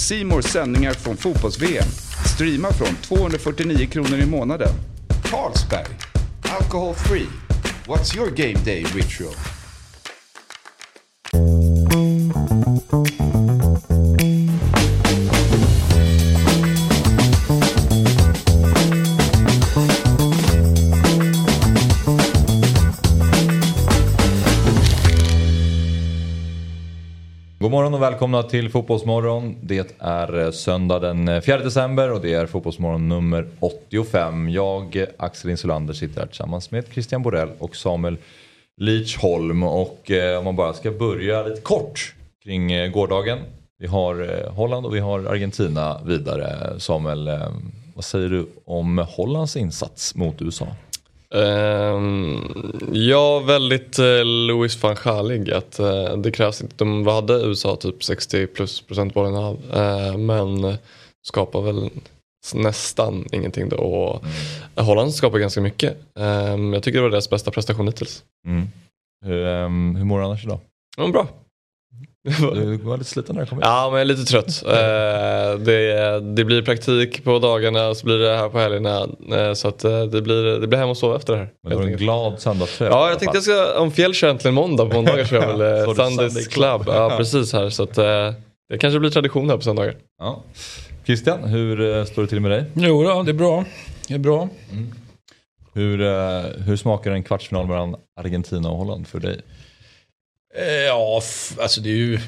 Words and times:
Simors 0.00 0.44
sändningar 0.44 0.92
från 0.92 1.16
fotbolls-VM. 1.16 1.88
Streama 2.34 2.72
från 2.72 2.96
249 3.02 3.86
kronor 3.86 4.18
i 4.18 4.26
månaden. 4.26 4.68
Carlsberg. 5.24 5.86
Alcohol 6.60 6.94
free. 6.94 7.26
What's 7.86 8.16
your 8.16 8.30
game 8.30 8.64
day 8.64 8.82
ritual? 8.82 9.34
Och 28.00 28.06
välkomna 28.06 28.42
till 28.42 28.70
Fotbollsmorgon. 28.70 29.56
Det 29.62 29.96
är 29.98 30.38
eh, 30.38 30.50
söndag 30.50 30.98
den 30.98 31.28
eh, 31.28 31.40
4 31.40 31.58
december 31.58 32.12
och 32.12 32.20
det 32.20 32.34
är 32.34 32.46
Fotbollsmorgon 32.46 33.08
nummer 33.08 33.48
85. 33.60 34.50
Jag, 34.50 34.96
eh, 34.96 35.06
Axel 35.16 35.50
Insulander, 35.50 35.94
sitter 35.94 36.20
här 36.20 36.26
tillsammans 36.26 36.70
med 36.70 36.84
Christian 36.92 37.22
Borell 37.22 37.48
och 37.58 37.76
Samuel 37.76 38.16
Leachholm. 38.76 39.62
Och 39.62 40.10
eh, 40.10 40.38
om 40.38 40.44
man 40.44 40.56
bara 40.56 40.72
ska 40.72 40.90
börja 40.90 41.42
lite 41.42 41.60
kort 41.60 42.14
kring 42.44 42.72
eh, 42.72 42.90
gårdagen. 42.90 43.38
Vi 43.78 43.86
har 43.86 44.44
eh, 44.44 44.52
Holland 44.52 44.86
och 44.86 44.94
vi 44.94 45.00
har 45.00 45.24
Argentina 45.24 46.00
vidare. 46.04 46.80
Samuel, 46.80 47.30
vad 47.94 48.04
säger 48.04 48.28
du 48.28 48.46
om 48.64 48.98
Hollands 48.98 49.56
insats 49.56 50.14
mot 50.14 50.42
USA? 50.42 50.66
Um, 51.34 52.72
ja, 52.92 53.38
väldigt 53.40 53.98
uh, 53.98 54.24
Louis 54.24 54.82
van 54.82 54.96
Gaalig. 55.04 55.50
Att, 55.50 55.80
uh, 55.80 56.16
det 56.16 56.30
krävs 56.30 56.62
inte. 56.62 56.74
De 56.76 57.06
hade 57.06 57.34
USA 57.34 57.76
typ 57.76 58.04
60 58.04 58.46
plus 58.46 58.80
procent 58.80 59.14
bollen 59.14 59.34
av. 59.34 59.54
Uh, 59.76 60.16
men 60.16 60.76
skapar 61.26 61.60
väl 61.60 61.90
nästan 62.54 63.26
ingenting 63.32 63.68
då. 63.68 63.76
Och 63.76 64.22
Mm. 64.24 64.86
Holland 64.86 65.14
skapar 65.14 65.38
ganska 65.38 65.60
mycket. 65.60 65.96
Um, 66.14 66.72
jag 66.72 66.82
tycker 66.82 66.98
det 66.98 67.02
var 67.02 67.10
deras 67.10 67.30
bästa 67.30 67.50
prestation 67.50 67.86
hittills. 67.86 68.22
Mm. 68.46 68.68
Hur, 69.26 69.46
ehm, 69.46 69.96
hur 69.96 70.04
mår 70.04 70.18
du 70.18 70.24
annars 70.24 70.44
idag? 70.44 70.58
Ja, 70.96 71.08
bra. 71.08 71.28
Du 72.24 72.76
var 72.76 72.96
lite 72.96 73.10
sliten 73.10 73.34
när 73.34 73.42
du 73.42 73.48
kom 73.48 73.58
hit. 73.58 73.66
Ja, 73.66 73.82
men 73.84 73.92
jag 73.92 74.00
är 74.00 74.04
lite 74.04 74.24
trött. 74.24 74.62
Eh, 74.66 75.58
det, 75.58 76.20
det 76.20 76.44
blir 76.44 76.62
praktik 76.62 77.24
på 77.24 77.38
dagarna 77.38 77.88
och 77.88 77.96
så 77.96 78.06
blir 78.06 78.18
det 78.18 78.36
här 78.36 78.48
på 78.48 78.58
helgerna. 78.58 79.08
Eh, 79.32 79.52
så 79.52 79.68
att 79.68 79.84
eh, 79.84 80.02
det, 80.02 80.22
blir, 80.22 80.60
det 80.60 80.66
blir 80.66 80.78
hem 80.78 80.88
och 80.88 80.96
sova 80.96 81.16
efter 81.16 81.32
det 81.32 81.38
här. 81.38 81.48
Men 81.62 81.70
det 81.70 81.76
var 81.76 81.84
en 81.84 81.96
glad 81.96 82.40
söndagströja. 82.40 82.90
Ja, 82.90 83.08
jag 83.08 83.18
tänkte 83.18 83.36
jag 83.36 83.44
ska, 83.44 83.80
om 83.80 83.90
Fjäll 83.90 84.14
kör 84.14 84.28
äntligen 84.28 84.54
måndag, 84.54 84.86
på 84.86 84.94
måndagar 84.94 85.24
kör 85.24 85.42
jag 85.42 85.58
väl 85.58 85.84
Så 85.84 85.94
Sundays 85.94 86.32
Sunday 86.32 86.44
Club. 86.44 86.82
Ja, 86.86 87.14
precis 87.16 87.52
här. 87.52 87.70
Så 87.70 87.82
att, 87.82 87.94
det 88.68 88.78
kanske 88.80 89.00
blir 89.00 89.10
tradition 89.10 89.50
här 89.50 89.56
på 89.56 89.62
söndagar. 89.62 89.94
Ja. 90.18 90.42
Christian, 91.04 91.44
hur 91.44 92.04
står 92.04 92.22
det 92.22 92.28
till 92.28 92.40
med 92.40 92.50
dig? 92.50 92.64
Jo 92.74 93.02
då, 93.02 93.22
det 93.22 93.30
är 93.30 93.34
bra. 93.34 93.64
Det 94.08 94.14
är 94.14 94.18
bra. 94.18 94.48
Hur, 95.74 96.00
eh, 96.00 96.42
hur 96.66 96.76
smakar 96.76 97.10
en 97.10 97.22
kvartsfinal 97.22 97.66
mellan 97.66 97.96
Argentina 98.20 98.70
och 98.70 98.78
Holland 98.78 99.06
för 99.06 99.20
dig? 99.20 99.40
Eh, 100.54 100.64
Ja, 100.86 101.22
alltså 101.58 101.80
det 101.80 101.90
är 101.90 101.94
ju... 101.96 102.18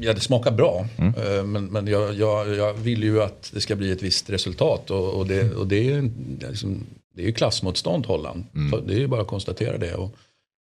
Ja, 0.00 0.12
det 0.12 0.20
smakar 0.20 0.50
bra. 0.50 0.86
Mm. 0.98 1.14
Eh, 1.14 1.44
Men, 1.44 1.64
men 1.66 1.86
jag, 1.86 2.14
jag, 2.14 2.56
jag 2.56 2.74
vill 2.74 3.02
ju 3.02 3.22
att 3.22 3.50
det 3.54 3.60
ska 3.60 3.76
bli 3.76 3.90
ett 3.92 4.02
visst 4.02 4.30
resultat. 4.30 4.90
Och, 4.90 5.14
och, 5.14 5.26
det, 5.26 5.54
och 5.54 5.66
det, 5.66 5.92
är, 5.92 6.10
liksom, 6.48 6.86
det 7.14 7.22
är 7.22 7.26
ju 7.26 7.32
klassmotstånd 7.32 8.06
Holland. 8.06 8.44
Mm. 8.54 8.86
Det 8.86 8.94
är 8.94 8.98
ju 8.98 9.06
bara 9.06 9.20
att 9.20 9.26
konstatera 9.26 9.78
det. 9.78 9.94
Och 9.94 10.14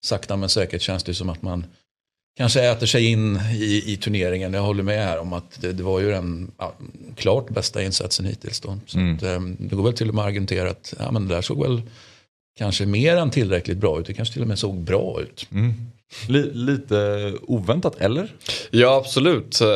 sakta 0.05 0.37
men 0.37 0.49
säkert 0.49 0.81
känns 0.81 1.03
det 1.03 1.13
som 1.13 1.29
att 1.29 1.41
man 1.41 1.65
kanske 2.37 2.61
äter 2.69 2.85
sig 2.87 3.05
in 3.05 3.39
i, 3.53 3.83
i 3.93 3.97
turneringen. 3.97 4.53
Jag 4.53 4.61
håller 4.61 4.83
med 4.83 5.05
här 5.05 5.19
om 5.19 5.33
att 5.33 5.61
det, 5.61 5.73
det 5.73 5.83
var 5.83 5.99
ju 5.99 6.11
den 6.11 6.51
ja, 6.57 6.73
klart 7.15 7.49
bästa 7.49 7.83
insatsen 7.83 8.25
hittills. 8.25 8.59
Då. 8.59 8.79
Så 8.85 8.97
Mm. 8.99 9.15
att, 9.15 9.23
eh, 9.23 9.39
det 9.41 9.75
går 9.75 9.83
väl 9.83 9.93
till 9.93 10.09
och 10.09 10.15
med 10.15 10.21
att 10.21 10.27
argumentera 10.29 10.69
att 10.69 10.93
ja, 10.99 11.11
men 11.11 11.27
det 11.27 11.35
där 11.35 11.41
såg 11.41 11.61
väl 11.63 11.81
kanske 12.57 12.85
mer 12.85 13.15
än 13.17 13.31
tillräckligt 13.31 13.77
bra 13.77 13.99
ut. 13.99 14.05
Det 14.05 14.13
kanske 14.13 14.33
till 14.33 14.41
och 14.41 14.47
med 14.47 14.59
såg 14.59 14.75
bra 14.77 15.21
ut. 15.21 15.47
Mm. 15.51 15.73
Lite 16.27 17.33
oväntat, 17.41 17.95
eller? 17.99 18.33
Ja, 18.71 18.95
absolut. 18.95 19.61
Eh, 19.61 19.67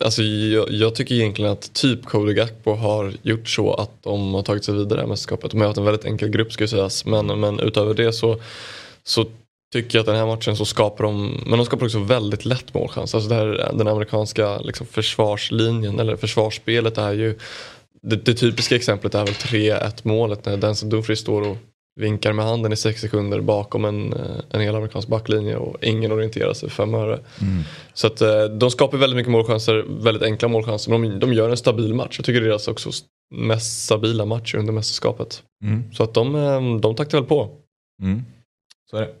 alltså, 0.00 0.22
jag, 0.22 0.70
jag 0.70 0.94
tycker 0.94 1.14
egentligen 1.14 1.52
att 1.52 1.72
typ 1.72 2.04
Cody 2.04 2.32
Gakpo 2.32 2.74
har 2.74 3.12
gjort 3.22 3.48
så 3.48 3.74
att 3.74 4.02
de 4.02 4.34
har 4.34 4.42
tagit 4.42 4.64
sig 4.64 4.74
vidare 4.74 5.04
i 5.04 5.06
mästerskapet. 5.06 5.50
De 5.50 5.60
har 5.60 5.66
haft 5.66 5.78
en 5.78 5.84
väldigt 5.84 6.04
enkel 6.04 6.28
grupp 6.28 6.52
ska 6.52 6.68
sägas. 6.68 7.04
Men, 7.04 7.40
men 7.40 7.60
utöver 7.60 7.94
det 7.94 8.12
så, 8.12 8.40
så 9.04 9.26
tycker 9.72 9.98
jag 9.98 10.00
att 10.00 10.06
den 10.06 10.16
här 10.16 10.26
matchen 10.26 10.56
så 10.56 10.64
skapar 10.64 11.04
de, 11.04 11.42
men 11.46 11.58
de 11.58 11.66
skapar 11.66 11.86
också 11.86 11.98
väldigt 11.98 12.44
lätt 12.44 12.74
målchans. 12.74 13.14
Alltså 13.14 13.30
det 13.30 13.34
här, 13.34 13.72
den 13.74 13.88
amerikanska 13.88 14.58
liksom 14.58 14.86
försvarslinjen 14.86 16.00
eller 16.00 16.16
försvarsspelet 16.16 16.98
är 16.98 17.12
ju 17.12 17.38
det, 18.02 18.16
det 18.16 18.34
typiska 18.34 18.76
exemplet 18.76 19.14
är 19.14 19.24
väl 19.24 19.34
3-1 19.34 20.00
målet 20.02 20.44
när 20.44 20.56
Denzel 20.56 20.88
Dumfries 20.88 21.18
står 21.18 21.48
och 21.48 21.56
vinkar 22.00 22.32
med 22.32 22.44
handen 22.44 22.72
i 22.72 22.76
sex 22.76 23.00
sekunder 23.00 23.40
bakom 23.40 23.84
en, 23.84 24.12
eh, 24.12 24.40
en 24.50 24.60
hel 24.60 24.74
amerikansk 24.74 25.08
backlinje 25.08 25.56
och 25.56 25.84
ingen 25.84 26.12
orienterar 26.12 26.52
sig 26.52 26.70
fem 26.70 26.94
öre. 26.94 27.20
Så 27.94 28.06
att 28.06 28.20
eh, 28.20 28.44
de 28.44 28.70
skapar 28.70 28.98
väldigt 28.98 29.16
mycket 29.16 29.32
målchanser, 29.32 29.84
väldigt 29.88 30.22
enkla 30.22 30.48
målchanser. 30.48 30.90
Men 30.90 31.02
de, 31.02 31.18
de 31.18 31.32
gör 31.32 31.50
en 31.50 31.56
stabil 31.56 31.94
match. 31.94 32.18
Jag 32.18 32.24
tycker 32.26 32.40
det 32.40 32.46
är 32.46 32.48
deras 32.48 32.68
också 32.68 32.90
mest 33.34 33.84
stabila 33.84 34.24
match 34.24 34.54
under 34.54 34.72
mästerskapet. 34.72 35.42
Mm. 35.64 35.92
Så 35.92 36.02
att 36.02 36.14
de, 36.14 36.34
eh, 36.34 36.80
de 36.80 36.94
taktar 36.94 37.18
väl 37.18 37.26
på. 37.26 37.50
Mm. 38.02 38.22
Så 38.90 38.96
är 38.96 39.00
det. 39.00 39.14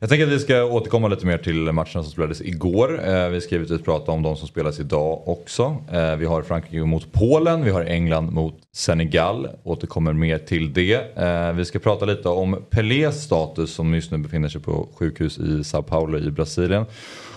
Jag 0.00 0.08
tänker 0.08 0.26
att 0.26 0.32
vi 0.32 0.38
ska 0.38 0.64
återkomma 0.64 1.08
lite 1.08 1.26
mer 1.26 1.38
till 1.38 1.72
matcherna 1.72 1.86
som 1.86 2.04
spelades 2.04 2.40
igår. 2.40 3.08
Eh, 3.08 3.28
vi 3.28 3.40
ska 3.40 3.54
givetvis 3.54 3.82
prata 3.82 4.12
om 4.12 4.22
de 4.22 4.36
som 4.36 4.48
spelas 4.48 4.80
idag 4.80 5.28
också. 5.28 5.76
Eh, 5.92 6.16
vi 6.16 6.26
har 6.26 6.42
Frankrike 6.42 6.84
mot 6.84 7.12
Polen, 7.12 7.64
vi 7.64 7.70
har 7.70 7.84
England 7.84 8.32
mot 8.32 8.54
Senegal. 8.72 9.48
Återkommer 9.64 10.12
mer 10.12 10.38
till 10.38 10.72
det. 10.72 11.18
Eh, 11.18 11.52
vi 11.52 11.64
ska 11.64 11.78
prata 11.78 12.04
lite 12.04 12.28
om 12.28 12.64
Pelés 12.70 13.22
status 13.22 13.74
som 13.74 13.94
just 13.94 14.10
nu 14.10 14.18
befinner 14.18 14.48
sig 14.48 14.60
på 14.60 14.88
sjukhus 14.94 15.38
i 15.38 15.64
Sao 15.64 15.82
Paulo 15.82 16.18
i 16.18 16.30
Brasilien. 16.30 16.84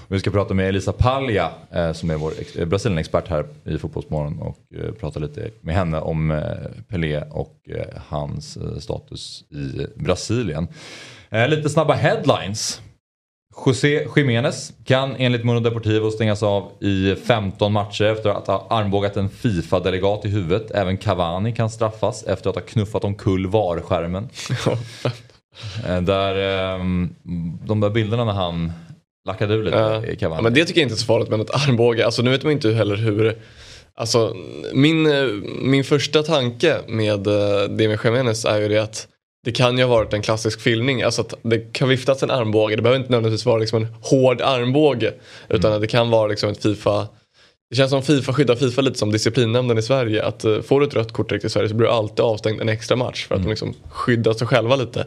Vi 0.08 0.20
ska 0.20 0.32
prata 0.32 0.54
med 0.54 0.70
Elisa 0.70 0.92
Palja 0.92 1.52
eh, 1.72 1.94
som 1.94 2.10
är 2.10 2.16
vår 2.16 2.34
eh, 2.56 2.66
Brasilien-expert 2.66 3.28
här 3.28 3.46
i 3.66 3.78
Fotbollsmorgon 3.78 4.40
och 4.40 4.58
eh, 4.76 4.92
prata 4.92 5.20
lite 5.20 5.50
med 5.62 5.76
henne 5.76 6.00
om 6.00 6.42
Pelé 6.88 7.24
och 7.32 7.70
hans 8.08 8.58
status 8.80 9.44
i 9.50 9.88
Brasilien. 9.96 10.68
Eh, 11.36 11.48
lite 11.50 11.70
snabba 11.70 11.94
headlines. 11.94 12.82
José 13.66 14.08
Jiménez 14.16 14.74
kan 14.86 15.16
enligt 15.16 15.44
Mundo 15.44 15.70
Deportivo 15.70 16.12
stängas 16.12 16.44
av 16.44 16.72
i 16.82 17.16
15 17.16 17.74
matcher 17.74 18.06
efter 18.06 18.30
att 18.30 18.48
ha 18.48 18.68
armbågat 18.70 19.18
en 19.18 19.30
Fifa-delegat 19.30 20.26
i 20.26 20.30
huvudet. 20.30 20.72
Även 20.72 20.98
Cavani 20.98 21.56
kan 21.56 21.70
straffas 21.70 22.24
efter 22.24 22.50
att 22.50 22.56
ha 22.56 22.64
knuffat 22.64 23.04
omkull 23.04 23.48
VAR-skärmen. 23.48 24.30
Eh, 25.88 26.02
där, 26.02 26.36
ehm, 26.36 27.16
de 27.66 27.80
där 27.80 27.90
bilderna 27.90 28.26
när 28.26 28.32
han 28.34 28.72
lackade 29.28 29.54
ur 29.54 29.64
lite 29.64 29.78
Ja. 29.78 30.06
i 30.06 30.16
Cavani. 30.16 30.38
Ja, 30.40 30.44
men 30.44 30.54
det 30.54 30.66
tycker 30.66 30.82
jag 30.82 30.86
inte 30.86 30.96
är 30.96 30.98
så 30.98 31.06
farligt 31.06 31.30
med 31.30 31.40
något 31.40 31.68
armbåge. 31.68 32.06
Alltså, 32.06 32.22
nu 32.22 32.30
vet 32.32 32.44
man 32.44 32.52
inte 32.52 32.72
heller 32.72 32.96
hur... 32.96 33.38
Alltså, 33.96 34.36
min, 34.74 35.06
eh, 35.06 35.26
min 35.62 35.84
första 35.84 36.24
tanke 36.24 36.78
med 36.88 37.20
det 37.70 37.88
med 37.88 38.00
Jiménez 38.04 38.46
är 38.46 38.60
ju 38.62 38.68
det 38.68 38.78
att 38.78 39.08
det 39.44 39.52
kan 39.52 39.78
ju 39.78 39.84
ha 39.84 39.96
varit 39.96 40.14
en 40.14 40.22
klassisk 40.22 40.62
filmning. 40.62 41.02
Alltså 41.02 41.22
att 41.22 41.34
det 41.42 41.74
kan 41.74 41.90
viftas 41.90 42.24
en 42.24 42.32
armbåge. 42.32 42.76
Det 42.76 42.82
behöver 42.82 43.00
inte 43.00 43.12
nödvändigtvis 43.12 43.46
vara 43.46 43.58
liksom 43.58 43.84
en 43.84 43.88
hård 44.02 44.42
armbåge. 44.42 45.14
Utan 45.50 45.74
att 45.74 45.82
det 45.82 45.88
kan 45.88 46.10
vara 46.10 46.28
liksom 46.28 46.50
ett 46.50 46.62
Fifa... 46.62 47.08
Det 47.70 47.76
känns 47.76 47.92
som 47.92 48.04
Fifa 48.04 48.34
skyddar 48.34 48.56
Fifa 48.56 48.82
lite 48.82 49.00
som 49.00 49.12
disciplinnämnden 49.12 49.78
i 49.78 49.82
Sverige. 49.82 50.26
Att 50.26 50.46
uh, 50.46 50.62
får 50.62 50.80
du 50.80 50.88
ett 50.88 50.94
rött 50.94 51.12
kort 51.12 51.30
direkt 51.30 51.46
i 51.46 51.50
Sverige 51.50 51.70
så 51.70 51.76
blir 51.76 51.88
du 51.88 51.94
alltid 51.94 52.20
avstängd 52.20 52.62
en 52.62 52.70
extra 52.70 52.96
match. 52.96 53.28
För 53.28 53.36
att 53.36 53.44
de 53.44 53.50
liksom 53.50 53.74
skyddar 53.90 54.34
sig 54.34 54.48
själva 54.48 54.76
lite. 54.76 55.06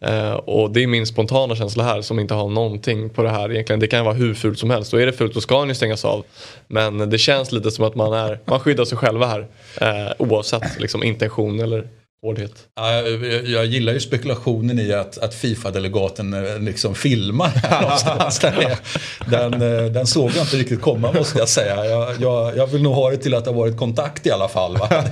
Eh, 0.00 0.32
och 0.32 0.70
det 0.70 0.82
är 0.82 0.86
min 0.86 1.06
spontana 1.06 1.56
känsla 1.56 1.84
här 1.84 2.02
som 2.02 2.18
inte 2.18 2.34
har 2.34 2.48
någonting 2.48 3.10
på 3.10 3.22
det 3.22 3.30
här 3.30 3.52
egentligen. 3.52 3.80
Det 3.80 3.86
kan 3.86 4.04
vara 4.04 4.14
hur 4.14 4.34
fult 4.34 4.58
som 4.58 4.70
helst. 4.70 4.94
Och 4.94 5.00
är 5.00 5.06
det 5.06 5.12
fult 5.12 5.34
så 5.34 5.40
ska 5.40 5.58
han 5.58 5.68
ju 5.68 5.74
stängas 5.74 6.04
av. 6.04 6.24
Men 6.68 7.10
det 7.10 7.18
känns 7.18 7.52
lite 7.52 7.70
som 7.70 7.84
att 7.84 7.94
man, 7.94 8.12
är, 8.12 8.40
man 8.44 8.60
skyddar 8.60 8.84
sig 8.84 8.98
själva 8.98 9.26
här. 9.26 9.46
Eh, 9.80 10.12
oavsett 10.18 10.80
liksom, 10.80 11.02
intention 11.02 11.60
eller 11.60 11.88
hårdhet. 12.22 12.52
Ja, 12.74 12.92
jag, 12.92 13.46
jag 13.46 13.66
gillar 13.66 13.92
ju 13.92 14.00
spekulationen 14.00 14.78
i 14.78 14.92
att, 14.92 15.18
att 15.18 15.34
Fifa-delegaten 15.34 16.34
eh, 16.34 16.58
liksom 16.58 16.94
filmar 16.94 17.46
här 17.46 17.82
någonstans. 17.82 18.38
Där 18.38 18.78
den, 19.26 19.52
eh, 19.52 19.84
den 19.92 20.06
såg 20.06 20.30
jag 20.30 20.42
inte 20.42 20.56
riktigt 20.56 20.80
komma 20.80 21.12
måste 21.12 21.38
jag 21.38 21.48
säga. 21.48 21.86
Jag, 21.86 22.14
jag, 22.20 22.56
jag 22.56 22.66
vill 22.66 22.82
nog 22.82 22.94
ha 22.94 23.10
det 23.10 23.16
till 23.16 23.34
att 23.34 23.44
det 23.44 23.50
har 23.50 23.56
varit 23.56 23.76
kontakt 23.76 24.26
i 24.26 24.30
alla 24.30 24.48
fall. 24.48 24.76
Va? 24.76 24.88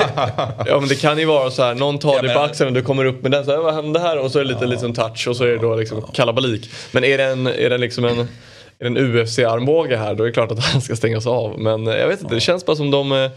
Ja 0.67 0.81
men 0.81 0.89
det 0.89 0.95
kan 0.95 1.19
ju 1.19 1.25
vara 1.25 1.51
så 1.51 1.63
här, 1.63 1.75
någon 1.75 1.99
tar 1.99 2.15
Jag 2.15 2.25
dig 2.25 2.35
på 2.35 2.41
axeln 2.41 2.69
och 2.69 2.75
du 2.75 2.83
kommer 2.83 3.05
upp 3.05 3.23
med 3.23 3.31
den 3.31 3.45
så 3.45 3.51
här, 3.51 3.59
vad 3.59 3.75
hände 3.75 4.01
här? 4.01 4.19
Och 4.19 4.31
så 4.31 4.39
är 4.39 4.45
det 4.45 4.51
lite 4.51 4.67
liksom 4.67 4.95
touch 4.95 5.29
och 5.29 5.37
så 5.37 5.45
är 5.45 5.49
det 5.49 5.59
då 5.59 5.77
liksom 5.77 6.03
kalabalik. 6.03 6.71
Men 6.93 7.05
är 7.05 7.19
det, 7.19 7.25
en, 7.25 7.47
är 7.47 7.71
det 7.71 7.79
liksom 7.79 8.05
en, 8.05 8.19
är 8.19 8.27
det 8.79 8.87
en 8.87 8.99
UFC-armbåge 8.99 9.97
här 9.97 10.15
då 10.15 10.23
är 10.23 10.27
det 10.27 10.33
klart 10.33 10.53
att 10.53 10.65
han 10.65 10.81
ska 10.81 10.97
stängas 10.97 11.27
av. 11.27 11.59
Men 11.59 11.87
eh, 11.87 11.97
jag 11.97 12.09
vet 12.09 12.23
inte, 12.23 12.35
det 12.35 12.41
känns 12.41 12.67
bara 12.67 12.77
som 12.77 12.91
de... 12.91 13.31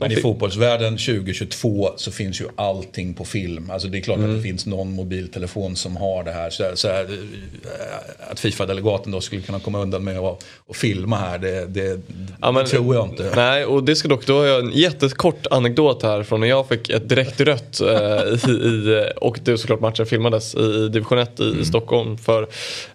Men 0.00 0.12
i 0.12 0.16
fotbollsvärlden 0.16 0.92
2022 0.98 1.90
så 1.96 2.10
finns 2.10 2.40
ju 2.40 2.44
allting 2.56 3.14
på 3.14 3.24
film. 3.24 3.70
Alltså 3.70 3.88
det 3.88 3.98
är 3.98 4.02
klart 4.02 4.18
Mm. 4.18 4.30
att 4.30 4.36
det 4.36 4.42
finns 4.42 4.66
någon 4.66 4.92
mobiltelefon 4.92 5.76
som 5.76 5.96
har 5.96 6.24
det 6.24 6.30
här. 6.32 6.50
Så, 6.50 6.64
så 6.74 6.88
här 6.88 7.02
eh, 7.04 8.30
att 8.30 8.40
Fifa-delegaten 8.40 9.12
då 9.12 9.20
skulle 9.20 9.42
kunna 9.42 9.60
komma 9.60 9.82
undan 9.82 10.04
med 10.04 10.18
att, 10.18 10.44
filma 10.72 11.16
här, 11.16 11.38
det, 11.38 11.66
det, 11.66 12.00
Ja, 12.40 12.52
men- 12.52 12.66
tror 12.66 12.94
jag 12.94 13.08
inte. 13.08 13.32
Nej, 13.36 13.64
och 13.64 13.84
det 13.84 13.96
ska 13.96 14.08
dock, 14.08 14.26
då 14.26 14.38
har 14.38 14.46
jag 14.46 14.60
en 14.64 14.72
jättekort 14.72 15.46
anekdot 15.50 16.02
här 16.02 16.22
från 16.22 16.40
när 16.40 16.48
jag 16.48 16.68
fick 16.68 16.90
ett 16.90 17.08
direkt 17.08 17.40
rött 17.40 17.80
eh, 17.80 17.88
i, 18.50 18.52
i, 18.52 19.04
och 19.16 19.38
det 19.44 19.52
är 19.52 19.56
såklart 19.56 19.80
matchen 19.80 20.06
filmades 20.06 20.54
i, 20.54 20.58
i 20.58 20.88
division 20.88 21.18
1 21.18 21.40
i, 21.40 21.56
i 21.60 21.64
Stockholm 21.64 22.18
för 22.18 22.46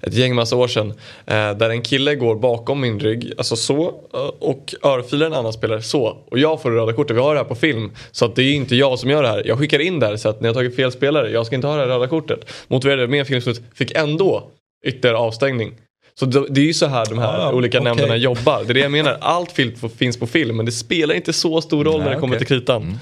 ett 0.01 0.13
gäng 0.13 0.35
massa 0.35 0.55
år 0.55 0.67
sedan. 0.67 0.93
Eh, 1.25 1.33
där 1.57 1.69
en 1.69 1.81
kille 1.81 2.15
går 2.15 2.35
bakom 2.35 2.81
min 2.81 2.99
rygg, 2.99 3.33
alltså 3.37 3.55
så, 3.55 3.81
eh, 4.13 4.19
och 4.39 4.75
örfilar 4.83 5.25
en 5.25 5.33
annan 5.33 5.53
spelare 5.53 5.81
så. 5.81 6.17
Och 6.31 6.39
jag 6.39 6.61
får 6.61 6.71
röda 6.71 6.92
kortet, 6.93 7.15
vi 7.17 7.21
har 7.21 7.33
det 7.33 7.39
här 7.39 7.45
på 7.47 7.55
film. 7.55 7.91
Så 8.11 8.25
att 8.25 8.35
det 8.35 8.43
är 8.43 8.53
inte 8.53 8.75
jag 8.75 8.99
som 8.99 9.09
gör 9.09 9.23
det 9.23 9.29
här. 9.29 9.43
Jag 9.45 9.59
skickar 9.59 9.79
in 9.79 9.99
där 9.99 10.17
så 10.17 10.29
att 10.29 10.41
ni 10.41 10.47
har 10.47 10.53
tagit 10.53 10.75
fel 10.75 10.91
spelare, 10.91 11.29
jag 11.31 11.45
ska 11.45 11.55
inte 11.55 11.67
ha 11.67 11.75
det 11.75 11.81
här 11.81 11.87
röda 11.87 12.07
kortet. 12.07 12.39
Motiverade 12.67 13.07
med 13.07 13.27
filmslut, 13.27 13.61
fick 13.75 13.91
ändå 13.91 14.51
ytterligare 14.85 15.17
avstängning. 15.17 15.73
Så 16.19 16.25
det 16.25 16.45
det 16.49 16.61
är 16.61 16.65
ju 16.65 16.73
så 16.73 16.85
här 16.85 17.05
de 17.05 17.17
här 17.19 17.39
ja, 17.39 17.53
olika 17.53 17.77
okej. 17.77 17.83
nämnderna 17.85 18.15
jobbar. 18.15 18.63
Det 18.63 18.71
är 18.71 18.73
det 18.73 18.79
jag 18.79 18.91
menar. 18.91 19.17
Allt 19.21 19.51
film 19.51 19.75
finns 19.97 20.19
på 20.19 20.27
film 20.27 20.57
men 20.57 20.65
det 20.65 20.71
spelar 20.71 21.15
inte 21.15 21.33
så 21.33 21.61
stor 21.61 21.83
roll 21.85 21.97
när 21.97 22.05
Nej, 22.05 22.15
det 22.15 22.19
kommer 22.19 22.37
till 22.37 22.47
kritan. 22.47 22.99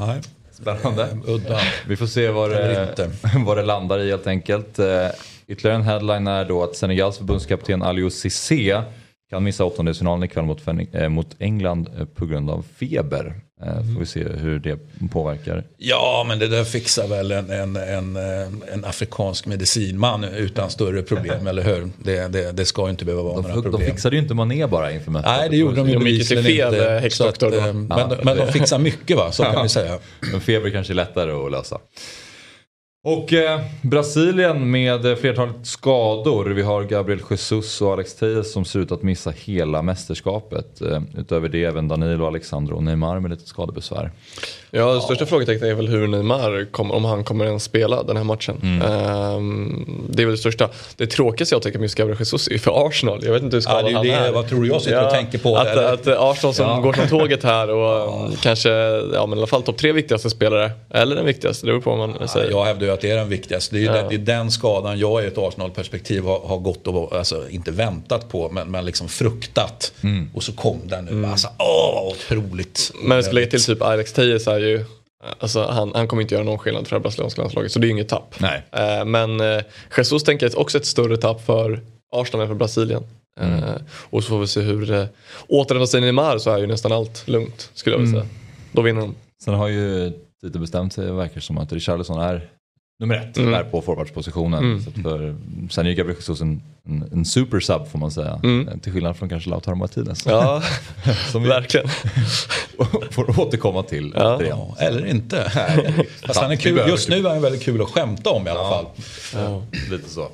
Nej, 0.00 0.20
Spännande. 0.52 1.08
udda. 1.26 1.60
Vi 1.88 1.96
får 1.96 2.06
se 2.06 2.28
vad 2.28 2.50
det, 2.50 3.10
vad 3.46 3.56
det 3.56 3.62
landar 3.62 3.98
i 3.98 4.10
helt 4.10 4.26
enkelt. 4.26 4.78
Eh, 4.78 4.86
Ytterligare 5.50 5.76
en 5.76 5.82
headline 5.82 6.26
är 6.26 6.44
då 6.44 6.62
att 6.64 6.76
Senegals 6.76 7.18
förbundskapten 7.18 7.82
Aliou 7.82 8.10
Cissé 8.10 8.82
kan 9.30 9.44
missa 9.44 9.64
åttondelsfinalen 9.64 10.22
ikväll 10.24 10.44
mot, 10.44 10.62
eh, 10.92 11.08
mot 11.08 11.36
England 11.38 11.88
eh, 11.98 12.04
på 12.04 12.26
grund 12.26 12.50
av 12.50 12.64
feber. 12.78 13.40
Eh, 13.62 13.74
Får 13.94 14.00
vi 14.00 14.06
se 14.06 14.24
hur 14.24 14.58
det 14.58 14.78
påverkar. 15.12 15.64
Ja, 15.76 16.24
men 16.28 16.38
det 16.38 16.48
där 16.48 16.64
fixar 16.64 17.08
väl 17.08 17.32
en, 17.32 17.50
en, 17.50 17.76
en, 17.76 18.16
en 18.72 18.84
afrikansk 18.84 19.46
medicinman 19.46 20.24
utan 20.24 20.70
större 20.70 21.02
problem, 21.02 21.46
eller 21.46 21.62
hur? 21.62 21.90
Det, 22.04 22.28
det, 22.32 22.52
det 22.52 22.64
ska 22.64 22.82
ju 22.84 22.90
inte 22.90 23.04
behöva 23.04 23.22
vara 23.22 23.34
De, 23.36 23.42
några 23.42 23.54
de 23.54 23.62
problem. 23.62 23.90
fixade 23.90 24.16
ju 24.16 24.22
inte 24.22 24.34
Mané 24.34 24.66
bara 24.66 24.92
inför 24.92 25.10
mötet. 25.10 25.30
Nej, 25.30 25.48
det 25.48 25.56
gjorde 25.56 25.76
de 25.76 25.88
ju 25.88 25.94
De 25.94 25.98
bevisligen 26.04 26.46
inte. 26.46 26.98
att, 27.28 27.40
Men, 27.88 28.18
men 28.22 28.36
de 28.36 28.46
fixar 28.52 28.78
mycket 28.78 29.16
va, 29.16 29.32
så 29.32 29.42
kan 29.44 29.62
vi 29.62 29.68
säga. 29.78 29.98
Men 30.32 30.40
feber 30.40 30.70
kanske 30.70 30.92
är 30.92 30.94
lättare 30.94 31.32
att 31.32 31.50
lösa. 31.52 31.78
Och 33.08 33.32
eh, 33.32 33.60
Brasilien 33.82 34.70
med 34.70 35.06
eh, 35.06 35.16
flertalet 35.16 35.54
skador. 35.62 36.44
Vi 36.44 36.62
har 36.62 36.82
Gabriel 36.84 37.20
Jesus 37.30 37.80
och 37.80 37.92
Alex 37.92 38.14
Tejes 38.14 38.52
som 38.52 38.64
ser 38.64 38.78
ut 38.80 38.92
att 38.92 39.02
missa 39.02 39.30
hela 39.44 39.82
mästerskapet. 39.82 40.80
Eh, 40.80 41.00
utöver 41.18 41.48
det 41.48 41.64
även 41.64 41.88
Danilo, 41.88 42.26
Alexandro 42.26 42.76
och 42.76 42.82
Neymar 42.82 43.20
med 43.20 43.30
lite 43.30 43.46
skadebesvär. 43.46 44.10
Ja, 44.70 44.94
det 44.94 45.00
största 45.00 45.26
frågetecknet 45.26 45.70
är 45.70 45.74
väl 45.74 45.88
hur 45.88 46.06
Neymar 46.06 46.66
kommer, 46.72 46.94
om 46.94 47.04
han 47.04 47.24
kommer 47.24 47.44
ens 47.44 47.64
spela 47.64 48.02
den 48.02 48.16
här 48.16 48.24
matchen. 48.24 48.56
Ehm, 48.62 49.86
det 50.10 50.22
är 50.22 50.26
väl 50.26 50.34
det 50.34 50.40
största. 50.40 50.68
Det 50.96 51.06
tråkigaste 51.06 51.54
jag 51.54 51.62
tycker 51.62 51.78
med 51.78 51.84
just 51.84 51.94
Gabriel 51.94 52.18
Jesus 52.18 52.48
är 52.48 52.58
för 52.58 52.86
Arsenal. 52.86 53.20
Jag 53.24 53.32
vet 53.32 53.42
inte 53.42 53.56
hur 53.56 53.62
Ja, 53.66 53.70
skadad 53.70 53.84
det 53.84 53.90
är 53.90 53.94
han 53.94 54.06
det, 54.06 54.12
är. 54.12 54.32
vad 54.32 54.48
tror 54.48 54.62
du 54.62 54.68
jag 54.68 54.82
sitter 54.82 55.04
och 55.04 55.10
tänker 55.10 55.38
på? 55.38 55.56
Att, 55.56 55.76
att 55.76 56.06
Arsenal 56.06 56.54
som 56.54 56.66
Ja. 56.68 56.80
går 56.80 56.92
som 56.92 57.08
tåget 57.08 57.42
här 57.44 57.70
och 57.70 58.24
um, 58.26 58.32
kanske 58.42 58.70
ja, 59.14 59.26
men 59.26 59.38
i 59.38 59.40
alla 59.40 59.46
fall 59.46 59.62
topp 59.62 59.76
tre 59.76 59.92
viktigaste 59.92 60.30
spelare. 60.30 60.70
Eller 60.90 61.16
den 61.16 61.26
viktigaste, 61.26 61.66
det 61.66 61.72
beror 61.72 61.80
på 61.80 61.96
vad 61.96 62.08
man 62.08 62.28
säger. 62.28 62.50
Jag 62.50 62.64
hävdar 62.64 62.86
ju 62.86 62.92
att 62.98 63.02
det 63.02 63.10
är 63.10 63.16
den 63.16 63.28
viktigaste. 63.28 63.74
Det 63.74 63.78
är, 63.78 63.82
ju 63.82 63.88
den, 63.88 64.08
det 64.08 64.14
är 64.14 64.38
den 64.38 64.50
skadan 64.50 64.98
jag 64.98 65.24
i 65.24 65.26
ett 65.26 65.38
Arsenal-perspektiv 65.38 66.24
har, 66.24 66.40
har 66.40 66.58
gått 66.58 66.86
och 66.86 67.12
alltså, 67.12 67.48
inte 67.50 67.70
väntat 67.70 68.28
på 68.28 68.48
men, 68.50 68.70
men 68.70 68.84
liksom 68.84 69.08
fruktat. 69.08 69.92
Och 70.34 70.42
så 70.42 70.52
kom 70.52 70.80
den 70.84 71.04
nu. 71.04 71.26
Alltså, 71.26 71.48
åh, 71.58 72.12
otroligt. 72.12 72.92
Men 73.02 73.16
jag 73.16 73.24
ska 73.24 73.34
lägga 73.34 73.50
till 73.50 73.64
typ 73.64 73.82
Alex 73.82 74.12
Tejes 74.12 74.46
är 74.46 74.58
ju 74.58 74.84
Alltså 75.38 75.66
han, 75.66 75.92
han 75.94 76.08
kommer 76.08 76.22
inte 76.22 76.34
göra 76.34 76.44
någon 76.44 76.58
skillnad 76.58 76.88
för 76.88 76.96
det 76.96 77.00
brasilianska 77.00 77.40
landslaget 77.40 77.72
så 77.72 77.78
det 77.78 77.84
är 77.84 77.88
ju 77.88 77.92
inget 77.92 78.08
tapp. 78.08 78.34
Nej. 78.38 78.62
Eh, 78.72 79.04
men 79.04 79.40
eh, 79.40 79.62
Jesus 79.96 80.24
tänker 80.24 80.46
jag 80.46 80.52
är 80.52 80.58
också 80.58 80.78
ett 80.78 80.86
större 80.86 81.16
tapp 81.16 81.46
för 81.46 81.80
Arsenal 82.12 82.42
än 82.42 82.48
för 82.48 82.54
Brasilien. 82.54 83.02
Eh, 83.40 83.74
och 83.90 84.24
så 84.24 84.28
får 84.28 84.40
vi 84.40 84.46
se 84.46 84.60
hur 84.60 84.92
eh, 84.92 85.04
återvänder 85.48 85.86
sig 85.86 86.00
Neymar 86.00 86.38
så 86.38 86.50
är 86.50 86.58
ju 86.58 86.66
nästan 86.66 86.92
allt 86.92 87.28
lugnt 87.28 87.70
skulle 87.74 87.96
jag 87.96 88.00
vilja 88.00 88.20
säga. 88.20 88.34
Då 88.72 88.82
vinner 88.82 89.00
de. 89.00 89.14
Sen 89.44 89.54
har 89.54 89.68
ju 89.68 90.12
Tite 90.42 90.58
bestämt 90.58 90.92
sig, 90.92 91.12
verkar 91.12 91.34
det 91.34 91.40
som, 91.40 91.58
att 91.58 91.72
Richarlison 91.72 92.20
är 92.20 92.48
nummer 93.00 93.14
ett 93.16 93.36
Mm. 93.38 93.50
där 93.50 93.64
på 93.64 93.82
forwardspositionen. 93.82 94.64
Mm. 94.64 94.80
Så 94.82 94.90
för, 94.90 95.36
sen 95.70 95.86
är 95.86 95.90
ju 95.90 95.96
Gabriel 95.96 96.16
Jesus 96.18 96.40
en, 96.40 96.62
en, 96.88 97.08
en 97.12 97.24
super 97.24 97.60
sub 97.60 97.88
får 97.88 97.98
man 97.98 98.10
säga. 98.10 98.40
Mm. 98.44 98.68
Eh, 98.68 98.78
Till 98.78 98.92
skillnad 98.92 99.16
från 99.16 99.28
kanske 99.28 99.50
Lautaro 99.50 99.74
Martinez. 99.74 100.26
Ja, 100.26 100.62
Som 101.32 101.42
vi 101.42 101.48
verkligen. 101.48 101.88
får 103.10 103.40
återkomma 103.40 103.82
till. 103.82 104.12
Ja. 104.16 104.42
Ja, 104.48 104.76
eller 104.80 105.06
inte. 105.06 105.50
Fast 106.26 106.40
han 106.40 106.50
är 106.50 106.56
kul, 106.56 106.80
just 106.88 107.08
nu 107.08 107.16
är 107.16 107.28
han 107.30 107.42
väldigt 107.42 107.62
kul 107.62 107.82
att 107.82 107.88
skämta 107.88 108.30
om 108.30 108.46
i 108.46 108.50
alla 108.50 108.68
fall. 108.70 108.86
Ja. 109.34 109.62
Lite 109.90 110.08
så. 110.10 110.28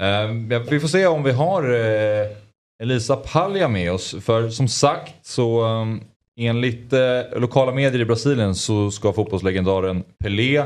Ja, 0.00 0.26
vi 0.70 0.80
får 0.80 0.88
se 0.88 1.06
om 1.06 1.22
vi 1.22 1.32
har 1.32 1.62
eh, 1.74 2.26
Elisa 2.82 3.16
Palja 3.16 3.68
med 3.68 3.92
oss. 3.92 4.14
För 4.20 4.48
som 4.50 4.68
sagt 4.68 5.12
så 5.26 5.64
um, 5.64 6.00
enligt 6.40 6.92
eh, 6.92 7.00
lokala 7.36 7.72
medier 7.72 8.00
i 8.00 8.04
Brasilien 8.04 8.54
så 8.54 8.90
ska 8.90 9.12
fotbollslegendaren 9.12 10.02
Pelé 10.24 10.64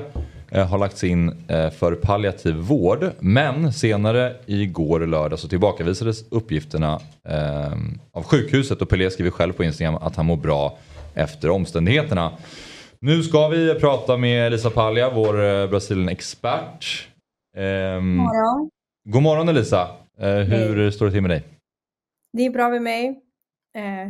eh, 0.50 0.66
ha 0.66 0.76
lagts 0.76 1.04
in 1.04 1.28
eh, 1.48 1.70
för 1.70 1.94
palliativ 1.94 2.54
vård. 2.54 3.10
Men 3.18 3.72
senare 3.72 4.36
igår 4.46 5.00
lördag 5.00 5.38
så 5.38 5.48
tillbakavisades 5.48 6.24
uppgifterna 6.30 7.00
eh, 7.28 7.72
av 8.12 8.22
sjukhuset 8.24 8.82
och 8.82 8.88
Pelé 8.88 9.10
skriver 9.10 9.30
själv 9.30 9.52
på 9.52 9.64
Instagram 9.64 9.94
att 9.96 10.16
han 10.16 10.26
mår 10.26 10.36
bra 10.36 10.78
efter 11.14 11.50
omständigheterna. 11.50 12.32
Nu 13.00 13.22
ska 13.22 13.48
vi 13.48 13.74
prata 13.74 14.16
med 14.16 14.46
Elisa 14.46 14.70
Palja, 14.70 15.10
vår 15.10 15.66
Brasilien-expert. 15.68 17.08
Ehm, 17.56 18.16
morgon. 18.16 18.70
God 19.08 19.22
morgon 19.22 19.48
Elisa. 19.48 19.88
Hur 20.46 20.90
står 20.90 21.06
det 21.06 21.12
till 21.12 21.22
med 21.22 21.30
dig? 21.30 21.42
Det 22.32 22.46
är 22.46 22.50
bra 22.50 22.68
med 22.68 22.82
mig. 22.82 23.20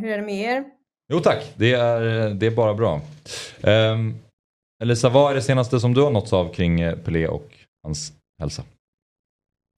Hur 0.00 0.10
är 0.10 0.16
det 0.16 0.24
med 0.24 0.44
er? 0.44 0.64
Jo 1.12 1.20
tack, 1.20 1.52
det 1.56 1.72
är, 1.72 2.30
det 2.30 2.46
är 2.46 2.50
bara 2.50 2.74
bra. 2.74 3.00
Elisa, 4.82 5.08
vad 5.08 5.30
är 5.30 5.34
det 5.34 5.42
senaste 5.42 5.80
som 5.80 5.94
du 5.94 6.02
har 6.02 6.10
nåtts 6.10 6.32
av 6.32 6.52
kring 6.52 6.80
eh, 6.80 6.98
Pelé 6.98 7.28
och 7.28 7.48
hans 7.82 8.12
hälsa? 8.38 8.62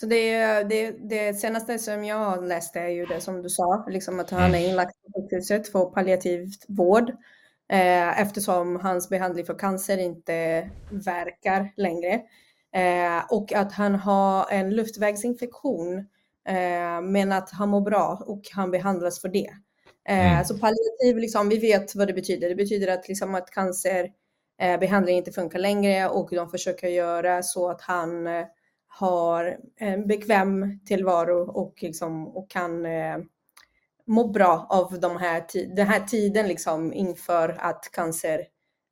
Så 0.01 0.07
det, 0.07 0.63
det, 0.63 0.91
det 0.91 1.35
senaste 1.35 1.79
som 1.79 2.05
jag 2.05 2.17
har 2.17 2.43
läst 2.43 2.77
är 2.77 2.89
ju 2.89 3.07
det 3.07 3.21
som 3.21 3.43
du 3.43 3.49
sa, 3.49 3.87
liksom 3.89 4.21
att 4.21 4.31
han 4.31 4.55
är 4.55 4.69
inlagd 4.69 4.91
på 4.91 5.23
sjukhuset 5.23 5.69
för 5.69 5.85
palliativ 5.85 6.49
vård 6.69 7.11
eh, 7.73 8.21
eftersom 8.21 8.77
hans 8.77 9.09
behandling 9.09 9.47
för 9.47 9.59
cancer 9.59 9.99
inte 9.99 10.71
verkar 10.91 11.73
längre. 11.77 12.13
Eh, 12.75 13.25
och 13.31 13.53
att 13.53 13.73
han 13.73 13.95
har 13.95 14.47
en 14.51 14.71
luftvägsinfektion 14.71 15.99
eh, 16.49 17.01
men 17.03 17.33
att 17.33 17.51
han 17.51 17.69
mår 17.69 17.81
bra 17.81 18.23
och 18.27 18.43
han 18.53 18.71
behandlas 18.71 19.21
för 19.21 19.29
det. 19.29 19.51
Eh, 20.09 20.33
Mm. 20.33 20.45
Så 20.45 20.59
palliativ, 20.59 21.19
liksom, 21.19 21.49
vi 21.49 21.59
vet 21.59 21.95
vad 21.95 22.07
det 22.07 22.13
betyder. 22.13 22.49
Det 22.49 22.55
betyder 22.55 22.89
att, 22.89 23.09
liksom, 23.09 23.35
att 23.35 23.51
cancerbehandling 24.62 25.16
inte 25.16 25.33
funkar 25.33 25.59
längre 25.59 26.09
och 26.09 26.28
de 26.31 26.50
försöker 26.50 26.88
göra 26.88 27.42
så 27.42 27.71
att 27.71 27.81
han 27.81 28.26
eh, 28.26 28.45
har 28.88 29.57
en 29.76 30.07
bekväm 30.07 30.81
tillvaro 30.87 31.50
och, 31.50 31.75
liksom, 31.83 32.28
och 32.28 32.50
kan 32.50 32.87
eh, 32.87 33.19
må 34.07 34.28
bra 34.28 34.66
av 34.71 35.00
de 35.00 35.16
här 35.16 35.45
den 35.76 35.87
här 35.87 36.00
tiden 36.00 36.49
liksom, 36.49 36.92
inför 36.92 37.57
att 37.59 37.90
cancer 37.92 38.38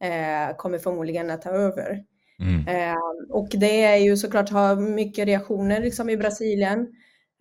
eh, 0.03 0.57
kommer 0.57 0.79
förmodligen 0.79 1.31
att 1.31 1.43
ta 1.43 1.51
över. 1.51 2.05
Mm. 2.41 2.69
Eh, 2.69 2.97
och 3.31 3.49
det 3.53 3.85
är 3.85 3.97
ju 3.97 4.17
såklart 4.17 4.51
har 4.51 4.77
mycket 4.77 5.27
reaktioner 5.27 5.81
liksom, 5.81 6.11
i 6.11 6.17
Brasilien. 6.17 6.89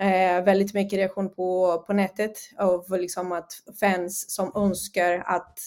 Eh, 0.01 0.43
väldigt 0.43 0.73
mycket 0.73 0.99
reaktion 0.99 1.29
på, 1.29 1.83
på 1.87 1.93
nätet 1.93 2.37
av 2.57 2.97
liksom 2.99 3.31
att 3.31 3.51
fans 3.79 4.35
som 4.35 4.51
önskar 4.55 5.23
att 5.25 5.59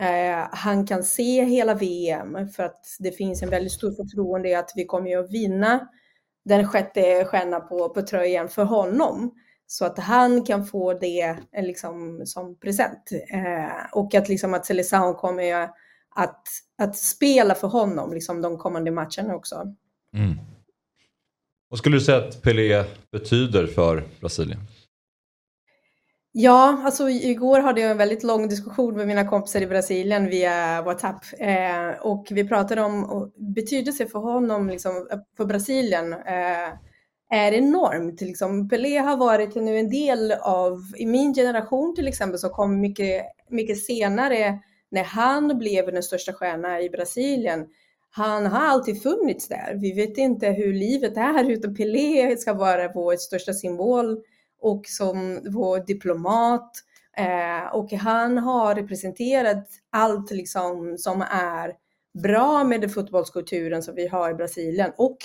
eh, 0.00 0.48
han 0.52 0.86
kan 0.86 1.04
se 1.04 1.44
hela 1.44 1.74
VM 1.74 2.48
för 2.48 2.62
att 2.62 2.84
det 2.98 3.12
finns 3.12 3.42
en 3.42 3.50
väldigt 3.50 3.72
stor 3.72 3.92
förtroende 3.92 4.48
i 4.48 4.54
att 4.54 4.72
vi 4.76 4.84
kommer 4.84 5.16
att 5.16 5.30
vinna 5.30 5.88
den 6.44 6.68
sjätte 6.68 7.24
stjärnan 7.24 7.68
på, 7.68 7.88
på 7.88 8.02
tröjan 8.02 8.48
för 8.48 8.64
honom. 8.64 9.34
Så 9.66 9.84
att 9.84 9.98
han 9.98 10.44
kan 10.44 10.66
få 10.66 10.94
det 10.94 11.36
eh, 11.56 11.64
liksom, 11.64 12.22
som 12.24 12.58
present. 12.58 13.10
Eh, 13.32 13.98
och 13.98 14.14
att, 14.14 14.28
liksom, 14.28 14.54
att 14.54 14.66
Seleção 14.66 15.14
kommer 15.14 15.68
att, 16.16 16.42
att 16.78 16.96
spela 16.96 17.54
för 17.54 17.68
honom 17.68 18.12
liksom, 18.12 18.42
de 18.42 18.58
kommande 18.58 18.90
matcherna 18.90 19.34
också. 19.34 19.74
Mm. 20.16 20.38
Vad 21.68 21.78
skulle 21.78 21.96
du 21.96 22.00
säga 22.00 22.18
att 22.18 22.42
Pelé 22.42 22.84
betyder 23.12 23.66
för 23.66 24.04
Brasilien? 24.20 24.60
Ja, 26.32 26.82
alltså 26.84 27.08
igår 27.08 27.60
hade 27.60 27.80
jag 27.80 27.90
en 27.90 27.96
väldigt 27.96 28.22
lång 28.22 28.48
diskussion 28.48 28.96
med 28.96 29.06
mina 29.06 29.28
kompisar 29.28 29.60
i 29.60 29.66
Brasilien 29.66 30.26
via 30.26 30.82
WhatsApp 30.82 31.24
eh, 31.38 32.00
och 32.00 32.26
vi 32.30 32.48
pratade 32.48 32.82
om 32.82 33.30
betydelse 33.36 34.06
för 34.06 34.18
honom, 34.18 34.68
liksom, 34.68 35.08
för 35.36 35.44
Brasilien 35.44 36.12
eh, 36.12 36.68
är 37.30 37.52
enormt. 37.52 38.20
Liksom, 38.20 38.68
Pelé 38.68 38.98
har 38.98 39.16
varit 39.16 39.54
nu 39.54 39.78
en 39.78 39.90
del 39.90 40.32
av, 40.32 40.80
i 40.96 41.06
min 41.06 41.34
generation 41.34 41.94
till 41.94 42.08
exempel, 42.08 42.38
som 42.38 42.50
kom 42.50 42.80
mycket, 42.80 43.22
mycket 43.48 43.84
senare 43.84 44.58
när 44.90 45.04
han 45.04 45.58
blev 45.58 45.92
den 45.92 46.02
största 46.02 46.32
stjärnan 46.32 46.80
i 46.80 46.90
Brasilien. 46.90 47.66
Han 48.10 48.46
har 48.46 48.60
alltid 48.60 49.02
funnits 49.02 49.48
där. 49.48 49.78
Vi 49.80 49.92
vet 49.92 50.18
inte 50.18 50.46
hur 50.46 50.72
livet 50.72 51.16
är 51.16 51.50
utan 51.50 51.74
Pelé 51.74 52.36
ska 52.36 52.54
vara 52.54 52.92
vår 52.94 53.16
största 53.16 53.52
symbol 53.52 54.22
och 54.60 54.82
som 54.86 55.40
vår 55.50 55.86
diplomat. 55.86 56.70
Eh, 57.16 57.74
och 57.74 57.92
han 57.92 58.38
har 58.38 58.74
representerat 58.74 59.68
allt 59.90 60.30
liksom 60.30 60.98
som 60.98 61.22
är 61.30 61.72
bra 62.22 62.64
med 62.64 62.80
den 62.80 62.90
fotbollskulturen 62.90 63.82
som 63.82 63.94
vi 63.94 64.08
har 64.08 64.30
i 64.30 64.34
Brasilien. 64.34 64.92
Och 64.96 65.16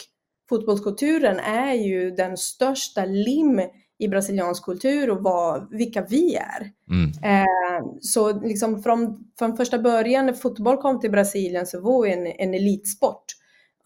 fotbollskulturen 0.50 1.40
är 1.40 1.74
ju 1.74 2.12
den 2.12 2.38
största 2.38 3.06
lim 3.06 3.62
i 3.98 4.08
brasiliansk 4.08 4.64
kultur 4.64 5.10
och 5.10 5.24
vad, 5.24 5.68
vilka 5.72 6.06
vi 6.10 6.36
är. 6.36 6.72
Mm. 6.90 7.10
Eh, 7.24 7.86
så 8.02 8.42
liksom 8.42 8.84
från, 8.84 9.32
från 9.40 9.58
första 9.58 9.80
början 9.80 10.26
när 10.26 10.34
fotboll 10.34 10.78
kom 10.78 11.00
till 11.00 11.12
Brasilien 11.12 11.66
så 11.66 11.82
var 11.82 12.06
det 12.06 12.14
en, 12.14 12.28
en 12.28 12.54
elitsport. 12.54 13.26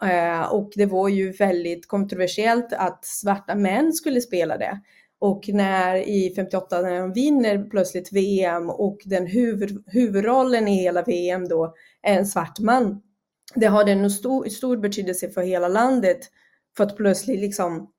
Eh, 0.04 0.54
och 0.54 0.72
det 0.76 0.86
var 0.86 1.10
ju 1.10 1.32
väldigt 1.32 1.88
kontroversiellt 1.88 2.74
att 2.74 3.06
svarta 3.06 3.56
män 3.56 3.94
skulle 3.94 4.22
spela 4.22 4.58
det. 4.58 4.82
Och 5.20 5.50
när 5.54 5.96
i 5.96 6.34
58 6.36 6.82
när 6.82 7.00
de 7.00 7.14
vinner 7.14 7.70
plötsligt 7.70 8.14
VM 8.14 8.70
och 8.70 8.98
den 9.06 9.28
huvud, 9.28 9.84
huvudrollen 9.88 10.68
i 10.68 10.76
hela 10.76 11.02
VM 11.02 11.48
då 11.48 11.74
är 12.02 12.18
en 12.18 12.26
svart 12.26 12.60
man. 12.60 13.02
Det 13.56 13.66
har 13.66 13.90
en 13.90 14.12
stor, 14.12 14.46
stor 14.46 14.78
betydelse 14.78 15.30
för 15.30 15.42
hela 15.42 15.68
landet 15.68 16.20
för 16.78 16.84
att 16.84 16.98
plötsligt 16.98 17.40
liksom 17.40 17.90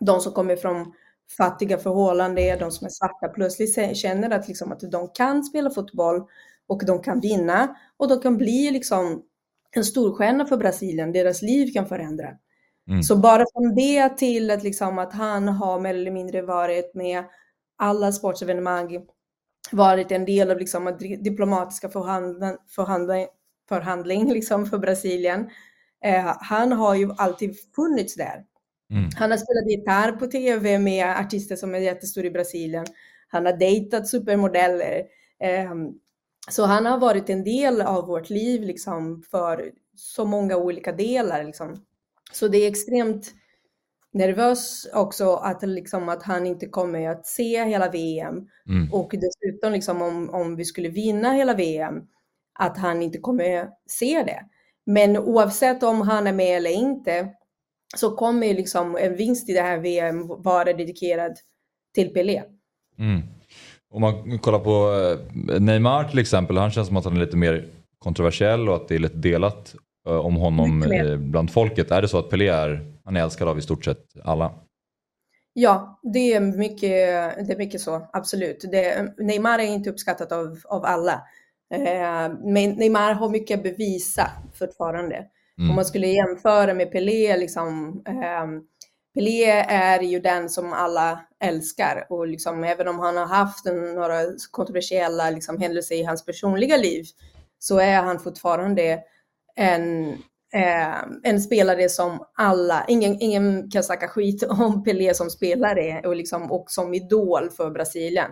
de 0.00 0.20
som 0.20 0.32
kommer 0.32 0.56
från 0.56 0.92
fattiga 1.36 1.78
förhållanden, 1.78 2.58
de 2.58 2.70
som 2.70 2.84
är 2.86 2.90
svarta, 2.90 3.28
plötsligt 3.28 3.96
känner 3.96 4.30
att, 4.30 4.48
liksom, 4.48 4.72
att 4.72 4.80
de 4.80 5.08
kan 5.08 5.44
spela 5.44 5.70
fotboll 5.70 6.22
och 6.66 6.82
de 6.86 7.02
kan 7.02 7.20
vinna 7.20 7.76
och 7.96 8.08
de 8.08 8.20
kan 8.20 8.36
bli 8.36 8.70
liksom 8.70 9.22
en 9.70 9.84
storstjärna 9.84 10.46
för 10.46 10.56
Brasilien, 10.56 11.12
deras 11.12 11.42
liv 11.42 11.72
kan 11.72 11.86
förändra. 11.86 12.28
Mm. 12.88 13.02
Så 13.02 13.16
bara 13.16 13.44
från 13.52 13.74
det 13.74 14.08
till 14.08 14.50
att, 14.50 14.62
liksom, 14.62 14.98
att 14.98 15.12
han 15.12 15.48
har 15.48 15.80
mer 15.80 15.94
eller 15.94 16.10
mindre 16.10 16.42
varit 16.42 16.94
med 16.94 17.24
alla 17.76 18.12
sportsevenemang, 18.12 19.06
varit 19.72 20.12
en 20.12 20.24
del 20.24 20.50
av 20.50 20.58
liksom, 20.58 20.96
diplomatiska 21.20 21.88
förhandling, 21.88 22.56
förhandling, 22.68 23.26
förhandling 23.68 24.32
liksom, 24.32 24.66
för 24.66 24.78
Brasilien. 24.78 25.50
Eh, 26.04 26.36
han 26.40 26.72
har 26.72 26.94
ju 26.94 27.10
alltid 27.16 27.56
funnits 27.74 28.14
där. 28.14 28.44
Mm. 28.90 29.10
Han 29.16 29.30
har 29.30 29.38
spelat 29.38 29.70
gitarr 29.70 30.12
på 30.12 30.26
tv 30.26 30.78
med 30.78 31.16
artister 31.16 31.56
som 31.56 31.74
är 31.74 31.78
jättestora 31.78 32.26
i 32.26 32.30
Brasilien. 32.30 32.86
Han 33.28 33.46
har 33.46 33.56
dejtat 33.56 34.08
supermodeller. 34.08 35.02
Eh, 35.40 35.74
så 36.50 36.64
han 36.64 36.86
har 36.86 36.98
varit 36.98 37.30
en 37.30 37.44
del 37.44 37.80
av 37.80 38.06
vårt 38.06 38.30
liv 38.30 38.62
liksom, 38.62 39.22
för 39.30 39.72
så 39.96 40.24
många 40.24 40.56
olika 40.56 40.92
delar. 40.92 41.44
Liksom. 41.44 41.84
Så 42.32 42.48
det 42.48 42.58
är 42.58 42.68
extremt 42.68 43.34
nervös 44.12 44.86
också 44.94 45.34
att, 45.34 45.62
liksom, 45.62 46.08
att 46.08 46.22
han 46.22 46.46
inte 46.46 46.66
kommer 46.66 47.08
att 47.08 47.26
se 47.26 47.64
hela 47.64 47.90
VM. 47.90 48.34
Mm. 48.68 48.92
Och 48.92 49.10
dessutom 49.12 49.72
liksom, 49.72 50.02
om, 50.02 50.30
om 50.30 50.56
vi 50.56 50.64
skulle 50.64 50.88
vinna 50.88 51.32
hela 51.32 51.54
VM, 51.54 51.94
att 52.58 52.78
han 52.78 53.02
inte 53.02 53.18
kommer 53.18 53.68
se 53.86 54.22
det. 54.22 54.44
Men 54.86 55.16
oavsett 55.16 55.82
om 55.82 56.00
han 56.00 56.26
är 56.26 56.32
med 56.32 56.56
eller 56.56 56.70
inte 56.70 57.28
så 57.96 58.16
kommer 58.16 58.54
liksom 58.54 58.96
en 58.96 59.16
vinst 59.16 59.48
i 59.48 59.52
det 59.52 59.62
här 59.62 59.78
VM 59.78 60.26
vara 60.26 60.64
dedikerad 60.64 61.36
till 61.94 62.08
Pelé. 62.08 62.42
Mm. 62.98 63.22
Om 63.90 64.00
man 64.00 64.38
kollar 64.38 64.58
på 64.58 64.92
eh, 65.52 65.60
Neymar 65.60 66.04
till 66.04 66.18
exempel, 66.18 66.56
han 66.56 66.70
känns 66.70 66.88
som 66.88 66.96
att 66.96 67.04
han 67.04 67.16
är 67.16 67.20
lite 67.20 67.36
mer 67.36 67.68
kontroversiell 67.98 68.68
och 68.68 68.76
att 68.76 68.88
det 68.88 68.94
är 68.94 68.98
lite 68.98 69.16
delat 69.16 69.74
om 70.04 70.36
honom 70.36 70.84
bland 71.18 71.52
folket. 71.52 71.90
Är 71.90 72.02
det 72.02 72.08
så 72.08 72.18
att 72.18 72.30
Pelé 72.30 72.48
är, 72.48 72.94
han 73.04 73.16
är 73.16 73.20
älskad 73.22 73.48
av 73.48 73.58
i 73.58 73.62
stort 73.62 73.84
sett 73.84 74.04
alla? 74.24 74.54
Ja, 75.52 76.00
det 76.02 76.32
är 76.32 76.40
mycket, 76.40 76.90
det 77.46 77.52
är 77.52 77.58
mycket 77.58 77.80
så, 77.80 78.08
absolut. 78.12 78.64
Det, 78.70 79.14
Neymar 79.18 79.58
är 79.58 79.62
inte 79.62 79.90
uppskattat 79.90 80.32
av, 80.32 80.58
av 80.64 80.84
alla. 80.84 81.22
Eh, 81.74 82.32
men 82.44 82.70
Neymar 82.70 83.12
har 83.12 83.28
mycket 83.28 83.56
att 83.56 83.62
bevisa 83.62 84.30
fortfarande. 84.54 85.16
Mm. 85.58 85.70
Om 85.70 85.76
man 85.76 85.84
skulle 85.84 86.06
jämföra 86.06 86.74
med 86.74 86.92
Pelé, 86.92 87.36
liksom, 87.36 88.02
eh, 88.08 88.46
Pelé 89.14 89.44
är 89.68 90.00
ju 90.00 90.20
den 90.20 90.48
som 90.48 90.72
alla 90.72 91.20
älskar 91.44 92.06
och 92.10 92.26
liksom, 92.26 92.64
även 92.64 92.88
om 92.88 92.98
han 92.98 93.16
har 93.16 93.26
haft 93.26 93.66
en, 93.66 93.94
några 93.94 94.20
kontroversiella 94.50 95.30
liksom, 95.30 95.60
händelser 95.60 95.94
i 95.94 96.04
hans 96.04 96.24
personliga 96.24 96.76
liv 96.76 97.04
så 97.58 97.78
är 97.78 98.02
han 98.02 98.18
fortfarande 98.18 99.00
en, 99.58 100.08
eh, 100.52 101.02
en 101.22 101.40
spelare 101.40 101.88
som 101.88 102.26
alla, 102.34 102.84
ingen, 102.88 103.16
ingen 103.20 103.70
kan 103.70 103.82
snacka 103.82 104.08
skit 104.08 104.42
om 104.42 104.84
Pelé 104.84 105.14
som 105.14 105.30
spelare 105.30 106.02
och, 106.04 106.16
liksom, 106.16 106.52
och 106.52 106.70
som 106.70 106.94
idol 106.94 107.50
för 107.50 107.70
Brasilien. 107.70 108.30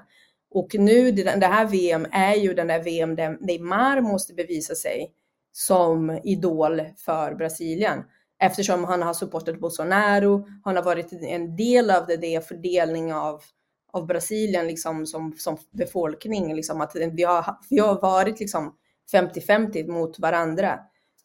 Och 0.50 0.74
nu, 0.78 1.12
det 1.12 1.46
här 1.46 1.66
VM 1.66 2.06
är 2.12 2.34
ju 2.34 2.54
den 2.54 2.66
där 2.66 2.82
VM 2.82 3.16
där 3.16 3.38
Neymar 3.40 4.00
måste 4.00 4.34
bevisa 4.34 4.74
sig 4.74 5.12
som 5.52 6.20
idol 6.24 6.82
för 6.96 7.34
Brasilien. 7.34 8.02
Eftersom 8.42 8.84
han 8.84 9.02
har 9.02 9.14
supportat 9.14 9.60
Bolsonaro, 9.60 10.46
han 10.64 10.76
har 10.76 10.82
varit 10.82 11.12
en 11.12 11.56
del 11.56 11.90
av 11.90 12.06
det, 12.06 12.16
det 12.16 12.48
fördelning 12.48 13.14
av, 13.14 13.40
av 13.92 14.06
Brasilien 14.06 14.66
liksom, 14.66 15.06
som, 15.06 15.32
som 15.38 15.56
befolkning. 15.70 16.54
Liksom, 16.54 16.80
att 16.80 16.96
vi, 16.96 17.22
har, 17.22 17.56
vi 17.70 17.78
har 17.78 18.00
varit 18.00 18.40
liksom 18.40 18.74
50-50 19.12 19.88
mot 19.88 20.18
varandra. 20.18 20.78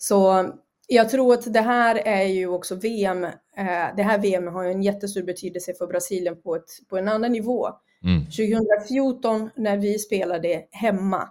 Så 0.04 0.52
jag 0.88 1.10
tror 1.10 1.34
att 1.34 1.54
det 1.54 1.62
här 1.62 1.96
är 1.96 2.24
ju 2.24 2.48
också 2.48 2.76
VM, 2.76 3.24
eh, 3.24 3.96
det 3.98 4.04
här 4.04 4.18
VM 4.18 4.48
har 4.48 4.66
en 4.66 4.84
jättestor 4.84 5.24
betydelse 5.24 5.74
för 5.74 5.88
Brasilien 5.88 6.42
på, 6.42 6.56
ett, 6.56 6.70
på 6.90 6.98
en 6.98 7.08
annan 7.08 7.32
nivå. 7.32 7.68
Mm. 8.04 8.26
2014 8.26 9.50
när 9.56 9.78
vi 9.78 10.00
spelade 10.00 10.64
hemma 10.72 11.30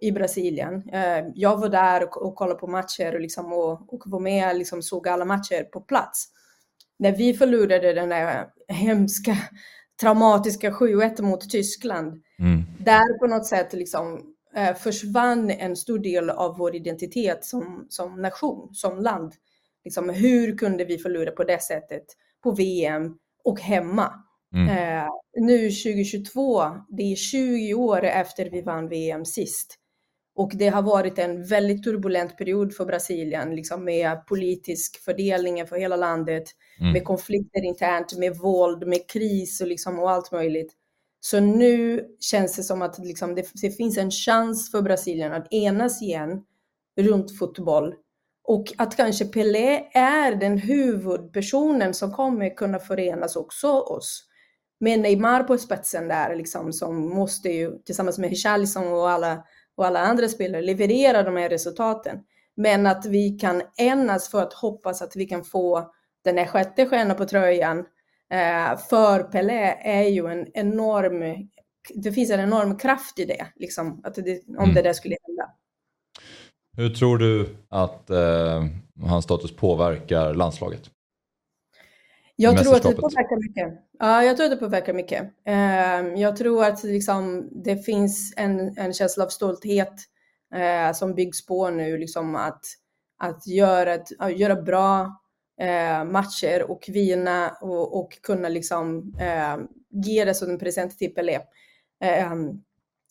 i 0.00 0.12
Brasilien. 0.12 0.88
Eh, 0.92 1.24
jag 1.34 1.60
var 1.60 1.68
där 1.68 2.04
och, 2.04 2.26
och 2.26 2.34
kollade 2.34 2.60
på 2.60 2.66
matcher 2.66 3.14
och, 3.14 3.20
liksom, 3.20 3.52
och, 3.52 3.94
och 3.94 4.02
var 4.06 4.20
med 4.20 4.50
och 4.50 4.58
liksom 4.58 4.82
såg 4.82 5.08
alla 5.08 5.24
matcher 5.24 5.62
på 5.62 5.80
plats. 5.80 6.28
När 6.98 7.12
vi 7.12 7.34
förlorade 7.34 7.92
den 7.92 8.08
där 8.08 8.46
hemska, 8.68 9.36
traumatiska 10.00 10.70
7-1 10.70 11.22
mot 11.22 11.50
Tyskland, 11.50 12.22
mm. 12.38 12.62
där 12.78 13.18
på 13.18 13.26
något 13.26 13.46
sätt 13.46 13.72
liksom, 13.72 14.34
försvann 14.78 15.50
en 15.50 15.76
stor 15.76 15.98
del 15.98 16.30
av 16.30 16.56
vår 16.58 16.76
identitet 16.76 17.44
som, 17.44 17.86
som 17.88 18.22
nation, 18.22 18.74
som 18.74 18.98
land. 18.98 19.34
Liksom, 19.84 20.08
hur 20.08 20.58
kunde 20.58 20.84
vi 20.84 20.98
förlora 20.98 21.30
på 21.30 21.44
det 21.44 21.62
sättet 21.62 22.04
på 22.42 22.50
VM 22.50 23.18
och 23.44 23.60
hemma? 23.60 24.12
Mm. 24.54 24.68
Eh, 24.68 25.08
nu 25.40 25.70
2022, 25.70 26.62
det 26.88 27.12
är 27.12 27.16
20 27.16 27.74
år 27.74 28.04
efter 28.04 28.50
vi 28.50 28.62
vann 28.62 28.88
VM 28.88 29.24
sist. 29.24 29.76
Och 30.34 30.52
det 30.54 30.68
har 30.68 30.82
varit 30.82 31.18
en 31.18 31.44
väldigt 31.44 31.84
turbulent 31.84 32.38
period 32.38 32.74
för 32.74 32.84
Brasilien, 32.84 33.56
liksom 33.56 33.84
med 33.84 34.26
politisk 34.26 35.04
fördelning 35.04 35.66
för 35.66 35.76
hela 35.76 35.96
landet, 35.96 36.44
mm. 36.80 36.92
med 36.92 37.04
konflikter 37.04 37.64
internt, 37.64 38.18
med 38.18 38.36
våld, 38.36 38.86
med 38.86 39.08
kris 39.10 39.60
och, 39.60 39.66
liksom, 39.66 39.98
och 39.98 40.10
allt 40.10 40.32
möjligt. 40.32 40.72
Så 41.20 41.40
nu 41.40 42.04
känns 42.20 42.56
det 42.56 42.62
som 42.62 42.82
att 42.82 42.98
liksom, 42.98 43.34
det, 43.34 43.50
det 43.62 43.70
finns 43.70 43.98
en 43.98 44.10
chans 44.10 44.70
för 44.70 44.82
Brasilien 44.82 45.32
att 45.32 45.52
enas 45.52 46.02
igen 46.02 46.42
runt 47.00 47.38
fotboll 47.38 47.94
och 48.44 48.72
att 48.78 48.96
kanske 48.96 49.24
Pelé 49.24 49.90
är 49.92 50.34
den 50.34 50.58
huvudpersonen 50.58 51.94
som 51.94 52.12
kommer 52.12 52.56
kunna 52.56 52.78
förenas 52.78 53.36
också 53.36 53.68
oss 53.68 54.26
med 54.80 55.00
Neymar 55.00 55.42
på 55.42 55.58
spetsen 55.58 56.08
där, 56.08 56.36
liksom, 56.36 56.72
som 56.72 57.08
måste 57.08 57.48
ju 57.48 57.78
tillsammans 57.78 58.18
med 58.18 58.30
Richarlison 58.30 58.92
och 58.92 59.10
alla, 59.10 59.44
och 59.76 59.86
alla 59.86 60.00
andra 60.00 60.28
spelare 60.28 60.62
leverera 60.62 61.22
de 61.22 61.36
här 61.36 61.48
resultaten. 61.48 62.18
Men 62.56 62.86
att 62.86 63.06
vi 63.06 63.30
kan 63.30 63.62
enas 63.76 64.28
för 64.28 64.42
att 64.42 64.52
hoppas 64.52 65.02
att 65.02 65.16
vi 65.16 65.24
kan 65.24 65.44
få 65.44 65.90
den 66.24 66.38
här 66.38 66.46
sjätte 66.46 66.86
stjärnan 66.86 67.16
på 67.16 67.24
tröjan 67.24 67.78
eh, 67.78 67.84
för 68.88 69.22
Pelé 69.22 69.76
är 69.80 70.08
ju 70.08 70.26
en 70.26 70.46
enorm, 70.54 71.48
det 71.94 72.12
finns 72.12 72.30
en 72.30 72.40
enorm 72.40 72.78
kraft 72.78 73.18
i 73.18 73.24
det, 73.24 73.46
liksom, 73.56 74.00
att 74.04 74.14
det, 74.14 74.48
om 74.48 74.56
mm. 74.56 74.74
det 74.74 74.82
där 74.82 74.92
skulle 74.92 75.16
hända. 75.26 75.50
Hur 76.76 76.90
tror 76.90 77.18
du 77.18 77.56
att 77.68 78.10
eh, 78.10 78.64
hans 79.02 79.24
status 79.24 79.56
påverkar 79.56 80.34
landslaget? 80.34 80.90
Jag 82.36 82.58
tror 82.58 82.76
att 82.76 82.82
det 82.82 82.92
påverkar 82.92 83.48
mycket. 83.48 83.72
Ja, 83.98 84.24
jag 84.24 84.36
tror 84.36 84.44
att 84.44 84.52
det 84.52 84.56
påverkar 84.56 84.92
mycket. 84.92 85.22
Uh, 85.48 86.20
jag 86.20 86.36
tror 86.36 86.64
att 86.64 86.84
liksom, 86.84 87.48
det 87.64 87.76
finns 87.76 88.34
en, 88.36 88.78
en 88.78 88.92
känsla 88.92 89.24
av 89.24 89.28
stolthet 89.28 89.92
uh, 90.54 90.92
som 90.94 91.14
byggs 91.14 91.46
på 91.46 91.70
nu, 91.70 91.98
liksom 91.98 92.36
att, 92.36 92.64
att, 93.18 93.46
göra, 93.46 93.94
ett, 93.94 94.08
att 94.18 94.38
göra 94.38 94.62
bra 94.62 95.19
uh, 95.60 96.04
matcher 96.04 96.70
och 96.70 96.84
vinna 96.88 97.50
och, 97.60 98.00
och 98.00 98.22
kunna 98.22 98.48
liksom, 98.48 99.14
ge 99.90 100.24
det 100.24 100.34
som 100.34 100.50
en 100.50 100.58
present 100.58 100.98
till 100.98 101.14
Pelé. 101.14 101.40
Ehm, 102.00 102.62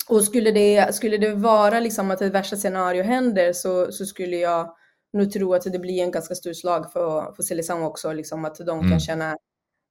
och 0.09 0.23
skulle 0.23 0.51
det, 0.51 0.95
skulle 0.95 1.17
det 1.17 1.33
vara 1.33 1.79
liksom 1.79 2.11
att 2.11 2.21
ett 2.21 2.33
värsta 2.33 2.55
scenario 2.55 3.03
händer 3.03 3.53
så, 3.53 3.91
så 3.91 4.05
skulle 4.05 4.37
jag 4.37 4.75
nog 5.13 5.31
tro 5.31 5.53
att 5.53 5.63
det 5.63 5.79
blir 5.79 6.03
en 6.03 6.11
ganska 6.11 6.35
stor 6.35 6.53
slag 6.53 6.91
för, 6.91 7.33
för 7.35 7.43
Silesang 7.43 7.83
också, 7.83 8.13
liksom 8.13 8.45
att 8.45 8.55
de 8.55 8.79
mm. 8.79 8.91
kan 8.91 8.99
känna 8.99 9.37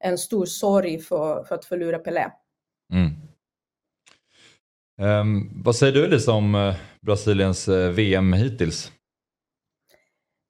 en 0.05 0.19
stor 0.19 0.47
sorg 0.47 0.99
för, 0.99 1.45
för 1.45 1.55
att 1.55 1.65
förlora 1.65 1.99
Pelé. 1.99 2.31
Mm. 2.93 3.11
Um, 5.01 5.63
vad 5.65 5.77
säger 5.77 5.93
du 5.93 6.05
Elisa 6.05 6.33
om 6.33 6.55
uh, 6.55 6.75
Brasiliens 7.01 7.69
uh, 7.69 7.91
VM 7.91 8.33
hittills? 8.33 8.93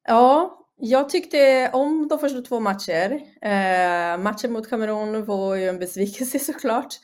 Ja, 0.09 0.58
jag 0.81 1.09
tyckte 1.09 1.71
om 1.73 2.09
de 2.09 2.19
första 2.19 2.41
två 2.41 2.61
matcher. 2.61 3.11
Uh, 3.45 4.23
matchen 4.23 4.53
mot 4.53 4.71
Kamerun 4.71 5.25
var 5.25 5.55
ju 5.55 5.69
en 5.69 5.79
besvikelse 5.79 6.39
såklart. 6.53 6.95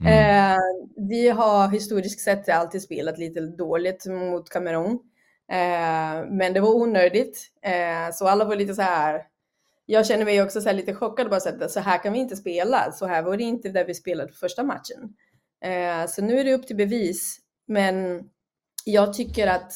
Mm. 0.00 0.52
Eh, 0.52 0.60
vi 1.08 1.28
har 1.28 1.68
historiskt 1.68 2.20
sett 2.20 2.48
alltid 2.48 2.82
spelat 2.82 3.18
lite 3.18 3.40
dåligt 3.40 4.06
mot 4.06 4.50
Kamerun. 4.50 4.98
Eh, 5.50 6.26
men 6.30 6.52
det 6.52 6.60
var 6.60 6.74
onödigt. 6.74 7.52
Eh, 7.62 8.12
så 8.12 8.28
alla 8.28 8.44
var 8.44 8.56
lite 8.56 8.74
så 8.74 8.82
här. 8.82 9.22
Jag 9.86 10.06
känner 10.06 10.24
mig 10.24 10.42
också 10.42 10.60
så 10.60 10.72
lite 10.72 10.94
chockad 10.94 11.30
bara 11.30 11.40
så 11.40 11.48
att 11.48 11.70
så 11.70 11.80
här 11.80 12.02
kan 12.02 12.12
vi 12.12 12.18
inte 12.18 12.36
spela. 12.36 12.92
Så 12.92 13.06
här 13.06 13.22
var 13.22 13.36
det 13.36 13.42
inte 13.42 13.68
där 13.68 13.84
vi 13.84 13.94
spelade 13.94 14.32
första 14.32 14.62
matchen. 14.62 15.14
Eh, 15.64 16.06
så 16.08 16.22
nu 16.22 16.38
är 16.38 16.44
det 16.44 16.54
upp 16.54 16.66
till 16.66 16.76
bevis. 16.76 17.38
Men 17.66 18.24
jag 18.84 19.14
tycker 19.14 19.46
att 19.46 19.72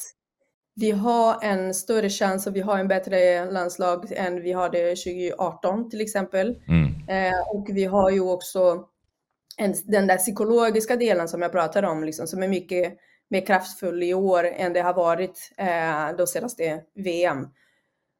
vi 0.79 0.91
har 0.91 1.43
en 1.43 1.73
större 1.73 2.09
chans 2.09 2.47
och 2.47 2.55
vi 2.55 2.61
har 2.61 2.79
en 2.79 2.87
bättre 2.87 3.51
landslag 3.51 4.11
än 4.11 4.41
vi 4.41 4.51
hade 4.53 4.95
2018 4.95 5.89
till 5.89 6.01
exempel. 6.01 6.55
Mm. 6.67 7.09
Eh, 7.09 7.39
och 7.53 7.67
vi 7.69 7.85
har 7.85 8.09
ju 8.09 8.21
också 8.21 8.85
en, 9.57 9.75
den 9.83 10.07
där 10.07 10.17
psykologiska 10.17 10.95
delen 10.95 11.27
som 11.27 11.41
jag 11.41 11.51
pratade 11.51 11.87
om, 11.87 12.03
liksom, 12.03 12.27
som 12.27 12.43
är 12.43 12.47
mycket 12.47 12.97
mer 13.29 13.45
kraftfull 13.45 14.03
i 14.03 14.13
år 14.13 14.43
än 14.43 14.73
det 14.73 14.81
har 14.81 14.93
varit 14.93 15.51
eh, 15.57 16.17
de 16.17 16.27
senaste 16.27 16.81
VM. 16.95 17.47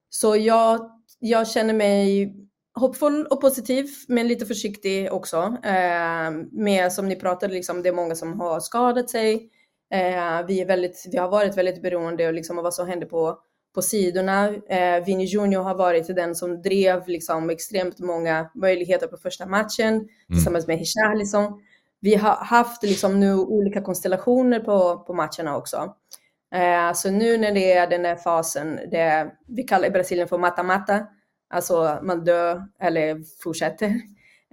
Så 0.10 0.36
jag, 0.36 0.92
jag 1.20 1.48
känner 1.48 1.74
mig 1.74 2.34
hoppfull 2.74 3.26
och 3.26 3.42
positiv, 3.42 3.88
men 4.08 4.28
lite 4.28 4.46
försiktig 4.46 5.14
också. 5.14 5.58
Eh, 5.64 6.32
med 6.52 6.94
som 6.94 7.08
ni 7.08 7.16
pratade, 7.16 7.54
liksom, 7.54 7.82
det 7.84 7.90
är 7.90 7.94
många 7.94 8.16
som 8.16 8.40
har 8.40 8.60
skadat 8.60 9.10
sig. 9.10 9.50
Eh, 9.92 10.46
vi, 10.48 10.62
är 10.62 10.66
väldigt, 10.66 11.06
vi 11.12 11.18
har 11.18 11.30
varit 11.30 11.58
väldigt 11.58 11.82
beroende 11.82 12.32
liksom, 12.32 12.58
av 12.58 12.64
vad 12.64 12.74
som 12.74 12.88
händer 12.88 13.08
på 13.08 13.40
på 13.76 13.82
sidorna. 13.82 14.48
Eh, 14.70 15.06
Vinny 15.06 15.26
Junior 15.26 15.64
har 15.64 15.76
varit 15.76 16.16
den 16.16 16.36
som 16.36 16.62
drev 16.62 17.08
liksom 17.08 17.50
extremt 17.50 18.00
många 18.00 18.50
möjligheter 18.56 19.08
på 19.08 19.18
första 19.18 19.46
matchen 19.46 19.94
mm. 19.94 20.08
tillsammans 20.28 20.68
med 20.68 20.78
Hicharlison. 20.78 21.62
Vi 22.00 22.16
har 22.16 22.36
haft 22.36 22.84
liksom 22.84 23.20
nu 23.20 23.34
olika 23.34 23.82
konstellationer 23.82 24.60
på, 24.60 25.00
på 25.00 25.14
matcherna 25.14 25.58
också. 25.58 25.96
Eh, 26.56 26.94
så 26.94 27.12
nu 27.12 27.38
när 27.38 27.52
det 27.52 27.74
är 27.74 27.88
den 27.88 28.04
där 28.04 28.16
fasen, 28.16 28.80
det, 28.92 29.32
vi 29.48 29.64
kallar 29.64 29.88
i 29.88 29.92
Brasilien 29.92 30.28
för 30.28 30.38
mata-mata, 30.38 31.08
alltså 31.50 32.00
man 32.04 32.24
dör 32.24 32.64
eller 32.80 33.22
fortsätter. 33.44 33.94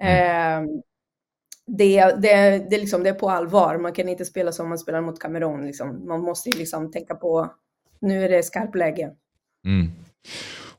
Mm. 0.00 0.64
Eh, 0.64 0.70
det, 1.66 2.04
det, 2.04 2.66
det, 2.70 2.78
liksom, 2.78 3.02
det 3.02 3.08
är 3.08 3.14
på 3.14 3.30
allvar, 3.30 3.78
man 3.78 3.92
kan 3.92 4.08
inte 4.08 4.24
spela 4.24 4.52
som 4.52 4.68
man 4.68 4.78
spelar 4.78 5.00
mot 5.00 5.20
Kamerun. 5.20 5.66
Liksom. 5.66 6.08
Man 6.08 6.20
måste 6.20 6.50
liksom 6.50 6.92
tänka 6.92 7.14
på 7.14 7.50
nu 8.00 8.24
är 8.24 8.28
det 8.28 8.42
skarpt 8.42 8.74
läge. 8.74 9.10
Mm. 9.66 9.92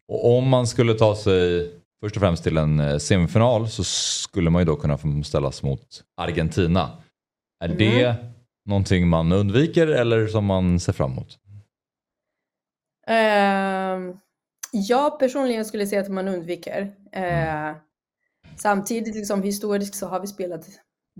Och 0.07 0.37
om 0.37 0.49
man 0.49 0.67
skulle 0.67 0.93
ta 0.93 1.15
sig 1.15 1.71
först 1.99 2.15
och 2.15 2.21
främst 2.21 2.43
till 2.43 2.57
en 2.57 2.79
eh, 2.79 2.97
semifinal 2.97 3.69
så 3.69 3.83
skulle 3.83 4.49
man 4.49 4.61
ju 4.61 4.65
då 4.65 4.75
kunna 4.75 4.97
få 4.97 5.23
ställas 5.23 5.63
mot 5.63 6.03
Argentina. 6.17 6.89
Är 7.63 7.69
mm. 7.69 7.77
det 7.77 8.15
någonting 8.65 9.07
man 9.07 9.31
undviker 9.31 9.87
eller 9.87 10.27
som 10.27 10.45
man 10.45 10.79
ser 10.79 10.93
fram 10.93 11.11
emot? 11.11 11.37
Uh, 13.09 14.15
jag 14.71 15.19
personligen 15.19 15.65
skulle 15.65 15.87
säga 15.87 16.01
att 16.01 16.09
man 16.09 16.27
undviker. 16.27 16.81
Uh, 17.17 17.75
samtidigt, 18.61 19.15
liksom, 19.15 19.43
historiskt 19.43 19.95
så 19.95 20.07
har 20.07 20.19
vi 20.19 20.27
spelat 20.27 20.65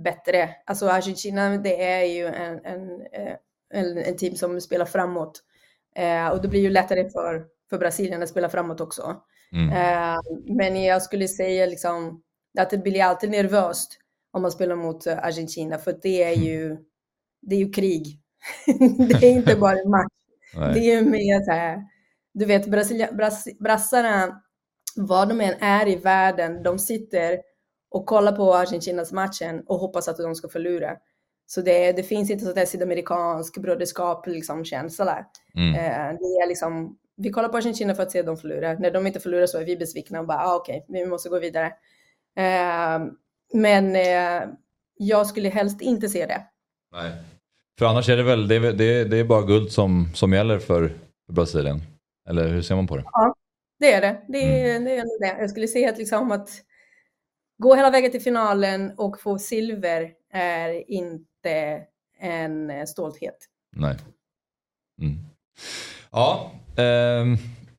bättre. 0.04 0.50
Alltså 0.66 0.88
Argentina, 0.88 1.58
det 1.58 1.84
är 1.84 2.04
ju 2.04 2.26
en, 2.26 2.66
en, 2.66 3.02
eh, 3.02 3.36
en, 3.74 3.98
en 3.98 4.18
team 4.18 4.36
som 4.36 4.62
spelar 4.62 4.86
framåt. 4.86 5.44
Eh, 5.96 6.28
och 6.28 6.42
det 6.42 6.48
blir 6.48 6.62
ju 6.62 6.70
lättare 6.70 7.10
för, 7.10 7.46
för 7.70 7.78
Brasilien 7.78 8.24
att 8.24 8.30
spela 8.30 8.50
framåt 8.50 8.82
också. 8.82 9.22
Mm. 9.52 9.70
Eh, 9.70 10.20
men 10.46 10.84
jag 10.84 11.02
skulle 11.02 11.28
säga 11.28 11.66
liksom, 11.66 12.22
att 12.60 12.70
det 12.70 12.78
blir 12.78 13.04
alltid 13.04 13.30
nervöst 13.30 14.00
om 14.32 14.42
man 14.42 14.52
spelar 14.52 14.76
mot 14.76 15.08
eh, 15.08 15.18
Argentina, 15.18 15.78
för 15.78 16.00
det 16.02 16.24
är 16.24 16.36
ju, 16.36 16.78
det 17.42 17.56
är 17.56 17.60
ju 17.60 17.72
krig. 17.72 18.22
det 19.10 19.28
är 19.28 19.32
inte 19.32 19.56
bara 19.56 19.80
en 19.80 19.90
match. 19.90 20.14
Nej. 20.56 20.74
Det 20.74 20.92
är 20.92 21.02
mer 21.02 21.44
så 21.44 21.52
här, 21.52 21.84
du 22.34 22.46
vet, 22.46 22.68
Brasilia, 22.68 23.12
brass, 23.12 23.48
brassarna, 23.60 24.42
vad 24.98 25.30
de 25.30 25.42
än 25.42 25.54
är 25.60 25.88
i 25.88 25.96
världen, 25.96 26.64
de 26.64 26.80
sitter 26.80 27.40
och 27.92 28.06
kollar 28.06 28.32
på 28.32 28.56
Argentinas 28.56 29.12
matchen 29.12 29.64
och 29.68 29.80
hoppas 29.80 30.08
att 30.08 30.18
de 30.18 30.36
ska 30.36 30.48
förlora. 30.48 30.98
Så 31.46 31.62
det, 31.62 31.92
det 31.92 32.04
finns 32.04 32.30
inte 32.30 32.46
sådär 32.46 32.66
sydamerikansk 32.66 33.58
broderskap 33.58 34.28
liksom, 34.28 34.66
känsla 34.66 35.06
där. 35.06 35.26
Mm. 35.56 35.76
Eh, 35.76 36.20
det 36.20 36.26
är 36.26 36.48
liksom, 36.48 36.98
vi 37.18 37.30
kollar 37.30 37.50
på 37.50 37.58
Argentina 37.58 37.96
för 37.96 38.04
att 38.04 38.12
se 38.12 38.22
dem 38.22 38.38
förlora. 38.38 38.74
När 38.74 38.92
de 38.92 39.08
inte 39.08 39.20
förlorar 39.20 39.46
så 39.46 39.58
är 39.58 39.66
vi 39.66 39.78
besvikna 39.78 40.20
och 40.20 40.28
bara, 40.28 40.38
ah, 40.38 40.56
okej, 40.56 40.86
okay, 40.88 41.04
vi 41.04 41.10
måste 41.10 41.30
gå 41.30 41.40
vidare. 41.40 41.66
Eh, 42.38 43.00
men 43.54 43.96
eh, 43.96 44.50
jag 44.98 45.28
skulle 45.28 45.50
helst 45.50 45.82
inte 45.82 46.10
se 46.10 46.26
det. 46.26 46.42
Nej. 46.92 47.12
För 47.80 47.86
annars 47.86 48.10
är 48.10 48.18
det 48.18 48.24
väl, 48.24 48.48
det 48.48 48.60
det 48.72 49.04
det 49.04 49.18
är 49.18 49.24
bara 49.24 49.42
guld 49.42 49.72
som, 49.72 50.10
som 50.14 50.34
gäller 50.34 50.60
för 50.60 50.92
Brasilien? 51.32 51.82
Eller 52.30 52.48
hur 52.48 52.62
ser 52.62 52.76
man 52.76 52.88
på 52.88 52.98
det? 52.98 53.04
Ja, 53.12 53.36
det 53.80 53.94
är 53.94 54.02
det. 54.02 54.22
Det 54.28 54.38
är, 54.38 54.76
mm. 54.76 54.84
det, 54.86 54.98
är 54.98 55.20
det. 55.20 55.42
Jag 55.42 55.50
skulle 55.50 55.68
säga 55.68 55.90
att, 55.90 55.98
liksom 55.98 56.32
att 56.32 56.50
gå 57.58 57.76
hela 57.76 57.90
vägen 57.90 58.12
till 58.12 58.22
finalen 58.22 58.92
och 58.98 59.22
få 59.22 59.40
silver 59.40 60.12
är 60.34 60.92
inte 60.92 61.84
en 62.20 62.88
stolthet. 62.88 63.38
Nej. 63.76 63.96
Mm. 65.02 65.18
Ja, 66.12 66.52
eh, 66.78 67.26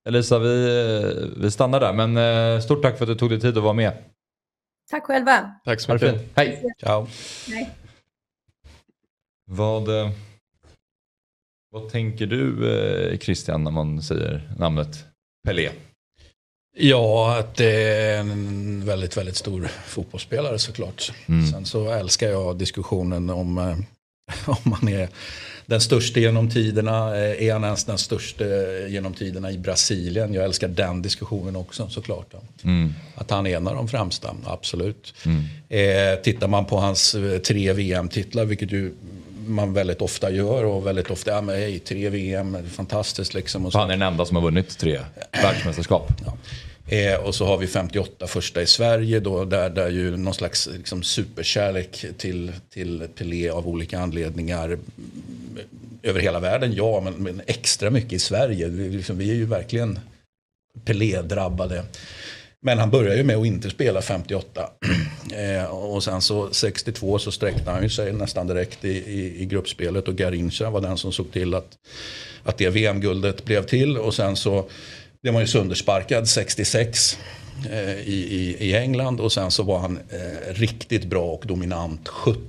Elisa, 0.04 0.38
vi, 0.38 1.34
vi 1.36 1.50
stannar 1.50 1.80
där. 1.80 1.92
Men 1.92 2.16
eh, 2.16 2.60
stort 2.60 2.82
tack 2.82 2.98
för 2.98 3.04
att 3.04 3.08
du 3.08 3.14
tog 3.14 3.30
dig 3.30 3.40
tid 3.40 3.56
att 3.56 3.64
vara 3.64 3.72
med. 3.72 3.92
Tack 4.90 5.04
själva. 5.04 5.54
Tack 5.64 5.80
så 5.80 5.92
mycket. 5.92 6.36
Hej. 6.36 6.64
Ciao. 6.80 7.06
Hej. 7.48 7.70
Vad, 9.44 9.88
eh, 10.00 10.10
vad 11.70 11.88
tänker 11.88 12.26
du 12.26 12.72
eh, 12.72 13.18
Christian 13.18 13.64
när 13.64 13.70
man 13.70 14.02
säger 14.02 14.54
namnet 14.58 15.04
Pelé? 15.44 15.70
Ja, 16.80 17.36
att 17.38 17.56
det 17.56 17.72
är 17.72 18.18
en 18.18 18.84
väldigt, 18.84 19.16
väldigt 19.16 19.36
stor 19.36 19.68
fotbollsspelare 19.86 20.58
såklart. 20.58 21.12
Mm. 21.26 21.46
Sen 21.46 21.64
så 21.66 21.90
älskar 21.90 22.28
jag 22.28 22.56
diskussionen 22.56 23.30
om, 23.30 23.58
eh, 23.58 23.76
om 24.46 24.56
man 24.70 24.88
är 24.88 25.08
den 25.66 25.80
största 25.80 26.20
genom 26.20 26.50
tiderna. 26.50 27.16
Eh, 27.16 27.46
är 27.46 27.52
han 27.52 27.64
ens 27.64 27.84
den 27.84 27.98
största 27.98 28.44
genom 28.88 29.14
tiderna 29.14 29.50
i 29.50 29.58
Brasilien? 29.58 30.34
Jag 30.34 30.44
älskar 30.44 30.68
den 30.68 31.02
diskussionen 31.02 31.56
också 31.56 31.88
såklart. 31.88 32.34
Mm. 32.62 32.94
Att 33.14 33.30
han 33.30 33.46
är 33.46 33.56
en 33.56 33.68
av 33.68 33.74
de 33.74 33.88
främsta, 33.88 34.34
absolut. 34.44 35.14
Mm. 35.24 35.44
Eh, 35.68 36.22
tittar 36.22 36.48
man 36.48 36.64
på 36.64 36.76
hans 36.76 37.14
eh, 37.14 37.38
tre 37.38 37.72
VM-titlar, 37.72 38.44
vilket 38.44 38.72
ju 38.72 38.92
man 39.46 39.72
väldigt 39.72 40.02
ofta 40.02 40.30
gör 40.30 40.64
och 40.64 40.86
väldigt 40.86 41.10
ofta, 41.10 41.30
ja 41.30 41.40
men 41.40 41.56
hej, 41.56 41.78
tre 41.78 42.10
VM, 42.10 42.56
fantastiskt 42.70 43.34
liksom. 43.34 43.66
Och 43.66 43.72
så. 43.72 43.78
Han 43.78 43.90
är 43.90 43.96
den 43.96 44.02
enda 44.02 44.24
som 44.24 44.36
har 44.36 44.42
vunnit 44.42 44.78
tre 44.78 45.00
världsmästerskap. 45.42 46.12
Ja. 46.26 46.32
Eh, 46.88 47.14
och 47.14 47.34
så 47.34 47.46
har 47.46 47.58
vi 47.58 47.66
58 47.66 48.26
första 48.26 48.62
i 48.62 48.66
Sverige 48.66 49.20
då, 49.20 49.44
där, 49.44 49.70
där 49.70 49.88
ju 49.88 50.16
någon 50.16 50.34
slags 50.34 50.68
liksom, 50.76 51.02
superkärlek 51.02 52.04
till, 52.18 52.52
till 52.70 53.08
Pelé 53.14 53.50
av 53.50 53.68
olika 53.68 54.00
anledningar. 54.00 54.64
Mm, 54.66 54.80
över 56.02 56.20
hela 56.20 56.40
världen, 56.40 56.74
ja, 56.74 57.00
men, 57.00 57.14
men 57.14 57.42
extra 57.46 57.90
mycket 57.90 58.12
i 58.12 58.18
Sverige. 58.18 58.68
Vi, 58.68 58.88
liksom, 58.88 59.18
vi 59.18 59.30
är 59.30 59.34
ju 59.34 59.44
verkligen 59.44 59.98
Pelé-drabbade. 60.84 61.84
Men 62.60 62.78
han 62.78 62.90
börjar 62.90 63.16
ju 63.16 63.24
med 63.24 63.36
att 63.36 63.46
inte 63.46 63.70
spela 63.70 64.02
58. 64.02 64.70
Eh, 65.32 65.64
och 65.64 66.04
sen 66.04 66.20
så 66.20 66.48
62 66.52 67.18
så 67.18 67.32
sträckte 67.32 67.70
han 67.70 67.82
ju 67.82 67.88
sig 67.88 68.12
nästan 68.12 68.46
direkt 68.46 68.84
i, 68.84 68.88
i, 68.88 69.42
i 69.42 69.46
gruppspelet 69.46 70.08
och 70.08 70.16
Garincha 70.16 70.70
var 70.70 70.80
den 70.80 70.98
som 70.98 71.12
såg 71.12 71.32
till 71.32 71.54
att, 71.54 71.68
att 72.42 72.58
det 72.58 72.70
VM-guldet 72.70 73.44
blev 73.44 73.62
till. 73.62 73.98
Och 73.98 74.14
sen 74.14 74.36
så 74.36 74.68
blev 75.22 75.32
man 75.34 75.42
ju 75.42 75.46
söndersparkad 75.48 76.28
66 76.28 77.18
eh, 77.70 77.90
i, 77.90 78.26
i, 78.30 78.56
i 78.68 78.74
England 78.76 79.20
och 79.20 79.32
sen 79.32 79.50
så 79.50 79.62
var 79.62 79.78
han 79.78 79.96
eh, 79.96 80.52
riktigt 80.54 81.04
bra 81.04 81.24
och 81.32 81.46
dominant 81.46 82.08
70. 82.08 82.40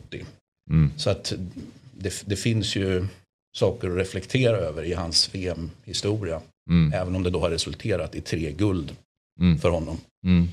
Mm. 0.71 0.91
Så 0.97 1.09
att 1.09 1.33
det, 1.97 2.23
det 2.25 2.35
finns 2.35 2.75
ju 2.75 3.07
saker 3.57 3.89
att 3.89 3.97
reflektera 3.97 4.57
över 4.57 4.83
i 4.83 4.93
hans 4.93 5.35
VM-historia. 5.35 6.41
Mm. 6.69 6.93
Även 6.93 7.15
om 7.15 7.23
det 7.23 7.29
då 7.29 7.39
har 7.39 7.49
resulterat 7.49 8.15
i 8.15 8.21
tre 8.21 8.51
guld 8.51 8.95
Mm. 9.41 9.57
för 9.57 9.69
honom. 9.69 9.97
Mm. 10.25 10.47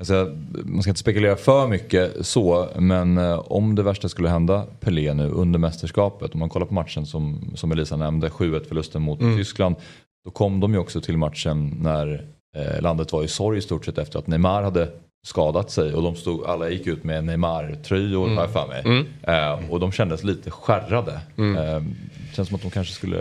Alltså, 0.00 0.34
man 0.64 0.82
ska 0.82 0.90
inte 0.90 1.00
spekulera 1.00 1.36
för 1.36 1.68
mycket 1.68 2.26
så, 2.26 2.68
men 2.78 3.18
eh, 3.18 3.38
om 3.38 3.74
det 3.74 3.82
värsta 3.82 4.08
skulle 4.08 4.28
hända 4.28 4.66
Pelé 4.80 5.14
nu 5.14 5.28
under 5.30 5.58
mästerskapet, 5.58 6.32
om 6.34 6.40
man 6.40 6.48
kollar 6.48 6.66
på 6.66 6.74
matchen 6.74 7.06
som, 7.06 7.52
som 7.54 7.72
Elisa 7.72 7.96
nämnde, 7.96 8.28
7-1 8.28 8.68
förlusten 8.68 9.02
mot 9.02 9.20
Mm. 9.20 9.36
Tyskland, 9.38 9.76
då 10.28 10.32
kom 10.32 10.60
de 10.60 10.72
ju 10.72 10.78
också 10.78 11.00
till 11.00 11.16
matchen 11.18 11.78
när 11.82 12.24
eh, 12.56 12.82
landet 12.82 13.12
var 13.12 13.24
i 13.24 13.28
sorg 13.28 13.58
i 13.58 13.60
stort 13.60 13.84
sett 13.84 13.98
efter 13.98 14.18
att 14.18 14.26
Neymar 14.26 14.62
hade 14.62 14.88
skadat 15.26 15.70
sig 15.70 15.94
och 15.94 16.02
de 16.02 16.16
stod, 16.16 16.44
alla 16.46 16.68
gick 16.70 16.86
ut 16.86 17.04
med 17.04 17.24
Neymar-tröjor 17.24 18.24
Mm. 18.24 18.36
har 18.36 18.44
jag 18.44 18.52
för 18.52 18.66
mig. 18.66 18.82
Mm. 18.84 19.06
Eh, 19.22 19.70
och 19.70 19.80
de 19.80 19.92
kändes 19.92 20.24
lite 20.24 20.50
skärrade. 20.50 21.20
Mm. 21.38 21.56
Eh, 21.56 21.82
känns 22.34 22.48
som 22.48 22.54
att 22.54 22.62
de 22.62 22.70
kanske 22.70 22.94
skulle 22.94 23.18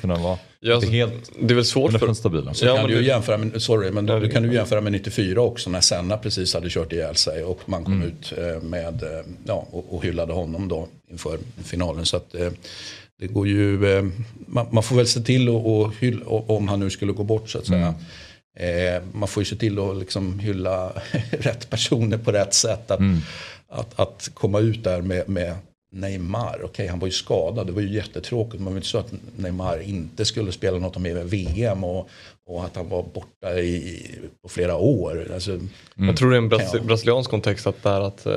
kunna 0.00 0.14
vara 0.14 0.38
Ja, 0.60 0.74
alltså, 0.74 0.90
helt 0.90 1.30
det 1.40 1.52
är 1.52 1.56
väl 1.56 1.64
svårt 1.64 1.92
för... 1.92 1.98
100% 1.98 2.14
stabila. 2.14 2.54
Så 2.54 2.66
Ja, 2.66 2.72
kan 2.74 2.82
men 2.82 2.90
du 2.90 2.96
ju 2.96 3.02
det- 3.02 3.08
jämföra 3.08 3.38
med, 3.38 3.62
sorry, 3.62 3.90
men 3.90 4.06
då, 4.06 4.12
Ja, 4.14 4.20
du 4.20 4.28
kan 4.28 4.42
du 4.42 4.54
jämföra 4.54 4.80
med 4.80 4.92
94 4.92 5.40
också 5.40 5.70
när 5.70 5.80
Senna 5.80 6.16
precis 6.16 6.54
hade 6.54 6.68
kört 6.70 6.92
ihjäl 6.92 7.14
sig 7.16 7.44
och 7.44 7.60
man 7.66 7.84
kom 7.84 7.92
Mm. 7.94 8.08
ut 8.08 8.32
eh, 8.38 8.62
med, 8.62 9.02
eh, 9.02 9.08
ja, 9.46 9.66
och, 9.70 9.94
och 9.94 10.04
hyllade 10.04 10.32
honom 10.32 10.68
då 10.68 10.88
inför 11.10 11.38
finalen. 11.64 12.06
Så 12.06 12.16
att 12.16 12.34
eh, 12.34 12.48
det 13.20 13.26
går 13.26 13.48
ju, 13.48 13.96
eh, 13.96 14.04
man, 14.46 14.66
man 14.70 14.82
får 14.82 14.96
väl 14.96 15.06
se 15.06 15.20
till 15.20 15.48
att 15.48 15.64
och 15.64 15.94
hylla, 16.00 16.26
och, 16.26 16.50
om 16.56 16.68
han 16.68 16.80
nu 16.80 16.90
skulle 16.90 17.12
gå 17.12 17.22
bort 17.24 17.48
så 17.50 17.58
att 17.58 17.66
säga. 17.66 17.94
Eh, 18.58 19.02
man 19.12 19.28
får 19.28 19.40
ju 19.40 19.44
se 19.44 19.56
till 19.56 19.78
att 19.78 19.96
liksom 19.96 20.38
hylla 20.38 20.92
rätt 21.30 21.70
personer 21.70 22.18
på 22.18 22.32
rätt 22.32 22.54
sätt. 22.54 22.90
Att, 22.90 22.98
Mm. 23.00 23.18
att, 23.68 24.00
att 24.00 24.30
komma 24.34 24.58
ut 24.60 24.84
där 24.84 25.02
med, 25.02 25.28
med 25.28 25.54
Neymar, 25.92 26.60
okej 26.64 26.86
han 26.86 26.98
var 26.98 27.06
ju 27.06 27.12
skadad, 27.12 27.66
det 27.66 27.72
var 27.72 27.82
ju 27.82 27.94
jättetråkigt. 27.94 28.62
Man 28.62 28.72
var 28.72 28.78
inte 28.78 28.88
så 28.88 28.98
att 28.98 29.12
Neymar 29.36 29.80
inte 29.82 30.24
skulle 30.24 30.52
spela 30.52 30.78
något 30.78 30.98
med 30.98 31.30
VM 31.30 31.84
och, 31.84 32.08
och 32.46 32.64
att 32.64 32.76
han 32.76 32.88
var 32.88 33.02
borta 33.02 33.60
i, 33.60 34.06
på 34.42 34.48
flera 34.48 34.76
år. 34.76 35.30
Alltså, 35.34 35.58
Jag 35.94 36.16
tror 36.16 36.30
det 36.30 36.36
är 36.36 36.78
en 36.80 36.86
brasiliansk 36.86 37.30
kontext 37.30 37.66
att, 37.66 37.82
där 37.82 38.00
att 38.00 38.26
eh, 38.26 38.34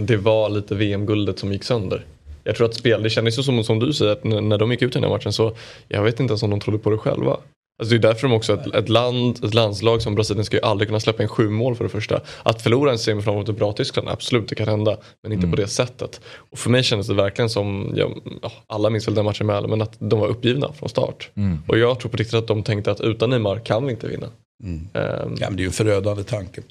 det 0.00 0.16
var 0.16 0.48
lite 0.48 0.74
VM-guldet 0.74 1.38
som 1.38 1.52
gick 1.52 1.64
sönder. 1.64 2.04
Jag 2.44 2.56
tror 2.56 2.68
att 2.68 2.74
spel, 2.74 3.02
det 3.02 3.10
kändes 3.10 3.38
ju 3.38 3.42
som, 3.42 3.64
som 3.64 3.78
du 3.78 3.92
säger 3.92 4.12
att 4.12 4.24
när, 4.24 4.58
de 4.58 4.70
gick 4.70 4.82
ut 4.82 4.90
i 4.90 4.94
den 4.94 5.02
här 5.02 5.10
matchen 5.10 5.32
så 5.32 5.56
jag 5.88 6.02
vet 6.02 6.20
inte 6.20 6.32
ens 6.32 6.42
om 6.42 6.50
de 6.50 6.60
trodde 6.60 6.78
på 6.78 6.90
det 6.90 6.98
själva. 6.98 7.36
Alltså 7.78 7.94
det 7.94 7.98
är 7.98 8.08
därför 8.08 8.28
de 8.28 8.34
också, 8.34 8.54
ett, 8.54 8.74
ett, 8.74 8.88
land, 8.88 9.44
ett 9.44 9.54
landslag 9.54 10.02
som 10.02 10.14
Brasilien 10.14 10.44
ska 10.44 10.56
ju 10.56 10.62
aldrig 10.62 10.88
kunna 10.88 11.00
släppa 11.00 11.22
in 11.22 11.28
sju 11.28 11.48
mål 11.48 11.76
för 11.76 11.84
det 11.84 11.90
första. 11.90 12.20
Att 12.42 12.62
förlora 12.62 12.92
en 12.92 12.98
semifinal 12.98 13.36
mot 13.36 13.48
ett 13.48 13.56
bra 13.56 13.72
Tyskland, 13.72 14.08
absolut 14.08 14.48
det 14.48 14.54
kan 14.54 14.68
hända. 14.68 14.96
Men 15.22 15.32
inte 15.32 15.46
på 15.46 15.56
det 15.56 15.66
sättet. 15.66 16.20
Och 16.50 16.58
för 16.58 16.70
mig 16.70 16.82
kändes 16.82 17.06
det 17.06 17.14
verkligen 17.14 17.50
som, 17.50 17.92
ja, 17.96 18.10
ja, 18.42 18.52
alla 18.66 18.90
minns 18.90 19.08
väl 19.08 19.14
den 19.14 19.24
matchen 19.24 19.46
med 19.46 19.68
men 19.68 19.82
att 19.82 19.96
de 19.98 20.20
var 20.20 20.28
uppgivna 20.28 20.72
från 20.72 20.88
start. 20.88 21.30
Mm. 21.34 21.58
Och 21.68 21.78
jag 21.78 22.00
tror 22.00 22.10
på 22.10 22.16
riktigt 22.16 22.34
att 22.34 22.46
de 22.46 22.62
tänkte 22.62 22.90
att 22.90 23.00
utan 23.00 23.30
Neymar 23.30 23.58
kan 23.58 23.86
vi 23.86 23.92
inte 23.92 24.06
vinna. 24.06 24.26
Mm. 24.64 24.88
Ehm, 24.94 25.36
Ja, 25.40 25.46
men 25.48 25.56
det 25.56 25.60
är 25.60 25.64
ju 25.64 25.66
en 25.66 25.72
förödande 25.72 26.24
tanke. 26.24 26.62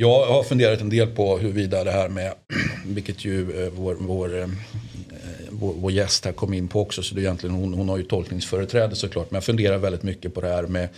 Jag 0.00 0.26
har 0.26 0.42
funderat 0.42 0.80
en 0.80 0.88
del 0.88 1.08
på 1.08 1.38
huruvida 1.38 1.84
det 1.84 1.90
här 1.90 2.08
med, 2.08 2.34
vilket 2.86 3.24
ju 3.24 3.64
eh, 3.64 3.72
vår, 3.72 3.94
vår, 4.00 4.40
eh, 4.40 4.48
vår, 5.50 5.74
vår 5.74 5.92
gäst 5.92 6.24
här 6.24 6.32
kom 6.32 6.54
in 6.54 6.68
på 6.68 6.80
också, 6.80 7.02
så 7.02 7.14
det 7.14 7.20
är 7.20 7.22
egentligen, 7.22 7.56
hon, 7.56 7.74
hon 7.74 7.88
har 7.88 7.96
ju 7.96 8.02
tolkningsföreträde 8.02 8.96
såklart, 8.96 9.30
men 9.30 9.36
jag 9.36 9.44
funderar 9.44 9.78
väldigt 9.78 10.02
mycket 10.02 10.34
på 10.34 10.40
det 10.40 10.48
här 10.48 10.62
med, 10.62 10.88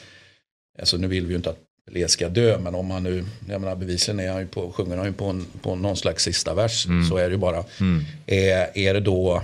alltså 0.79 0.97
nu 0.97 1.07
vill 1.07 1.27
vi 1.27 1.31
ju 1.31 1.37
inte 1.37 1.51
att 1.51 1.59
Pelé 1.87 2.09
ska 2.09 2.29
dö, 2.29 2.59
men 2.59 2.75
om 2.75 2.91
han 2.91 3.03
nu, 3.03 3.25
jag 3.49 3.61
menar 3.61 3.77
bevisligen 3.77 4.21
är 4.21 4.33
han 4.33 4.41
ju 4.41 4.47
på, 4.47 4.73
sjunger 4.73 4.97
han 4.97 5.07
ju 5.07 5.13
på, 5.13 5.25
en, 5.25 5.47
på 5.63 5.77
någon 5.77 5.97
slags 5.97 6.25
sista 6.25 6.55
vers, 6.55 6.87
så 7.11 7.17
är 7.17 7.25
det 7.25 7.33
ju 7.33 7.39
bara. 7.39 7.65
Mm. 7.81 8.05
Är, 8.27 8.79
är 8.79 8.95
det 8.95 9.01
då, 9.01 9.43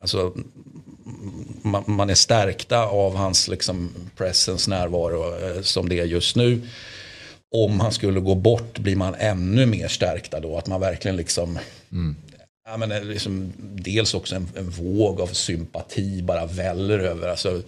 alltså 0.00 0.34
man, 1.62 1.84
man 1.86 2.10
är 2.10 2.14
stärkta 2.14 2.82
av 2.82 3.16
hans 3.16 3.48
liksom 3.48 3.90
presence, 4.16 4.70
närvaro 4.70 5.38
eh, 5.38 5.62
som 5.62 5.88
det 5.88 6.00
är 6.00 6.04
just 6.04 6.36
nu. 6.36 6.62
Om 7.54 7.80
han 7.80 7.92
skulle 7.92 8.20
gå 8.20 8.34
bort 8.34 8.78
blir 8.78 8.96
man 8.96 9.14
ännu 9.14 9.66
mer 9.66 9.88
stärkta 9.88 10.40
då, 10.40 10.58
att 10.58 10.66
man 10.66 10.80
verkligen 10.80 11.16
liksom 11.16 11.58
Ja, 12.70 12.76
men 12.76 12.92
eh, 12.92 13.04
liksom, 13.04 13.52
dels 13.58 14.14
också 14.14 14.36
en, 14.36 14.48
en 14.56 14.70
våg 14.70 15.20
av 15.20 15.26
sympati 15.26 16.22
bara 16.22 16.46
väller 16.46 16.98
över. 16.98 17.28
Alltså, 17.28 17.62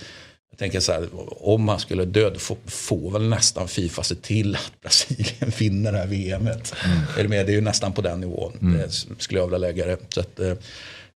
jag 0.51 0.59
tänker 0.59 0.81
så 0.81 0.93
här, 0.93 1.09
om 1.29 1.69
han 1.69 1.79
skulle 1.81 2.05
dö, 2.05 2.39
får, 2.39 2.57
får 2.67 3.11
väl 3.11 3.29
nästan 3.29 3.69
Fifa 3.69 4.03
se 4.03 4.15
till 4.15 4.55
att 4.57 4.73
Brasilien 4.83 5.53
vinner 5.59 5.93
det 5.93 5.99
här 5.99 6.07
VMet. 6.07 6.75
Är 7.19 7.23
du 7.23 7.29
med? 7.29 7.47
Det 7.47 7.53
är 7.53 7.55
ju 7.55 7.61
nästan 7.61 7.93
på 7.93 8.03
den 8.03 8.21
nivån, 8.21 8.53
Mm. 8.63 8.81
eh, 8.81 8.89
skulle 9.19 9.41
jag 9.41 9.47
vilja 9.47 9.59
lägga 9.59 9.87
det. 9.87 9.97
Så 10.09 10.21
att, 10.21 10.41
eh, 10.41 10.53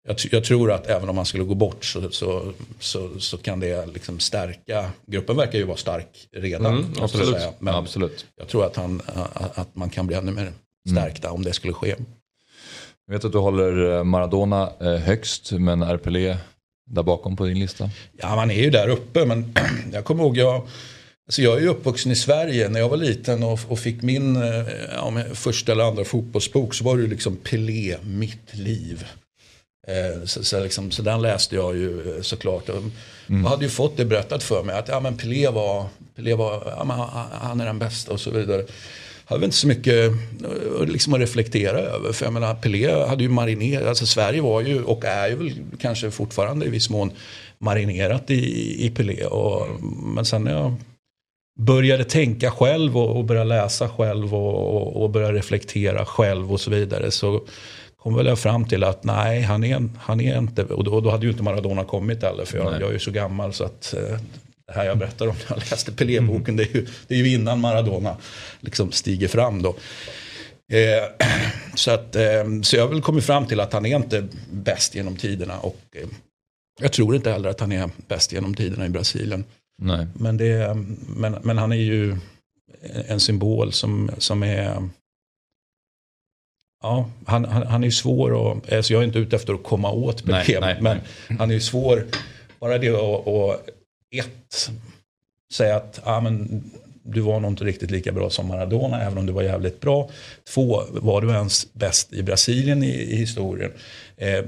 jag, 0.07 0.17
jag 0.31 0.43
tror 0.43 0.71
att 0.71 0.87
även 0.87 1.09
om 1.09 1.17
han 1.17 1.25
skulle 1.25 1.43
gå 1.43 1.55
bort 1.55 1.85
så, 1.85 2.11
så, 2.11 2.53
så, 2.79 3.19
så 3.19 3.37
kan 3.37 3.59
det 3.59 3.85
liksom 3.85 4.19
stärka. 4.19 4.91
Gruppen 5.05 5.37
verkar 5.37 5.59
ju 5.59 5.65
vara 5.65 5.77
stark 5.77 6.27
redan. 6.31 6.73
Mm, 6.73 6.93
jag 6.95 7.03
absolut. 7.03 7.35
säga. 7.35 7.53
Men 7.59 7.75
Absolut. 7.75 8.25
jag 8.35 8.47
tror 8.47 8.65
att, 8.65 8.75
han, 8.75 9.01
att 9.53 9.75
man 9.75 9.89
kan 9.89 10.07
bli 10.07 10.15
ännu 10.15 10.31
mer 10.31 10.51
stärkta 10.89 11.31
om 11.31 11.43
det 11.43 11.53
skulle 11.53 11.73
ske. 11.73 11.95
Jag 13.07 13.13
vet 13.13 13.25
att 13.25 13.31
du 13.31 13.37
håller 13.37 13.97
eh, 13.97 14.03
Maradona 14.03 14.71
eh, 14.79 14.95
högst, 14.95 15.51
men 15.51 15.81
är 15.81 15.97
Pelé 15.97 16.37
där 16.91 17.03
bakom 17.03 17.35
på 17.35 17.45
din 17.45 17.59
lista? 17.59 17.89
Ja, 18.17 18.35
man 18.35 18.51
är 18.51 18.61
ju 18.61 18.69
där 18.69 18.89
uppe, 18.89 19.25
men 19.25 19.53
jag 19.93 20.05
kommer 20.05 20.23
ihåg, 20.23 20.37
jag, 20.37 20.67
alltså 21.27 21.41
jag 21.41 21.57
är 21.57 21.61
ju 21.61 21.67
uppvuxen 21.67 22.11
i 22.11 22.15
Sverige. 22.15 22.69
När 22.69 22.79
jag 22.79 22.89
var 22.89 22.97
liten 22.97 23.43
och, 23.43 23.59
och 23.67 23.79
fick 23.79 24.01
min 24.01 24.35
eh, 24.35 24.65
ja, 24.95 25.13
första 25.33 25.71
eller 25.71 25.83
andra 25.83 26.03
fotbollsbok 26.03 26.73
så 26.73 26.83
var 26.83 26.95
det 26.97 27.03
ju 27.03 27.09
liksom 27.09 27.35
Pelé, 27.35 27.97
mitt 28.03 28.55
liv. 28.55 29.05
Eh, 29.87 30.25
så, 30.25 30.43
så, 30.43 30.63
liksom, 30.63 30.91
så 30.91 31.01
den 31.01 31.21
läste 31.21 31.55
jag 31.55 31.75
ju 31.75 32.15
eh, 32.15 32.21
såklart. 32.21 32.69
Och, 32.69 32.83
Jag 33.27 33.49
hade 33.49 33.63
ju 33.63 33.69
fått 33.69 33.97
det 33.97 34.05
berättat 34.05 34.43
för 34.43 34.63
mig 34.63 34.75
att 34.75 34.87
ja, 34.87 34.99
men 34.99 35.17
Pelé 35.17 35.49
var, 35.49 35.85
Pelé 36.15 36.33
var 36.33 36.63
ja, 36.65 37.29
han, 37.31 37.61
är 37.61 37.65
den 37.65 37.79
bästa 37.79 38.13
och 38.13 38.19
så 38.19 38.31
vidare. 38.31 38.65
Jag 39.27 39.35
hade 39.35 39.45
inte 39.45 39.57
så 39.57 39.67
mycket 39.67 40.11
eh, 40.11 40.85
liksom 40.87 41.13
att 41.13 41.19
reflektera 41.19 41.79
över. 41.79 42.13
För 42.13 42.25
jag 42.25 42.33
menar, 42.33 42.55
Pelé 42.55 43.05
hade 43.07 43.23
ju 43.23 43.29
marinerat, 43.29 43.87
alltså 43.87 44.05
Sverige 44.05 44.41
var 44.41 44.61
ju 44.61 44.83
och 44.83 45.05
är 45.05 45.27
ju 45.27 45.35
väl 45.35 45.53
kanske 45.79 46.11
fortfarande 46.11 46.65
i 46.65 46.69
viss 46.69 46.89
mån 46.89 47.11
marinerat 47.57 48.31
i, 48.31 48.85
i 48.85 48.89
Pelé. 48.89 49.25
Och, 49.25 49.67
men 50.03 50.25
sen 50.25 50.43
när 50.43 50.51
jag 50.51 50.75
började 51.59 52.03
tänka 52.03 52.51
själv 52.51 52.97
och, 52.97 53.17
och 53.17 53.23
började 53.23 53.49
läsa 53.49 53.89
själv 53.89 54.35
och, 54.35 54.75
och, 54.75 55.03
och 55.03 55.09
började 55.09 55.37
reflektera 55.37 56.05
själv 56.05 56.53
och 56.53 56.61
så 56.61 56.69
vidare 56.69 57.11
så 57.11 57.41
kom 58.03 58.15
väl 58.15 58.25
jag 58.25 58.39
fram 58.39 58.65
till 58.65 58.83
att 58.83 59.03
nej, 59.03 59.41
han 59.41 59.63
är, 59.63 59.89
han 59.97 60.21
är 60.21 60.37
inte, 60.37 60.63
och 60.63 60.83
då, 60.83 60.93
och 60.93 61.03
då 61.03 61.09
hade 61.09 61.25
ju 61.25 61.31
inte 61.31 61.43
Maradona 61.43 61.83
kommit 61.83 62.23
heller 62.23 62.45
för 62.45 62.57
jag, 62.57 62.71
Nej. 62.71 62.79
jag 62.79 62.89
är 62.89 62.93
ju 62.93 62.99
så 62.99 63.11
gammal 63.11 63.53
så 63.53 63.63
att 63.63 63.93
eh, 63.93 64.19
det 64.67 64.73
här 64.73 64.85
jag 64.85 64.97
berättar 64.97 65.27
om 65.27 65.35
när 65.49 65.55
jag 65.57 65.69
läste 65.71 65.91
Pelé-boken 65.91 66.55
det, 66.55 66.63
är 66.63 66.75
ju, 66.75 66.85
det 67.07 67.15
är 67.15 67.19
ju 67.19 67.33
innan 67.33 67.59
Maradona 67.59 68.17
liksom 68.59 68.91
stiger 68.91 69.27
fram 69.27 69.61
då. 69.61 69.75
Eh, 70.71 71.27
så, 71.75 71.91
att, 71.91 72.15
eh, 72.15 72.61
så 72.63 72.75
jag 72.75 72.83
har 72.83 72.89
väl 72.89 73.01
kommit 73.01 73.25
fram 73.25 73.45
till 73.45 73.59
att 73.59 73.73
han 73.73 73.85
är 73.85 73.95
inte 73.95 74.27
bäst 74.51 74.95
genom 74.95 75.15
tiderna 75.15 75.59
och 75.59 75.81
eh, 75.95 76.07
jag 76.81 76.93
tror 76.93 77.15
inte 77.15 77.31
heller 77.31 77.49
att 77.49 77.59
han 77.59 77.71
är 77.71 77.89
bäst 78.07 78.33
genom 78.33 78.55
tiderna 78.55 78.85
i 78.85 78.89
Brasilien. 78.89 79.43
Nej. 79.81 80.07
Men, 80.13 80.37
det, 80.37 80.77
men, 81.07 81.37
men 81.41 81.57
han 81.57 81.71
är 81.71 81.75
ju 81.75 82.17
en 83.07 83.19
symbol 83.19 83.71
som, 83.71 84.11
som 84.17 84.43
är... 84.43 84.89
Ja, 86.83 87.09
han, 87.25 87.45
han, 87.45 87.67
han 87.67 87.83
är 87.83 87.89
svår 87.89 88.51
att... 88.51 88.73
Alltså 88.73 88.93
jag 88.93 89.01
är 89.01 89.07
inte 89.07 89.19
ute 89.19 89.35
efter 89.35 89.53
att 89.53 89.63
komma 89.63 89.91
åt 89.91 90.25
Nej, 90.25 90.45
Pelé, 90.45 90.59
nej, 90.59 90.77
men 90.81 90.97
han 91.39 91.51
är 91.51 91.59
svår... 91.59 92.05
Bara 92.59 92.77
det 92.77 92.89
att, 92.89 93.69
ett, 94.11 94.71
säga 95.53 95.75
att 95.75 96.01
ja, 96.05 96.21
men, 96.21 96.63
du 97.03 97.21
var 97.21 97.39
nog 97.39 97.51
inte 97.51 97.63
riktigt 97.63 97.91
lika 97.91 98.11
bra 98.11 98.29
som 98.29 98.47
Maradona, 98.47 99.01
även 99.01 99.17
om 99.17 99.25
du 99.25 99.33
var 99.33 99.41
jävligt 99.43 99.79
bra. 99.81 100.09
Två, 100.53 100.83
var 100.91 101.21
du 101.21 101.29
ens 101.29 101.73
bäst 101.73 102.13
i 102.13 102.23
Brasilien 102.23 102.83
i, 102.83 102.87
i 102.91 103.15
historien? 103.15 103.71
Eh, 104.17 104.43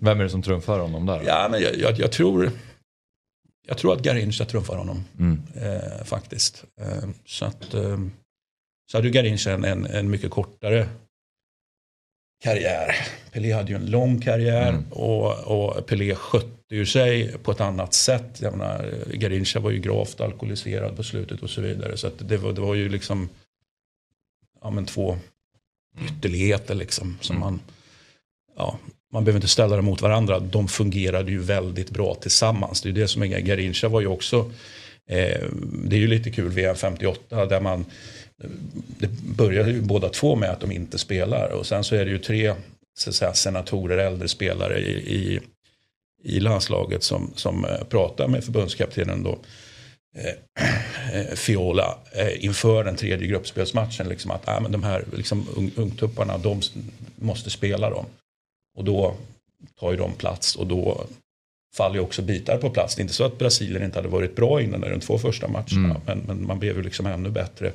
Vem 0.00 0.20
är 0.20 0.24
det 0.24 0.30
som 0.30 0.42
trumfar 0.42 0.78
honom 0.78 1.06
där? 1.06 1.22
Ja, 1.26 1.48
men 1.50 1.60
jag, 1.62 1.76
jag, 1.76 1.98
jag 1.98 2.12
tror... 2.12 2.50
Jag 3.66 3.78
tror 3.78 3.92
att 3.92 4.02
Garincha 4.02 4.44
trumfar 4.44 4.76
honom 4.76 5.04
Mm. 5.18 5.42
eh, 5.54 6.04
faktiskt. 6.04 6.64
Eh, 6.80 7.08
så 7.26 7.44
att 7.44 7.74
eh, 7.74 7.98
så 8.90 8.96
hade 8.98 9.06
ju 9.08 9.12
Garincha 9.12 9.50
en, 9.50 9.64
en, 9.64 9.86
en 9.86 10.10
mycket 10.10 10.30
kortare 10.30 10.88
karriär. 12.42 12.94
Pelé 13.32 13.52
hade 13.52 13.70
ju 13.70 13.76
en 13.76 13.90
lång 13.90 14.20
karriär 14.20 14.68
Mm. 14.68 14.84
och, 14.90 15.38
och 15.38 15.86
Pelé 15.86 16.14
skötte 16.14 16.48
ur 16.70 16.84
sig 16.84 17.38
på 17.42 17.50
ett 17.50 17.60
annat 17.60 17.94
sätt. 17.94 18.38
Jag 18.40 18.56
menar, 18.56 18.94
Garincha 19.12 19.60
var 19.60 19.70
ju 19.70 19.78
gravt 19.78 20.20
alkoholiserad 20.20 20.96
på 20.96 21.02
slutet 21.02 21.42
och 21.42 21.50
så 21.50 21.60
vidare. 21.60 21.96
Så 21.96 22.10
det, 22.18 22.36
var, 22.36 22.52
det 22.52 22.60
var 22.60 22.74
ju 22.74 22.88
liksom 22.88 23.28
ja, 24.62 24.70
men 24.70 24.86
två 24.86 25.18
ytterligheter 26.04 26.74
liksom. 26.74 27.18
Som 27.20 27.40
man, 27.40 27.60
ja, 28.56 28.78
man 29.12 29.24
behöver 29.24 29.38
inte 29.38 29.48
ställa 29.48 29.76
dem 29.76 29.84
mot 29.84 30.02
varandra. 30.02 30.38
De 30.40 30.68
fungerade 30.68 31.30
ju 31.30 31.38
väldigt 31.38 31.90
bra 31.90 32.14
tillsammans. 32.14 32.82
Det 32.82 32.88
är 32.88 32.92
det 32.92 33.08
som 33.08 33.22
är 33.22 33.26
Garincha 33.26 33.88
var 33.88 34.00
ju 34.00 34.06
också, 34.06 34.52
eh, 35.06 35.42
det 35.84 35.96
är 35.96 36.00
ju 36.00 36.06
lite 36.06 36.30
kul 36.30 36.50
VM 36.50 36.76
58 36.76 37.46
där 37.46 37.60
man, 37.60 37.84
det 38.98 39.08
började 39.36 39.70
ju 39.70 39.80
båda 39.80 40.08
två 40.08 40.36
med 40.36 40.50
att 40.50 40.60
de 40.60 40.72
inte 40.72 40.98
spelar. 40.98 41.48
Och 41.48 41.66
sen 41.66 41.84
så 41.84 41.94
är 41.94 42.04
det 42.04 42.10
ju 42.10 42.18
tre 42.18 42.54
så 42.98 43.12
säga, 43.12 43.34
senatorer, 43.34 43.98
äldre 43.98 44.28
spelare 44.28 44.78
i, 44.78 44.92
i, 44.92 45.40
i 46.22 46.40
landslaget 46.40 47.02
som, 47.02 47.32
som 47.34 47.64
eh, 47.64 47.84
pratar 47.84 48.28
med 48.28 48.44
förbundskaptenen 48.44 49.22
då. 49.22 49.38
Eh, 50.16 51.20
eh, 51.20 51.34
Fiola 51.34 51.98
eh, 52.12 52.44
inför 52.44 52.84
den 52.84 52.96
tredje 52.96 53.26
gruppspelsmatchen. 53.26 54.08
Liksom 54.08 54.30
att 54.30 54.48
äh, 54.48 54.60
men 54.60 54.72
de 54.72 54.82
här 54.82 55.04
liksom, 55.16 55.46
un, 55.56 55.70
ungtupparna, 55.76 56.38
de 56.38 56.60
måste 57.16 57.50
spela 57.50 57.90
dem. 57.90 58.06
Och 58.76 58.84
då 58.84 59.14
tar 59.80 59.90
ju 59.90 59.96
de 59.96 60.12
plats 60.12 60.56
och 60.56 60.66
då 60.66 61.06
faller 61.76 61.94
ju 61.94 62.00
också 62.00 62.22
bitar 62.22 62.58
på 62.58 62.70
plats. 62.70 62.94
Det 62.94 63.00
är 63.00 63.02
inte 63.02 63.14
så 63.14 63.24
att 63.24 63.38
Brasilien 63.38 63.82
inte 63.82 63.98
hade 63.98 64.08
varit 64.08 64.36
bra 64.36 64.62
innan 64.62 64.80
de 64.80 65.00
två 65.00 65.18
första 65.18 65.48
matcherna. 65.48 65.90
Mm. 65.90 66.00
Men, 66.06 66.18
men, 66.18 66.46
man 66.46 66.58
blev 66.58 66.76
ju 66.76 66.82
liksom 66.82 67.06
ännu 67.06 67.30
bättre. 67.30 67.72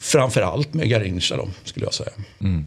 Framförallt 0.00 0.74
med 0.74 0.88
Garincha 0.88 1.36
då, 1.36 1.48
skulle 1.64 1.86
jag 1.86 1.94
säga. 1.94 2.10
Mm. 2.40 2.66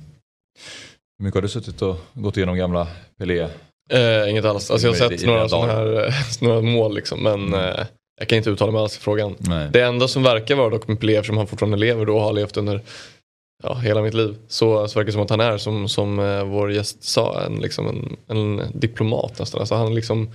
Hur 1.17 1.25
mycket 1.25 1.35
har 1.35 1.41
du 1.41 1.49
suttit 1.49 1.81
och 1.81 1.97
gått 2.13 2.37
igenom 2.37 2.57
gamla 2.57 2.87
Pelé? 3.17 3.47
Eh, 3.91 4.29
inget 4.29 4.45
alls. 4.45 4.71
Alltså 4.71 4.87
jag 4.87 4.93
har 4.93 5.09
sett 5.09 5.25
några, 5.25 5.49
sådana 5.49 5.73
här, 5.73 6.15
några 6.41 6.61
mål 6.61 6.95
liksom. 6.95 7.23
Men 7.23 7.47
mm. 7.47 7.59
eh, 7.59 7.85
jag 8.19 8.27
kan 8.27 8.37
inte 8.37 8.49
uttala 8.49 8.71
mig 8.71 8.81
alls 8.81 8.97
i 8.97 8.99
frågan. 8.99 9.35
Nej. 9.39 9.69
Det 9.73 9.81
enda 9.81 10.07
som 10.07 10.23
verkar 10.23 10.55
vara 10.55 10.69
dock 10.69 10.87
med 10.87 10.99
Pelé, 10.99 11.15
eftersom 11.15 11.37
han 11.37 11.47
fortfarande 11.47 11.77
lever 11.77 12.05
då 12.05 12.15
och 12.15 12.21
har 12.21 12.33
levt 12.33 12.57
under 12.57 12.81
ja, 13.63 13.73
hela 13.73 14.01
mitt 14.01 14.13
liv. 14.13 14.35
Så, 14.47 14.87
så 14.87 14.99
verkar 14.99 15.05
det 15.05 15.11
som 15.11 15.21
att 15.21 15.29
han 15.29 15.39
är, 15.39 15.57
som, 15.57 15.89
som 15.89 16.19
eh, 16.19 16.43
vår 16.43 16.71
gäst 16.71 17.03
sa, 17.03 17.41
en, 17.41 17.55
liksom 17.55 17.87
en, 17.87 18.17
en 18.27 18.61
diplomat 18.73 19.39
nästan. 19.39 19.59
Alltså 19.59 19.75
han 19.75 19.95
liksom, 19.95 20.25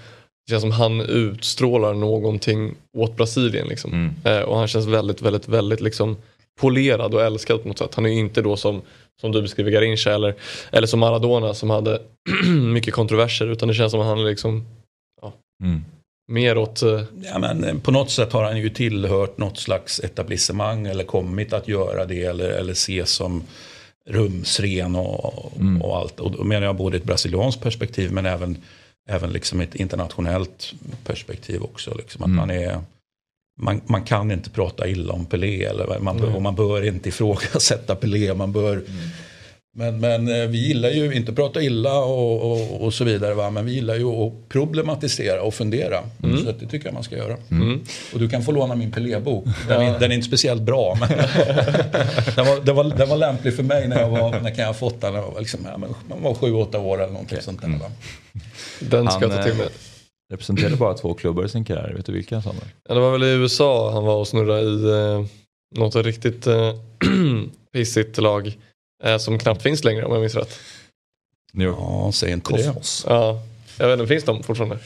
det 0.47 0.51
känns 0.51 0.63
som 0.63 0.73
han 0.73 1.01
utstrålar 1.01 1.95
någonting 1.95 2.75
åt 2.97 3.17
Brasilien. 3.17 3.69
Liksom. 3.69 3.93
Mm. 3.93 4.15
Eh, 4.25 4.43
och 4.43 4.59
han 4.59 4.69
känns 4.69 4.87
väldigt, 4.87 5.23
väldigt, 5.23 5.49
väldigt 5.49 5.81
liksom 5.81 6.17
polerad 6.59 7.14
och 7.14 7.23
älskad 7.23 7.62
på 7.62 7.68
något 7.68 7.79
sätt. 7.79 7.94
Han 7.94 8.07
är 8.07 8.11
ju 8.11 8.18
inte 8.18 8.42
då 8.42 8.57
som, 8.57 8.83
som 9.21 9.33
du 9.33 9.42
beskriver 9.42 9.71
Garincha 9.71 10.14
eller, 10.14 10.35
eller 10.73 10.87
som 10.87 11.01
Maradona 11.01 11.55
som 11.55 11.71
hade 11.71 12.03
mycket 12.73 12.94
kontroverser. 12.94 13.47
Utan 13.47 13.68
det 13.68 13.75
känns 13.75 13.90
som 13.90 14.01
att 14.01 14.07
han 14.07 14.18
är 14.18 14.25
liksom 14.25 14.66
ja, 15.23 15.33
mm 15.62 15.85
mer 16.29 16.59
åt... 16.59 16.83
Uh... 16.83 17.03
Ja, 17.23 17.38
men 17.38 17.64
eh, 17.64 17.79
på 17.79 17.90
något 17.90 18.11
sätt 18.11 18.33
har 18.33 18.44
han 18.44 18.59
ju 18.59 18.71
tillhört 18.71 19.38
något 19.38 19.59
slags 19.59 20.01
etablissemang 20.01 20.87
eller 20.87 21.05
kommit 21.05 21.53
att 21.53 21.68
göra 21.68 22.05
det 22.05 22.25
eller, 22.25 22.49
eller 22.49 22.73
ses 22.73 23.11
som 23.11 23.42
rumsren 24.07 24.97
och, 24.97 25.53
mm. 25.57 25.83
och 25.83 25.97
allt. 25.97 26.21
Och 26.21 26.31
då 26.31 26.44
menar 26.44 26.66
jag 26.66 26.77
både 26.77 26.97
ett 26.97 27.05
brasilianskt 27.05 27.62
perspektiv 27.62 28.12
men 28.12 28.27
även, 28.27 28.57
även 29.09 29.33
liksom 29.33 29.61
ett 29.61 29.75
internationellt 29.75 30.73
perspektiv 31.05 31.62
också. 31.62 31.94
Liksom, 31.94 32.23
att 32.23 32.27
mm. 32.27 32.37
man, 32.37 32.51
är, 32.51 32.81
man, 33.59 33.81
man 33.87 34.03
kan 34.03 34.31
inte 34.31 34.51
prata 34.51 34.88
illa 34.88 35.12
om 35.12 35.27
Pelé 35.27 35.64
eller 35.64 35.99
man, 35.99 36.18
mm. 36.18 36.35
och 36.35 36.42
man 36.42 36.55
bör 36.55 36.85
inte 36.85 37.09
ifrågasätta 37.09 37.94
Pelé. 37.94 38.35
Man 38.35 38.53
bör 38.53 38.73
mm. 38.73 38.85
Men, 39.79 40.01
men 40.01 40.29
eh, 40.29 40.49
vi 40.49 40.59
gillar 40.59 40.90
ju 40.90 41.14
inte 41.14 41.31
att 41.31 41.37
prata 41.37 41.62
illa 41.62 41.99
och, 41.99 42.53
och, 42.53 42.85
och, 42.85 42.94
så 42.94 43.05
vidare. 43.05 43.35
Va? 43.35 43.51
Men 43.51 43.64
vi 43.66 43.73
gillar 43.73 43.94
ju 43.94 44.07
att 44.07 44.49
problematisera 44.49 45.42
och 45.42 45.55
fundera. 45.55 45.99
Mm. 46.23 46.38
Så 46.38 46.53
det 46.53 46.66
tycker 46.66 46.87
jag 46.87 46.94
man 46.94 47.03
ska 47.03 47.16
göra. 47.16 47.37
Mm. 47.51 47.81
Och 48.12 48.18
du 48.18 48.29
kan 48.29 48.42
få 48.42 48.53
låna 48.53 48.75
min 48.75 48.92
Pelé-bok. 48.92 49.44
Den, 49.68 49.87
ja. 49.87 49.99
den, 49.99 50.11
är 50.11 50.14
inte 50.14 50.27
speciellt 50.27 50.62
bra. 50.62 50.97
Men 51.01 51.09
den, 52.37 52.47
var, 52.47 52.64
den, 52.64 52.77
var, 52.77 52.85
den 52.85 53.09
var 53.09 53.16
lämplig 53.16 53.57
för 53.57 53.62
mig 53.62 53.88
när 53.88 54.01
jag 54.01 54.09
var, 54.09 54.31
när 54.40 54.51
kan 54.51 54.59
jag 54.59 54.66
ha 54.66 54.75
fått 54.75 55.01
den? 55.01 55.14
Jag 55.14 55.23
var, 55.23 55.40
liksom, 55.40 55.61
ja, 55.64 55.79
man 55.79 56.23
var 56.23 56.35
sju, 56.35 56.53
åtta 56.53 56.79
år 56.79 56.99
eller 56.99 57.12
någonting 57.12 57.37
okay. 57.37 57.44
sånt 57.44 57.61
där. 57.61 57.68
Va? 57.68 57.90
Den 58.81 59.11
ska 59.11 59.23
jag 59.23 59.33
ta 59.33 59.42
till 59.42 59.55
mig. 59.55 59.68
Representerade 60.31 60.77
bara 60.77 60.95
två 60.95 61.14
klubbar 61.14 61.45
i 61.45 61.49
sin 61.49 61.64
karriär. 61.64 61.93
Vet 61.97 62.07
du 62.07 62.12
vilka 62.12 62.43
Samuel? 62.43 62.64
Ja, 62.88 62.95
det 62.95 63.01
var 63.01 63.12
väl 63.12 63.23
i 63.23 63.27
USA 63.27 63.93
han 63.93 64.05
var 64.05 64.17
och 64.17 64.29
snurrade 64.29 64.61
i 64.62 64.91
eh, 64.91 65.27
något 65.77 65.97
riktigt 65.97 66.47
eh, 66.47 66.75
pissigt 67.73 68.19
lag. 68.19 68.59
Eh, 69.05 69.19
som 69.19 69.38
knappt 69.38 69.62
finns 69.62 69.85
längre 69.85 70.05
om 70.05 70.12
jag 70.12 70.21
minns 70.21 70.35
rätt. 70.35 70.59
Ja, 71.53 72.11
säg 72.14 72.33
inte 72.33 72.45
Kosmos. 72.45 73.05
det. 73.05 73.14
Ja, 73.14 73.43
jag 73.79 73.88
vet 73.88 74.01
inte, 74.01 74.09
finns 74.09 74.25
de 74.25 74.43
fortfarande? 74.43 74.79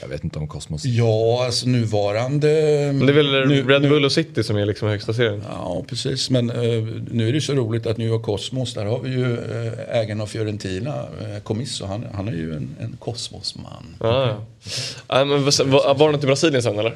Jag 0.00 0.08
vet 0.08 0.24
inte 0.24 0.38
om 0.38 0.48
Kosmos. 0.48 0.84
Ja, 0.84 1.44
alltså 1.44 1.68
nuvarande... 1.68 2.48
Men 2.94 3.06
det 3.06 3.12
är 3.12 3.14
väl 3.14 3.48
nu, 3.48 3.68
Red 3.68 3.82
Bull 3.82 4.04
och 4.04 4.12
City 4.12 4.42
som 4.42 4.56
är 4.56 4.66
liksom 4.66 4.88
högsta 4.88 5.14
serien? 5.14 5.42
Ja, 5.48 5.84
precis. 5.88 6.30
Men 6.30 6.50
uh, 6.50 7.02
nu 7.10 7.28
är 7.28 7.32
det 7.32 7.40
så 7.40 7.52
roligt 7.52 7.86
att 7.86 7.96
New 7.96 8.08
York 8.08 8.22
Kosmos, 8.22 8.74
där 8.74 8.84
har 8.84 9.00
vi 9.00 9.10
ju 9.10 9.24
uh, 9.24 9.72
ägaren 9.88 10.20
av 10.20 10.26
Fiorentina, 10.26 11.02
uh, 11.02 11.38
Comisso, 11.42 11.86
han, 11.86 12.06
han 12.14 12.28
är 12.28 12.32
ju 12.32 12.54
en, 12.56 12.76
en 12.80 12.96
Kosmosman. 12.98 13.96
Ah, 13.98 14.06
ja. 14.06 14.44
ja. 15.08 15.24
men, 15.24 15.44
var, 15.44 15.94
var 15.94 16.08
det 16.08 16.14
inte 16.14 16.26
i 16.26 16.28
Brasilien 16.28 16.62
sen 16.62 16.78
eller? 16.78 16.94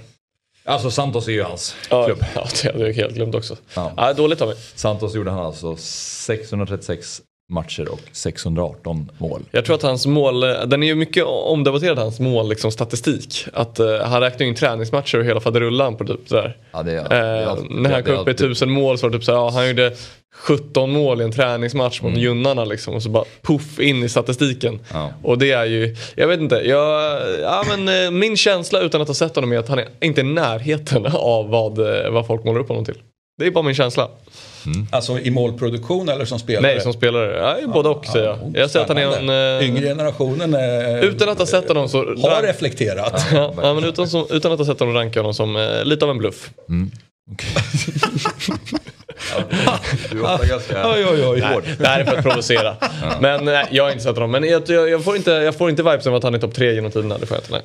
Alltså 0.65 0.91
Santos 0.91 1.29
är 1.29 1.33
ju 1.33 1.43
hans 1.43 1.75
ja, 1.91 2.05
klubb. 2.05 2.25
Ja, 2.35 2.47
det 2.63 2.73
hade 2.73 2.87
jag 2.87 2.95
helt 2.95 3.15
glömt 3.15 3.35
också. 3.35 3.57
Ja. 3.75 3.93
Ja, 3.97 4.13
dåligt 4.13 4.41
av 4.41 4.49
mig. 4.49 4.57
Santos 4.75 5.15
gjorde 5.15 5.31
han 5.31 5.47
alltså 5.47 5.77
636 5.77 7.23
matcher 7.49 7.89
och 7.89 8.01
618 8.13 9.11
mål. 9.19 9.43
Jag 9.51 9.65
tror 9.65 9.77
att 9.77 9.83
hans 9.83 10.07
mål, 10.07 10.41
den 10.41 10.83
är 10.83 10.87
ju 10.87 10.95
mycket 10.95 11.25
omdebatterad 11.25 11.99
hans 11.99 12.21
mål 12.21 12.49
liksom 12.49 12.71
statistik. 12.71 13.47
Att 13.53 13.81
uh, 13.81 13.99
han 13.99 14.21
räknar 14.21 14.47
in 14.47 14.55
träningsmatcher 14.55 15.19
och 15.19 15.25
hela 15.25 15.41
faderullan 15.41 15.97
på 15.97 16.05
typ 16.05 16.29
sådär. 16.29 16.57
Ja, 16.73 16.83
det 16.83 16.93
är, 16.93 17.03
uh, 17.03 17.09
det 17.09 17.17
är 17.17 17.81
när 17.81 17.91
han 17.91 18.03
kom 18.03 18.15
upp 18.15 18.29
i 18.29 18.35
tusen 18.35 18.71
mål 18.71 18.99
så 18.99 19.07
var 19.07 19.11
det 19.11 19.19
typ 19.19 19.25
såhär, 19.25 19.39
ja, 19.39 19.51
han 19.51 19.69
gjorde 19.69 19.93
17 20.35 20.93
mål 20.93 21.21
i 21.21 21.25
en 21.25 21.33
träningsmatch 21.33 22.03
mot 22.03 22.11
mm. 22.11 22.23
Junnarna 22.23 22.65
liksom 22.65 22.95
och 22.95 23.03
så 23.03 23.09
bara 23.09 23.25
puff 23.43 23.81
in 23.81 24.03
i 24.03 24.09
statistiken. 24.09 24.81
Ja. 24.93 25.13
Och 25.23 25.39
det 25.39 25.51
är 25.51 25.65
ju, 25.65 25.97
jag 26.15 26.29
vet 26.29 26.41
inte, 26.41 26.55
jag, 26.55 27.21
ja, 27.41 27.65
men, 27.77 28.19
min 28.19 28.37
känsla 28.37 28.81
utan 28.81 29.01
att 29.01 29.09
ha 29.09 29.15
sett 29.15 29.35
honom 29.35 29.53
är 29.53 29.59
att 29.59 29.69
han 29.69 29.79
är 29.79 29.89
inte 30.01 30.21
i 30.21 30.25
närheten 30.25 31.07
av 31.13 31.49
vad, 31.49 31.79
vad 32.13 32.27
folk 32.27 32.45
målar 32.45 32.61
upp 32.61 32.69
honom 32.69 32.85
till. 32.85 32.99
Det 33.39 33.47
är 33.47 33.51
bara 33.51 33.65
min 33.65 33.75
känsla. 33.75 34.09
Mm. 34.67 34.87
Alltså 34.93 35.19
i 35.19 35.31
målproduktion 35.31 36.09
eller 36.09 36.25
som 36.25 36.39
spelare? 36.39 36.73
Nej, 36.73 36.81
som 36.81 36.93
spelare. 36.93 37.59
Ja, 37.61 37.69
både 37.69 37.89
och 37.89 38.07
säger 38.07 38.27
jag. 38.27 38.39
Jag 38.55 38.71
ser 38.71 38.81
att 38.81 38.89
han 38.89 38.99
är 38.99 39.19
en... 39.19 39.61
Uh, 39.61 39.69
Yngre 39.69 39.87
generationen 39.87 40.55
är, 40.55 41.05
Utan 41.05 41.29
att 41.29 41.39
ha 41.39 41.47
sett 41.47 41.69
honom 41.69 41.89
så... 41.89 41.99
Har 41.99 42.43
reflekterat. 42.43 43.27
ja, 43.33 43.55
ja, 43.63 43.75
men 43.75 43.85
utan, 43.85 44.09
som, 44.09 44.27
utan 44.31 44.53
att 44.53 44.59
ha 44.59 44.67
sett 44.67 44.81
honom 44.81 44.95
ranka 44.95 45.21
honom 45.21 45.35
som 45.35 45.57
uh, 45.57 45.85
lite 45.85 46.05
av 46.05 46.11
en 46.11 46.19
bluff. 46.19 46.51
Mm. 46.69 46.91
Okay. 47.33 47.51
du 50.11 50.19
var 50.19 50.49
ganska 50.49 50.91
oj, 50.95 51.05
oj, 51.11 51.27
oj. 51.27 51.41
Nej, 51.41 51.77
det 51.79 51.87
här 51.87 52.01
är 52.01 52.05
för 52.05 52.17
att 52.17 52.25
provocera. 52.25 52.77
Men 53.21 53.45
nej, 53.45 53.67
jag 53.71 53.85
har 53.85 53.91
inte 53.91 54.03
sett 54.03 54.15
honom. 54.15 54.31
Men 54.31 54.45
jag, 54.45 54.63
jag, 54.67 54.91
jag, 54.91 55.05
får 55.05 55.17
inte, 55.17 55.31
jag 55.31 55.55
får 55.57 55.71
inte 55.71 55.83
vibes 55.83 56.07
av 56.07 56.15
att 56.15 56.23
han 56.23 56.35
är 56.35 56.39
topp 56.39 56.55
tre 56.55 56.75
genom 56.75 56.91
tiderna. 56.91 57.19
Det 57.19 57.27
får 57.27 57.37
jag 57.37 57.45
inte. 57.45 57.53
Nej. 57.53 57.63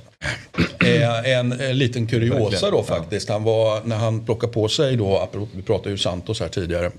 En, 1.34 1.52
en 1.52 1.78
liten 1.78 2.08
kuriosa 2.08 2.72
då 2.72 2.84
faktiskt. 2.84 3.30
Han 3.30 3.44
var, 3.44 3.82
när 3.84 3.96
han 3.96 4.26
plockade 4.26 4.54
på 4.54 4.68
sig 4.68 4.96
då, 4.96 5.30
vi 5.56 5.62
pratade 5.62 5.90
ju 5.90 5.98
Santos 5.98 6.40
här 6.40 6.48
tidigare. 6.48 6.92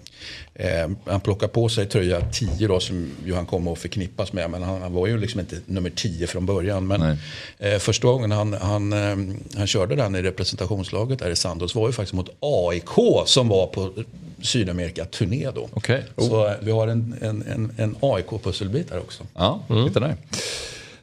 Eh, 0.55 0.91
han 1.05 1.21
plockade 1.21 1.53
på 1.53 1.69
sig 1.69 1.87
tröja 1.87 2.21
10 2.21 2.69
då 2.69 2.81
som 2.81 3.11
ju 3.25 3.35
han 3.35 3.47
kom 3.47 3.69
att 3.69 3.79
förknippas 3.79 4.33
med. 4.33 4.51
Men 4.51 4.63
han, 4.63 4.83
han 4.83 4.93
var 4.93 5.07
ju 5.07 5.19
liksom 5.19 5.41
inte 5.41 5.57
nummer 5.67 5.91
10 5.91 6.27
från 6.27 6.47
början. 6.47 6.87
Men 6.87 7.19
eh, 7.59 7.79
första 7.79 8.07
gången 8.07 8.31
han, 8.31 8.53
han, 8.53 8.93
eh, 8.93 9.37
han 9.57 9.67
körde 9.67 9.97
den 9.97 10.17
i 10.17 10.23
representationslaget 10.23 11.19
där 11.19 11.31
i 11.31 11.37
Santos 11.37 11.75
var 11.75 11.87
ju 11.87 11.93
faktiskt 11.93 12.15
mot 12.15 12.29
AIK 12.41 13.27
som 13.27 13.49
var 13.49 13.67
på 13.67 13.93
Sydamerika-turné 14.43 15.51
då. 15.55 15.69
Okay. 15.73 16.03
Oh. 16.17 16.29
Så 16.29 16.55
vi 16.61 16.71
har 16.71 16.89
en, 16.89 17.15
en, 17.21 17.43
en, 17.43 17.73
en 17.77 17.97
AIK-pusselbit 18.01 18.91
här 18.91 18.99
också. 18.99 19.23
Ja, 19.35 19.61
mm. 19.71 19.93
där. 19.93 20.17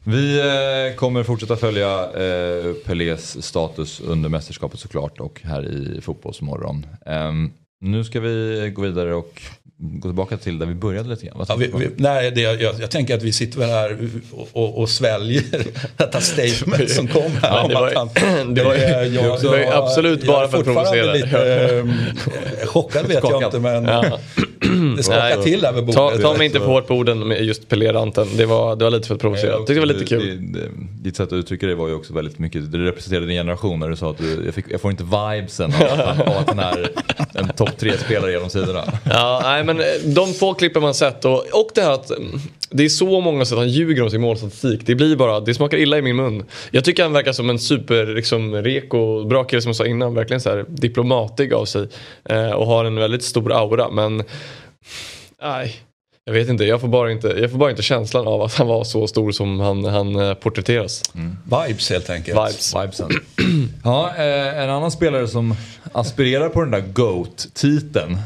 Vi 0.03 0.39
eh, 0.39 0.95
kommer 0.95 1.23
fortsätta 1.23 1.55
följa 1.55 2.03
eh, 2.03 2.73
Pelés 2.85 3.45
status 3.45 3.99
under 3.99 4.29
mästerskapet 4.29 4.79
såklart 4.79 5.19
och 5.19 5.41
här 5.43 5.65
i 5.65 6.01
Fotbollsmorgon. 6.01 6.85
Nu 7.83 8.03
ska 8.03 8.19
vi 8.19 8.71
gå 8.75 8.81
vidare 8.81 9.15
och 9.15 9.41
gå 9.77 10.09
tillbaka 10.09 10.37
till 10.37 10.59
där 10.59 10.65
vi 10.65 10.75
började 10.75 11.09
lite 11.09 11.25
grann. 11.25 11.45
Ja, 11.47 11.55
vi, 11.55 11.71
vi, 11.75 11.89
nej, 11.97 12.31
det, 12.31 12.41
jag, 12.41 12.61
jag, 12.79 12.91
tänker 12.91 13.15
att 13.15 13.23
vi 13.23 13.31
sitter 13.31 13.59
väl 13.59 13.69
här 13.69 14.09
och, 14.31 14.47
och, 14.51 14.77
och 14.77 14.89
sväljer 14.89 15.43
detta 15.97 16.21
statement 16.21 16.89
som 16.89 17.07
kom 17.07 17.31
här. 17.41 17.51
Ja, 17.61 17.67
det, 17.67 17.73
var, 17.73 17.93
han, 17.95 18.09
det, 18.53 18.63
var, 18.63 18.75
jag, 18.75 19.07
jag, 19.07 19.41
det 19.41 19.47
var 19.47 19.83
absolut 19.83 20.27
bara 20.27 20.47
för 20.47 20.57
att 20.57 20.63
provocera. 20.63 21.13
Lite, 21.13 21.79
ähm, 21.79 21.93
chockad 22.65 23.07
vet 23.07 23.17
Skakad. 23.17 23.41
jag 23.41 23.47
inte 23.47 23.59
men 23.59 23.85
ja. 23.85 24.19
det 24.97 25.03
skakade 25.03 25.43
till 25.43 25.65
över 25.65 25.81
bordet. 25.81 25.95
Ta, 25.95 26.17
ta 26.17 26.37
mig 26.37 26.45
inte 26.45 26.59
för 26.59 26.65
hårt 26.65 26.87
på 26.87 26.93
orden 26.93 27.27
med 27.27 27.43
just 27.45 27.69
Peléranten. 27.69 28.27
Det 28.37 28.45
var, 28.45 28.75
det 28.75 28.83
var 28.83 28.91
lite 28.91 29.07
för 29.07 29.15
att 29.15 29.21
provocera. 29.21 29.51
Jag 29.51 29.59
tyckte 29.59 29.73
det 29.73 29.79
var 29.79 29.87
lite 29.87 30.05
kul. 30.05 30.39
Ditt 31.01 31.15
sätt 31.15 31.27
att 31.27 31.33
uttrycka 31.33 31.67
det 31.67 31.75
var 31.75 31.87
ju 31.87 31.93
också 31.93 32.13
väldigt 32.13 32.39
mycket, 32.39 32.71
det 32.71 32.77
representerade 32.77 33.25
din 33.25 33.35
generation 33.35 33.79
när 33.79 33.89
du 33.89 33.95
sa 33.95 34.11
att 34.11 34.17
du, 34.17 34.45
jag, 34.45 34.53
fick, 34.53 34.65
jag 34.69 34.81
får 34.81 34.91
inte 34.91 35.03
vibesen 35.03 35.73
av, 35.73 36.37
att 36.37 36.47
den 36.47 36.59
här 36.59 36.91
en 37.33 37.47
topp 37.47 37.77
tre-spelare 37.77 38.31
genom 38.31 38.49
tiderna. 38.49 38.83
Ja, 39.03 39.41
nej 39.43 39.63
men 39.63 39.79
eh, 39.79 39.85
de 40.05 40.33
få 40.33 40.53
klippen 40.53 40.81
man 40.81 40.93
sett 40.93 41.25
och, 41.25 41.33
och 41.33 41.69
det 41.75 41.81
här 41.81 41.91
att 41.91 42.11
mm, 42.11 42.39
det 42.69 42.85
är 42.85 42.89
så 42.89 43.21
många 43.21 43.45
sätt 43.45 43.57
han 43.57 43.69
ljuger 43.69 44.03
om 44.03 44.09
sin 44.09 44.21
målstatistik. 44.21 44.81
Det 44.85 44.95
blir 44.95 45.15
bara, 45.15 45.39
det 45.39 45.53
smakar 45.53 45.77
illa 45.77 45.97
i 45.97 46.01
min 46.01 46.15
mun. 46.15 46.45
Jag 46.71 46.83
tycker 46.83 47.03
han 47.03 47.13
verkar 47.13 47.31
som 47.31 47.49
en 47.49 47.59
super 47.59 48.05
liksom, 48.05 48.55
rek 48.55 48.93
och 48.93 49.27
bra 49.27 49.43
kille 49.43 49.61
som 49.61 49.69
jag 49.69 49.75
sa 49.75 49.85
innan. 49.85 50.13
Verkligen 50.13 50.41
så 50.41 50.49
här 50.49 50.65
diplomatig 50.67 51.53
av 51.53 51.65
sig. 51.65 51.87
Eh, 52.25 52.51
och 52.51 52.67
har 52.67 52.85
en 52.85 52.95
väldigt 52.95 53.23
stor 53.23 53.53
aura 53.53 53.89
men 53.89 54.23
nej. 55.41 55.75
Jag 56.23 56.33
vet 56.33 56.49
inte, 56.49 56.63
jag 56.63 56.81
får, 56.81 56.87
bara 56.87 57.11
inte, 57.11 57.27
jag 57.27 57.51
får 57.51 57.57
bara 57.57 57.69
inte 57.69 57.81
känslan 57.81 58.27
av 58.27 58.41
att 58.41 58.53
han 58.53 58.67
var 58.67 58.83
så 58.83 59.07
stor 59.07 59.31
som 59.31 59.59
han, 59.59 59.85
han 59.85 60.15
eh, 60.15 60.33
porträtteras. 60.33 61.03
Mm. 61.15 61.37
Vibes 61.43 61.89
helt 61.89 62.09
enkelt. 62.09 62.37
Vibes. 62.37 62.75
Vibesen. 62.75 63.09
Ja, 63.83 64.15
eh, 64.15 64.63
en 64.63 64.69
annan 64.69 64.91
spelare 64.91 65.27
som 65.27 65.55
aspirerar 65.91 66.49
på 66.49 66.61
den 66.61 66.71
där 66.71 66.81
GOAT-titeln. 66.81 68.17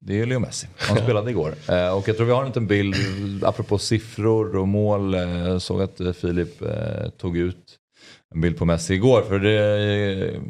Det 0.00 0.20
är 0.20 0.26
Leo 0.26 0.38
Messi. 0.38 0.66
Han 0.76 0.96
spelade 0.96 1.30
igår. 1.30 1.54
Eh, 1.68 1.88
och 1.88 2.08
jag 2.08 2.16
tror 2.16 2.26
vi 2.26 2.32
har 2.32 2.40
en 2.40 2.46
liten 2.46 2.66
bild, 2.66 3.44
apropå 3.44 3.78
siffror 3.78 4.56
och 4.56 4.68
mål. 4.68 5.14
Jag 5.14 5.62
såg 5.62 5.82
att 5.82 6.00
Filip 6.20 6.62
tog 7.18 7.36
ut 7.36 7.76
en 8.34 8.40
bild 8.40 8.58
på 8.58 8.64
Messi 8.64 8.94
igår. 8.94 9.22
För 9.22 9.38
det 9.38 10.40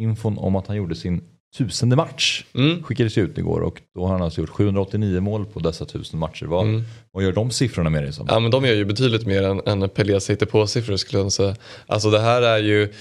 infon 0.00 0.38
om 0.38 0.56
att 0.56 0.66
han 0.66 0.76
gjorde 0.76 0.94
sin 0.94 1.20
tusende 1.56 1.96
match 1.96 2.44
mm. 2.54 2.82
skickades 2.82 3.18
ut 3.18 3.38
igår 3.38 3.60
och 3.60 3.82
då 3.94 4.02
har 4.02 4.12
han 4.12 4.22
alltså 4.22 4.40
gjort 4.40 4.50
789 4.50 5.20
mål 5.20 5.46
på 5.46 5.60
dessa 5.60 5.84
tusen 5.84 6.18
matcher. 6.18 6.46
Vad, 6.46 6.64
mm. 6.64 6.82
vad 7.12 7.24
gör 7.24 7.32
de 7.32 7.50
siffrorna 7.50 7.90
med 7.90 8.02
dig 8.02 8.12
som? 8.12 8.26
Ja 8.30 8.40
men 8.40 8.50
de 8.50 8.64
gör 8.64 8.74
ju 8.74 8.84
betydligt 8.84 9.26
mer 9.26 9.42
än, 9.42 9.82
än 9.82 9.88
Pelias 9.88 10.30
på 10.50 10.66
siffror 10.66 10.96
skulle 10.96 11.22
jag 11.22 11.32
säga. 11.32 11.56
Alltså 11.86 12.10
det 12.10 12.20
här 12.20 12.42
är 12.42 12.58
ju 12.58 12.92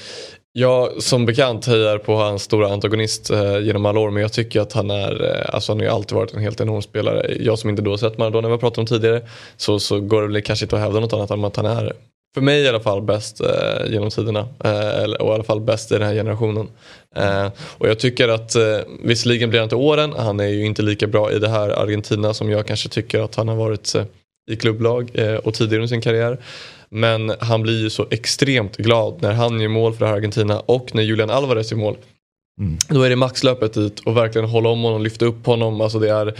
jag 0.60 1.04
som 1.04 1.26
bekant 1.26 1.66
hejar 1.66 1.98
på 1.98 2.16
hans 2.16 2.44
stora 2.44 2.74
antagonist 2.74 3.30
eh, 3.30 3.60
genom 3.60 3.86
alla 3.86 4.00
år 4.00 4.12
men 4.12 4.22
jag 4.22 4.34
tycker 4.34 4.62
att 4.62 4.74
han 4.74 4.92
är, 4.92 5.26
eh, 5.26 5.56
alltså 5.56 5.72
han 5.72 5.80
har 5.80 5.86
ju 5.86 5.92
alltid 5.92 6.16
varit 6.16 6.34
en 6.34 6.42
helt 6.42 6.62
enorm 6.62 6.82
spelare. 6.82 7.36
Jag 7.40 7.60
som 7.60 7.70
inte 7.70 7.82
då 7.82 7.98
sett 7.98 8.18
Maradona, 8.18 8.50
vi 8.50 8.58
pratat 8.58 8.78
om 8.78 8.86
tidigare, 8.86 9.22
så, 9.58 9.80
så 9.80 10.00
går 10.00 10.22
det 10.22 10.28
väl 10.28 10.42
kanske 10.42 10.66
inte 10.66 10.76
att 10.76 10.82
hävda 10.82 11.00
något 11.00 11.14
annat 11.14 11.32
än 11.32 11.46
att 11.46 11.56
han 11.56 11.66
är 11.66 11.94
för 12.38 12.41
mig 12.41 12.62
i 12.62 12.67
alla 12.67 12.80
fall 12.80 13.02
bäst 13.02 13.41
eh, 13.41 13.91
genom 13.91 14.10
tiderna. 14.10 14.39
Eh, 14.63 15.12
och 15.12 15.32
i 15.32 15.34
alla 15.34 15.43
fall 15.43 15.62
bäst 15.62 15.91
i 15.91 15.93
den 15.93 16.08
här 16.08 16.13
generationen. 16.13 16.67
Eh, 17.15 17.47
och 17.78 17.89
jag 17.89 18.00
tycker 18.00 18.30
att 18.30 18.56
eh, 18.56 18.78
visserligen 19.04 19.50
blir 19.50 19.60
han 19.60 19.65
inte 19.65 19.76
åren. 19.76 20.13
Han 20.17 20.39
är 20.39 20.47
ju 20.47 20.65
inte 20.65 20.82
lika 20.82 21.08
bra 21.08 21.32
i 21.32 21.39
det 21.39 21.50
här 21.50 21.69
Argentina 21.69 22.34
som 22.34 22.50
jag 22.50 22.67
kanske 22.67 22.89
tycker 22.89 23.19
att 23.19 23.36
han 23.36 23.47
har 23.47 23.56
varit 23.56 23.95
eh, 23.95 24.04
i 24.52 24.56
klubblag 24.56 25.12
eh, 25.13 25.36
och 25.36 25.54
tidigare 25.54 25.84
i 25.84 25.88
sin 25.88 26.02
karriär. 26.02 26.38
Men 26.89 27.34
han 27.39 27.62
blir 27.62 27.80
ju 27.82 27.89
så 27.89 28.08
extremt 28.12 28.78
glad 28.78 29.21
när 29.21 29.34
han 29.34 29.60
gör 29.62 29.69
mål 29.69 29.93
för 29.93 30.00
det 30.06 30.12
här 30.12 30.17
Argentina 30.17 30.60
och 30.60 30.95
när 30.95 31.04
Julian 31.04 31.30
Alvarez 31.30 31.71
gör 31.71 31.78
mål. 31.78 31.97
Mm. 32.62 32.78
Då 32.89 33.04
är 33.04 33.10
det 33.10 33.15
maxlöpet 33.15 33.73
dit 33.73 34.00
och 34.00 34.17
verkligen 34.17 34.50
hålla 34.50 34.69
om 34.69 34.82
honom, 34.82 35.04
lyfta 35.04 35.26
upp 35.26 35.45
honom. 35.45 35.82
Alltså 35.82 36.00
det 36.00 36.10
är 36.10 36.34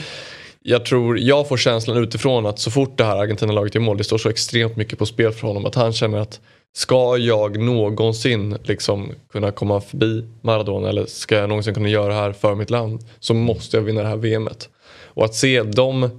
jag 0.70 0.86
tror, 0.86 1.20
jag 1.20 1.48
får 1.48 1.58
känslan 1.58 1.98
utifrån 1.98 2.46
att 2.46 2.60
så 2.60 2.72
fort 2.72 2.98
det 2.98 3.04
här 3.04 3.18
Argentina-laget 3.18 3.76
gör 3.76 3.82
mål, 3.82 3.98
det 3.98 4.04
står 4.04 4.18
så 4.18 4.30
extremt 4.30 4.76
mycket 4.76 5.00
på 5.00 5.06
spel 5.06 5.32
för 5.32 5.48
honom 5.48 5.66
att 5.66 5.76
han 5.76 5.94
känner 5.94 6.18
att 6.18 6.40
ska 6.78 7.18
jag 7.18 7.60
någonsin 7.60 8.58
liksom 8.64 9.12
kunna 9.32 9.52
komma 9.52 9.82
förbi 9.82 10.26
Maradona 10.42 10.90
eller 10.90 11.06
ska 11.06 11.36
jag 11.36 11.50
någonsin 11.50 11.74
kunna 11.74 11.90
göra 11.90 12.08
det 12.08 12.14
här 12.14 12.32
för 12.32 12.56
mitt 12.56 12.70
land 12.70 13.06
så 13.20 13.34
måste 13.34 13.78
jag 13.78 13.84
vinna 13.84 14.02
det 14.02 14.08
här 14.08 14.18
VMet. 14.18 14.70
Och 15.04 15.26
att 15.26 15.36
se 15.36 15.64
de 15.64 16.10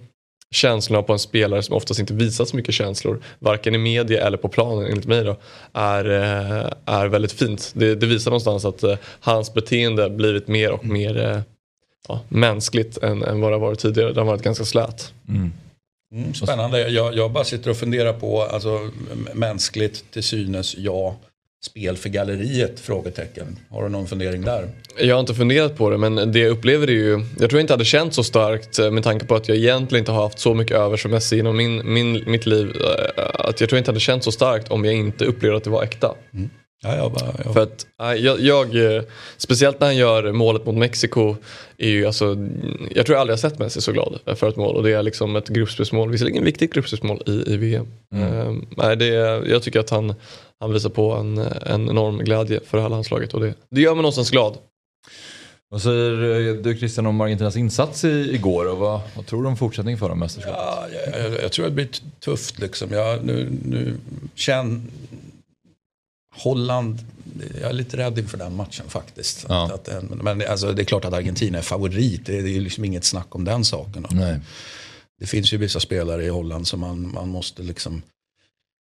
känslorna 0.51 1.03
på 1.03 1.13
en 1.13 1.19
spelare 1.19 1.63
som 1.63 1.77
oftast 1.77 2.01
inte 2.01 2.15
visar 2.15 2.45
så 2.45 2.57
mycket 2.57 2.75
känslor, 2.75 3.23
varken 3.39 3.75
i 3.75 3.79
media 3.79 4.27
eller 4.27 4.39
på 4.39 4.49
planen 4.49 4.87
enligt 4.87 5.07
mig 5.07 5.25
då, 5.25 5.37
är, 5.73 6.05
eh, 6.11 6.73
är 6.87 7.07
väldigt 7.07 7.33
fint. 7.33 7.73
Det, 7.75 7.95
det 7.95 8.07
visar 8.07 8.31
någonstans 8.31 8.65
att 8.65 8.83
eh, 8.83 8.97
hans 9.21 9.55
beteende 9.55 10.11
blivit 10.11 10.49
mer 10.49 10.73
och 10.73 10.85
mer 10.85 11.27
eh, 11.27 11.41
ja, 12.09 12.21
mänskligt 12.29 12.99
än, 12.99 13.23
än 13.23 13.41
vad 13.41 13.53
det 13.53 13.55
har 13.55 13.61
varit 13.61 13.79
tidigare. 13.79 14.13
Det 14.13 14.21
har 14.21 14.27
varit 14.27 14.43
ganska 14.43 14.65
slät. 14.65 15.13
Mm. 15.29 15.53
Mm, 16.15 16.35
spännande. 16.35 16.89
Jag, 16.89 17.15
jag 17.17 17.33
bara 17.33 17.45
sitter 17.45 17.71
och 17.71 17.77
funderar 17.77 18.13
på, 18.13 18.43
alltså 18.43 18.91
mänskligt 19.35 20.11
till 20.11 20.23
synes, 20.23 20.77
ja. 20.79 21.17
Spel 21.65 21.97
för 21.97 22.09
galleriet? 22.09 22.81
Frågetecken. 22.81 23.57
Har 23.71 23.83
du 23.83 23.89
någon 23.89 24.07
fundering 24.07 24.43
där? 24.43 24.69
Jag 24.99 25.15
har 25.15 25.21
inte 25.21 25.35
funderat 25.35 25.77
på 25.77 25.91
det 25.91 25.99
men 25.99 26.33
det 26.33 26.39
jag 26.39 26.51
upplever 26.51 26.87
är 26.87 26.93
ju, 26.93 27.11
jag 27.39 27.51
tror 27.51 27.53
jag 27.53 27.61
inte 27.61 27.73
hade 27.73 27.85
känt 27.85 28.15
så 28.15 28.25
starkt 28.25 28.79
eh, 28.79 28.91
med 28.91 29.05
tanke 29.05 29.27
på 29.27 29.35
att 29.35 29.49
jag 29.49 29.57
egentligen 29.57 30.03
inte 30.03 30.13
har 30.13 30.23
haft 30.23 30.39
så 30.39 30.55
mycket 30.55 30.77
över 30.77 30.97
som 30.97 31.11
Messi 31.11 31.39
inom 31.39 31.57
min, 31.57 31.93
min, 31.93 32.23
mitt 32.27 32.47
liv. 32.47 32.67
Eh, 32.67 33.25
att 33.35 33.61
jag 33.61 33.69
tror 33.69 33.77
jag 33.77 33.81
inte 33.81 33.91
hade 33.91 34.01
känt 34.01 34.25
så 34.25 34.33
starkt 34.33 34.71
om 34.71 34.85
jag 34.85 34.95
inte 34.95 35.25
upplevde 35.25 35.57
att 35.57 35.65
det 35.65 35.71
var 35.71 35.83
äkta. 35.83 36.15
Mm. 36.35 36.51
Ja, 36.83 36.97
jag 36.97 37.13
bara, 37.13 37.35
jag... 37.45 37.55
För 37.55 37.63
att, 37.63 37.87
jag, 38.19 38.41
jag, 38.41 38.97
eh, 38.97 39.03
speciellt 39.37 39.81
när 39.81 39.87
han 39.87 39.97
gör 39.97 40.33
målet 40.33 40.67
mot 40.67 40.75
Mexiko, 40.75 41.37
är 41.79 41.89
ju 41.89 42.07
alltså, 42.07 42.37
jag 42.91 43.07
tror 43.07 43.15
jag 43.15 43.21
aldrig 43.21 43.33
har 43.33 43.51
sett 43.51 43.59
Messi 43.59 43.81
så 43.81 43.93
glad 43.93 44.19
för 44.37 44.49
ett 44.49 44.57
mål 44.57 44.77
och 44.77 44.83
det 44.83 44.93
är 44.93 45.03
liksom 45.03 45.37
ett 45.37 45.49
gruppspelsmål, 45.49 46.11
visserligen 46.11 46.45
viktigt 46.45 46.73
gruppspelsmål 46.73 47.23
i, 47.27 47.53
i 47.53 47.57
VM. 47.57 47.87
Mm. 48.15 48.33
Uh, 48.33 48.63
nej, 48.77 48.97
det, 48.97 49.07
jag 49.49 49.63
tycker 49.63 49.81
att 49.81 49.91
han, 49.91 50.15
han 50.61 50.73
visar 50.73 50.91
på 50.91 51.13
en, 51.13 51.39
en 51.39 51.89
enorm 51.91 52.19
glädje 52.19 52.61
för 52.67 52.77
det 52.77 52.83
här 52.83 52.91
landslaget 52.91 53.35
och 53.35 53.41
det, 53.41 53.55
det 53.71 53.81
gör 53.81 53.95
mig 53.95 54.03
någonstans 54.03 54.31
glad. 54.31 54.59
Vad 55.71 55.83
säger 55.83 56.63
du 56.63 56.79
Christian 56.79 57.07
om 57.07 57.21
Argentinas 57.21 57.57
insats 57.57 58.05
i, 58.05 58.35
igår 58.35 58.71
och 58.71 58.79
vad, 58.79 59.01
vad 59.17 59.27
tror 59.27 59.43
du 59.43 59.49
om 59.49 59.57
fortsättning 59.57 59.99
för 59.99 60.09
dem 60.09 60.19
mästerskapet? 60.19 60.61
Ja, 60.61 60.87
jag, 60.93 61.25
jag, 61.25 61.43
jag, 61.43 61.53
tror 61.53 61.65
det 61.65 61.71
blir 61.71 61.89
tufft 62.21 62.59
liksom. 62.59 62.93
Jag, 62.93 63.25
nu, 63.25 63.49
nu 63.65 63.95
känn, 64.35 64.91
Holland, 66.39 66.99
jag 67.61 67.71
är 67.71 67.73
lite 67.73 67.97
rädd 67.97 68.19
inför 68.19 68.39
den 68.39 68.57
matchen 68.57 68.89
faktiskt. 68.89 69.47
Ja. 69.49 69.73
Att, 69.75 69.89
att, 69.89 70.05
men 70.05 70.43
alltså, 70.49 70.73
det 70.73 70.83
är 70.83 70.85
klart 70.85 71.05
att 71.05 71.15
Argentina 71.15 71.59
är 71.59 71.63
favorit, 71.63 72.27
det 72.27 72.39
är, 72.39 72.43
det 72.43 72.57
är 72.57 72.61
liksom 72.61 72.85
inget 72.85 73.05
snack 73.05 73.35
om 73.35 73.45
den 73.45 73.65
saken. 73.65 74.07
Nej. 74.11 74.41
Det 75.21 75.27
finns 75.27 75.53
ju 75.53 75.57
vissa 75.57 75.81
spelare 75.81 76.25
i 76.25 76.29
Holland 76.29 76.67
som 76.67 76.81
man, 76.81 77.13
man 77.15 77.29
måste 77.29 77.63
liksom 77.63 78.03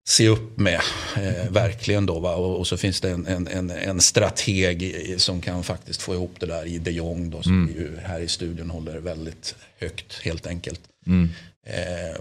se 0.09 0.29
upp 0.29 0.59
med. 0.59 0.81
Eh, 1.17 1.51
verkligen 1.51 2.07
då. 2.07 2.15
Och, 2.15 2.59
och, 2.59 2.67
så 2.67 2.77
finns 2.77 3.01
det 3.01 3.11
en, 3.11 3.27
en, 3.27 3.49
en, 3.49 3.71
en, 3.71 4.01
strateg 4.01 5.15
som 5.17 5.41
kan 5.41 5.65
faktiskt 5.65 6.03
få 6.03 6.15
ihop 6.15 6.35
det 6.41 6.47
där 6.47 6.67
i 6.67 6.79
de 6.79 6.91
Jong 6.91 7.31
då, 7.31 7.43
som 7.43 7.53
mm. 7.53 7.75
vi 7.75 8.01
här 8.03 8.21
i 8.21 8.29
studion 8.29 8.71
håller 8.71 8.99
väldigt 8.99 9.55
högt 9.79 10.21
helt 10.23 10.47
enkelt. 10.47 10.81
Mm. 11.07 11.29
Eh, 11.67 12.21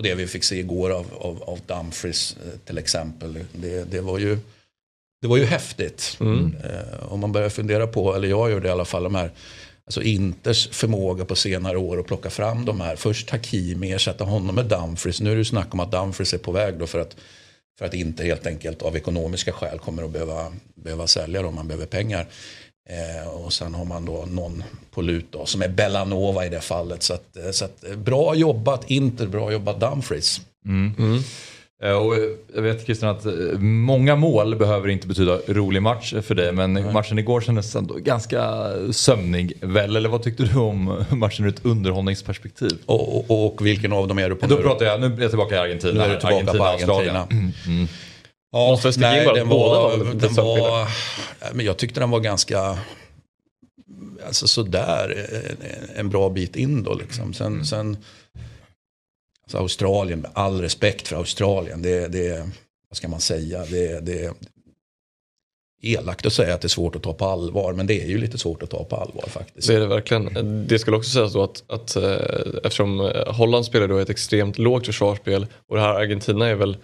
och 0.00 0.04
det 0.04 0.14
vi 0.14 0.26
fick 0.26 0.44
se 0.44 0.58
igår 0.58 0.90
av, 0.90 1.06
av, 1.20 1.42
av 1.42 1.60
Dumfries 1.66 2.36
eh, 2.36 2.58
till 2.64 2.78
exempel. 2.78 3.38
Det, 3.52 3.84
det, 3.84 4.00
var 4.00 4.18
ju, 4.18 4.38
det 5.22 5.28
var 5.28 5.36
ju 5.36 5.44
häftigt. 5.44 6.16
Mm. 6.20 6.56
Eh, 6.64 7.12
om 7.12 7.20
man 7.20 7.32
börjar 7.32 7.48
fundera 7.48 7.86
på, 7.86 8.14
eller 8.14 8.28
jag 8.28 8.50
gör 8.50 8.60
det 8.60 8.68
i 8.68 8.70
alla 8.70 8.84
fall, 8.84 9.02
de 9.02 9.14
här 9.14 9.30
Alltså 9.84 10.02
Inters 10.02 10.68
förmåga 10.68 11.24
på 11.24 11.34
senare 11.34 11.78
år 11.78 12.00
att 12.00 12.06
plocka 12.06 12.30
fram 12.30 12.64
de 12.64 12.80
här. 12.80 12.96
Först 12.96 13.30
Hakimi, 13.30 13.92
ersätta 13.92 14.24
honom 14.24 14.54
med 14.54 14.66
Dumfries. 14.66 15.20
Nu 15.20 15.30
är 15.30 15.34
det 15.34 15.38
ju 15.38 15.44
snack 15.44 15.74
om 15.74 15.80
att 15.80 15.92
Dumfries 15.92 16.34
är 16.34 16.38
på 16.38 16.52
väg 16.52 16.78
då 16.78 16.86
för 16.86 16.98
att, 16.98 17.16
för 17.78 17.86
att 17.86 17.94
inte 17.94 18.24
helt 18.24 18.46
enkelt 18.46 18.82
av 18.82 18.96
ekonomiska 18.96 19.52
skäl 19.52 19.78
kommer 19.78 20.02
att 20.02 20.10
behöva, 20.10 20.52
behöva 20.74 21.06
sälja 21.06 21.46
om 21.46 21.54
man 21.54 21.68
behöver 21.68 21.86
pengar. 21.86 22.26
Eh, 22.90 23.28
och 23.28 23.52
sen 23.52 23.74
har 23.74 23.84
man 23.84 24.04
då 24.04 24.24
någon 24.30 24.62
på 24.90 25.02
lut 25.02 25.26
då, 25.30 25.46
som 25.46 25.62
är 25.62 25.68
Bellanova 25.68 26.46
i 26.46 26.48
det 26.48 26.60
fallet. 26.60 27.02
Så, 27.02 27.14
att, 27.14 27.36
eh, 27.36 27.50
så 27.50 27.64
att, 27.64 27.84
eh, 27.84 27.96
bra 27.96 28.34
jobbat 28.34 28.90
Inter, 28.90 29.26
bra 29.26 29.52
jobbat 29.52 29.80
Dumfries. 29.80 30.40
Mm. 30.66 30.94
Mm. 30.98 31.22
Eh, 31.82 31.92
och 31.92 32.14
jag 32.54 32.62
vet 32.62 32.84
Christian 32.84 33.10
att 33.10 33.24
många 33.60 34.16
mål 34.16 34.56
behöver 34.56 34.88
inte 34.88 35.06
betyda 35.06 35.38
rolig 35.46 35.82
match 35.82 36.14
för 36.22 36.34
dig 36.34 36.52
men 36.52 36.72
Nej. 36.72 36.92
matchen 36.92 37.18
igår 37.18 37.40
kändes 37.40 37.76
ändå 37.76 37.94
ganska 37.94 38.70
sömnig 38.92 39.58
väl? 39.60 39.96
Eller 39.96 40.08
vad 40.08 40.22
tyckte 40.22 40.42
du 40.42 40.58
om 40.58 41.04
matchen 41.10 41.44
ur 41.44 41.48
ett 41.48 41.64
underhållningsperspektiv? 41.64 42.78
Och, 42.86 43.30
och, 43.30 43.46
och 43.46 43.66
vilken 43.66 43.92
av 43.92 44.08
dem 44.08 44.18
är 44.18 44.28
du 44.28 44.36
på 44.36 44.46
Då 44.46 44.54
nu? 44.54 44.62
pratar 44.62 44.86
jag, 44.86 45.00
nu 45.00 45.06
är 45.06 45.20
jag 45.20 45.30
tillbaka 45.30 45.54
i 45.54 45.58
Argentina. 45.58 45.92
Nu 45.92 46.00
är 46.00 46.08
du 46.08 46.20
tillbaka 46.20 46.36
Argentina, 46.36 46.64
på 46.64 46.64
Argentina. 46.64 47.26
Mm. 47.30 47.52
Mm. 47.66 47.88
Ja, 48.52 48.70
Måste 48.70 49.00
nej, 49.00 49.24
den 49.34 49.48
var, 49.48 50.14
den 50.14 50.34
var, 50.34 50.88
men 51.54 51.66
jag 51.66 51.76
tyckte 51.76 52.00
den 52.00 52.10
var 52.10 52.20
ganska 52.20 52.78
alltså 54.26 54.48
sådär 54.48 55.28
en, 55.60 55.96
en 55.96 56.08
bra 56.08 56.30
bit 56.30 56.56
in 56.56 56.82
då 56.82 56.94
liksom. 56.94 57.34
Sen, 57.34 57.46
mm. 57.46 57.64
sen 57.64 57.96
alltså 59.42 59.58
Australien, 59.58 60.20
med 60.20 60.30
all 60.34 60.60
respekt 60.60 61.08
för 61.08 61.16
Australien, 61.16 61.82
det, 61.82 62.08
det 62.08 62.50
vad 62.88 62.96
ska 62.96 63.08
man 63.08 63.20
säga, 63.20 63.64
det, 63.64 64.00
det 64.00 64.32
elakt 65.82 66.26
att 66.26 66.32
säga 66.32 66.54
att 66.54 66.60
det 66.60 66.66
är 66.66 66.68
svårt 66.68 66.96
att 66.96 67.02
ta 67.02 67.12
på 67.12 67.24
allvar 67.24 67.72
men 67.72 67.86
det 67.86 68.02
är 68.02 68.06
ju 68.06 68.18
lite 68.18 68.38
svårt 68.38 68.62
att 68.62 68.70
ta 68.70 68.84
på 68.84 68.96
allvar 68.96 69.24
faktiskt. 69.28 69.68
Det 69.68 69.74
är 69.74 69.80
det 69.80 69.86
verkligen. 69.86 70.66
Det 70.68 70.78
skulle 70.78 70.96
också 70.96 71.10
sägas 71.10 71.32
då 71.32 71.42
att, 71.42 71.64
att 71.66 71.96
eh, 71.96 72.12
eftersom 72.64 73.12
Holland 73.26 73.64
spelar 73.64 73.88
då 73.88 73.98
ett 73.98 74.10
extremt 74.10 74.58
lågt 74.58 74.86
försvarsspel 74.86 75.46
och 75.68 75.76
det 75.76 75.82
här 75.82 75.94
Argentina 75.94 76.48
är 76.48 76.54
väl 76.54 76.76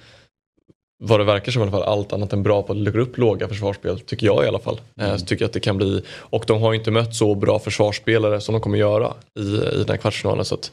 vad 1.04 1.20
det 1.20 1.24
verkar 1.24 1.52
som 1.52 1.60
i 1.60 1.62
alla 1.62 1.72
fall 1.72 1.82
allt 1.82 2.12
annat 2.12 2.32
än 2.32 2.42
bra 2.42 2.62
på 2.62 2.72
att 2.72 2.78
luckra 2.78 3.02
upp 3.02 3.18
låga 3.18 3.48
försvarsspel. 3.48 4.00
Tycker 4.00 4.26
jag 4.26 4.44
i 4.44 4.48
alla 4.48 4.58
fall. 4.58 4.80
Eh, 5.00 5.06
mm. 5.06 5.18
Så 5.18 5.26
tycker 5.26 5.42
jag 5.42 5.48
att 5.48 5.52
det 5.52 5.60
kan 5.60 5.76
bli, 5.76 6.02
och 6.08 6.44
de 6.46 6.62
har 6.62 6.74
inte 6.74 6.90
mött 6.90 7.14
så 7.14 7.34
bra 7.34 7.58
försvarsspelare 7.58 8.40
som 8.40 8.52
de 8.52 8.60
kommer 8.60 8.78
göra 8.78 9.14
i, 9.38 9.42
i 9.42 9.78
den 9.78 9.88
här 9.88 9.96
kvartsfinalen. 9.96 10.44
Så 10.44 10.54
att, 10.54 10.70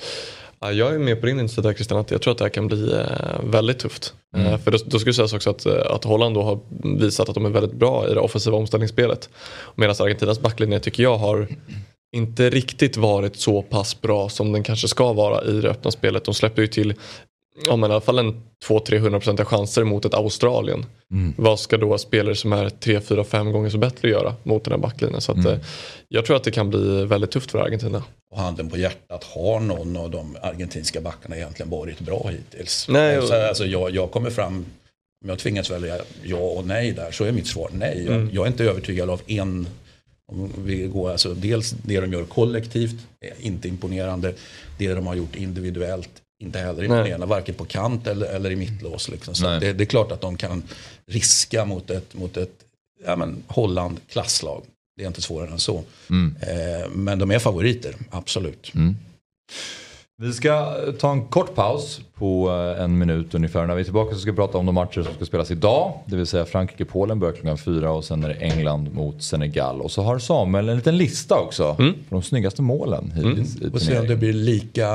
Ja, 0.63 0.71
jag 0.71 0.95
är 0.95 0.99
med 0.99 1.19
på 1.19 1.26
din 1.26 1.39
insida 1.39 1.74
Christian, 1.74 1.99
att 1.99 2.11
jag 2.11 2.21
tror 2.21 2.32
att 2.32 2.38
det 2.38 2.43
här 2.43 2.49
kan 2.49 2.67
bli 2.67 2.93
eh, 2.93 3.43
väldigt 3.43 3.80
tufft. 3.80 4.13
Mm. 4.36 4.47
Eh, 4.47 4.57
för 4.57 4.71
då, 4.71 4.78
då 4.86 4.99
skulle 4.99 5.13
sägas 5.13 5.34
också 5.34 5.49
att, 5.49 5.65
eh, 5.65 5.74
att 5.89 6.03
Holland 6.03 6.36
då 6.36 6.43
har 6.43 6.59
visat 6.99 7.30
att 7.30 7.36
de 7.36 7.45
är 7.45 7.49
väldigt 7.49 7.74
bra 7.74 8.09
i 8.09 8.13
det 8.13 8.19
offensiva 8.19 8.57
omställningsspelet. 8.57 9.30
Medan 9.76 9.95
Argentinas 9.99 10.39
backlinje 10.39 10.80
tycker 10.80 11.03
jag 11.03 11.17
har 11.17 11.47
inte 12.15 12.49
riktigt 12.49 12.97
varit 12.97 13.36
så 13.36 13.61
pass 13.61 14.01
bra 14.01 14.30
som 14.30 14.51
den 14.51 14.63
kanske 14.63 14.88
ska 14.88 15.13
vara 15.13 15.43
i 15.43 15.61
det 15.61 15.69
öppna 15.69 15.91
spelet. 15.91 16.26
De 16.26 16.34
släpper 16.34 16.61
ju 16.61 16.67
till 16.67 16.93
ja, 17.66 17.76
men 17.76 17.91
i 17.91 17.93
alla 17.93 18.01
fall 18.01 18.20
en 18.20 18.43
200-300% 18.68 19.43
chanser 19.43 19.84
mot 19.84 20.06
ett 20.06 20.14
Australien. 20.14 20.86
Mm. 21.12 21.34
Vad 21.38 21.60
ska 21.60 21.78
då 21.78 21.97
spelare 21.97 22.36
som 22.36 22.54
är 22.54 22.70
3-4-5 22.70 23.51
gånger 23.51 23.70
så 23.70 23.78
bättre 23.78 24.10
göra 24.10 24.36
mot 24.43 24.64
den 24.64 24.72
här 24.72 24.80
backlinjen? 24.80 25.22
Så 25.22 25.32
att, 25.32 25.38
mm. 25.38 25.60
Jag 26.08 26.26
tror 26.26 26.36
att 26.36 26.43
det 26.43 26.51
kan 26.51 26.70
bli 26.70 27.06
väldigt 27.06 27.32
tufft 27.32 27.51
för 27.51 27.60
Argentina. 27.60 28.04
Och 28.32 28.39
handen 28.39 28.70
på 28.70 28.78
hjärtat, 28.78 29.24
har 29.24 29.60
någon 29.60 29.97
av 29.97 30.12
de 30.12 30.38
argentinska 30.41 31.01
backarna 31.01 31.36
egentligen 31.36 31.70
varit 31.70 31.99
bra 31.99 32.30
hittills? 32.32 32.88
Nej, 32.89 33.18
alltså, 33.18 33.34
alltså, 33.34 33.66
jag, 33.66 33.91
jag 33.91 34.12
kommer 34.12 34.30
fram, 34.30 34.66
om 35.24 35.30
jag 35.30 35.39
tvingas 35.39 35.72
välja 35.72 35.99
ja 36.24 36.38
och 36.38 36.68
nej 36.68 36.91
där 36.91 37.12
så 37.12 37.24
är 37.24 37.32
mitt 37.32 37.47
svar 37.47 37.70
nej. 37.74 38.04
Jag, 38.06 38.16
mm. 38.16 38.30
jag 38.34 38.43
är 38.43 38.47
inte 38.47 38.64
övertygad 38.64 39.10
av 39.10 39.22
en 39.28 39.68
om 40.32 40.51
vi 40.58 40.88
går, 40.88 41.12
alltså 41.12 41.34
dels 41.34 41.72
det 41.72 41.99
de 41.99 42.14
gör 42.14 42.24
kollektivt, 42.24 42.95
inte 43.39 43.68
imponerande. 43.68 44.34
Det 44.78 44.93
de 44.93 45.08
har 45.08 45.16
gjort 45.16 45.36
individuellt, 45.36 46.22
inte 46.43 46.59
heller 46.59 46.83
imponerande. 46.83 47.25
Varken 47.25 47.55
på 47.55 47.65
kant 47.65 48.07
eller, 48.07 48.25
eller 48.25 48.51
i 48.51 48.55
mittlås. 48.55 49.09
Liksom. 49.09 49.35
Så 49.35 49.45
det, 49.45 49.73
det, 49.73 49.83
är 49.83 49.85
klart 49.85 50.11
att 50.11 50.21
de 50.21 50.37
kan 50.37 50.63
riska 51.05 51.65
mot 51.65 51.89
ett, 51.89 52.13
mot 52.13 52.37
ett 52.37 52.63
ja, 53.05 53.15
men, 53.15 53.43
Holland 53.47 53.99
klasslag. 54.09 54.63
Det 54.97 55.03
är 55.03 55.07
inte 55.07 55.21
svårare 55.21 55.51
än 55.51 55.59
så. 55.59 55.83
Mm. 56.09 56.35
Eh, 56.41 56.89
men 56.89 57.19
de 57.19 57.31
är 57.31 57.39
favoriter, 57.39 57.95
absolut. 58.09 58.71
Mm. 58.75 58.95
Vi 60.24 60.34
ska 60.34 60.76
ta 60.99 61.11
en 61.11 61.26
kort 61.26 61.55
paus 61.55 62.01
på 62.15 62.49
eh, 62.78 62.84
en 62.84 62.97
minut 62.97 63.36
ungefär. 63.36 63.65
När 63.65 63.76
vi 63.76 63.82
är 63.82 63.84
tillbaka 63.84 64.15
så 64.15 64.21
ska 64.21 64.32
vi 64.32 64.36
prata 64.36 64.57
om 64.57 64.65
de 64.65 64.76
matcher 64.76 65.03
som 65.03 65.13
ska 65.13 65.26
spelas 65.26 65.51
idag. 65.51 65.99
Det 66.05 66.15
vill 66.15 66.26
säga 66.26 66.45
Frankrike-Polen 66.45 67.19
börjar 67.19 67.34
klockan 67.34 67.57
fyra 67.57 67.91
och 67.91 68.05
sen 68.05 68.24
är 68.24 68.30
det 68.30 68.34
England 68.34 68.93
mot 68.93 69.24
Senegal. 69.24 69.82
Och 69.82 69.91
så 69.91 70.01
har 70.01 70.19
Samuel 70.19 70.69
en 70.69 70.76
liten 70.76 70.97
lista 70.97 71.36
också 71.36 71.76
mm. 71.80 71.93
på 71.93 72.15
de 72.15 72.21
snyggaste 72.21 72.61
målen 72.61 73.11
hittills 73.15 73.55
mm. 73.61 73.74
Och 73.74 73.82
se 73.82 73.99
om 73.99 74.07
det 74.07 74.15
blir 74.15 74.34
lika, 74.34 74.89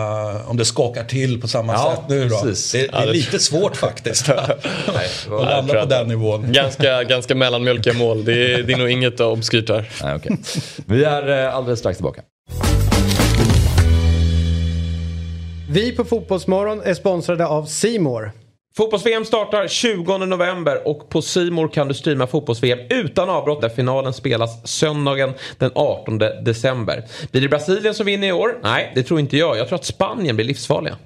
om 0.47 0.57
det 0.57 0.65
skakar 0.65 1.05
till 1.05 1.41
på 1.41 1.49
samma 1.49 1.73
ja, 1.73 1.95
sätt 1.97 2.05
nu 2.09 2.29
då. 2.29 2.41
Precis. 2.41 2.73
Det, 2.73 2.79
det 2.79 2.97
är 2.97 3.13
lite 3.13 3.39
svårt 3.39 3.77
faktiskt. 3.77 4.29
att 4.29 5.27
landa 5.27 5.81
på 5.81 5.87
den 5.89 6.09
nivån. 6.09 6.53
Ganska, 6.53 7.05
ganska 7.05 7.35
mellanmjölkiga 7.35 7.95
mål. 7.95 8.25
Det 8.25 8.55
är, 8.55 8.63
det 8.63 8.73
är 8.73 8.79
nog 8.79 8.91
inget 8.91 9.21
obskyrt 9.21 9.69
här. 9.69 9.91
Nej, 10.03 10.15
okay. 10.15 10.37
Vi 10.87 11.05
är 11.05 11.47
eh, 11.47 11.55
alldeles 11.55 11.79
strax 11.79 11.99
tillbaka. 11.99 12.23
Vi 15.71 15.93
på 15.93 16.05
Fotbollsmorgon 16.05 16.81
är 16.85 16.95
sponsrade 16.95 17.47
av 17.47 17.65
Simor. 17.65 18.33
Fotbolls-VM 18.77 19.25
startar 19.25 19.69
20 19.69 20.19
november 20.19 20.89
och 20.89 21.09
på 21.09 21.23
Simor 21.23 21.69
kan 21.69 21.89
du 21.89 21.95
streama 21.95 22.27
fotbolls-VM 22.27 22.79
utan 22.91 23.31
avbrott 23.31 23.61
där 23.61 23.69
finalen 23.69 24.13
spelas 24.13 24.69
söndagen 24.69 25.33
den 25.59 25.71
18 25.75 26.19
december. 26.19 27.05
Blir 27.31 27.43
det 27.43 27.49
Brasilien 27.49 27.95
som 27.95 28.07
vinner 28.07 28.29
i 28.29 28.33
år? 28.33 28.59
Nej, 28.63 28.93
det 28.95 29.03
tror 29.03 29.21
inte 29.21 29.37
jag. 29.37 29.59
Jag 29.59 29.69
tror 29.69 29.79
att 29.79 29.85
Spanien 29.85 30.37
blir 30.37 30.47
livsfarliga. 30.47 30.97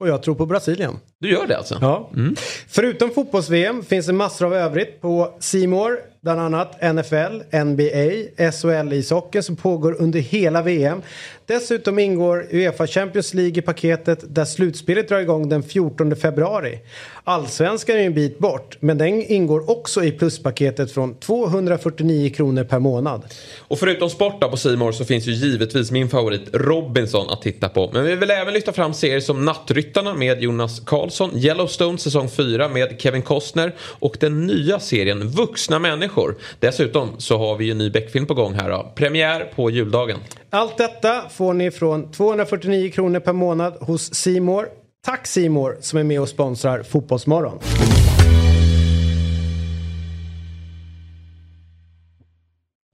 Och 0.00 0.08
jag 0.08 0.22
tror 0.22 0.34
på 0.34 0.46
Brasilien. 0.46 0.98
Du 1.20 1.30
gör 1.30 1.46
det 1.46 1.56
alltså? 1.56 1.78
Ja. 1.80 2.10
Mm. 2.14 2.36
Förutom 2.68 3.10
fotbolls-VM 3.10 3.82
finns 3.82 4.06
det 4.06 4.12
massor 4.12 4.46
av 4.46 4.54
övrigt 4.54 5.00
på 5.00 5.34
Simor. 5.40 5.98
Bland 6.22 6.40
annat 6.40 6.94
NFL, 6.94 7.56
NBA, 7.64 8.10
SHL-ishockey 8.36 9.42
som 9.42 9.56
pågår 9.56 9.96
under 10.02 10.20
hela 10.20 10.62
VM. 10.62 11.02
Dessutom 11.48 11.98
ingår 11.98 12.46
Uefa 12.50 12.86
Champions 12.86 13.34
League 13.34 13.58
i 13.58 13.62
paketet 13.62 14.34
där 14.34 14.44
slutspelet 14.44 15.08
drar 15.08 15.18
igång 15.18 15.48
den 15.48 15.62
14 15.62 16.16
februari. 16.16 16.78
Allsvenskan 17.24 17.96
är 17.96 18.00
en 18.00 18.14
bit 18.14 18.38
bort 18.38 18.76
men 18.80 18.98
den 18.98 19.22
ingår 19.22 19.70
också 19.70 20.04
i 20.04 20.12
pluspaketet 20.12 20.92
från 20.92 21.14
249 21.14 22.30
kronor 22.30 22.64
per 22.64 22.78
månad. 22.78 23.22
Och 23.58 23.78
förutom 23.78 24.10
sport 24.10 24.40
på 24.40 24.56
Simor 24.56 24.92
så 24.92 25.04
finns 25.04 25.26
ju 25.26 25.32
givetvis 25.32 25.90
min 25.90 26.08
favorit 26.08 26.48
Robinson 26.52 27.30
att 27.30 27.42
titta 27.42 27.68
på. 27.68 27.90
Men 27.92 28.04
vi 28.04 28.14
vill 28.14 28.30
även 28.30 28.54
lyfta 28.54 28.72
fram 28.72 28.94
serier 28.94 29.20
som 29.20 29.44
Nattryttarna 29.44 30.14
med 30.14 30.42
Jonas 30.42 30.80
Karlsson, 30.80 31.30
Yellowstone 31.36 31.98
säsong 31.98 32.28
4 32.28 32.68
med 32.68 33.00
Kevin 33.00 33.22
Costner 33.22 33.74
och 33.80 34.16
den 34.20 34.46
nya 34.46 34.80
serien 34.80 35.28
Vuxna 35.28 35.78
människor. 35.78 36.36
Dessutom 36.60 37.08
så 37.18 37.38
har 37.38 37.56
vi 37.56 37.64
ju 37.64 37.70
en 37.70 37.78
ny 37.78 37.90
Beck-film 37.90 38.26
på 38.26 38.34
gång 38.34 38.54
här 38.54 38.70
då. 38.70 38.92
Premiär 38.94 39.52
på 39.56 39.70
juldagen. 39.70 40.18
Allt 40.50 40.78
detta 40.78 41.22
får 41.38 41.54
ni 41.54 41.70
från 41.70 42.10
249 42.10 42.90
kronor 42.90 43.20
per 43.20 43.32
månad 43.32 43.74
hos 43.80 44.14
Simor. 44.14 44.68
Tack 45.06 45.26
Simor 45.26 45.76
som 45.80 45.98
är 45.98 46.04
med 46.04 46.20
och 46.20 46.28
sponsrar 46.28 46.82
Fotbollsmorgon. 46.82 47.58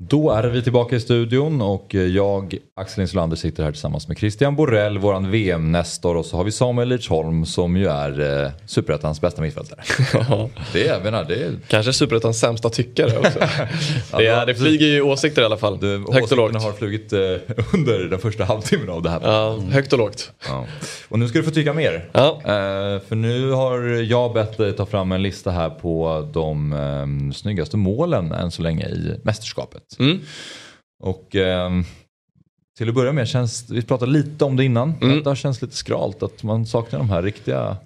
Då 0.08 0.30
är 0.30 0.44
vi 0.44 0.62
tillbaka 0.62 0.96
i 0.96 1.00
studion 1.00 1.62
och 1.62 1.94
jag, 1.94 2.56
Axel 2.76 3.02
Insulander, 3.02 3.36
sitter 3.36 3.64
här 3.64 3.72
tillsammans 3.72 4.08
med 4.08 4.18
Christian 4.18 4.56
Borell, 4.56 4.98
våran 4.98 5.30
VM-nestor 5.30 6.16
och 6.16 6.26
så 6.26 6.36
har 6.36 6.44
vi 6.44 6.52
Samuel 6.52 6.88
Lidsholm 6.88 7.46
som 7.46 7.76
ju 7.76 7.86
är 7.86 8.44
eh, 8.44 8.50
Superettans 8.66 9.20
bästa 9.20 9.42
mittfältare. 9.42 9.80
det 10.72 10.88
är, 10.88 11.02
menar, 11.02 11.24
det 11.24 11.34
är... 11.34 11.52
Kanske 11.68 11.92
Superettans 11.92 12.40
sämsta 12.40 12.70
tyckare 12.70 13.18
också. 13.18 13.38
det, 14.16 14.26
är, 14.26 14.46
det 14.46 14.54
flyger 14.54 14.86
ju 14.86 15.02
åsikter 15.02 15.42
i 15.42 15.44
alla 15.44 15.56
fall. 15.56 15.78
Du, 15.80 16.04
högt 16.12 16.32
och 16.32 16.38
lågt. 16.38 16.62
har 16.62 16.72
flugit 16.72 17.12
eh, 17.12 17.18
under 17.74 18.08
den 18.10 18.18
första 18.18 18.44
halvtimmen 18.44 18.90
av 18.90 19.02
det 19.02 19.10
här. 19.10 19.20
Ja, 19.22 19.58
högt 19.70 19.92
och 19.92 19.98
lågt. 19.98 20.32
Ja. 20.48 20.66
Och 21.08 21.18
nu 21.18 21.28
ska 21.28 21.38
du 21.38 21.44
få 21.44 21.50
tycka 21.50 21.72
mer. 21.72 22.08
Ja. 22.12 22.40
Eh, 22.44 23.00
för 23.08 23.14
nu 23.14 23.50
har 23.50 23.80
jag 24.02 24.32
bett 24.32 24.58
dig 24.58 24.72
ta 24.72 24.86
fram 24.86 25.12
en 25.12 25.22
lista 25.22 25.50
här 25.50 25.70
på 25.70 26.28
de 26.32 26.72
eh, 26.72 27.32
snyggaste 27.34 27.76
målen 27.76 28.32
än 28.32 28.50
så 28.50 28.62
länge 28.62 28.86
i 28.86 29.20
mästerskapet. 29.22 29.82
Mm. 29.98 30.20
Och 31.02 31.36
eh, 31.36 31.70
till 32.78 32.88
att 32.88 32.94
börja 32.94 33.12
med, 33.12 33.28
känns, 33.28 33.70
vi 33.70 33.82
pratade 33.82 34.12
lite 34.12 34.44
om 34.44 34.56
det 34.56 34.64
innan, 34.64 34.94
mm. 35.02 35.22
det 35.22 35.30
har 35.30 35.36
känts 35.36 35.62
lite 35.62 35.76
skralt 35.76 36.22
att 36.22 36.42
man 36.42 36.66
saknar 36.66 36.98
de 36.98 37.10
här 37.10 37.22
riktiga 37.22 37.76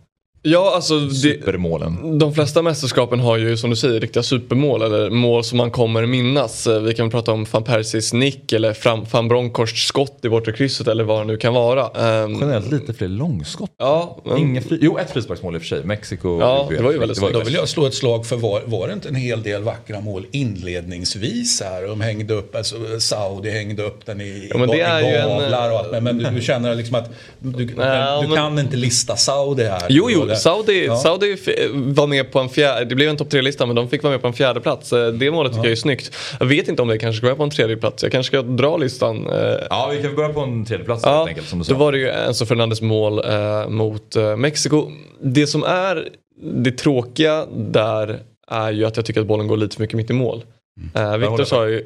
Ja, 0.43 0.72
alltså 0.74 1.11
Supermålen. 1.11 2.18
de 2.18 2.34
flesta 2.34 2.62
mästerskapen 2.62 3.20
har 3.20 3.36
ju 3.36 3.57
som 3.57 3.70
du 3.70 3.76
säger 3.76 4.01
riktiga 4.01 4.22
supermål 4.22 4.82
eller 4.82 5.11
mål 5.11 5.45
som 5.45 5.59
man 5.59 5.70
kommer 5.70 6.07
minnas. 6.07 6.66
Eh, 6.66 6.80
vi 6.80 6.95
kan 6.95 7.11
prata 7.11 7.32
om 7.32 7.47
van 7.51 7.64
Persis 7.64 8.12
nick 8.12 8.53
eller 8.53 8.76
van 9.12 9.28
Bronckhorsts 9.28 9.86
skott 9.86 10.18
i 10.22 10.28
bortre 10.28 10.53
krysset 10.53 10.89
eller 10.89 11.05
vad 11.05 11.20
det 11.20 11.24
nu 11.24 11.36
kan 11.36 11.55
vara. 11.55 11.84
Um, 12.24 12.41
Generellt 12.41 12.70
lite 12.70 12.95
fler 12.95 13.09
långskott. 13.09 13.70
Ja, 13.78 14.18
men... 14.24 14.39
Inga 14.39 14.62
fri... 14.62 14.78
Jo, 14.80 14.99
ett 14.99 15.11
frisparksmål 15.11 15.55
i 15.55 15.59
och 15.59 15.62
för 15.62 15.68
sig. 15.68 15.84
Mexiko. 15.84 16.41
Ja, 16.41 16.66
det 16.70 16.82
var 16.82 16.93
ju 16.93 16.99
väldigt 16.99 17.18
snyggt. 17.18 17.32
Då 17.32 17.41
vill 17.41 17.55
jag 17.55 17.68
slå 17.68 17.86
ett 17.86 17.95
slag 17.95 18.26
för 18.26 18.36
var, 18.36 18.62
var 18.64 18.86
det 18.86 18.93
inte 18.93 19.09
en 19.09 19.14
hel 19.14 19.43
del 19.43 19.62
vackra 19.62 20.01
mål 20.01 20.26
inledningsvis 20.30 21.62
här? 21.64 21.82
De 21.82 22.01
hängde 22.01 22.34
upp, 22.34 22.57
alltså 22.57 22.76
Saudi 22.99 23.51
hängde 23.51 23.82
upp 23.82 24.07
den 24.07 24.20
i, 24.20 24.49
ja, 24.51 24.59
men 24.59 24.68
det 24.68 24.80
är 24.80 25.01
i 25.01 25.22
gavlar 25.22 25.66
en... 25.66 25.72
och 25.72 25.78
allt. 25.78 26.03
Men, 26.03 26.18
du, 26.18 26.30
du, 26.30 26.41
känner 26.41 26.74
liksom 26.74 26.95
att 26.95 27.11
du, 27.39 27.68
ja, 27.76 28.20
du 28.22 28.28
men... 28.28 28.36
kan 28.36 28.59
inte 28.59 28.76
lista 28.76 29.16
Saudi 29.16 29.64
här. 29.64 29.86
Jo, 29.89 30.11
jo, 30.11 30.28
Saudi, 30.37 30.87
ja. 30.87 30.97
Saudi 30.97 31.37
var 31.72 32.07
med 32.07 32.33
på 32.33 32.39
en 32.39 32.49
fjärde, 32.49 32.85
det 32.85 32.95
blev 32.95 33.09
en 33.09 33.16
topp 33.16 33.31
tre-lista 33.31 33.66
men 33.66 33.76
de 33.76 33.89
fick 33.89 34.03
vara 34.03 34.11
med 34.11 34.22
på 34.22 34.29
en 34.29 34.33
fjärde 34.33 34.61
plats. 34.61 34.93
Eh, 34.93 35.12
det 35.12 35.31
målet 35.31 35.53
tycker 35.53 35.64
ja. 35.64 35.66
jag 35.66 35.72
är 35.72 35.76
snyggt. 35.76 36.14
Jag 36.41 36.47
vet 36.47 36.68
inte 36.68 36.83
om 36.83 36.89
det 36.89 36.99
kanske 36.99 37.16
ska 37.16 37.26
vara 37.26 37.37
på 37.37 37.43
en 37.43 37.51
tredje 37.51 37.76
plats. 37.76 38.03
Jag 38.03 38.12
kanske 38.12 38.31
ska 38.31 38.43
dra 38.43 38.76
listan. 38.76 39.26
Eh. 39.26 39.66
Ja, 39.70 39.91
vi 39.93 40.03
kan 40.03 40.14
börja 40.14 40.29
på 40.29 40.41
en 40.41 40.64
tredje 40.64 40.85
plats 40.85 41.03
ja, 41.05 41.16
helt 41.16 41.29
enkelt. 41.29 41.49
Som 41.49 41.59
du 41.59 41.64
sa. 41.64 41.72
Då 41.72 41.79
var 41.79 41.93
det 41.93 41.99
ju 41.99 42.09
Enzo 42.09 42.47
Fernandes 42.47 42.83
mål 42.83 43.18
eh, 43.18 43.68
mot 43.68 44.16
eh, 44.16 44.37
Mexiko. 44.37 44.91
Det 45.22 45.47
som 45.47 45.62
är 45.62 46.09
det 46.43 46.70
tråkiga 46.70 47.47
där 47.57 48.18
är 48.49 48.72
ju 48.72 48.85
att 48.85 48.97
jag 48.97 49.07
tycker 49.07 49.20
att 49.20 49.26
bollen 49.26 49.47
går 49.47 49.57
lite 49.57 49.76
för 49.76 49.83
mycket 49.83 49.97
mitt 49.97 50.11
i 50.11 50.12
mål. 50.12 50.43
Mm. 50.79 51.12
Uh, 51.12 51.18
Victor, 51.18 51.45
sa 51.45 51.68
ju. 51.68 51.83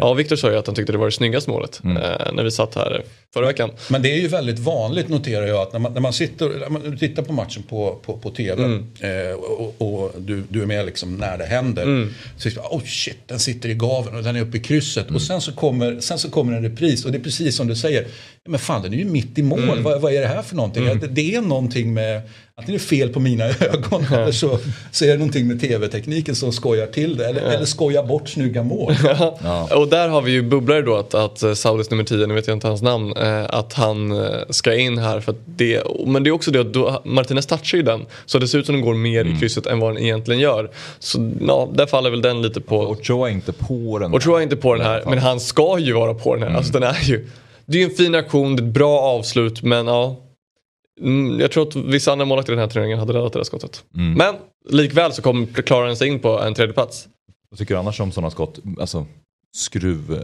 Ja, 0.00 0.14
Victor 0.14 0.36
sa 0.36 0.50
ju 0.50 0.56
att 0.56 0.66
han 0.66 0.76
tyckte 0.76 0.92
det 0.92 0.98
var 0.98 1.06
det 1.06 1.12
snyggaste 1.12 1.50
målet 1.50 1.80
mm. 1.84 1.96
uh, 1.96 2.32
när 2.32 2.44
vi 2.44 2.50
satt 2.50 2.74
här 2.74 3.02
förra 3.34 3.46
veckan. 3.46 3.70
Men 3.90 4.02
det 4.02 4.12
är 4.12 4.20
ju 4.20 4.28
väldigt 4.28 4.58
vanligt 4.58 5.08
noterar 5.08 5.46
jag 5.46 5.58
att 5.58 5.72
när 5.72 5.80
man, 5.80 5.92
när 5.92 6.00
man 6.00 6.12
sitter 6.12 6.48
när 6.48 6.68
man 6.68 6.96
tittar 6.96 7.22
på 7.22 7.32
matchen 7.32 7.62
på, 7.62 7.98
på, 8.06 8.18
på 8.18 8.30
tv 8.30 8.64
mm. 8.64 8.86
uh, 9.04 9.34
och, 9.34 9.74
och 9.78 10.12
du, 10.18 10.42
du, 10.48 10.62
är 10.62 10.66
med 10.66 10.86
liksom 10.86 11.16
när 11.16 11.38
det 11.38 11.44
händer. 11.44 11.82
Mm. 11.82 12.14
Så 12.36 12.48
man, 12.56 12.64
oh 12.70 12.84
shit, 12.84 13.18
den 13.26 13.38
sitter 13.38 13.68
i 13.68 13.74
gaven 13.74 14.16
och 14.16 14.22
den 14.22 14.36
är 14.36 14.40
uppe 14.40 14.56
i 14.56 14.60
krysset. 14.60 15.04
Mm. 15.04 15.16
Och 15.16 15.22
sen 15.22 15.40
så, 15.40 15.52
kommer, 15.52 16.00
sen 16.00 16.18
så 16.18 16.30
kommer 16.30 16.52
en 16.52 16.62
repris 16.62 17.04
och 17.04 17.12
det 17.12 17.18
är 17.18 17.22
precis 17.22 17.56
som 17.56 17.66
du 17.66 17.76
säger. 17.76 18.06
Men 18.48 18.60
fan 18.60 18.82
den 18.82 18.92
är 18.92 18.98
ju 18.98 19.04
mitt 19.04 19.38
i 19.38 19.42
mål, 19.42 19.62
mm. 19.62 19.82
vad, 19.82 20.00
vad, 20.00 20.12
är 20.12 20.20
det 20.20 20.26
här 20.26 20.42
för 20.42 20.56
någonting? 20.56 20.86
Mm. 20.86 20.98
Det, 20.98 21.06
det 21.06 21.34
är 21.34 21.40
någonting 21.40 21.94
med 21.94 22.22
Antingen 22.56 22.80
är 22.80 22.82
det 22.82 22.88
fel 22.88 23.08
på 23.08 23.20
mina 23.20 23.44
ögon 23.44 24.04
eller 24.12 24.32
så, 24.32 24.58
så 24.90 25.04
är 25.04 25.08
det 25.08 25.16
någonting 25.16 25.46
med 25.46 25.60
tv-tekniken 25.60 26.34
som 26.34 26.52
skojar 26.52 26.86
till 26.86 27.16
det. 27.16 27.26
Eller, 27.26 27.42
ja. 27.42 27.52
eller 27.52 27.64
skojar 27.64 28.02
bort 28.02 28.28
snygga 28.28 28.62
mål. 28.62 28.94
Ja. 29.42 29.68
Och 29.76 29.88
där 29.88 30.08
har 30.08 30.22
vi 30.22 30.32
ju 30.32 30.42
bubblare 30.42 30.82
då 30.82 30.96
att, 30.96 31.14
att 31.14 31.42
eh, 31.42 31.54
Saudis 31.54 31.90
nummer 31.90 32.04
10, 32.04 32.26
nu 32.26 32.34
vet 32.34 32.46
jag 32.46 32.56
inte 32.56 32.66
hans 32.66 32.82
namn, 32.82 33.12
eh, 33.16 33.44
att 33.48 33.72
han 33.72 34.12
eh, 34.12 34.40
ska 34.50 34.74
in 34.74 34.98
här. 34.98 35.20
För 35.20 35.34
det, 35.46 35.82
men 36.06 36.22
det 36.22 36.30
är 36.30 36.32
också 36.32 36.50
det 36.50 36.60
att 36.60 36.72
då, 36.72 37.02
Martinez 37.04 37.46
touchar 37.46 37.78
ju 37.78 37.82
den. 37.82 38.06
Så 38.26 38.38
det 38.38 38.48
ser 38.48 38.58
ut 38.58 38.66
som 38.66 38.74
den 38.74 38.84
går 38.84 38.94
mer 38.94 39.20
mm. 39.20 39.36
i 39.36 39.40
krysset 39.40 39.66
än 39.66 39.80
vad 39.80 39.94
den 39.94 40.02
egentligen 40.02 40.40
gör. 40.40 40.70
Så 40.98 41.32
ja, 41.46 41.68
där 41.74 41.86
faller 41.86 42.10
väl 42.10 42.22
den 42.22 42.42
lite 42.42 42.60
på. 42.60 42.76
Och 42.76 42.98
Joe 43.02 43.24
är 43.24 43.30
inte 43.30 43.52
på 43.52 43.98
den. 43.98 44.14
Och 44.14 44.26
Joe 44.26 44.36
är 44.36 44.40
inte 44.40 44.56
på 44.56 44.74
den 44.74 44.86
här, 44.86 45.02
men 45.06 45.18
han 45.18 45.40
ska 45.40 45.78
ju 45.78 45.92
vara 45.92 46.14
på 46.14 46.34
den 46.34 46.42
här. 46.42 46.48
Mm. 46.48 46.58
Alltså 46.58 46.72
den 46.72 46.82
är 46.82 47.02
ju, 47.02 47.28
det 47.66 47.78
är 47.78 47.80
ju 47.80 47.90
en 47.90 47.96
fin 47.96 48.14
aktion, 48.14 48.56
det 48.56 48.62
är 48.62 48.66
ett 48.66 48.72
bra 48.74 49.00
avslut 49.00 49.62
men 49.62 49.86
ja 49.86 50.23
Mm, 51.00 51.40
jag 51.40 51.50
tror 51.50 51.68
att 51.68 51.76
vissa 51.76 52.12
andra 52.12 52.24
målvakter 52.24 52.52
i 52.52 52.56
den 52.56 52.60
här 52.60 52.68
turneringen 52.70 52.98
hade 52.98 53.12
räddat 53.12 53.32
det 53.32 53.38
där 53.38 53.44
skottet. 53.44 53.84
Mm. 53.96 54.12
Men 54.12 54.34
likväl 54.68 55.12
så 55.12 55.22
kom, 55.22 55.46
klarar 55.46 55.86
den 55.86 55.96
sig 55.96 56.08
in 56.08 56.18
på 56.20 56.40
en 56.40 56.54
tredje 56.54 56.72
plats. 56.72 57.08
Vad 57.50 57.58
tycker 57.58 57.74
du 57.74 57.78
annars 57.78 58.00
om 58.00 58.12
sådana 58.12 58.30
skott? 58.30 58.58
Alltså 58.80 59.06
skruv 59.56 60.12
eh, 60.12 60.18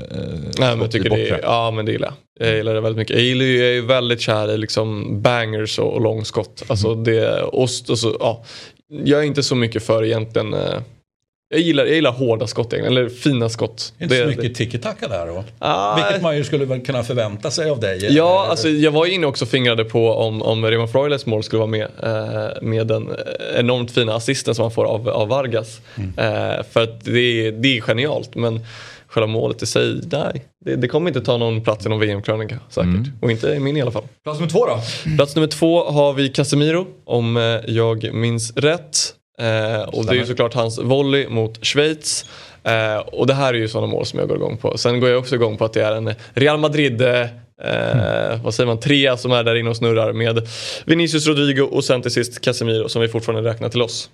Nej, 0.58 0.70
men 0.70 0.80
jag 0.80 0.90
tycker 0.90 1.10
det, 1.10 1.40
ja 1.42 1.70
men 1.70 1.86
det 1.86 1.92
gillar 1.92 2.12
jag. 2.38 2.48
Jag 2.48 2.56
gillar 2.56 2.74
det 2.74 2.80
väldigt 2.80 2.98
mycket. 2.98 3.16
Jag 3.16 3.24
gillar 3.24 3.44
jag 3.44 3.68
är 3.68 3.72
ju 3.72 3.86
väldigt 3.86 4.20
kär 4.20 4.50
i 4.50 4.58
liksom 4.58 5.06
bangers 5.22 5.78
och, 5.78 5.92
och 5.94 6.00
långskott. 6.00 6.62
Alltså 6.68 6.88
Mm. 6.92 7.04
det, 7.04 7.42
ost 7.42 7.90
och 7.90 7.98
så, 7.98 8.16
ja. 8.20 8.44
Jag 8.88 9.20
är 9.20 9.24
inte 9.24 9.42
så 9.42 9.54
mycket 9.54 9.82
för 9.82 10.04
egentligen 10.04 10.54
eh, 10.54 10.80
jag 11.52 11.60
gillar, 11.60 11.84
jag 11.84 11.94
gillar 11.94 12.12
hårda 12.12 12.46
skott 12.46 12.72
eller 12.72 13.08
fina 13.08 13.48
skott. 13.48 13.92
Inte 14.00 14.14
Det- 14.14 14.22
så 14.22 14.28
mycket 14.28 14.54
tiki-taka 14.54 15.08
där 15.08 15.26
då? 15.26 15.44
Ah. 15.58 15.96
Vilket 15.96 16.22
man 16.22 16.36
ju 16.36 16.44
skulle 16.44 16.78
kunna 16.80 17.02
förvänta 17.02 17.50
sig 17.50 17.70
av 17.70 17.80
dig. 17.80 18.06
Ja, 18.16 18.46
alltså 18.50 18.68
jag 18.68 18.90
var 18.90 19.06
inne 19.06 19.26
också 19.26 19.44
och 19.44 19.48
fingrade 19.50 19.84
på 19.84 20.12
om, 20.12 20.42
om 20.42 20.64
Raymond 20.64 20.90
Freules 20.92 21.26
mål 21.26 21.42
skulle 21.42 21.58
vara 21.60 21.70
med. 21.70 21.86
Eh, 22.02 22.62
med 22.62 22.86
den 22.86 23.08
eh, 23.08 23.14
enormt 23.60 23.90
fina 23.90 24.14
assisten 24.14 24.54
som 24.54 24.62
han 24.62 24.70
får 24.72 24.84
av, 24.84 25.08
av 25.08 25.28
Vargas. 25.28 25.80
Eh, 25.96 26.64
för 26.72 26.82
att 26.82 27.04
det, 27.04 27.20
är- 27.46 27.52
det 27.52 27.76
är 27.76 27.80
genialt. 27.80 28.34
Men 28.34 28.60
själva 29.06 29.26
målet 29.26 29.62
i 29.62 29.66
sig, 29.66 30.00
nej. 30.12 30.44
Det, 30.64 30.76
det 30.76 30.88
kommer 30.88 31.10
inte 31.10 31.20
ta 31.20 31.36
någon 31.36 31.60
plats 31.64 31.86
i 31.86 31.88
någon 31.88 32.00
VM-krönika 32.00 32.58
säkert. 32.68 32.90
Och 33.22 33.30
inte 33.30 33.48
i 33.48 33.58
min 33.60 33.76
i 33.76 33.82
alla 33.82 33.90
fall. 33.90 34.04
Plats 34.24 34.38
nummer 34.40 34.50
två 34.52 34.66
då? 34.66 34.78
Plats 35.16 35.34
nummer 35.36 35.48
två 35.48 35.84
har 35.84 36.12
vi 36.12 36.28
Casemiro, 36.28 36.86
om 37.04 37.36
eh, 37.36 37.42
jag 37.66 38.14
minns 38.14 38.56
rätt. 38.56 39.14
Eh, 39.38 39.82
och 39.82 40.06
det 40.06 40.12
är 40.12 40.16
ju 40.16 40.26
såklart 40.26 40.54
hans 40.54 40.78
volley 40.78 41.28
mot 41.28 41.66
Schweiz. 41.66 42.26
Eh, 42.64 42.96
och 42.98 43.26
det 43.26 43.34
här 43.34 43.54
är 43.54 43.58
ju 43.58 43.68
sådana 43.68 43.86
mål 43.86 44.06
som 44.06 44.18
jag 44.18 44.28
går 44.28 44.36
igång 44.36 44.56
på. 44.56 44.78
Sen 44.78 45.00
går 45.00 45.08
jag 45.08 45.18
också 45.18 45.34
igång 45.34 45.56
på 45.56 45.64
att 45.64 45.72
det 45.72 45.84
är 45.84 45.92
en 45.92 46.14
Real 46.34 46.58
Madrid 46.58 47.02
eh, 47.02 47.26
vad 48.42 48.54
säger 48.54 48.66
man, 48.66 48.80
trea 48.80 49.16
som 49.16 49.32
är 49.32 49.44
där 49.44 49.54
inne 49.54 49.70
och 49.70 49.76
snurrar 49.76 50.12
med 50.12 50.48
Vinicius 50.86 51.26
Rodrigo 51.26 51.62
och 51.62 51.84
sen 51.84 52.02
till 52.02 52.10
sist 52.10 52.40
Casemiro 52.40 52.88
som 52.88 53.02
vi 53.02 53.08
fortfarande 53.08 53.50
räknar 53.50 53.68
till 53.68 53.82
oss. 53.82 54.10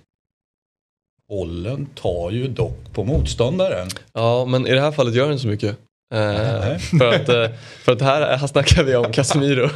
Bollen 1.29 1.85
tar 1.85 2.31
ju 2.31 2.47
dock 2.47 2.93
på 2.93 3.03
motståndaren. 3.03 3.87
Ja, 4.13 4.45
men 4.45 4.67
i 4.67 4.71
det 4.71 4.81
här 4.81 4.91
fallet 4.91 5.15
gör 5.15 5.29
den 5.29 5.39
så 5.39 5.47
mycket. 5.47 5.77
Eh, 6.13 6.77
för, 6.99 7.13
att, 7.13 7.29
eh, 7.29 7.47
för 7.83 7.91
att 7.91 8.01
här, 8.01 8.37
här 8.37 8.47
snackar 8.47 8.83
vi 8.83 8.95
om 8.95 9.11
Casemiro. 9.11 9.69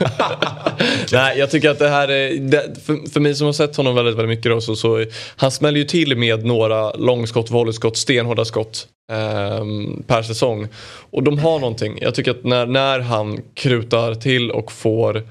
Nej, 1.12 1.38
jag 1.38 1.52
tycker 1.52 1.70
att 1.70 1.80
det 1.80 1.90
här 1.90 2.12
är, 2.12 2.40
det, 2.40 2.82
för, 2.86 3.10
för 3.10 3.20
mig 3.20 3.36
som 3.36 3.46
har 3.46 3.54
sett 3.54 3.76
honom 3.76 3.96
väldigt, 3.96 4.16
väldigt 4.16 4.38
mycket 4.38 4.52
då, 4.52 4.62
så, 4.62 4.76
så 4.76 5.06
han 5.36 5.52
smäller 5.52 5.80
ju 5.80 5.86
till 5.86 6.18
med 6.18 6.46
några 6.46 6.92
långskott, 6.94 7.52
volleyskott, 7.52 7.98
stenhårda 7.98 8.46
skott 8.46 8.88
ehm, 9.12 10.04
per 10.08 10.24
säsong. 10.24 10.68
Och 11.12 11.24
de 11.24 11.40
har 11.40 11.60
någonting. 11.60 11.98
Jag 12.02 12.16
tycker 12.16 12.32
att 12.32 12.44
när, 12.44 12.66
när 12.66 13.00
han 13.00 13.42
krutar 13.54 14.16
till 14.16 14.52
och 14.52 14.72
får, 14.72 15.24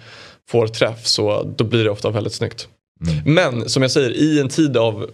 får 0.50 0.66
träff 0.66 1.06
så 1.06 1.52
då 1.56 1.64
blir 1.64 1.84
det 1.84 1.90
ofta 1.90 2.10
väldigt 2.10 2.34
snyggt. 2.34 2.68
Men 3.24 3.68
som 3.68 3.82
jag 3.82 3.90
säger, 3.90 4.10
i 4.10 4.40
en 4.40 4.48
tid 4.48 4.76
av 4.76 5.10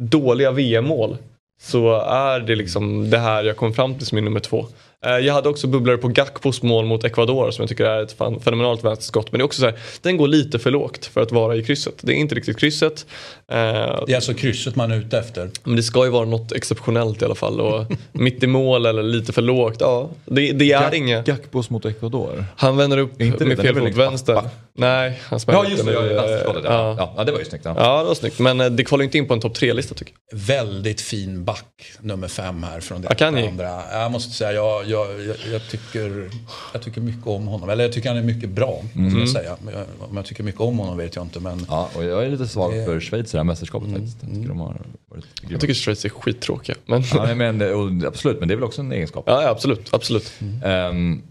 dåliga 0.00 0.50
VM-mål 0.50 1.16
så 1.62 2.00
är 2.00 2.40
det 2.40 2.54
liksom 2.54 3.10
det 3.10 3.18
här 3.18 3.44
jag 3.44 3.56
kom 3.56 3.74
fram 3.74 3.94
till 3.98 4.06
som 4.06 4.16
min 4.16 4.24
nummer 4.24 4.40
två. 4.40 4.66
Eh, 5.06 5.12
Jag 5.18 5.34
hade 5.34 5.48
också 5.48 5.66
bubblare 5.66 5.96
på 5.96 6.08
Gakpos 6.08 6.62
mål 6.62 6.84
mot 6.86 7.04
Ecuador 7.04 7.50
som 7.50 7.62
jag 7.62 7.68
tycker 7.68 7.84
är 7.84 8.02
ett 8.02 8.12
fan- 8.12 8.40
fenomenalt 8.40 8.84
vänsterskott. 8.84 9.32
Men 9.32 9.38
det 9.38 9.42
är 9.42 9.44
också 9.44 9.60
så 9.60 9.66
här, 9.66 9.78
den 10.02 10.16
går 10.16 10.28
lite 10.28 10.58
för 10.58 10.70
lågt 10.70 11.06
för 11.06 11.20
att 11.20 11.32
vara 11.32 11.56
i 11.56 11.64
krysset. 11.64 11.94
Det 12.00 12.12
är 12.12 12.16
inte 12.16 12.34
riktigt 12.34 12.58
krysset. 12.58 13.06
Eh, 13.52 13.56
Det 13.56 14.12
är 14.12 14.14
alltså 14.14 14.34
krysset 14.34 14.76
man 14.76 14.92
är 14.92 14.96
ute 14.96 15.18
efter. 15.18 15.50
Men 15.64 15.76
det 15.76 15.82
ska 15.82 16.04
ju 16.04 16.10
vara 16.10 16.24
något 16.24 16.52
exceptionellt 16.52 17.22
i 17.22 17.24
alla 17.24 17.34
fall. 17.34 17.60
Och 17.60 17.84
mitt 18.12 18.42
i 18.42 18.46
mål 18.46 18.86
eller 18.86 19.02
lite 19.02 19.32
för 19.32 19.42
lågt. 19.42 19.76
Ja, 19.80 20.10
det, 20.24 20.52
det 20.52 20.72
är 20.72 20.80
Gak- 20.90 20.94
inget. 20.94 21.26
Gakpos 21.26 21.70
mot 21.70 21.84
Ecuador. 21.84 22.44
Han 22.56 22.76
vänder 22.76 22.98
upp 22.98 23.20
Inte 23.20 23.44
med 23.44 23.58
fel 23.58 23.74
fot 23.78 23.94
vänster. 23.96 24.42
Nej, 24.74 25.20
han 25.22 25.40
smäller 25.40 25.64
Ja 25.64 25.70
just 25.70 25.86
det, 25.86 25.92
vänsterskottet. 25.92 26.64
Ja. 26.64 26.94
Ja. 26.98 27.14
ja 27.16 27.24
det 27.24 27.32
var 27.32 27.38
ju 27.38 27.44
snyggt. 27.44 27.64
Ja. 27.64 27.74
Ja, 27.78 27.98
det 28.02 28.04
var 28.08 28.14
snyggt. 28.14 28.38
Men 28.38 28.60
eh, 28.60 28.66
det 28.70 28.84
kvalar 28.84 29.04
inte 29.04 29.18
in 29.18 29.26
på 29.28 29.34
en 29.34 29.40
topp 29.40 29.54
tre-lista 29.54 29.94
tycker 29.94 30.14
jag. 30.30 30.38
Väldigt 30.38 31.00
fin 31.00 31.44
back 31.44 31.64
nummer 32.00 32.28
fem 32.28 32.62
här 32.62 32.80
från 32.80 33.02
det 33.02 33.08
Akanji. 33.08 33.46
andra. 33.48 33.80
Jag 33.92 34.12
måste 34.12 34.32
säga, 34.36 34.52
jag, 34.52 34.86
jag, 34.90 35.06
jag, 35.26 35.36
jag, 35.52 35.68
tycker, 35.70 36.30
jag 36.72 36.82
tycker 36.82 37.00
mycket 37.00 37.26
om 37.26 37.46
honom. 37.46 37.70
Eller 37.70 37.84
jag 37.84 37.92
tycker 37.92 38.08
han 38.08 38.18
är 38.18 38.22
mycket 38.22 38.50
bra. 38.50 38.82
Måste 38.92 39.18
jag 39.18 39.28
säga. 39.28 39.56
Men 39.64 39.74
jag, 39.74 39.84
om 40.10 40.16
jag 40.16 40.24
tycker 40.26 40.42
mycket 40.42 40.60
om 40.60 40.78
honom 40.78 40.96
vet 40.96 41.16
jag 41.16 41.24
inte. 41.24 41.40
Men 41.40 41.66
Ja, 41.68 41.90
och 41.96 42.04
jag 42.04 42.24
är 42.24 42.28
lite 42.30 42.46
svag 42.48 42.72
Det- 42.74 42.84
för 42.84 43.00
Schweiz 43.00 43.28
i 43.28 43.32
det 43.32 43.38
här 43.38 43.44
mästerskapet 43.44 43.90
faktiskt. 43.90 44.16
Jag 44.22 44.30
tycker 44.34 44.48
de 44.48 44.60
har 44.60 44.66
varit 44.66 45.24
grymma. 45.40 45.52
Jag 45.52 45.60
tycker 45.60 45.74
Schweiz 45.74 46.04
är 46.04 46.08
skittråkiga. 46.08 46.76
Men... 46.86 47.02
ja, 47.14 47.34
men, 47.34 47.62
och, 47.74 48.06
absolut, 48.08 48.38
men 48.40 48.48
det 48.48 48.54
är 48.54 48.56
väl 48.56 48.64
också 48.64 48.80
en 48.82 48.92
egenskap. 48.92 49.24
Ja, 49.26 49.42
ja 49.42 49.48
absolut. 49.48 49.88
absolut. 49.94 50.32
Ehm, 50.64 51.22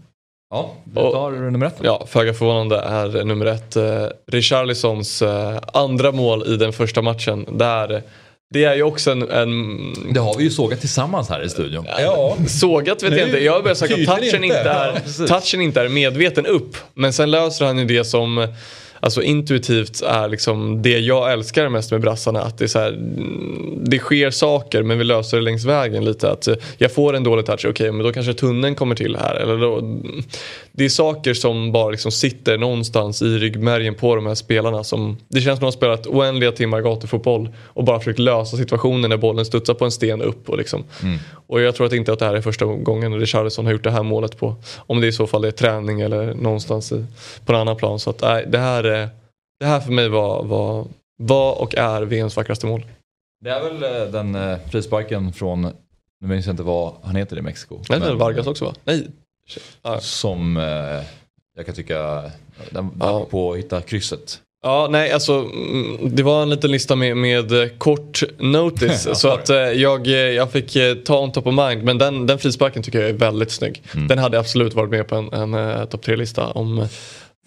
ja, 0.50 0.72
vi 0.84 1.00
Och- 1.00 1.12
tar 1.12 1.50
nummer 1.50 1.66
ett. 1.66 1.76
Ja, 1.82 2.06
föga 2.06 2.34
förvånande 2.34 2.76
är 2.80 3.24
nummer 3.24 3.46
ett 3.46 3.76
eh, 3.76 4.06
Richarlisons 4.26 5.22
eh, 5.22 5.58
andra 5.72 6.12
mål 6.12 6.46
i 6.46 6.56
den 6.56 6.72
första 6.72 7.02
matchen. 7.02 7.46
Där, 7.58 8.02
det 8.52 8.64
är 8.64 8.74
ju 8.74 8.82
också 8.82 9.10
en, 9.10 9.30
en 9.30 10.12
Det 10.12 10.20
har 10.20 10.36
vi 10.36 10.44
ju 10.44 10.50
sågat 10.50 10.80
tillsammans 10.80 11.28
här 11.28 11.42
i 11.44 11.48
studion. 11.48 11.86
ja, 11.98 12.36
Sågat 12.48 13.02
vet 13.02 13.18
jag 13.18 13.26
inte. 13.28 13.44
Jag 13.44 13.52
har 13.52 13.62
börjat 13.62 13.78
säga 13.78 13.94
att 13.94 14.06
touchen 14.20 14.44
inte. 14.44 14.46
inte, 14.46 14.56
Ja, 14.64 14.84
är, 14.84 15.00
precis. 15.00 15.28
touchen 15.30 15.60
inte 15.60 15.80
är 15.80 15.88
medveten 15.88 16.46
upp. 16.46 16.76
Men 16.94 17.12
sen 17.12 17.30
löser 17.30 17.64
han 17.64 17.78
ju 17.78 17.84
det 17.84 18.04
som 18.04 18.48
Alltså 19.00 19.22
intuitivt 19.22 20.02
är 20.02 20.28
liksom 20.28 20.82
det 20.82 20.98
jag 20.98 21.32
älskar 21.32 21.68
mest 21.68 21.90
med 21.90 22.00
brassarna. 22.00 22.42
Att 22.42 22.58
det, 22.58 22.64
är 22.64 22.68
så 22.68 22.78
här, 22.78 22.88
mm, 22.88 23.78
det 23.84 23.98
sker 23.98 24.30
saker 24.30 24.82
men 24.82 24.98
vi 24.98 25.04
löser 25.04 25.36
det 25.36 25.42
längs 25.42 25.64
vägen 25.64 26.04
lite. 26.04 26.30
Att 26.30 26.48
eh, 26.48 26.54
jag 26.78 26.92
får 26.92 27.16
en 27.16 27.24
dålig 27.24 27.46
touch, 27.46 27.66
okej 27.68 27.92
men 27.92 28.06
då 28.06 28.12
kanske 28.12 28.34
tunneln 28.34 28.74
kommer 28.74 28.94
till 28.94 29.16
här. 29.16 29.34
Eller 29.34 29.56
då, 29.56 30.00
det 30.72 30.84
är 30.84 30.88
saker 30.88 31.34
som 31.34 31.72
bara 31.72 31.90
liksom 31.90 32.12
sitter 32.12 32.58
någonstans 32.58 33.22
i 33.22 33.38
ryggmärgen 33.38 33.94
på 33.94 34.16
de 34.16 34.26
här 34.26 34.34
spelarna. 34.34 34.84
Som, 34.84 35.16
det 35.28 35.40
känns 35.40 35.44
som 35.44 35.52
att 35.54 35.60
de 35.60 35.64
har 35.64 35.72
spelat 35.72 36.06
oändliga 36.06 36.52
timmar 36.52 36.80
gatufotboll 36.80 37.48
och 37.66 37.84
bara 37.84 37.98
försökt 37.98 38.18
lösa 38.18 38.56
situationen 38.56 39.10
när 39.10 39.16
bollen 39.16 39.44
studsar 39.44 39.74
på 39.74 39.84
en 39.84 39.90
sten 39.90 40.22
upp. 40.22 40.48
Och, 40.48 40.58
liksom. 40.58 40.84
och 41.46 41.60
jag 41.60 41.74
tror 41.74 41.86
att 41.86 41.92
inte 41.92 42.12
att 42.12 42.18
det 42.18 42.24
här 42.24 42.34
är 42.34 42.40
första 42.40 42.64
gången 42.64 43.20
Richarlison 43.20 43.64
har 43.64 43.72
gjort 43.72 43.84
det 43.84 43.90
här 43.90 44.02
målet 44.02 44.38
på. 44.38 44.54
Om 44.76 45.00
det 45.00 45.06
i 45.06 45.12
så 45.12 45.26
fall 45.26 45.44
är 45.44 45.50
träning 45.50 46.00
eller 46.00 46.34
någonstans 46.34 46.92
i, 46.92 47.04
på 47.44 47.52
en 47.52 47.58
annan 47.58 47.76
plan. 47.76 47.98
Så 47.98 48.10
att, 48.10 48.22
nej, 48.22 48.44
det, 48.48 48.58
här, 48.58 48.84
är- 48.96 49.08
det 49.60 49.66
här 49.66 49.80
för 49.80 49.92
mig 49.92 50.08
var, 50.08 50.44
var, 50.44 50.86
var 51.18 51.60
och 51.62 51.74
är 51.74 52.02
VMs 52.02 52.36
vackraste 52.36 52.66
mål. 52.66 52.84
Det 53.44 53.50
är 53.50 53.60
väl 53.60 53.82
eh, 54.02 54.12
den 54.12 54.34
eh, 54.34 54.58
frisparken 54.70 55.32
från, 55.32 55.62
nu 56.20 56.28
minns 56.28 56.46
jag 56.46 56.52
inte 56.52 56.62
vad 56.62 56.92
han 57.02 57.16
heter 57.16 57.38
i 57.38 57.42
Mexiko. 57.42 57.78
Nej, 57.88 58.00
det 58.00 58.06
är 58.06 58.14
Vargas 58.14 58.46
också 58.46 58.64
va? 58.64 58.74
Nej. 58.84 59.06
Ja. 59.82 60.00
Som 60.00 60.56
eh, 60.56 60.62
jag 61.56 61.66
kan 61.66 61.74
tycka, 61.74 62.30
den 62.70 62.90
Ja. 63.00 63.12
var 63.12 63.24
på 63.24 63.52
att 63.52 63.58
hitta 63.58 63.80
krysset. 63.80 64.40
Ja, 64.62 64.88
nej 64.90 65.12
alltså 65.12 65.32
mm, 65.32 65.98
det 66.16 66.22
var 66.22 66.42
en 66.42 66.50
liten 66.50 66.70
lista 66.70 66.96
med, 66.96 67.16
med 67.16 67.78
kort 67.78 68.22
notice 68.38 69.06
Ja, 69.08 69.14
så 69.14 69.28
det. 69.28 69.34
att 69.70 69.76
jag, 69.76 70.06
jag 70.06 70.50
fick 70.52 70.76
ta 71.04 71.18
on 71.20 71.32
top 71.32 71.46
of 71.46 71.54
mind 71.54 71.84
men 71.84 71.98
den, 71.98 72.26
den 72.26 72.38
frisparken 72.38 72.82
tycker 72.82 73.00
jag 73.00 73.08
är 73.08 73.14
väldigt 73.14 73.50
snygg. 73.50 73.82
Mm. 73.94 74.08
Den 74.08 74.18
hade 74.18 74.38
absolut 74.38 74.74
varit 74.74 74.90
med 74.90 75.08
på 75.08 75.14
en, 75.16 75.54
en 75.54 75.86
topp 75.86 76.02
tre-lista 76.02 76.46
om 76.50 76.86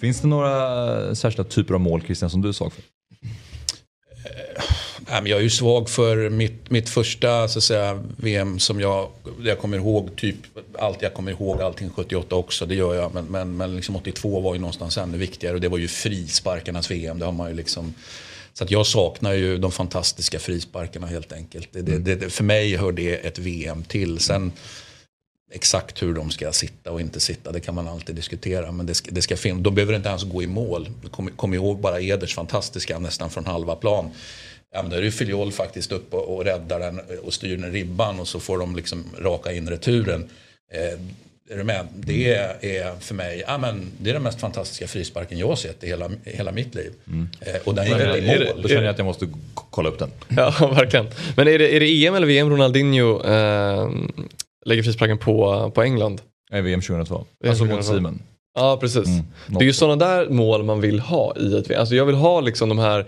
Finns 0.03 0.21
det 0.21 0.27
några 0.27 1.15
särskilda 1.15 1.49
typer 1.49 1.73
av 1.73 1.79
mål 1.79 2.01
Christian 2.01 2.29
som 2.29 2.41
du 2.41 2.49
är 2.49 2.53
svag 2.53 2.73
för? 2.73 2.83
Eh, 5.07 5.21
jag 5.25 5.39
är 5.39 5.43
ju 5.43 5.49
svag 5.49 5.89
för 5.89 6.29
mitt, 6.29 6.69
mitt 6.69 6.89
första 6.89 7.47
så 7.47 7.59
att 7.59 7.63
säga, 7.63 8.03
VM 8.17 8.59
som 8.59 8.79
jag, 8.79 9.09
jag 9.43 9.59
kommer 9.59 9.77
ihåg. 9.77 10.15
Typ 10.15 10.35
allt 10.79 11.01
jag 11.01 11.13
kommer 11.13 11.31
ihåg 11.31 11.61
allting 11.61 11.89
78 11.89 12.35
också. 12.35 12.65
Det 12.65 12.75
gör 12.75 12.95
jag. 12.95 13.13
Men, 13.13 13.25
men, 13.25 13.57
men 13.57 13.75
liksom 13.75 13.95
82 13.95 14.39
var 14.39 14.53
ju 14.53 14.59
någonstans 14.59 14.97
ännu 14.97 15.17
viktigare. 15.17 15.55
Och 15.55 15.61
det 15.61 15.69
var 15.69 15.77
ju 15.77 15.87
frisparkarnas 15.87 16.91
VM. 16.91 17.19
Det 17.19 17.25
har 17.25 17.31
man 17.31 17.49
ju 17.49 17.55
liksom... 17.55 17.93
Så 18.53 18.63
att 18.63 18.71
jag 18.71 18.87
saknar 18.87 19.33
ju 19.33 19.57
de 19.57 19.71
fantastiska 19.71 20.39
frisparkarna 20.39 21.07
helt 21.07 21.33
enkelt. 21.33 21.67
Det, 21.71 21.81
det, 21.81 22.15
det, 22.15 22.29
för 22.29 22.43
mig 22.43 22.75
hör 22.75 22.91
det 22.91 23.13
ett 23.13 23.39
VM 23.39 23.83
till. 23.83 24.19
Sen 24.19 24.51
exakt 25.53 26.01
hur 26.03 26.13
de 26.13 26.31
ska 26.31 26.51
sitta 26.51 26.91
och 26.91 27.01
inte 27.01 27.19
sitta, 27.19 27.51
det 27.51 27.59
kan 27.59 27.75
man 27.75 27.87
alltid 27.87 28.15
diskutera. 28.15 28.71
Men 28.71 28.85
det 28.85 28.93
ska, 28.93 29.11
det 29.11 29.21
ska 29.21 29.37
fin- 29.37 29.63
de 29.63 29.75
behöver 29.75 29.93
inte 29.95 30.09
ens 30.09 30.23
gå 30.23 30.43
i 30.43 30.47
mål. 30.47 30.89
Kom, 31.11 31.29
kom 31.35 31.53
ihåg 31.53 31.79
bara 31.79 32.01
Eders 32.01 32.35
fantastiska 32.35 32.99
nästan 32.99 33.29
från 33.29 33.45
halva 33.45 33.75
plan. 33.75 34.09
Ja, 34.73 34.81
men 34.81 34.91
där 34.91 34.97
är 34.97 35.01
ju 35.01 35.11
Filiol 35.11 35.51
faktiskt 35.51 35.91
upp 35.91 36.13
och, 36.13 36.35
och 36.35 36.45
räddar 36.45 36.79
den 36.79 37.01
och 37.23 37.33
styr 37.33 37.57
den 37.57 37.71
ribban 37.71 38.19
och 38.19 38.27
så 38.27 38.39
får 38.39 38.57
de 38.57 38.75
liksom 38.75 39.03
raka 39.19 39.51
in 39.51 39.69
returen. 39.69 40.29
Eh, 40.73 40.99
är 41.49 41.57
du 41.57 41.63
med? 41.63 41.87
Det 41.95 42.33
är 42.61 42.99
för 42.99 43.15
mig, 43.15 43.43
ja, 43.47 43.57
men 43.57 43.91
det 43.97 44.09
är 44.09 44.13
den 44.13 44.23
mest 44.23 44.39
fantastiska 44.39 44.87
frisparken 44.87 45.37
jag 45.39 45.47
har 45.47 45.55
sett 45.55 45.83
i 45.83 45.87
hela, 45.87 46.11
hela 46.23 46.51
mitt 46.51 46.75
liv. 46.75 46.91
Eh, 47.41 47.55
och 47.63 47.75
den 47.75 47.87
är 47.87 47.91
inte 48.07 48.17
i 48.19 48.29
Är 48.29 48.39
det- 48.39 48.45
mål. 48.53 48.61
Då 48.61 48.67
känner 48.69 48.81
jag 48.83 48.91
att 48.91 48.97
jag 48.97 49.05
måste 49.05 49.27
kolla 49.53 49.89
upp 49.89 49.99
den. 49.99 50.11
Ja, 50.27 50.53
verkligen. 50.75 51.07
Men 51.37 51.47
är 51.47 51.59
det, 51.59 51.75
är 51.75 51.79
det 51.79 52.05
EM 52.05 52.15
eller 52.15 52.27
VM 52.27 52.49
Ronaldinho 52.49 53.23
eh, 53.25 53.89
lägger 54.65 54.83
frisparken 54.83 55.17
på, 55.17 55.71
på 55.75 55.81
England? 55.83 56.21
Nej, 56.51 56.61
VM 56.61 56.81
2002. 56.81 57.25
VM 57.39 57.49
Alltså 57.51 57.63
mot 57.65 57.71
2002. 57.73 57.95
Simon. 57.97 58.21
Ja, 58.55 58.77
precis. 58.81 59.07
Mm, 59.07 59.23
Det 59.47 59.57
är 59.59 59.63
ju 59.67 59.73
sådana 59.73 60.05
där 60.05 60.29
mål 60.29 60.63
man 60.63 60.81
vill 60.81 60.99
ha 60.99 61.35
i 61.37 61.57
ett 61.57 61.69
VM. 61.69 61.79
Alltså 61.79 61.95
jag 61.95 62.05
vill 62.05 62.15
ha 62.15 62.41
liksom 62.41 62.69
de 62.69 62.79
här 62.79 63.05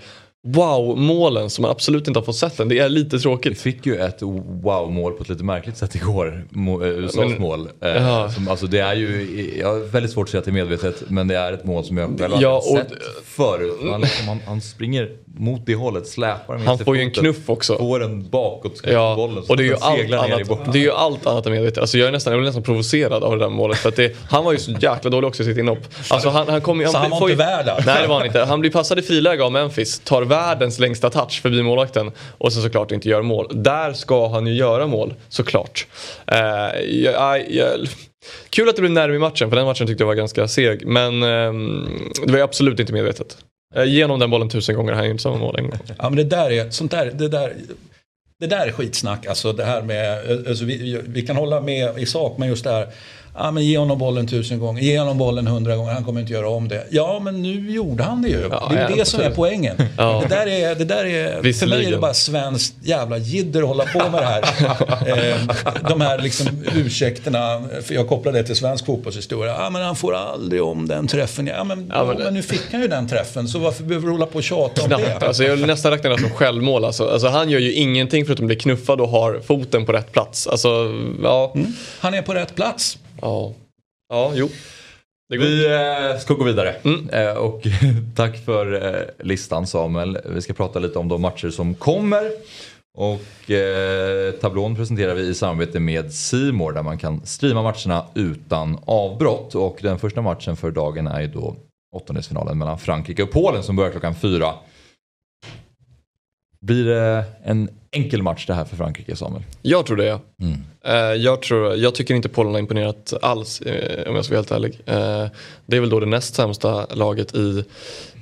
wow-målen 0.48 1.50
som 1.50 1.62
man 1.62 1.72
absolut 1.72 2.08
inte 2.08 2.20
har 2.20 2.26
fått 2.26 2.36
sett 2.36 2.60
än. 2.60 2.70
Det 2.70 2.80
är 2.80 2.90
lite 2.90 3.16
Vi 3.16 3.22
tråkigt. 3.22 3.60
fick 3.62 3.86
ju 3.86 3.96
ett 3.96 4.22
wow-mål 4.62 5.14
på 5.14 5.24
ett 5.24 5.30
lite 5.30 5.44
märkligt 5.44 5.78
sätt 5.78 5.96
igår. 5.96 6.46
Eh, 6.56 6.88
USAs 6.88 7.16
Men- 7.30 7.42
mål. 7.42 7.70
Eh, 7.82 7.90
Ja. 7.90 8.30
som, 8.30 8.48
alltså 8.48 8.68
det 8.68 8.80
är 8.80 8.94
ju, 8.96 9.52
jag 9.60 9.68
har 9.68 9.80
väldigt 9.80 10.12
svårt 10.12 10.24
att 10.24 10.30
säga 10.30 10.40
att 10.40 10.46
det 10.46 10.52
är 10.52 10.54
medvetet 10.54 11.04
men 11.10 11.28
det 11.28 11.36
är 11.38 11.54
ett 11.54 11.66
mål 11.66 11.84
som 11.84 11.98
jag 11.98 12.20
själv 12.20 12.34
Ja, 12.40 12.54
har 12.70 12.78
sett 12.78 12.92
förut. 13.24 13.78
Han, 13.92 14.02
liksom, 14.02 14.28
han, 14.28 14.40
han 14.46 14.62
springer 14.62 15.10
mot 15.38 15.66
det 15.66 15.76
hållet, 15.76 16.08
släpar 16.08 16.54
den 16.54 16.58
med 16.58 16.68
Han 16.68 16.80
får 16.80 16.96
ju 16.96 17.02
en 17.02 17.12
knuff 17.12 17.50
också. 17.50 17.78
Får 17.78 18.04
en 18.04 18.30
bakåt 18.30 18.82
Ja, 18.84 19.14
bollen 19.18 19.44
och 19.48 19.58
det 19.58 19.64
är, 19.64 19.66
ju 19.66 19.74
den 19.74 20.20
allt 20.20 20.50
annat, 20.50 20.74
det 20.74 20.80
är 20.80 20.84
ju 20.84 20.92
allt 20.92 21.28
annat 21.28 21.46
än 21.46 21.52
medvetet. 21.52 21.78
Alltså 21.78 21.98
jag, 21.98 22.08
är 22.08 22.12
nästan, 22.12 22.34
jag 22.34 22.40
blir 22.40 22.46
nästan 22.50 22.64
provocerad 22.64 23.24
av 23.24 23.32
det 23.38 23.46
där 23.46 23.50
målet. 23.50 23.78
För 23.78 23.90
att 23.90 23.96
det, 23.96 24.16
han 24.30 24.44
var 24.46 24.52
ju 24.52 24.58
så 24.58 24.72
jäkla 24.72 25.10
dålig 25.10 25.28
också 25.28 25.44
i 25.44 25.46
sitt 25.46 25.58
inhopp. 25.58 25.80
Alltså 26.10 26.30
han, 26.30 26.48
han 26.50 26.62
kom, 26.62 26.82
ju- 26.82 26.88
Så 26.88 26.98
han 26.98 27.10
var 27.10 27.30
inte 27.30 27.44
värd? 27.44 27.84
Nej 27.86 28.02
det 28.02 28.08
var 28.08 28.18
han 28.18 28.26
inte. 28.26 28.40
Han 28.44 28.60
blir 28.60 28.72
passad 28.72 29.00
i 29.00 29.02
friläge 29.02 29.44
av 29.44 29.52
Memphis, 29.52 30.00
tar 30.00 30.22
världens 30.22 30.80
längsta 30.80 31.10
touch 31.10 31.42
förbi 31.42 31.64
målvakten 31.64 32.12
och 32.38 32.54
sen 32.54 32.62
såklart 32.64 32.92
inte 32.92 33.10
gör 33.10 33.22
mål. 33.22 33.48
Där 33.54 33.94
ska 33.94 34.28
han 34.28 34.48
ju 34.48 34.54
göra 34.54 34.88
mål, 34.88 35.14
såklart. 35.30 35.88
Eh, 36.28 36.38
jag, 36.82 37.52
jag, 37.52 37.70
kul 38.50 38.70
att 38.70 38.76
det 38.76 38.82
blev 38.82 38.92
nerv 38.92 39.16
i 39.16 39.20
matchen, 39.20 39.50
för 39.50 39.56
den 39.56 39.66
matchen 39.66 39.88
tyckte 39.88 40.02
jag 40.04 40.08
var 40.08 40.16
ganska 40.16 40.48
seg. 40.48 40.86
Men 40.88 41.24
ehm, 41.24 41.88
det 42.26 42.32
var 42.32 42.38
ju 42.38 42.44
absolut 42.44 42.80
inte 42.80 42.94
medvetet. 42.94 43.38
Eh, 43.76 43.84
Genom 43.84 44.20
den 44.20 44.30
bollen 44.30 44.50
tusen 44.50 44.76
gånger 44.76 44.92
har 44.92 45.00
han 45.00 45.12
ju 45.12 45.18
samma 45.18 45.38
mål 45.38 45.56
en 45.58 45.64
gång. 45.70 45.80
Ja 45.98 46.10
men 46.10 46.16
det 46.16 46.24
där 46.24 46.52
är, 46.52 46.70
sånt 46.70 46.92
där, 46.92 47.12
det 47.14 47.28
där, 47.28 47.54
det 48.40 48.48
där 48.48 48.68
är 48.68 48.72
skitsnack. 48.72 49.26
Alltså 49.26 49.54
det 49.54 49.66
här 49.66 49.82
med, 49.82 50.32
eh, 50.32 50.50
alltså 50.50 50.66
vi, 50.66 51.02
vi 51.08 51.22
kan 51.22 51.36
hålla 51.36 51.62
med 51.62 52.00
i 52.00 52.06
sak 52.06 52.38
men 52.38 52.48
just 52.50 52.64
det 52.64 52.72
här. 52.72 52.88
Ja 53.38 53.52
men 53.52 53.64
ge 53.66 53.78
honom 53.78 53.98
bollen 54.00 54.28
tusen 54.28 54.60
gånger, 54.60 54.82
ge 54.82 55.00
honom 55.00 55.18
bollen 55.18 55.48
hundra 55.48 55.76
gånger, 55.76 55.92
han 55.94 56.04
kommer 56.04 56.22
inte 56.22 56.34
göra 56.34 56.50
om 56.50 56.68
det. 56.68 56.84
Ja 56.92 57.20
men 57.24 57.42
nu 57.42 57.72
gjorde 57.72 58.04
han 58.04 58.22
det 58.22 58.28
ju. 58.30 58.48
Ja, 58.52 58.68
det 58.72 58.78
är 58.78 58.90
ja, 58.90 58.96
det 58.96 59.06
som 59.06 59.22
är 59.22 59.30
poängen. 59.30 59.76
Ja. 59.98 60.24
Det 60.30 60.36
där 60.36 60.48
är, 60.48 60.76
det 60.76 60.86
där 60.86 61.06
är 61.06 61.54
för 61.54 61.68
mig 61.68 61.86
är 61.86 61.92
det 61.92 61.98
bara 61.98 62.14
svenskt 62.14 62.74
jävla 62.84 63.18
jidder 63.18 63.62
att 63.62 63.68
hålla 63.68 63.86
på 63.86 64.10
med 64.10 64.22
det 64.22 64.26
här. 64.26 64.42
eh, 65.32 65.36
de 65.90 66.02
här 66.02 66.20
liksom 66.20 66.48
ursäkterna, 66.76 67.64
för 67.84 67.94
jag 67.94 68.08
kopplar 68.10 68.34
det 68.34 68.44
till 68.44 68.56
svensk 68.56 68.86
fotbollshistoria. 68.86 69.56
Ja 69.60 69.70
men 69.70 69.82
han 69.82 69.96
får 69.96 70.16
aldrig 70.16 70.64
om 70.64 70.88
den 70.88 71.08
träffen. 71.08 71.48
Ja 71.48 71.64
men, 71.64 71.92
Ja, 71.94 72.06
men- 72.06 72.18
men 72.18 72.34
nu 72.34 72.42
fick 72.42 72.62
han 72.72 72.82
ju 72.82 72.88
den 72.88 73.08
träffen 73.08 73.48
så 73.48 73.60
varför 73.60 73.84
behöver 73.84 74.06
du 74.08 74.12
hålla 74.12 74.26
på 74.26 74.38
och 74.38 74.44
tjata 74.44 74.82
om 74.82 74.88
Knappt. 74.88 75.04
det? 75.20 75.28
Alltså 75.28 75.44
jag 75.44 75.56
vill 75.56 75.66
nästan 75.66 75.92
räkna 75.92 76.10
det 76.10 76.18
som 76.20 76.30
självmål. 76.30 76.86
Alltså. 76.86 77.10
Alltså 77.10 77.28
han 77.28 77.50
gör 77.50 77.60
ju 77.60 77.74
ingenting 77.74 78.26
förutom 78.26 78.46
att 78.46 78.48
bli 78.48 78.56
knuffad 78.56 79.02
och 79.02 79.10
har 79.10 79.40
foten 79.48 79.86
på 79.86 79.92
rätt 79.92 80.12
plats. 80.12 80.48
Alltså, 80.48 80.94
ja. 81.24 81.52
Mm. 81.56 81.74
Han 82.00 82.14
är 82.14 82.22
på 82.22 82.34
rätt 82.34 82.56
plats. 82.56 82.98
Ja, 83.22 83.54
ja 84.10 84.32
jo. 84.36 84.50
Vi 85.30 85.66
eh, 85.66 86.20
ska 86.20 86.34
gå 86.34 86.44
vidare. 86.44 86.76
Mm. 86.84 87.10
Eh, 87.10 87.34
och 87.34 87.62
tack 88.16 88.46
för 88.46 88.96
eh, 88.96 89.26
listan 89.26 89.68
Samuel. 89.68 90.18
Vi 90.26 90.42
ska 90.42 90.54
prata 90.54 90.80
lite 90.80 91.00
om 91.00 91.08
de 91.08 91.22
matcher 91.22 91.50
som 91.50 91.76
kommer. 91.76 92.32
Och 92.98 93.52
eh, 93.52 94.32
tablån 94.32 94.76
presenterar 94.76 95.14
vi 95.14 95.28
i 95.28 95.34
samarbete 95.34 95.80
med 95.80 96.14
Simor 96.14 96.72
där 96.72 96.84
man 96.84 96.98
kan 96.98 97.26
streama 97.26 97.64
matcherna 97.64 98.06
utan 98.14 98.80
avbrott. 98.86 99.56
Och 99.56 99.78
den 99.82 100.00
första 100.00 100.22
matchen 100.22 100.56
för 100.56 100.72
dagen 100.72 101.08
är 101.08 101.22
ju 101.22 101.28
då 101.28 101.56
åttondelsfinalen 101.96 102.58
mellan 102.58 102.80
Frankrike 102.80 103.24
och 103.24 103.32
Polen 103.32 103.64
som 103.64 103.76
börjar 103.76 103.92
klockan 103.92 104.16
fyra. 104.16 104.54
Blir 106.66 106.86
det 106.86 107.24
en 107.44 107.70
enkel 107.92 108.22
match 108.22 108.46
det 108.46 108.54
här 108.54 108.66
för 108.66 108.76
Frankrike 108.76 109.16
Samuel? 109.16 109.44
Jag 109.62 109.86
tror 109.86 109.98
det 109.98 110.06
ja. 110.06 110.20
Mm. 110.42 110.58
Eh, 110.86 111.22
jag, 111.24 111.42
tror, 111.42 111.76
jag 111.76 111.96
tycker 111.96 112.16
inte 112.16 112.30
Polen 112.30 112.54
har 112.54 112.60
imponerat 112.60 113.14
alls 113.22 113.62
eh, 113.62 114.10
om 114.10 114.16
jag 114.16 114.26
ska 114.26 114.34
vara 114.34 114.40
helt 114.40 114.52
ärlig. 114.52 114.82
Eh, 114.86 115.28
det 115.66 115.78
är 115.78 115.80
väl 115.80 115.90
då 115.90 116.00
det 116.00 116.06
näst 116.06 116.36
sämsta 116.36 116.86
laget 116.94 117.36
i, 117.36 117.64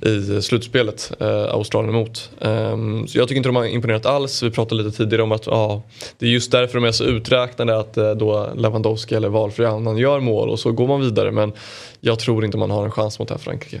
i 0.02 0.42
slutspelet, 0.42 1.12
Australien 1.50 1.94
emot. 1.94 2.30
Eh, 2.40 2.76
så 3.06 3.18
jag 3.18 3.28
tycker 3.28 3.36
inte 3.36 3.48
de 3.48 3.56
har 3.56 3.64
imponerat 3.64 4.06
alls. 4.06 4.42
Vi 4.42 4.50
pratade 4.50 4.82
lite 4.82 4.96
tidigare 4.96 5.22
om 5.22 5.32
att 5.32 5.46
ja, 5.46 5.82
det 6.18 6.26
är 6.26 6.30
just 6.30 6.52
därför 6.52 6.74
de 6.74 6.84
är 6.84 6.92
så 6.92 7.04
uträknade 7.04 7.78
att 7.78 7.94
då 7.94 8.48
Lewandowski 8.56 9.14
eller 9.14 9.28
valfri 9.28 9.66
annan 9.66 9.96
gör 9.96 10.20
mål 10.20 10.48
och 10.48 10.60
så 10.60 10.72
går 10.72 10.86
man 10.86 11.00
vidare. 11.00 11.30
Men 11.30 11.52
jag 12.00 12.18
tror 12.18 12.44
inte 12.44 12.56
man 12.56 12.70
har 12.70 12.84
en 12.84 12.90
chans 12.90 13.18
mot 13.18 13.28
det 13.28 13.34
här 13.34 13.38
Frankrike. 13.38 13.80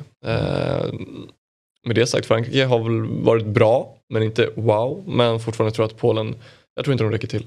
Eh, 1.84 1.88
med 1.88 1.96
det 1.96 2.06
sagt, 2.06 2.26
Frankrike 2.26 2.64
har 2.64 2.78
väl 2.78 3.24
varit 3.24 3.46
bra, 3.46 3.96
men 4.08 4.22
inte 4.22 4.50
wow. 4.56 5.04
Men 5.06 5.40
fortfarande 5.40 5.74
tror 5.74 5.84
jag 5.84 5.90
att 5.90 6.00
Polen, 6.00 6.34
jag 6.74 6.84
tror 6.84 6.92
inte 6.92 7.04
de 7.04 7.10
räcker 7.12 7.28
till. 7.28 7.46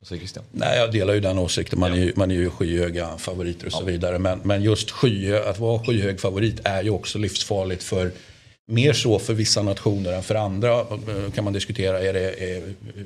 Vad 0.00 0.08
säger 0.08 0.20
Christian? 0.20 0.44
Nej, 0.52 0.78
jag 0.78 0.92
delar 0.92 1.14
ju 1.14 1.20
den 1.20 1.38
åsikten. 1.38 1.80
Man 1.80 1.92
är 1.92 1.96
ju, 1.96 2.12
man 2.16 2.30
är 2.30 2.34
ju 2.34 2.50
skyhöga 2.50 3.08
favoriter 3.18 3.66
och 3.66 3.72
så 3.72 3.84
vidare. 3.84 4.18
Men, 4.18 4.40
men 4.42 4.62
just 4.62 4.90
skyhö, 4.90 5.50
att 5.50 5.58
vara 5.58 5.84
skyhög 5.84 6.20
favorit 6.20 6.60
är 6.64 6.82
ju 6.82 6.90
också 6.90 7.18
livsfarligt 7.18 7.82
för 7.82 8.10
Mer 8.66 8.92
så 8.92 9.18
för 9.18 9.34
vissa 9.34 9.62
nationer 9.62 10.12
än 10.12 10.22
för 10.22 10.34
andra 10.34 10.80
eh, 10.80 11.32
kan 11.34 11.44
man 11.44 11.52
diskutera. 11.52 12.00
Är 12.00 12.12
det, 12.12 12.54
är, 12.54 12.62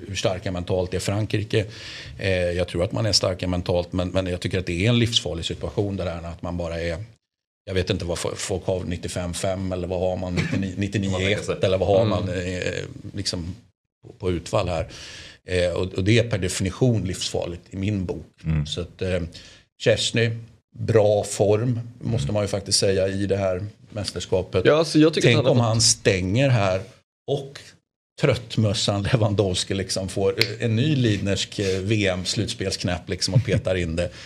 hur 0.09 0.15
starka 0.15 0.53
mentalt 0.53 0.95
är 0.95 0.99
Frankrike? 0.99 1.65
Eh, 2.19 2.31
jag 2.31 2.69
tror 2.69 2.85
att 2.85 2.93
man 2.93 3.07
är 3.07 3.13
starka 3.13 3.49
mentalt 3.49 3.93
men, 3.93 4.09
men 4.09 4.27
jag 4.27 4.41
tycker 4.41 4.59
att 4.59 4.67
det 4.67 4.87
är 4.87 4.89
en 4.89 4.99
livsfarlig 4.99 5.45
situation 5.45 5.97
det 5.97 6.05
där 6.05 6.23
att 6.23 6.43
man 6.43 6.57
bara 6.57 6.81
är 6.81 7.05
jag 7.69 7.75
vet 7.75 7.91
inte 7.91 8.05
vad 8.05 8.19
folk 8.19 8.65
har 8.65 8.81
95-5 8.81 9.73
eller 9.73 9.89
vad 9.89 10.01
har 10.01 10.17
man 10.17 10.39
99-1 10.39 11.65
eller 11.65 11.79
vad 11.79 11.89
har 11.89 12.05
man 12.05 12.29
eh, 12.29 12.85
liksom 13.15 13.55
på, 14.19 14.31
utfall 14.31 14.69
här. 14.69 14.89
Eh, 15.45 15.71
och, 15.71 15.95
och 15.95 16.05
det 16.05 16.19
är 16.19 16.31
per 16.31 16.39
definition 16.39 17.05
livsfarligt 17.05 17.63
i 17.71 17.77
min 17.77 18.05
bok. 18.05 18.27
Så 18.67 18.81
att 18.81 19.03
eh, 19.03 19.21
Chesney, 19.83 20.31
bra 20.79 21.25
form 21.25 21.81
måste 22.01 22.33
man 22.33 22.43
ju 22.43 22.49
faktiskt 22.49 22.79
säga 22.79 23.09
i 23.09 23.27
det 23.27 23.37
här 23.37 23.67
mästerskapet. 23.91 24.65
Ja, 24.65 24.77
alltså 24.77 25.11
Tänk 25.11 25.37
han 25.37 25.47
om 25.47 25.61
har 25.61 25.69
han 25.69 25.81
stänger 25.81 26.49
här 26.49 26.81
och 27.27 27.61
tröttmössan 28.21 29.03
Lewandowski 29.03 29.75
liksom 29.75 30.09
får 30.09 30.35
en 30.61 30.77
ny 30.77 30.97
Lidnersk 30.97 31.59
eh, 31.59 31.81
VM-slutspelsknäpp 31.81 33.09
liksom 33.09 33.35
och 33.35 33.45
petar 33.45 33.75
in 33.75 33.97
det. 33.97 34.11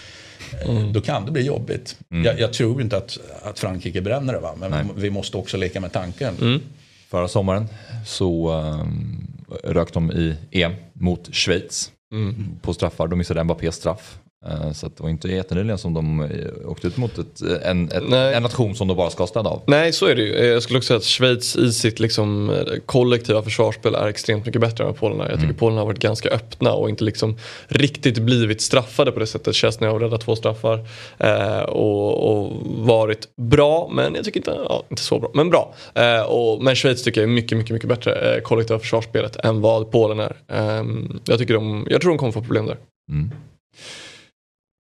Eh, 0.67 0.87
Då 0.93 1.01
kan 1.01 1.25
det 1.25 1.31
bli 1.33 1.43
jobbigt. 1.43 1.97
Jag, 2.09 2.41
jag 2.41 2.53
tror 2.53 2.83
inte 2.83 2.97
att, 2.97 3.19
att 3.43 3.59
Frankrike 3.59 4.01
bränner 4.01 4.33
det 4.33 4.41
va? 4.41 4.55
men 4.59 4.71
Nej. 4.71 4.85
vi 4.97 5.11
måste 5.11 5.37
också 5.37 5.57
leka 5.57 5.81
med 5.81 5.93
tanken. 5.93 6.35
Mm. 6.41 6.61
Förra 7.09 7.29
sommaren 7.29 7.69
så 8.07 8.51
um, 8.53 9.27
rök 9.65 9.93
de 9.95 10.11
i 10.13 10.37
EM 10.51 10.73
mot 10.93 11.35
Schweiz 11.35 11.91
Mm. 12.13 12.49
på 12.63 12.75
straffar. 12.75 13.09
De 13.09 13.19
missade 13.19 13.45
Mbappés 13.45 13.75
straff. 13.75 14.19
Eh, 14.47 14.73
Så 14.73 14.87
att 14.87 14.97
det 14.97 15.03
var 15.03 15.11
inte 15.11 15.29
jättenyligen 15.29 15.79
som 15.79 15.95
de 15.95 16.21
eh, 16.23 16.29
åkte 16.71 16.87
ut 16.87 16.97
mot 16.97 17.19
ett, 17.19 17.41
en, 17.65 17.85
ett, 17.91 18.13
en 18.13 18.43
nation 18.43 18.75
som 18.75 18.89
de 18.89 18.97
bara 18.97 19.11
ska 19.11 19.27
städa 19.27 19.51
av. 19.51 19.63
Nej, 19.67 19.93
så 19.93 20.07
är 20.07 20.15
det 20.15 20.23
ju. 20.23 20.35
Eh, 20.35 20.47
Jag 20.47 20.63
skulle 20.63 20.79
också 20.79 20.87
säga 20.87 20.97
att 20.97 21.05
Schweiz 21.05 21.57
i 21.57 21.73
sitt 21.73 22.01
liksom, 22.01 22.51
eh, 22.51 22.57
kollektiva 22.87 23.43
försvarsspel 23.43 23.95
är 23.95 24.07
extremt 24.09 24.47
mycket 24.47 24.61
bättre 24.61 24.85
än 24.85 24.95
Polen. 24.95 25.27
Jag 25.31 25.41
tycker 25.41 25.53
Polen 25.55 25.79
har 25.79 25.85
varit 25.87 25.99
ganska 25.99 26.29
öppna 26.29 26.73
och 26.73 26.89
inte 26.91 27.05
liksom 27.05 27.37
riktigt 27.69 28.19
blivit 28.19 28.61
straffade 28.61 29.13
på 29.13 29.21
det 29.21 29.27
sättet. 29.27 29.55
Chesney 29.55 29.91
har 29.91 29.99
räddat 30.01 30.21
två 30.21 30.37
straffar 30.37 30.85
eh, 31.19 31.61
och, 31.61 32.31
och 32.31 32.53
varit 32.67 33.29
bra, 33.37 33.91
men 33.95 34.15
jag 34.15 34.25
tycker 34.25 34.41
inte, 34.41 34.57
ja, 34.69 34.83
inte 34.91 35.03
så 35.03 35.19
bra, 35.19 35.31
men 35.35 35.51
bra. 35.51 35.75
Eh, 35.95 36.23
och, 36.23 36.63
men 36.63 36.77
Schweiz 36.77 37.03
tycker 37.03 37.21
jag 37.21 37.31
är 37.31 37.35
mycket, 37.35 37.59
mycket, 37.59 37.73
mycket 37.73 37.89
bättre 37.89 38.35
eh, 38.35 38.41
kollektiva 38.43 38.79
försvarsspelet 38.79 39.37
än 39.37 39.61
vad 39.61 39.91
Polen 39.91 40.21
är. 40.21 40.37
Eh, 40.49 40.85
jag, 41.25 41.39
tycker 41.39 41.55
de, 41.55 41.87
jag 41.91 42.01
tror 42.01 42.11
de 42.13 42.19
kommer 42.19 42.33
få 42.33 42.41
problem 42.43 42.67
där. 42.67 42.77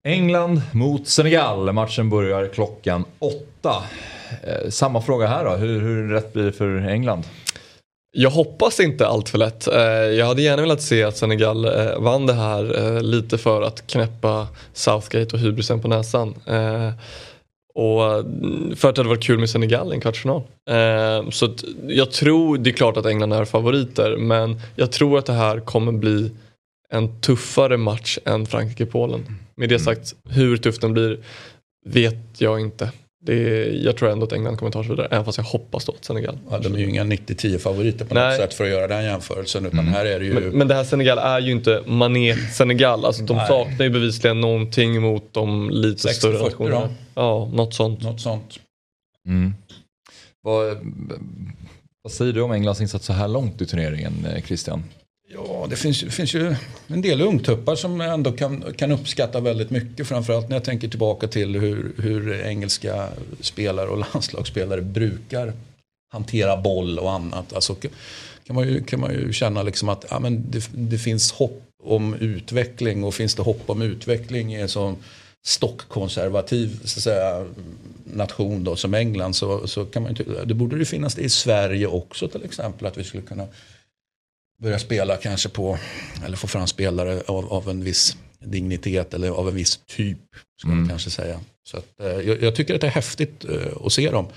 England 0.08 0.62
mot 0.72 1.08
Senegal. 1.08 1.74
Matchen 1.74 2.10
börjar 2.10 2.48
klockan 2.48 3.06
åtta. 3.20 3.84
Eh, 4.44 4.70
Samma 4.70 5.02
fråga 5.02 5.28
här 5.28 5.46
då. 5.46 5.52
Hur, 5.52 5.82
hur 5.82 6.10
rätt 6.10 6.34
blir 6.34 6.44
det 6.44 6.52
för 6.52 6.78
England? 6.78 7.24
Jag 8.12 8.30
hoppas 8.30 8.80
inte 8.80 9.08
allt 9.08 9.30
för 9.30 9.38
lätt. 9.38 9.68
Eh, 9.68 9.82
jag 9.92 10.26
hade 10.26 10.42
gärna 10.42 10.62
velat 10.62 10.82
se 10.82 11.04
att 11.04 11.18
Senegal 11.18 11.66
eh, 11.66 12.00
vann 12.00 12.26
det 12.26 12.34
här 12.34 12.96
eh, 12.96 13.02
lite 13.02 13.38
för 13.38 13.62
att 13.62 13.88
knäppa 13.88 14.48
Southgate 14.74 15.36
och 15.36 15.40
hybrisen 15.40 15.82
på 15.82 15.88
näsan. 15.88 16.36
Och 17.74 18.20
mm, 18.20 18.76
för 18.76 18.90
att 18.90 18.96
det 18.96 19.00
hade 19.00 19.10
varit 19.10 19.24
kul 19.24 19.40
med 19.40 19.50
Senegal 19.50 19.92
i 19.92 19.96
en 19.96 20.02
kvartsfinal. 20.02 20.42
Så 21.32 21.54
jag 21.88 22.12
tror, 22.12 22.58
det 22.58 22.70
är 22.70 22.74
klart 22.74 22.98
att 22.98 23.06
England 23.06 23.34
är 23.34 23.46
favoriter 23.46 24.18
men 24.18 24.62
jag 24.76 24.92
tror 24.92 25.18
att 25.18 25.26
det 25.26 25.34
här 25.34 25.60
kommer 25.60 25.92
bli 25.92 26.32
en 26.94 27.22
tuffare 27.22 27.78
match 27.78 28.18
än 28.26 28.46
Frankrike-Polen. 28.46 29.26
Med 29.56 29.70
det 29.70 29.80
sagt, 29.80 30.16
hur 30.30 30.58
tuff 30.58 30.80
den 30.80 30.94
blir 30.94 31.20
vet 31.86 32.42
jag 32.42 32.60
inte. 32.60 32.92
Det 33.26 33.34
är, 33.34 33.72
jag 33.86 33.98
tror 33.98 34.10
ändå 34.10 34.26
att 34.26 34.34
England 34.34 34.58
kommer 34.58 34.72
ta 34.72 34.84
sig 34.84 34.90
vidare, 34.90 35.08
även 35.12 35.26
fast 35.26 35.38
jag 35.38 35.46
hoppas 35.46 35.86
då 35.86 35.92
att 35.92 36.06
Senegal. 36.06 36.38
Ja, 36.50 36.60
de 36.60 36.74
är 36.74 36.80
ju 36.80 36.90
inga 36.90 37.04
90-10 37.04 37.58
favoriter 37.58 38.06
på 38.06 38.14
Nej. 38.14 38.28
något 38.28 38.38
sätt 38.38 38.54
för 38.54 38.64
att 38.64 38.70
göra 38.70 38.88
den 38.88 39.04
jämförelsen. 39.04 39.66
Utan 39.66 39.88
här 39.88 40.06
är 40.06 40.20
det 40.20 40.26
ju... 40.26 40.34
Men, 40.34 40.44
men 40.44 40.68
det 40.68 40.76
här 40.76 40.84
Senegal 40.84 41.18
är 41.18 41.40
ju 41.40 41.52
inte 41.52 41.84
Mané-Senegal. 41.86 43.06
Alltså 43.06 43.24
de 43.24 43.38
Nej. 43.38 43.48
saknar 43.48 43.86
ju 43.86 43.90
bevisligen 43.90 44.42
någonting 44.42 45.02
mot 45.02 45.34
de 45.34 45.70
lite 45.70 46.08
60-40 46.08 46.12
större 46.14 46.44
nationerna. 46.44 46.90
Ja, 47.16 47.50
något 47.54 47.74
sånt. 47.74 48.02
Något 48.02 48.22
sånt. 48.22 48.60
Mm. 49.28 49.54
Vad, 50.42 50.78
vad 52.04 52.12
säger 52.12 52.34
du 52.34 52.42
om 52.42 52.52
Englands 52.52 52.82
insats 52.82 53.06
så 53.06 53.14
här 53.14 53.28
långt 53.28 53.62
i 53.62 53.66
turneringen 53.66 54.14
eh, 54.26 54.44
Christian? 54.44 54.84
Ja, 55.32 55.68
det 55.70 55.76
finns, 55.76 56.02
det 56.02 56.12
finns 56.12 56.34
ju 56.34 56.56
en 56.88 57.02
del 57.02 57.22
ungtuppar 57.22 57.76
som 57.76 58.00
jag 58.00 58.14
ändå 58.14 58.32
kan, 58.32 58.74
kan 58.78 58.92
uppskatta 58.92 59.40
väldigt 59.40 59.70
mycket. 59.70 60.08
Framförallt 60.08 60.50
när 60.50 60.56
jag 60.56 60.64
tänker 60.64 60.88
tillbaka 60.88 61.28
till 61.28 61.60
hur, 61.60 61.94
hur 61.98 62.42
engelska 62.42 63.10
spelare 63.42 63.90
och 63.90 63.98
landslagsspelare 63.98 64.82
brukar 64.82 65.54
hantera 66.12 66.58
boll 66.58 67.00
och 67.00 67.12
annat. 67.12 67.54
Alltså, 67.54 67.76
kan, 67.76 68.56
man 68.56 68.68
ju, 68.68 68.84
kan 68.84 69.00
man 69.00 69.14
ju 69.14 69.34
känna 69.34 69.64
liksom 69.64 69.90
att 69.90 70.06
ja, 70.10 70.20
men 70.20 70.52
det, 70.52 70.70
det 70.74 70.98
finns 70.98 71.32
hopp 71.32 71.64
om 71.84 72.14
utveckling 72.14 73.04
och 73.04 73.14
finns 73.14 73.36
det 73.36 73.42
hopp 73.42 73.70
om 73.70 73.82
utveckling 73.82 74.56
i 74.56 74.62
en 74.62 74.70
sån 74.70 74.96
stockkonservativ 75.46 76.80
så 76.84 77.00
att 77.00 77.04
säga, 77.04 77.46
nation 78.04 78.64
då, 78.64 78.76
som 78.76 78.94
England 78.94 79.34
så, 79.34 79.68
så 79.68 79.86
kan 79.86 80.04
man 80.04 80.14
ju 80.14 80.26
det 80.46 80.54
borde 80.54 80.78
det 80.78 80.86
finnas 80.86 81.16
det 81.16 81.22
i 81.22 81.30
Sverige 81.30 81.88
också 81.88 82.28
till 82.28 82.44
exempel 82.44 82.88
att 82.88 82.98
vi 82.98 83.04
skulle 83.04 83.24
kunna 83.24 83.48
börja 84.60 84.80
spela 84.80 85.18
kanske 85.18 85.50
på 85.50 85.78
eller 86.26 86.38
få 86.38 86.48
fram 86.48 86.68
spelare 86.68 87.22
av, 87.28 87.54
av 87.54 87.70
en 87.70 87.84
viss 87.84 88.18
dignitet 88.40 89.14
eller 89.14 89.30
av 89.30 89.48
en 89.50 89.56
viss 89.56 89.80
typ. 89.88 90.18
Ska 90.60 90.68
man 90.68 90.78
Mm. 90.78 90.90
kanske 90.90 91.10
säga. 91.10 91.40
Så 91.64 91.78
att, 91.78 91.86
eh, 92.02 92.08
jag, 92.08 92.42
jag 92.44 92.56
tycker 92.56 92.76
att 92.76 92.82
det 92.82 92.88
är 92.88 92.92
häftigt 92.92 93.46
eh, 93.46 93.86
att 93.86 93.94
se 93.94 94.12
dem. 94.12 94.28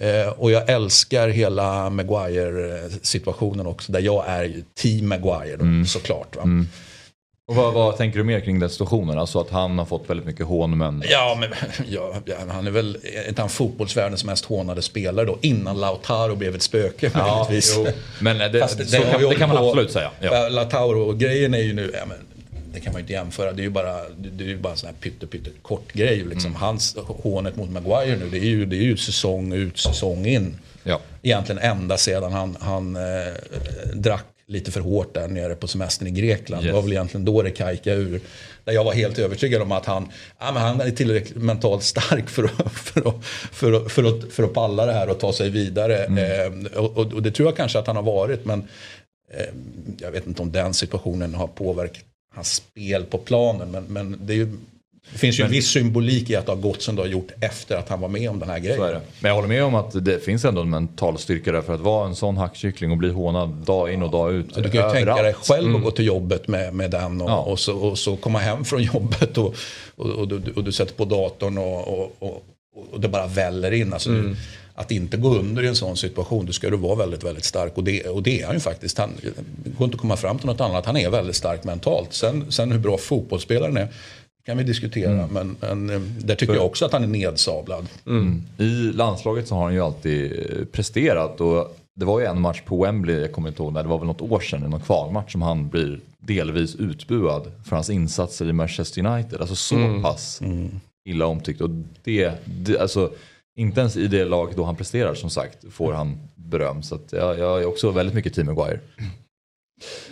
Eh, 0.00 0.28
och 0.28 0.50
jag 0.50 0.70
älskar 0.70 1.28
hela 1.28 1.90
Maguire-situationen 1.90 3.66
också. 3.66 3.92
Där 3.92 4.00
jag 4.00 4.24
är 4.28 4.44
ju 4.44 4.62
team 4.74 5.08
Maguire 5.08 5.56
då, 5.56 5.64
Mm. 5.64 5.86
såklart. 5.86 6.36
Va? 6.36 6.42
Och 7.48 7.54
vad, 7.54 7.74
vad 7.74 7.96
tänker 7.96 8.18
du 8.18 8.24
mer 8.24 8.40
kring 8.40 8.58
den 8.60 8.70
situationen? 8.70 9.18
Alltså 9.18 9.40
att 9.40 9.50
han 9.50 9.78
har 9.78 9.84
fått 9.86 10.10
väldigt 10.10 10.26
mycket 10.26 10.46
hån 10.46 10.78
men... 10.78 11.02
Ja, 11.10 11.36
men 11.40 11.50
ja, 11.88 12.12
han 12.48 12.66
är 12.66 12.70
väl 12.70 12.98
inte 13.28 13.42
han 13.42 13.48
fotbollsvärldens 13.48 14.24
mest 14.24 14.44
hånade 14.44 14.82
spelare 14.82 15.26
då. 15.26 15.38
Innan 15.42 15.80
Lautaro 15.80 16.34
blev 16.36 16.54
ett 16.54 16.62
spöke 16.62 17.10
Ja, 17.14 17.48
jo. 17.50 17.86
Men 18.20 18.38
det- 18.52 18.60
Fast 18.60 18.90
så 18.90 19.02
kan- 19.02 19.22
det 19.28 19.34
kan 19.34 19.48
man 19.48 19.64
absolut 19.66 19.92
säga, 19.92 20.10
ja. 20.20 20.48
Lautaro-grejen 20.48 21.54
är 21.54 21.58
ju 21.62 21.72
nu, 21.72 21.90
ja, 21.94 22.06
men, 22.06 22.16
det 22.74 22.80
kan 22.80 22.92
man 22.92 23.00
ju 23.00 23.02
inte 23.02 23.12
jämföra. 23.12 23.52
Det 23.52 23.60
är 23.62 23.64
ju 23.64 23.70
bara, 23.70 24.08
det 24.18 24.44
är 24.44 24.48
ju 24.48 24.58
bara 24.58 24.70
en 24.72 24.76
sån 24.78 24.86
här 24.86 24.96
pytte, 25.00 25.26
pytte 25.26 25.50
kort 25.62 25.92
grej. 25.92 26.16
Liksom. 26.24 26.50
Mm. 26.50 26.62
Hans 26.62 26.96
hånet 27.22 27.56
mot 27.56 27.70
Maguire 27.70 28.16
nu, 28.16 28.28
det 28.30 28.38
är 28.38 28.44
ju, 28.44 28.66
det 28.66 28.76
är 28.76 28.82
ju 28.82 28.96
säsong 28.96 29.52
ut, 29.52 29.78
säsong 29.78 30.26
in. 30.26 30.58
Ja. 30.82 31.00
Egentligen 31.22 31.58
ända 31.58 31.96
sedan 31.96 32.32
han, 32.32 32.56
han 32.60 32.96
eh, 32.96 33.02
drack 33.94 34.24
lite 34.48 34.70
för 34.70 34.80
hårt 34.80 35.14
där 35.14 35.28
nere 35.28 35.54
på 35.54 35.66
semestern 35.66 36.08
i 36.08 36.10
Grekland. 36.10 36.62
Yes. 36.62 36.70
Det 36.70 36.74
var 36.74 36.82
väl 36.82 36.92
egentligen 36.92 37.24
då 37.24 37.42
det 37.42 37.50
kajkade 37.50 37.96
ur. 37.96 38.20
Där 38.64 38.72
jag 38.72 38.84
var 38.84 38.92
helt 38.92 39.18
övertygad 39.18 39.62
om 39.62 39.72
att 39.72 39.86
han, 39.86 40.08
ja, 40.38 40.52
men 40.52 40.62
han 40.62 40.80
är 40.80 40.90
tillräckligt 40.90 41.36
mentalt 41.36 41.82
stark 41.82 42.28
för 42.30 42.44
att, 42.44 42.72
för, 42.72 43.08
att, 43.08 43.24
för, 43.52 43.72
att, 43.72 43.92
för, 43.92 44.04
att, 44.04 44.32
för 44.32 44.42
att 44.42 44.54
palla 44.54 44.86
det 44.86 44.92
här 44.92 45.10
och 45.10 45.18
ta 45.18 45.32
sig 45.32 45.50
vidare. 45.50 46.04
Mm. 46.04 46.66
Eh, 46.66 46.78
och, 46.78 46.96
och, 46.96 47.22
det 47.22 47.30
tror 47.30 47.48
jag 47.48 47.56
kanske 47.56 47.78
att 47.78 47.86
han 47.86 47.96
har 47.96 48.02
varit. 48.02 48.44
Men 48.44 48.68
eh, 49.32 49.46
jag 49.98 50.10
vet 50.10 50.26
inte 50.26 50.42
om 50.42 50.52
den 50.52 50.74
situationen 50.74 51.34
har 51.34 51.46
påverkat 51.46 52.04
hans 52.34 52.54
spel 52.54 53.04
på 53.04 53.18
planen. 53.18 53.70
Men, 53.70 53.84
men 53.84 54.26
det, 54.26 54.32
är 54.32 54.36
ju, 54.36 54.56
det 55.12 55.18
finns 55.18 55.38
ju 55.38 55.42
en 55.42 55.48
Men- 55.50 55.56
viss 55.56 55.68
symbolik 55.68 56.30
i 56.30 56.36
att 56.36 56.46
det 56.46 56.52
har 56.52 56.56
gått 56.56 56.82
som 56.82 56.96
det 56.96 57.02
har 57.02 57.08
gjort 57.08 57.28
efter 57.40 57.76
att 57.76 57.88
han 57.88 58.00
var 58.00 58.08
med 58.08 58.30
om 58.30 58.38
den 58.38 58.48
här 58.50 58.58
grejen. 58.58 58.80
Men 59.20 59.28
jag 59.28 59.34
håller 59.34 59.48
med 59.48 59.64
om 59.64 59.74
att 59.74 60.04
det 60.04 60.24
finns 60.24 60.44
ändå 60.44 60.60
en 60.62 60.70
mental 60.70 61.18
styrka 61.18 61.52
där 61.52 61.62
för 61.62 61.74
att 61.74 61.80
vara 61.80 62.06
en 62.06 62.14
sån 62.14 62.36
hackkyckling 62.36 62.90
och 62.90 62.96
bli 62.96 63.10
hånad 63.10 63.48
dag 63.48 63.92
in 63.92 64.02
och 64.02 64.10
dag 64.10 64.32
ut. 64.32 64.46
Ja, 64.54 64.62
du 64.62 64.70
kan 64.70 64.86
ju 64.86 64.92
tänka 64.92 64.92
dig 65.14 65.18
överallt. 65.18 65.36
själv 65.46 65.64
Mm. 65.68 65.76
att 65.76 65.82
gå 65.84 65.90
till 65.90 66.06
jobbet 66.06 66.48
med, 66.48 66.74
med 66.74 66.90
den 66.90 67.20
och, 67.20 67.30
Ja. 67.30 67.36
och, 67.38 67.58
så, 67.58 67.76
och 67.76 67.98
så 67.98 68.16
komma 68.16 68.38
hem 68.38 68.64
från 68.64 68.82
jobbet 68.82 69.38
och, 69.38 69.54
och, 69.96 70.06
och, 70.10 70.28
du, 70.28 70.52
och 70.52 70.64
du 70.64 70.72
sätter 70.72 70.94
på 70.94 71.04
datorn 71.04 71.58
och, 71.58 71.88
och, 71.88 72.16
och, 72.18 72.42
och 72.92 73.00
det 73.00 73.08
bara 73.08 73.26
väller 73.26 73.72
in. 73.72 73.92
Alltså, 73.92 74.10
Mm. 74.10 74.26
du, 74.30 74.36
att 74.78 74.90
inte 74.90 75.16
gå 75.16 75.34
under 75.34 75.62
i 75.62 75.66
en 75.66 75.76
sån 75.76 75.96
situation, 75.96 76.46
då 76.46 76.52
ska 76.52 76.70
du 76.70 76.76
vara 76.76 76.94
väldigt, 76.94 77.24
väldigt 77.24 77.44
stark. 77.44 77.72
Och 77.76 77.84
det, 77.84 78.02
och 78.08 78.22
det 78.22 78.40
är 78.40 78.46
han 78.46 78.54
ju 78.54 78.60
faktiskt. 78.60 78.98
Han, 78.98 79.10
det 79.64 79.70
går 79.70 79.84
inte 79.84 79.94
att 79.94 80.00
komma 80.00 80.16
fram 80.16 80.38
till 80.38 80.46
något 80.46 80.60
annat. 80.60 80.86
Han 80.86 80.96
är 80.96 81.10
väldigt 81.10 81.36
stark 81.36 81.64
mentalt. 81.64 82.12
Sen, 82.12 82.52
sen 82.52 82.72
hur 82.72 82.78
bra 82.78 82.98
fotbollsspelaren 82.98 83.76
är 83.76 83.88
kan 84.46 84.58
vi 84.58 84.64
diskutera. 84.64 85.12
Mm. 85.12 85.28
Men, 85.30 85.56
men 85.60 85.90
eh, 85.90 86.00
där 86.00 86.34
tycker 86.34 86.54
jag 86.54 86.66
också 86.66 86.84
att 86.84 86.92
han 86.92 87.02
är 87.02 87.06
nedsablad. 87.06 87.86
Mm. 88.06 88.42
I 88.58 88.92
landslaget 88.92 89.48
så 89.48 89.54
har 89.54 89.64
han 89.64 89.74
ju 89.74 89.80
alltid 89.80 90.32
eh, 90.32 90.64
presterat 90.64 91.40
och 91.40 91.76
det 91.94 92.04
var 92.04 92.20
ju 92.20 92.26
en 92.26 92.40
match 92.40 92.62
på 92.66 92.84
Wembley, 92.84 93.20
jag 93.20 93.32
kommer 93.32 93.48
inte 93.48 93.62
ihåg 93.62 93.72
när, 93.72 93.82
det 93.82 93.88
var 93.88 93.98
väl 93.98 94.06
något 94.06 94.20
år 94.20 94.40
sedan, 94.40 94.64
i 94.64 94.68
någon 94.68 94.80
kvalmatch 94.80 95.32
som 95.32 95.42
han 95.42 95.68
blir 95.68 96.00
delvis 96.18 96.74
utbuad 96.74 97.52
för 97.64 97.76
hans 97.76 97.90
insatser 97.90 98.48
i 98.48 98.52
Manchester 98.52 99.06
United. 99.06 99.40
Alltså 99.40 99.56
så 99.56 99.76
Mm. 99.76 100.02
pass 100.02 100.40
illa 101.08 101.26
omtyckt 101.26 101.60
och 101.60 101.70
det, 102.04 102.32
det, 102.44 102.78
alltså 102.78 103.12
inte 103.58 103.80
ens 103.80 103.96
i 103.96 104.06
det 104.06 104.24
lag 104.24 104.52
då 104.56 104.64
han 104.64 104.76
presterar 104.76 105.14
som 105.14 105.30
sagt 105.30 105.58
får 105.70 105.92
han 105.92 106.18
beröm. 106.34 106.82
Så 106.82 106.94
att 106.94 107.12
jag, 107.12 107.38
jag 107.38 107.62
är 107.62 107.66
också 107.66 107.90
väldigt 107.90 108.14
mycket 108.14 108.34
team 108.34 108.46
Maguire. 108.46 108.80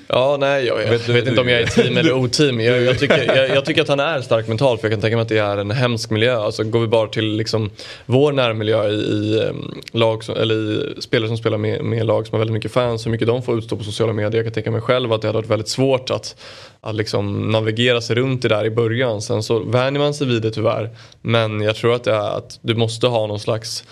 Ja, 0.09 0.37
nej, 0.41 0.65
jag, 0.67 0.83
jag 0.83 0.91
Vet 0.91 1.09
vet, 1.09 1.25
du- 1.25 1.31
inte 1.31 1.41
om 1.41 1.49
jag 1.49 1.61
är 1.61 1.67
team 1.67 1.97
eller 1.97 2.13
oteam. 2.13 2.61
Jag, 2.61 2.83
jag, 2.83 2.99
tycker, 2.99 3.37
jag, 3.37 3.49
jag 3.49 3.65
tycker 3.65 3.83
att 3.83 3.89
han 3.89 4.01
är 4.01 4.21
stark 4.21 4.49
mentalt 4.49 4.81
för 4.81 4.89
jag 4.89 4.93
kan 4.93 5.01
tänka 5.01 5.17
mig 5.17 5.23
att 5.23 5.29
det 5.29 5.39
är 5.39 5.57
en 5.57 5.71
hemsk 5.71 6.11
miljö. 6.11 6.37
Alltså, 6.39 6.65
går 6.65 6.81
vi 6.81 6.87
bara 6.87 7.09
till 7.09 7.37
liksom, 7.37 7.71
vår 8.07 8.33
närmiljö 8.33 8.89
i, 8.89 8.95
i, 8.95 9.53
lag 9.93 10.25
som, 10.25 10.37
eller 10.37 10.55
i 10.99 11.03
spelare 11.03 11.29
som 11.29 11.37
spelar 11.37 11.59
med, 11.59 11.85
med 11.85 12.07
lag 12.07 12.27
som 12.27 12.35
har 12.35 12.39
väldigt 12.39 12.55
mycket 12.55 12.73
fans, 12.73 13.07
hur 13.07 13.11
mycket 13.11 13.27
de 13.29 13.43
får 13.43 13.59
utstå 13.59 13.77
på 13.77 13.85
sociala 13.85 14.13
medier. 14.13 14.37
Jag 14.37 14.45
kan 14.45 14.53
tänka 14.53 14.71
mig 14.71 14.81
själv 14.81 15.13
att 15.13 15.23
det 15.23 15.29
hade 15.29 15.39
varit 15.39 15.51
väldigt 15.51 15.69
svårt 15.69 16.11
att, 16.11 16.37
att 16.81 16.95
liksom 16.95 17.51
navigera 17.51 18.01
sig 18.01 18.17
runt 18.17 18.43
det 18.43 18.49
där 18.49 18.65
i 18.65 18.71
början. 18.71 19.23
Sen 19.23 19.43
så 19.43 19.59
vänjer 19.59 20.01
man 20.01 20.15
sig 20.15 20.27
vid 20.27 20.43
det 20.43 20.51
tyvärr. 20.51 20.91
Men 21.23 21.61
jag 21.61 21.77
tror 21.77 21.95
att, 21.95 22.05
det 22.05 22.13
är 22.13 22.37
att 22.37 22.59
du 22.63 22.75
måste 22.75 23.07
ha 23.07 23.27
någon 23.27 23.41
slags 23.41 23.85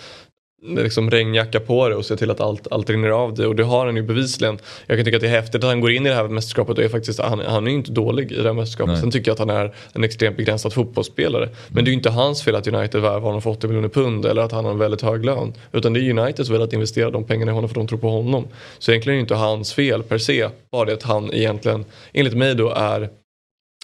liksom 0.63 1.11
regnjacka 1.11 1.59
på 1.59 1.89
det 1.89 1.95
och 1.95 2.05
se 2.05 2.15
till 2.15 2.31
att 2.31 2.41
allt, 2.41 2.67
allt 2.71 2.89
rinner 2.89 3.09
av 3.09 3.33
dig 3.33 3.45
och 3.45 3.55
det 3.55 3.63
har 3.63 3.85
han 3.85 3.95
ju 3.95 4.03
bevisligen. 4.03 4.59
Jag 4.87 4.97
kan 4.97 5.05
tycka 5.05 5.17
att 5.17 5.21
det 5.21 5.27
är 5.27 5.31
häftigt 5.31 5.63
att 5.63 5.69
han 5.69 5.81
går 5.81 5.91
in 5.91 6.05
i 6.05 6.09
det 6.09 6.15
här 6.15 6.27
mästerskapet 6.27 6.77
och 6.77 6.83
är 6.83 6.89
faktiskt, 6.89 7.19
han, 7.19 7.39
han 7.39 7.67
är 7.67 7.71
ju 7.71 7.77
inte 7.77 7.91
dålig 7.91 8.31
i 8.31 8.35
det 8.35 8.43
här 8.43 8.53
mästerskapet. 8.53 8.91
Nej. 8.91 9.01
Sen 9.01 9.11
tycker 9.11 9.29
jag 9.29 9.33
att 9.33 9.39
han 9.39 9.49
är 9.49 9.73
en 9.93 10.03
extremt 10.03 10.37
begränsad 10.37 10.73
fotbollsspelare. 10.73 11.49
Men 11.67 11.85
det 11.85 11.89
är 11.89 11.91
ju 11.91 11.97
inte 11.97 12.09
hans 12.09 12.43
fel 12.43 12.55
att 12.55 12.67
United 12.67 13.01
värvar 13.01 13.19
honom 13.19 13.41
för 13.41 13.49
80 13.49 13.67
miljoner 13.67 13.89
pund 13.89 14.25
eller 14.25 14.41
att 14.41 14.51
han 14.51 14.65
har 14.65 14.71
en 14.71 14.79
väldigt 14.79 15.01
hög 15.01 15.25
lön. 15.25 15.53
Utan 15.71 15.93
det 15.93 15.99
är 15.99 16.09
Uniteds 16.09 16.49
fel 16.49 16.61
att 16.61 16.73
investera 16.73 17.11
de 17.11 17.23
pengarna 17.23 17.51
i 17.51 17.55
honom 17.55 17.69
för 17.69 17.75
de 17.75 17.87
tror 17.87 17.99
på 17.99 18.09
honom. 18.09 18.47
Så 18.79 18.91
egentligen 18.91 19.15
är 19.15 19.17
det 19.17 19.21
inte 19.21 19.35
hans 19.35 19.73
fel 19.73 20.03
per 20.03 20.17
se. 20.17 20.49
Bara 20.71 20.85
det 20.85 20.93
att 20.93 21.03
han 21.03 21.33
egentligen, 21.33 21.85
enligt 22.13 22.37
mig 22.37 22.55
då, 22.55 22.69
är 22.69 23.09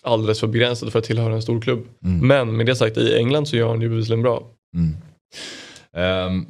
alldeles 0.04 0.40
för 0.40 0.48
begränsad 0.48 0.92
för 0.92 1.00
att 1.00 1.06
tillhöra 1.06 1.34
en 1.34 1.42
stor 1.42 1.62
klubb. 1.62 1.88
Mm. 2.06 2.28
Men 2.28 2.58
med 2.58 2.66
det 2.66 2.76
sagt, 2.76 2.98
i 2.98 3.18
England 3.18 3.48
så 3.48 3.56
gör 3.56 3.68
han 3.68 3.82
ju 3.82 3.90
bevisligen 3.90 4.22
bra. 4.22 4.44
Mm. 4.76 4.96
Ehm, 5.94 6.46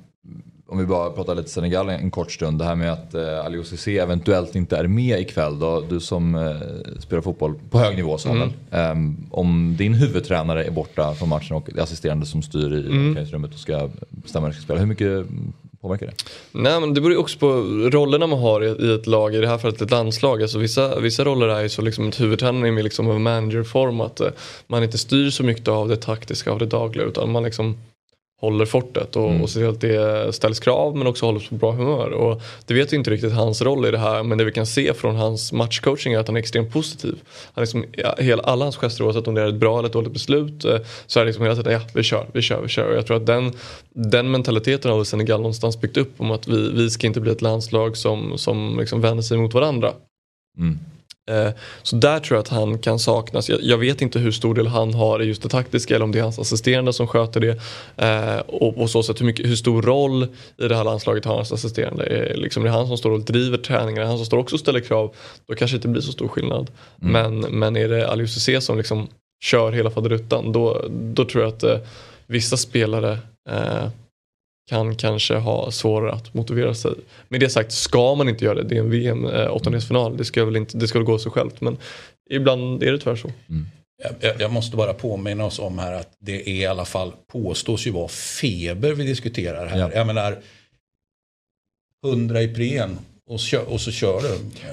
om 0.70 0.78
vi 0.78 0.86
bara 0.86 1.10
pratar 1.10 1.36
lite 1.36 1.50
Senegal 1.50 1.90
en 1.90 2.12
kort 2.12 2.32
stund. 2.32 2.60
Det 2.60 2.66
här 2.66 2.76
med 2.76 2.92
att 2.92 3.16
uh, 3.16 3.46
Aliou 3.46 3.64
Cissé 3.64 3.98
eventuellt 3.98 4.56
inte 4.56 4.78
är 4.78 4.88
med 4.88 5.20
ikväll. 5.20 5.60
Då, 5.60 5.84
du 5.90 6.00
som 6.00 6.36
eh, 6.36 7.00
spelar 7.00 7.22
fotboll 7.22 7.54
på 7.70 7.80
hög 7.80 7.96
nivå 7.96 8.18
Samuel. 8.18 8.50
Mm. 8.72 8.92
Ehm, 8.92 9.18
om 9.32 9.76
din 9.78 9.94
huvudtränare 9.94 10.66
är 10.66 10.72
borta 10.72 11.14
från 11.14 11.30
matchen 11.30 11.56
och 11.56 11.70
assisterande 11.80 12.26
som 12.26 12.42
styr 12.42 12.74
i 12.74 12.80
Mm. 12.80 13.08
omklädningsrummet 13.08 13.54
och 13.54 13.60
ska 13.60 13.90
bestämma 14.10 14.48
hur 14.48 14.54
ska 14.54 14.64
spela. 14.64 14.80
Hur 14.80 14.88
mycket 14.88 15.26
påverkar 15.82 16.06
det? 16.06 16.14
Nej 16.52 16.80
men 16.80 16.94
det 16.94 17.02
beror 17.02 17.14
ju 17.14 17.18
också 17.18 17.40
på 17.40 17.48
rollerna 17.92 18.28
man 18.28 18.40
har 18.40 18.64
i, 18.64 18.96
ett 18.96 19.08
lag, 19.08 19.36
i 19.36 19.38
det 19.38 19.48
här 19.48 19.58
fallet 19.58 19.82
ett 19.82 19.92
landslag. 19.92 20.42
Alltså 20.42 20.58
vissa, 20.58 21.00
vissa 21.00 21.24
roller 21.24 21.48
är 21.48 21.62
ju 21.62 21.70
så 21.70 21.82
liksom 21.82 22.08
att 22.08 22.20
huvudtränaren 22.20 22.66
är 22.66 22.72
mer 22.72 22.84
liksom 22.84 23.08
av 23.08 23.20
managerform. 23.20 24.02
Att 24.02 24.20
eh, 24.20 24.28
man 24.68 24.84
inte 24.84 24.98
styr 24.98 25.30
så 25.30 25.44
mycket 25.44 25.68
av 25.68 25.88
det 25.88 25.98
taktiska, 25.98 26.52
av 26.52 26.60
det 26.60 26.66
dagliga. 26.66 27.06
Utan 27.06 27.32
man 27.32 27.44
liksom 27.44 27.78
håller 28.40 28.66
fortet 28.66 29.16
och, 29.16 29.30
Mm. 29.30 29.42
och 29.42 29.50
ser 29.50 29.60
till 29.60 29.70
att 29.70 29.82
det 29.82 30.34
ställs 30.34 30.60
krav 30.60 30.96
men 30.96 31.08
också 31.08 31.26
håller 31.26 31.40
på 31.50 31.56
bra 31.56 31.72
humör. 31.72 32.10
Och 32.10 32.42
det 32.66 32.74
vet 32.74 32.94
vi 32.94 32.98
inte 32.98 33.12
riktigt 33.12 33.34
hans 33.34 33.62
roll 33.62 33.86
i 33.86 33.92
det 33.92 33.98
här 33.98 34.24
men 34.24 34.38
det 34.38 34.44
vi 34.44 34.52
kan 34.52 34.66
se 34.66 34.94
från 34.94 35.16
hans 35.16 35.52
matchcoaching 35.54 36.14
är 36.14 36.20
att 36.20 36.28
han 36.28 36.36
är 36.36 36.40
extremt 36.40 36.74
positiv. 36.74 37.16
Han 37.54 37.62
liksom, 37.62 37.86
hela, 38.18 38.44
alla 38.44 38.66
hans 38.66 38.78
gester 38.78 39.04
oavsett 39.04 39.28
om 39.28 39.36
det 39.36 39.42
är 39.42 39.48
ett 39.48 39.56
bra 39.56 39.80
eller 39.80 39.88
ett 39.88 39.94
dåligt 39.94 40.14
beslut 40.14 40.66
eh, 40.66 40.78
så 41.08 41.20
är 41.20 41.24
det 41.24 41.28
liksom 41.28 41.44
hela 41.44 41.56
tiden 41.56 41.74
ja 41.74 41.82
vi 41.94 42.04
kör, 42.04 42.26
vi 42.34 42.42
kör, 42.42 42.62
vi 42.62 42.68
kör. 42.68 42.90
Och 42.90 42.98
jag 42.98 43.06
tror 43.08 43.18
att 43.18 43.26
den, 43.26 43.52
den 43.94 44.32
mentaliteten 44.32 44.92
har 44.92 45.04
Senegal 45.04 45.40
någonstans 45.40 45.82
byggt 45.82 45.98
upp 45.98 46.14
om 46.18 46.32
att 46.32 46.48
vi, 46.48 46.72
vi 46.72 46.90
ska 46.90 47.08
inte 47.08 47.22
bli 47.22 47.32
ett 47.32 47.42
landslag 47.42 47.98
som, 47.98 48.38
som 48.38 48.78
liksom 48.80 49.02
vänder 49.02 49.24
sig 49.24 49.38
mot 49.38 49.54
varandra. 49.54 49.94
Mm. 50.58 50.80
Eh, 51.30 51.52
Så 51.84 51.96
där 51.96 52.20
tror 52.20 52.36
jag 52.36 52.42
att 52.42 52.48
han 52.48 52.80
kan 52.80 53.00
saknas. 53.00 53.50
Jag, 53.50 53.78
vet 53.78 54.02
inte 54.02 54.20
hur 54.20 54.32
stor 54.32 54.56
del 54.56 54.68
han 54.68 54.94
har 54.94 55.22
i 55.22 55.26
just 55.26 55.42
det 55.42 55.50
taktiska 55.50 55.96
eller 55.96 56.06
om 56.06 56.12
det 56.12 56.20
är 56.20 56.24
hans 56.24 56.40
assisterande 56.40 56.94
som 56.94 57.08
sköter 57.08 57.40
det. 57.40 57.60
Eh, 57.98 58.40
och 58.40 58.76
på 58.76 58.88
så 58.88 59.04
sätt 59.04 59.22
hur, 59.22 59.26
mycket, 59.26 59.46
hur 59.46 59.56
stor 59.56 59.82
roll 59.82 60.24
i 60.58 60.68
det 60.68 60.76
här 60.76 60.84
landslaget 60.84 61.26
har 61.26 61.36
hans 61.36 61.52
assisterande. 61.52 62.06
Eh, 62.06 62.36
liksom 62.36 62.64
det 62.64 62.70
är 62.70 62.74
han 62.74 62.88
som 62.88 62.98
står 62.98 63.12
och 63.12 63.22
driver 63.22 63.58
träningarna, 63.58 64.08
han 64.08 64.18
som 64.18 64.26
står 64.26 64.38
också 64.38 64.56
och 64.56 64.60
ställer 64.60 64.80
krav. 64.80 65.16
Då 65.48 65.56
kanske 65.56 65.76
det 65.76 65.78
inte 65.78 65.88
blir 65.88 66.02
så 66.02 66.12
stor 66.12 66.28
skillnad. 66.28 66.72
Mm. 67.02 67.12
Men, 67.12 67.60
men 67.60 67.76
är 67.78 67.88
det 67.88 68.08
Aliou 68.08 68.28
Cissé 68.28 68.62
som 68.62 68.78
liksom 68.78 69.08
kör 69.44 69.72
hela 69.72 69.92
faderuttan 69.92 70.52
då, 70.52 70.86
då 70.90 71.26
tror 71.26 71.44
jag 71.44 71.54
att 71.54 71.64
eh, 71.64 71.78
vissa 72.28 72.58
spelare 72.58 73.18
eh, 73.50 73.88
kan 74.70 74.96
kanske 74.96 75.36
ha 75.36 75.72
svårare 75.72 76.12
att 76.12 76.34
motivera 76.34 76.74
sig. 76.74 76.92
Med 77.28 77.40
det 77.40 77.50
sagt 77.50 77.72
ska 77.72 78.16
man 78.16 78.30
inte 78.30 78.46
göra 78.46 78.56
det. 78.56 78.64
Det 78.64 78.76
är 78.76 78.80
en 78.80 78.90
VM 78.92 79.26
eh, 79.26 79.56
åttondelsfinal. 79.56 80.18
Det 80.18 80.26
ska 80.26 80.46
väl 80.46 80.56
inte, 80.56 80.78
det 80.78 80.88
ska 80.88 81.00
väl 81.00 81.06
gå 81.06 81.20
sig 81.20 81.32
självt. 81.32 81.62
Men 81.62 81.78
ibland 82.30 82.84
är 82.84 82.92
det 82.92 82.98
tyvärr 83.00 83.16
så. 83.16 83.32
Jag- 84.04 84.14
Jag, 84.20 84.42
jag 84.42 84.52
måste 84.52 84.78
bara 84.78 84.94
påminna 84.94 85.46
oss 85.46 85.60
om 85.60 85.80
här 85.80 85.94
att 85.94 86.18
det 86.20 86.50
är 86.50 86.54
i 86.54 86.66
alla 86.66 86.86
fall 86.86 87.12
påstås 87.32 87.88
ju 87.88 87.92
vara 87.92 88.08
feber 88.08 88.94
vi 88.94 89.04
diskuterar 89.04 89.68
här. 89.68 89.80
Ja. 89.80 89.92
Jag 89.94 90.08
menar 90.08 90.38
100 92.08 92.42
Ipren 92.42 93.00
och, 93.30 93.40
kö- 93.40 93.60
och 93.68 93.82
så 93.82 93.92
kör 93.92 94.22
du. 94.22 94.28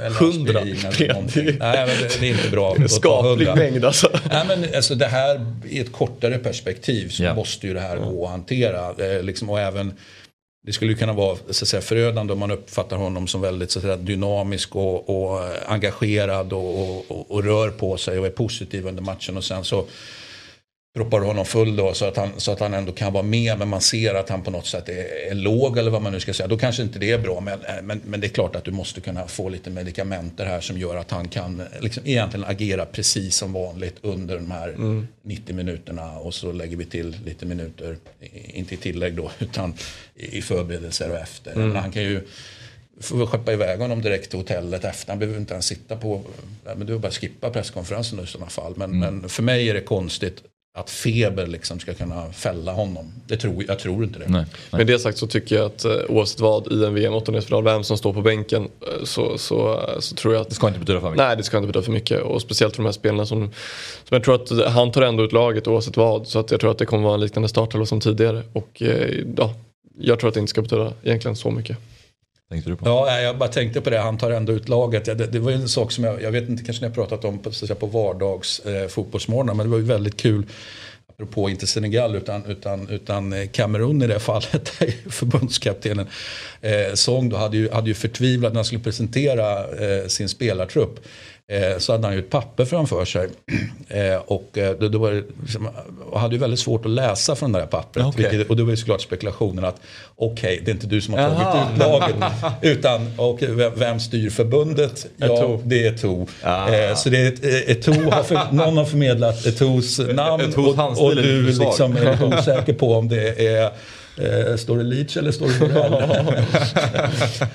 Eller 0.05 0.17
100 0.23 0.59
aspirin 0.61 0.77
eller 0.79 0.93
Ipren, 0.93 1.09
någonting. 1.09 1.45
det 1.47 1.51
är- 1.53 1.59
Nej 1.59 1.87
men 1.87 1.97
det, 2.03 2.21
det 2.21 2.27
är 2.27 2.31
inte 2.31 2.51
bra. 2.51 2.77
En 2.77 2.89
skaplig 2.89 3.47
100. 3.47 3.55
mängd 3.55 3.85
alltså. 3.85 4.11
Nej 4.31 4.45
men 4.49 4.75
alltså 4.75 4.95
det 4.95 5.07
här 5.07 5.47
i 5.69 5.79
ett 5.81 5.93
kortare 5.93 6.39
perspektiv 6.39 7.09
så 7.09 7.23
Ja. 7.23 7.35
måste 7.35 7.67
ju 7.67 7.75
det 7.75 7.81
här 7.81 7.97
gå 7.97 8.25
att 8.25 8.31
hantera. 8.31 8.95
Eh, 9.17 9.23
liksom, 9.23 9.51
och 9.51 9.61
även 9.61 9.95
det 10.67 10.73
skulle 10.73 10.93
ju 10.93 10.99
kunna 10.99 11.13
vara 11.13 11.37
så 11.51 11.65
att 11.65 11.69
säga, 11.69 11.81
förödande 11.83 12.33
om 12.33 12.39
man 12.39 12.51
uppfattar 12.51 12.97
honom 12.97 13.27
som 13.27 13.41
väldigt 13.41 13.71
så 13.71 13.79
att 13.79 13.83
säga, 13.83 13.97
dynamisk 13.97 14.77
och, 14.77 15.11
och 15.31 15.41
engagerad 15.67 16.53
och, 16.53 16.81
och, 17.09 17.31
och, 17.31 17.45
rör 17.45 17.71
på 17.71 17.97
sig 17.97 18.19
och 18.19 18.27
är 18.27 18.31
positiv 18.31 18.87
under 18.87 19.03
matchen 19.03 19.37
och 19.37 19.45
sen 19.45 19.65
så 19.65 19.85
proppar 20.97 21.21
honom 21.21 21.45
full 21.45 21.77
då 21.77 21.95
så 21.95 22.05
att, 22.05 22.17
han, 22.17 22.29
så 22.37 22.53
att 22.53 22.61
han 22.61 22.75
ändå 22.75 22.93
kan 22.93 23.13
vara 23.13 23.23
med 23.23 23.59
men 23.59 23.69
man 23.69 23.81
ser 23.81 24.15
att 24.15 24.29
han 24.29 24.43
på 24.43 24.51
något 24.51 24.67
sätt 24.67 24.89
är, 24.89 25.31
är 25.31 25.35
låg 25.35 25.79
eller 25.79 25.91
vad 25.91 26.03
man 26.03 26.13
nu 26.13 26.21
ska 26.21 26.35
säga. 26.35 26.47
Då 26.47 26.59
kanske 26.59 26.83
inte 26.83 26.99
det 26.99 27.11
är 27.11 27.19
bra 27.19 27.41
men, 27.41 27.59
men, 27.83 28.01
men 28.05 28.21
det 28.21 28.27
är 28.27 28.29
klart 28.29 28.57
att 28.57 28.65
du 28.65 28.71
måste 28.71 29.01
kunna 29.01 29.27
få 29.27 29.49
lite 29.49 29.71
medikamenter 29.71 30.47
här 30.47 30.61
som 30.61 30.79
gör 30.79 30.97
att 30.97 31.11
han 31.11 31.29
kan 31.29 31.63
liksom 31.81 32.03
egentligen 32.07 32.47
agera 32.47 32.87
precis 32.87 33.37
som 33.37 33.53
vanligt 33.53 33.97
under 34.03 34.37
de 34.37 34.51
här 34.51 34.69
mm. 34.69 35.09
90 35.23 35.55
minuterna 35.55 36.19
och 36.19 36.35
så 36.35 36.53
lägger 36.53 36.77
vi 36.77 36.85
till 36.85 37.17
lite 37.25 37.47
minuter, 37.47 37.97
inte 38.33 38.75
i 38.75 38.77
tillägg 38.77 39.15
då 39.17 39.31
utan 39.39 39.75
i 40.15 40.43
förberedelser 40.43 41.11
och 41.11 41.19
efter. 41.19 41.53
Mm. 41.53 41.77
Han 41.77 41.93
kan 41.93 42.03
ju 42.03 42.21
får 43.01 43.27
skeppa 43.27 43.53
iväg 43.53 43.81
honom 43.81 44.03
direkt 44.03 44.31
till 44.31 44.39
hotellet 44.39 44.85
efter. 44.85 45.13
Han 45.13 45.19
behöver 45.19 45.41
inte 45.41 45.55
ens 45.55 45.67
sitta 45.67 45.97
på, 45.97 46.23
men 46.65 46.79
du 46.79 46.85
behöver 46.85 47.03
bara 47.03 47.13
skippa 47.13 47.51
presskonferensen 47.51 48.21
i 48.21 48.27
sådana 48.27 48.51
fall. 48.51 48.75
Men, 48.77 48.91
mm. 48.91 49.17
men 49.19 49.29
för 49.29 49.43
mig 49.43 49.69
är 49.69 49.75
det 49.75 49.81
konstigt 49.81 50.43
att 50.77 50.91
feber 50.91 51.47
liksom 51.47 51.81
ska 51.81 51.95
kunna 51.95 52.33
fälla 52.33 52.73
honom. 52.73 53.13
Det 53.27 53.37
tror, 53.37 53.65
jag 53.69 53.79
tror 53.79 54.05
inte 54.05 54.19
det. 54.19 54.29
Nej, 54.29 54.45
nej. 54.71 54.79
Med 54.79 54.87
det 54.87 54.99
sagt 54.99 55.19
så 55.19 55.27
tycker 55.27 55.57
jag 55.57 55.65
att 55.65 55.85
eh, 55.85 55.93
oavsett 56.09 56.41
vad 56.41 56.73
i 56.73 56.85
en 56.85 56.95
VM 56.95 57.15
åttondelsfinal, 57.15 57.65
vem 57.65 57.85
som 57.85 57.99
står 57.99 58.13
på 58.13 58.23
bänken 58.23 58.63
eh, 58.63 59.05
så, 59.05 59.39
så, 59.39 59.81
så 59.99 60.15
tror 60.15 60.35
jag 60.35 60.41
att... 60.41 60.49
Det 60.49 60.55
ska 60.55 60.69
inte 60.69 60.81
betyda 60.81 61.01
för 61.01 61.11
mycket. 61.11 61.27
Nej, 61.27 61.37
det 61.37 61.43
ska 61.43 61.57
inte 61.57 61.67
betyda 61.67 61.85
för 61.85 61.93
mycket. 61.93 62.23
Och 62.23 62.43
speciellt 62.43 62.77
för 62.77 62.83
de 62.83 62.87
här 62.87 62.93
spelarna 62.93 63.27
som, 63.27 63.41
som 64.05 64.15
jag 64.15 64.25
tror 64.25 64.35
att 64.35 64.73
han 64.73 64.93
tar 64.93 65.03
ändå 65.03 65.25
ut 65.25 65.33
laget 65.33 65.69
oavsett 65.69 65.97
vad. 65.97 66.27
Så 66.27 66.39
att 66.39 66.51
jag 66.51 66.61
tror 66.61 66.71
att 66.71 66.79
det 66.79 66.87
kommer 66.87 67.05
vara 67.05 67.15
en 67.15 67.21
liknande 67.21 67.49
startelva 67.49 67.87
som 67.87 68.01
tidigare. 68.01 68.43
Och 68.53 68.83
eh, 68.83 69.25
ja, 69.37 69.55
jag 69.99 70.21
tror 70.21 70.29
att 70.29 70.35
det 70.35 70.41
inte 70.41 70.51
ska 70.51 70.63
betyda 70.63 70.93
egentligen 71.03 71.37
så 71.37 71.51
mycket. 71.51 71.77
Tänkte 72.51 72.71
du 72.71 72.77
på? 72.77 72.87
Ja, 72.87 73.21
jag 73.21 73.39
bara 73.39 73.49
tänkte 73.49 73.81
på 73.81 73.91
det. 73.91 73.99
Han 73.99 74.19
tar 74.19 74.31
ändå 74.31 74.53
ut 74.53 74.69
laget. 74.69 75.05
Det, 75.05 75.15
det 75.15 75.39
var 75.39 75.51
ju 75.51 75.57
en 75.57 75.69
sak 75.69 75.93
som 75.93 76.05
jag, 76.05 76.23
jag 76.23 76.31
vet 76.31 76.49
inte, 76.49 76.65
kanske 76.65 76.85
ni 76.85 76.89
har 76.89 76.95
pratat 76.95 77.25
om 77.25 77.39
på, 77.39 77.51
på 77.81 77.87
vardags 77.87 78.61
eh, 78.61 78.89
fotbollsmorgnar, 78.89 79.55
men 79.55 79.67
det 79.67 79.71
var 79.71 79.79
ju 79.79 79.85
väldigt 79.85 80.17
kul 80.17 80.47
apropå 81.19 81.51
inte 81.51 81.67
Senegal 81.67 82.15
utan, 82.15 82.45
utan, 82.45 82.89
utan 82.89 83.33
eh, 83.33 83.49
Kamerun 83.49 84.03
i 84.03 84.07
det 84.07 84.21
fallet, 84.21 84.69
förbundskaptenen 85.11 86.07
eh, 86.61 86.95
Song 86.95 87.29
då 87.29 87.37
hade 87.37 87.57
ju, 87.57 87.71
hade 87.71 87.89
ju 87.89 87.95
förtvivlat 87.95 88.53
när 88.53 88.59
han 88.59 88.65
skulle 88.65 88.83
presentera 88.83 89.59
eh, 89.65 90.07
sin 90.07 90.29
spelartrupp. 90.29 91.01
Eh, 91.49 91.79
så 91.79 91.93
hade 91.93 92.07
han 92.07 92.15
ju 92.15 92.21
ett 92.21 92.31
papper 92.31 92.65
framför 92.65 93.05
sig. 93.05 93.29
Eh, 93.89 94.17
och 94.27 94.59
eh, 94.59 94.77
då, 94.81 94.89
då 94.89 94.99
var 94.99 95.13
det, 95.13 95.23
liksom, 95.43 95.69
hade 96.15 96.35
ju 96.35 96.41
väldigt 96.41 96.61
svårt 96.61 96.85
att 96.85 96.91
läsa 96.91 97.37
från 97.37 97.53
det 97.53 97.59
här 97.59 97.67
pappret. 97.67 98.07
Okay. 98.07 98.29
Vilket, 98.29 98.51
och 98.51 98.57
då 98.57 98.65
var 98.65 98.71
ju 98.71 98.77
såklart 98.77 99.01
spekulationen 99.01 99.65
att 99.65 99.81
okej, 100.17 100.55
okay, 100.55 100.65
det 100.65 100.71
är 100.71 100.73
inte 100.73 100.87
du 100.87 101.01
som 101.01 101.15
har 101.15 101.21
tagit 101.21 101.41
Aha. 101.41 101.73
ut 101.73 101.79
laget. 101.79 102.17
utan 102.63 103.13
och, 103.17 103.43
vem, 103.43 103.73
vem 103.77 104.01
styr 104.01 104.31
förbundet? 104.31 105.07
Ja, 105.17 105.61
det 105.65 105.87
är 105.87 105.93
Eto. 105.93 106.27
Ah. 106.43 106.69
Eh, 106.69 106.95
så 106.95 107.09
det 107.09 107.45
är 107.45 107.71
Eto, 107.71 107.93
har 107.93 108.23
för, 108.23 108.41
någon 108.53 108.77
har 108.77 108.85
förmedlat 108.85 109.47
Etos 109.47 109.99
namn. 109.99 110.43
Etos 110.43 110.77
och, 110.77 111.05
och 111.05 111.17
du 111.17 111.43
liksom 111.43 111.97
är 111.97 112.25
osäker 112.39 112.73
på 112.73 112.95
om 112.95 113.09
det 113.09 113.47
är 113.47 113.71
Eh, 114.19 114.57
står 114.57 114.77
det 114.77 114.85
Leach 114.85 115.17
eller 115.17 115.33
står 115.33 115.49
det 115.49 115.59
Borrell? 115.59 116.45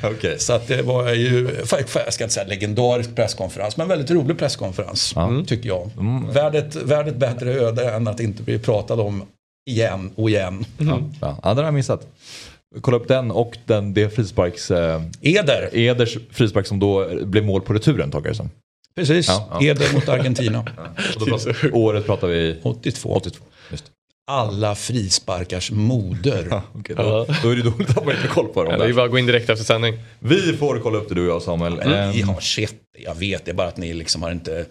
okay. 0.16 0.38
Så 0.38 0.54
att 0.54 0.68
det 0.68 0.82
var 0.82 1.14
ju, 1.14 1.50
jag 1.94 2.14
ska 2.14 2.24
inte 2.24 2.34
säga 2.34 2.48
legendarisk 2.48 3.16
presskonferens, 3.16 3.78
men 3.78 3.88
väldigt 3.88 4.12
rolig 4.12 4.38
presskonferens. 4.38 5.16
Mm. 5.16 5.46
Tycker 5.46 5.70
jag. 5.70 5.90
Mm. 6.00 6.32
Värdet, 6.32 6.76
värdet 6.76 7.16
bättre 7.16 7.54
öde 7.54 7.92
än 7.92 8.08
att 8.08 8.20
inte 8.20 8.44
bli 8.44 8.60
pratad 8.60 9.00
om 9.00 9.24
igen 9.70 10.12
och 10.16 10.30
igen. 10.30 10.66
Mm. 10.80 11.04
Ja, 11.22 11.38
ja, 11.44 11.50
den 11.50 11.58
har 11.58 11.64
jag 11.64 11.74
missat. 11.74 12.08
Kolla 12.82 12.98
upp 12.98 13.08
den 13.08 13.32
och 13.32 13.58
den, 13.66 13.94
det 13.94 14.10
frisparks... 14.10 14.72
Eh, 14.72 15.02
Eder. 15.22 15.70
Eders 15.78 16.18
frispark 16.32 16.68
som 16.68 16.80
då 16.80 17.10
blev 17.26 17.46
mål 17.46 17.62
på 17.62 17.74
returen 17.74 18.12
tolkar 18.12 18.30
jag 18.30 18.36
som. 18.36 18.50
Precis, 18.96 19.28
ja, 19.28 19.48
ja. 19.52 19.68
Eder 19.68 19.94
mot 19.94 20.10
Argentina. 20.10 20.64
pratar, 21.18 21.76
året 21.76 22.06
pratar 22.06 22.28
vi? 22.28 22.60
82. 22.64 23.10
82. 23.10 23.44
Just 23.72 23.86
alla 24.28 24.76
frisparkars 24.76 25.72
moder. 25.72 26.48
Ja, 26.52 26.64
okay, 26.80 26.96
då, 26.96 27.26
då, 27.44 27.50
är 27.50 27.56
det 27.56 27.62
dåligt 27.62 27.98
att 27.98 28.06
man 28.06 28.16
inte 28.16 28.28
har 28.28 28.34
koll 28.34 28.48
på 28.48 28.64
dem. 28.64 28.76
Ja, 28.80 28.86
vi 28.86 28.94
bara 28.94 29.08
gå 29.08 29.20
in 29.20 29.26
direkt 29.26 29.50
efter 29.50 29.66
sändning. 29.66 30.00
Vi 30.20 30.58
får 30.58 30.80
kolla 30.80 30.98
upp 30.98 31.10
det 31.10 31.16
du 31.16 31.30
och 31.30 31.36
jag 31.36 31.42
Samuel. 31.42 31.80
Vi 32.14 32.22
har 32.22 32.40
sett 32.40 32.76
det, 32.96 33.02
jag 33.04 33.16
vet 33.16 33.46
det. 33.46 33.54
Bara 33.54 33.68
att 33.68 33.78
ni 33.78 33.94
liksom 33.94 34.24
har 34.24 34.32
inte 34.32 34.66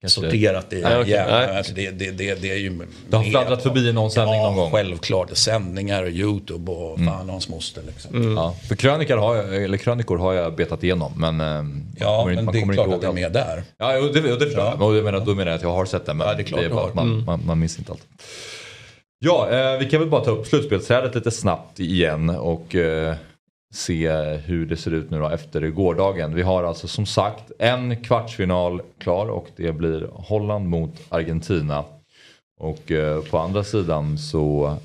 Kanske 0.00 0.20
sorterat 0.20 0.70
det 0.70 0.76
i 0.76 0.84
okay. 0.84 1.10
hjärnan. 1.10 1.56
Alltså 1.56 1.72
det, 1.74 1.90
det, 1.90 2.10
det, 2.10 2.42
det 2.42 2.50
är 2.50 2.56
ju... 2.56 2.86
Det 3.10 3.16
har 3.16 3.24
fladdrat 3.24 3.62
förbi 3.62 3.92
någon 3.92 4.10
sändning 4.10 4.40
ja, 4.40 4.46
någon 4.46 4.56
gång? 4.56 4.70
självklart. 4.70 5.36
Sändningar 5.36 6.02
och 6.02 6.10
YouTube 6.10 6.72
och 6.72 6.98
mm. 6.98 7.12
fan 7.12 7.28
hans 7.28 7.48
moster. 7.48 7.82
Liksom. 7.86 8.14
Mm. 8.14 8.36
Ja, 8.36 8.56
för 8.68 8.76
krönikor 8.76 9.16
har, 9.16 9.36
jag, 9.36 9.64
eller 9.64 9.78
krönikor 9.78 10.18
har 10.18 10.32
jag 10.32 10.56
betat 10.56 10.84
igenom. 10.84 11.12
Men, 11.16 11.40
eh, 11.40 11.46
ja, 11.98 12.24
men 12.26 12.44
man 12.44 12.54
det 12.54 12.60
är 12.60 12.72
klart 12.72 12.88
att 12.88 13.00
det 13.00 13.06
är 13.06 13.12
med 13.12 13.32
där. 13.32 13.62
Ja, 13.78 13.92
det, 13.92 14.20
det 14.20 14.46
förstår 14.46 14.64
jag. 14.64 14.96
Ja. 14.96 15.02
Men 15.02 15.24
då 15.24 15.34
menar 15.34 15.50
jag 15.50 15.56
att 15.56 15.62
jag 15.62 15.72
har 15.72 15.84
sett 15.84 16.06
det. 16.06 16.14
Men 16.14 16.26
ja, 16.26 16.34
det 16.34 16.42
är, 16.42 16.44
klart 16.44 16.60
det 16.60 16.66
är 16.66 16.70
bara 16.70 16.86
att 16.86 16.94
man, 16.94 17.12
mm. 17.12 17.24
man, 17.24 17.46
man 17.46 17.58
minns 17.58 17.78
inte 17.78 17.92
allt. 17.92 18.06
Ja, 19.24 19.50
eh, 19.50 19.78
vi 19.78 19.90
kan 19.90 20.00
väl 20.00 20.08
bara 20.08 20.24
ta 20.24 20.30
upp 20.30 20.46
slutspelsträdet 20.46 21.14
lite 21.14 21.30
snabbt 21.30 21.80
igen 21.80 22.30
och 22.30 22.74
eh, 22.74 23.14
se 23.74 24.12
hur 24.36 24.66
det 24.66 24.76
ser 24.76 24.90
ut 24.90 25.10
nu 25.10 25.18
då 25.18 25.28
efter 25.28 25.68
gårdagen. 25.68 26.34
Vi 26.34 26.42
har 26.42 26.64
alltså 26.64 26.88
som 26.88 27.06
sagt 27.06 27.52
en 27.58 28.02
kvartsfinal 28.02 28.82
klar 28.98 29.26
och 29.26 29.48
det 29.56 29.72
blir 29.72 30.08
Holland 30.12 30.68
mot 30.68 30.90
Argentina. 31.08 31.84
Och 32.60 32.90
eh, 32.90 33.22
på 33.22 33.38
andra 33.38 33.64
sidan 33.64 34.18
så 34.18 34.76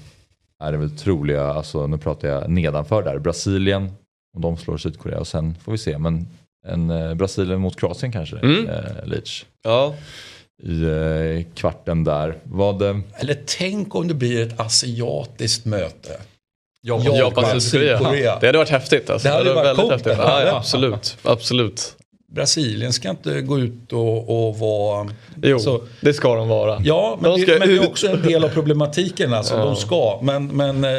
är 0.63 0.71
det 0.71 0.77
väl 0.77 0.97
troliga, 0.97 1.43
alltså 1.43 1.87
nu 1.87 1.97
pratar 1.97 2.27
jag 2.27 2.49
nedanför 2.49 3.03
där, 3.03 3.19
Brasilien 3.19 3.91
och 4.35 4.41
de 4.41 4.57
slår 4.57 4.77
Sydkorea 4.77 5.19
och 5.19 5.27
sen 5.27 5.55
får 5.55 5.71
vi 5.71 5.77
se. 5.77 5.97
Men 5.97 6.27
en 6.67 6.89
eh, 6.89 7.13
Brasilien 7.13 7.59
mot 7.59 7.79
Kroatien 7.79 8.11
kanske, 8.11 8.37
mm. 8.37 8.69
eh, 8.69 9.05
Leach. 9.05 9.45
Ja 9.63 9.95
i 10.63 10.83
eh, 10.83 11.45
kvarten 11.55 12.03
där. 12.03 12.37
Vad, 12.43 12.81
eh, 12.81 12.97
Eller 13.15 13.37
tänk 13.45 13.95
om 13.95 14.07
det 14.07 14.13
blir 14.13 14.47
ett 14.47 14.59
asiatiskt 14.59 15.65
möte. 15.65 16.09
Japan, 16.81 17.15
Japan 17.15 17.61
Sydkorea. 17.61 18.39
Det 18.39 18.45
hade 18.45 18.57
varit 18.57 18.69
häftigt. 18.69 19.09
Alltså. 19.09 19.27
Det 19.27 19.33
hade, 19.33 19.43
det 19.43 19.49
hade 19.49 19.63
varit 19.63 19.79
väldigt 19.79 19.91
häftigt. 19.91 20.25
Ja, 20.25 20.43
ja, 20.45 20.57
absolut. 20.57 21.17
absolut. 21.23 21.95
Brasilien 22.35 22.93
ska 22.93 23.09
inte 23.09 23.41
gå 23.41 23.59
ut 23.59 23.93
och, 23.93 24.47
och 24.47 24.59
vara... 24.59 25.07
Jo, 25.43 25.59
så, 25.59 25.81
det 26.01 26.13
ska 26.13 26.35
de 26.35 26.47
vara. 26.47 26.81
Ja, 26.83 27.17
men, 27.21 27.31
de 27.31 27.45
det, 27.45 27.59
men 27.59 27.67
det, 27.67 27.75
är 27.75 27.87
också 27.87 28.07
en 28.07 28.21
del 28.21 28.43
av 28.43 28.49
problematiken. 28.49 29.33
Alltså, 29.33 29.55
ja. 29.55 29.65
De 29.65 29.75
ska, 29.75 30.19
men, 30.21 30.47
men 30.47 30.83
eh, 30.83 30.89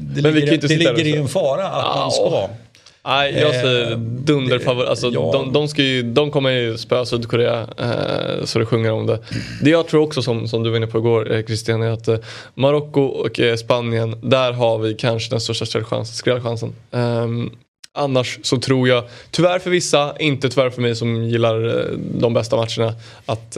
det 0.00 0.22
men 0.22 0.34
ligger, 0.34 0.58
det 0.58 0.76
ligger 0.76 1.06
i 1.06 1.16
en 1.16 1.28
fara 1.28 1.68
att 1.68 1.84
ja. 1.84 2.00
man 2.00 2.10
ska. 2.10 2.48
Nej, 3.06 3.34
jag 3.34 3.54
säger 3.54 3.90
eh, 3.90 3.98
dunderfavorit. 3.98 4.88
Alltså, 4.88 5.10
ja. 5.10 5.30
de, 5.32 5.52
de, 5.52 5.68
ska 5.68 5.82
ju, 5.82 6.02
de 6.02 6.30
kommer 6.30 6.50
ju 6.50 6.78
spöa 6.78 7.04
Sydkorea 7.04 7.68
eh, 7.78 8.44
så 8.44 8.58
det 8.58 8.66
sjunger 8.66 8.92
om 8.92 9.06
det. 9.06 9.18
Det 9.62 9.70
jag 9.70 9.88
tror 9.88 10.02
också 10.02 10.22
som, 10.22 10.48
som 10.48 10.62
du 10.62 10.70
var 10.70 10.76
inne 10.76 10.86
på 10.86 10.98
igår 10.98 11.32
eh, 11.32 11.44
Christian 11.44 11.82
är 11.82 11.90
att 11.90 12.08
eh, 12.08 12.18
Marocko 12.54 13.00
och 13.00 13.40
eh, 13.40 13.56
Spanien, 13.56 14.16
där 14.22 14.52
har 14.52 14.78
vi 14.78 14.94
kanske 14.94 15.30
den 15.30 15.40
största 15.40 15.66
skrällchansen. 16.04 16.72
Eh, 16.90 17.28
annars 17.92 18.38
så 18.42 18.58
tror 18.58 18.88
jag, 18.88 19.04
tyvärr 19.30 19.58
för 19.58 19.70
vissa, 19.70 20.16
inte 20.18 20.48
tyvärr 20.48 20.70
för 20.70 20.82
mig 20.82 20.96
som 20.96 21.24
gillar 21.24 21.78
eh, 21.78 21.96
de 21.98 22.34
bästa 22.34 22.56
matcherna, 22.56 22.94
att, 23.26 23.56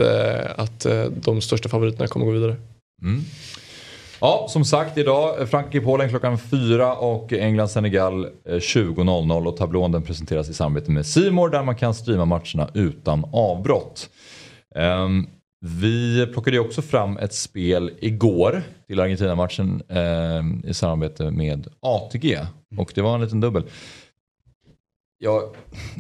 att 0.57 0.87
de 1.11 1.41
största 1.41 1.69
favoriterna 1.69 2.09
kommer 2.09 2.27
gå 2.27 2.33
vidare. 2.33 2.57
Mm. 3.03 3.25
Ja, 4.21 4.47
som 4.49 4.65
sagt 4.65 4.99
idag 4.99 5.49
Frankrike-Polen 5.49 6.09
klockan 6.09 6.39
4 6.39 6.95
och 6.95 7.33
England-Senegal 7.33 8.27
20.00 8.47 9.31
eh, 9.31 9.47
och 9.47 9.57
tablån 9.57 9.93
den 9.93 10.03
presenteras 10.03 10.49
i 10.49 10.55
samarbete 10.55 10.91
med 10.91 11.07
Simor 11.07 11.49
där 11.49 11.63
man 11.63 11.77
kan 11.77 11.95
streama 11.95 12.25
matcherna 12.25 12.71
utan 12.75 13.25
avbrott. 13.33 14.11
Um, 14.75 15.29
vi 15.61 16.27
plockade 16.27 16.59
också 16.59 16.83
fram 16.83 17.17
ett 17.17 17.35
spel 17.35 17.91
igår 17.99 18.63
till 18.87 19.01
Argentina-matchen 19.01 19.83
um, 19.89 20.65
i 20.67 20.75
samarbete 20.75 21.31
med 21.31 21.67
ATG 21.81 22.39
och 22.77 22.93
det 22.95 23.03
var 23.03 23.15
en 23.15 23.21
liten 23.21 23.41
dubbel. 23.41 23.65
Ja, 25.19 25.53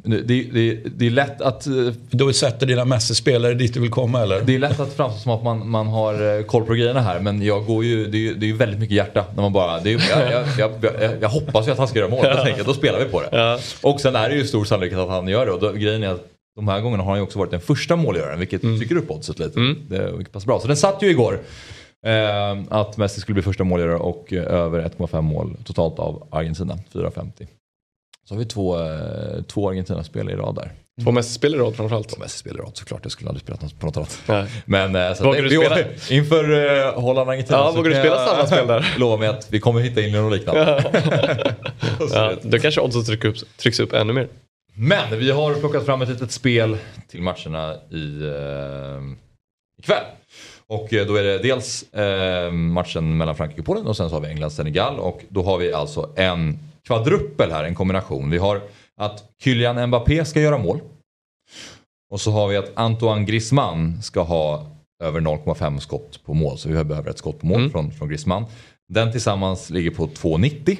det, 0.04 0.22
det, 0.22 0.80
det 0.96 1.06
är 1.06 1.10
lätt 1.10 1.40
att... 1.40 1.66
Eh, 1.66 1.72
du 2.10 2.32
sätter 2.32 2.66
dina 2.66 2.84
mästerspelare 2.84 3.54
dit 3.54 3.74
du 3.74 3.80
vill 3.80 3.90
komma 3.90 4.22
eller? 4.22 4.40
Det 4.40 4.54
är 4.54 4.58
lätt 4.58 4.80
att 4.80 4.92
framstå 4.92 5.20
som 5.20 5.32
att 5.32 5.44
man, 5.44 5.68
man 5.68 5.86
har 5.86 6.38
eh, 6.38 6.44
koll 6.44 6.64
på 6.64 6.74
grejerna 6.74 7.00
här 7.00 7.20
men 7.20 7.42
jag 7.42 7.66
går 7.66 7.84
ju, 7.84 8.06
det, 8.06 8.28
är, 8.28 8.34
det 8.34 8.46
är 8.46 8.48
ju 8.48 8.56
väldigt 8.56 8.80
mycket 8.80 8.96
hjärta 8.96 9.24
när 9.34 9.42
man 9.42 9.52
bara... 9.52 9.80
Det 9.80 9.92
är, 9.92 10.10
jag, 10.10 10.46
jag, 10.58 10.70
jag, 10.82 11.12
jag, 11.20 11.28
hoppas 11.28 11.68
ju 11.68 11.72
att 11.72 11.78
han 11.78 11.88
ska 11.88 11.98
göra 11.98 12.10
mål, 12.10 12.26
jag 12.26 12.44
tänker, 12.44 12.64
då 12.64 12.74
spelar 12.74 12.98
vi 12.98 13.04
på 13.04 13.20
det. 13.20 13.28
Ja. 13.32 13.58
Och 13.82 14.00
sen 14.00 14.16
är 14.16 14.28
det 14.28 14.34
ju 14.34 14.44
stor 14.44 14.64
sannolikhet 14.64 14.98
att 14.98 15.08
han 15.08 15.28
gör 15.28 15.46
det 15.46 15.52
och 15.52 15.60
då, 15.60 15.72
grejen 15.72 16.02
är 16.02 16.08
att 16.08 16.26
de 16.56 16.68
här 16.68 16.80
gångerna 16.80 17.02
har 17.02 17.10
han 17.10 17.18
ju 17.18 17.22
också 17.22 17.38
varit 17.38 17.50
den 17.50 17.60
första 17.60 17.96
målgöraren 17.96 18.38
vilket 18.38 18.62
mm. 18.62 18.78
trycker 18.78 18.96
upp 18.96 19.10
oddset 19.10 19.38
lite. 19.38 19.60
Mm. 19.60 19.76
Det, 19.88 20.12
vilket 20.12 20.32
passar 20.32 20.46
bra. 20.46 20.60
Så 20.60 20.68
den 20.68 20.76
satt 20.76 21.02
ju 21.02 21.10
igår. 21.10 21.40
Eh, 22.06 22.58
att 22.68 22.96
Messi 22.96 23.20
skulle 23.20 23.34
bli 23.34 23.42
första 23.42 23.64
målgörare 23.64 23.96
och 23.96 24.32
eh, 24.32 24.44
över 24.44 24.80
1,5 24.80 25.20
mål 25.22 25.56
totalt 25.64 25.98
av 25.98 26.28
Argentina, 26.30 26.78
4,50. 26.92 27.46
Så 28.28 28.34
har 28.34 28.38
vi 28.38 28.44
två, 28.44 28.78
eh, 28.80 29.42
två 29.42 29.68
Argentina-spel 29.68 30.30
i 30.30 30.34
rad 30.34 30.54
där. 30.54 30.72
Två 31.04 31.12
mästerspel 31.12 31.54
i 31.54 31.58
rad 31.58 31.76
framförallt. 31.76 32.08
Två 32.08 32.20
mästerspel 32.20 32.56
i 32.56 32.60
rad 32.60 32.70
såklart, 32.74 33.00
jag 33.02 33.12
skulle 33.12 33.30
aldrig 33.30 33.48
något 33.48 33.80
på 33.80 33.86
något 33.86 33.96
annat. 33.96 34.22
Nej. 34.26 34.46
Men 34.64 34.96
eh, 34.96 35.14
så 35.14 35.24
Vågar 35.24 35.44
att, 35.44 35.50
du 35.50 35.56
spela? 35.56 35.78
inför 36.10 36.50
uh, 36.50 37.00
Holland-Argentina 37.00 37.58
Ja, 37.58 37.70
så 37.70 37.76
vågar 37.76 37.90
du 37.90 37.96
spela 37.96 38.26
samma 38.26 38.46
spel 38.46 38.66
där? 38.66 38.94
lova 38.98 39.16
mig 39.16 39.28
att 39.28 39.46
vi 39.50 39.60
kommer 39.60 39.80
hitta 39.80 40.00
in 40.00 40.14
i 40.14 40.18
något 40.18 40.32
liknande. 40.32 40.84
Ja, 42.12 42.32
då 42.42 42.58
kanske 42.58 42.80
oddsen 42.80 43.04
trycks 43.04 43.42
upp, 43.42 43.56
trycks 43.56 43.80
upp 43.80 43.92
ännu 43.92 44.12
mer. 44.12 44.28
Men 44.74 45.18
vi 45.18 45.30
har 45.30 45.54
plockat 45.54 45.86
fram 45.86 46.02
ett 46.02 46.08
litet 46.08 46.32
spel 46.32 46.76
till 47.08 47.22
matcherna 47.22 47.74
i, 47.90 48.22
eh, 48.22 49.02
ikväll. 49.78 50.04
Och 50.66 50.88
då 50.90 51.16
är 51.16 51.22
det 51.22 51.38
dels 51.38 51.92
eh, 51.92 52.52
matchen 52.52 53.16
mellan 53.16 53.36
Frankrike 53.36 53.60
och 53.60 53.66
Polen 53.66 53.86
och 53.86 53.96
sen 53.96 54.08
så 54.08 54.16
har 54.16 54.20
vi 54.20 54.28
England-Senegal. 54.28 54.98
Och 54.98 55.20
då 55.28 55.42
har 55.42 55.58
vi 55.58 55.72
alltså 55.72 56.10
en 56.16 56.58
kvadruppel 56.87 57.53
här, 57.53 57.64
en 57.64 57.74
kombination. 57.74 58.30
Vi 58.30 58.39
har 58.39 58.61
att 58.97 59.24
Kylian 59.43 59.87
Mbappé 59.87 60.24
ska 60.24 60.41
göra 60.41 60.59
mål. 60.59 60.80
Och 62.11 62.20
så 62.20 62.30
har 62.30 62.49
vi 62.49 62.57
att 62.57 62.70
Antoine 62.74 63.26
Griezmann 63.26 64.03
ska 64.03 64.22
ha 64.22 64.66
över 65.03 65.20
0,5 65.20 65.78
skott 65.78 66.24
på 66.24 66.34
mål. 66.34 66.59
Så 66.59 66.68
vi 66.68 66.84
behöver 66.84 67.11
ett 67.11 67.18
skott 67.18 67.41
på 67.41 67.47
mål 67.47 67.70
från, 67.70 67.91
från 67.91 68.09
Griezmann. 68.09 68.45
Den 68.89 69.12
tillsammans 69.12 69.70
ligger 69.70 69.91
på 69.91 70.07
2,90. 70.07 70.78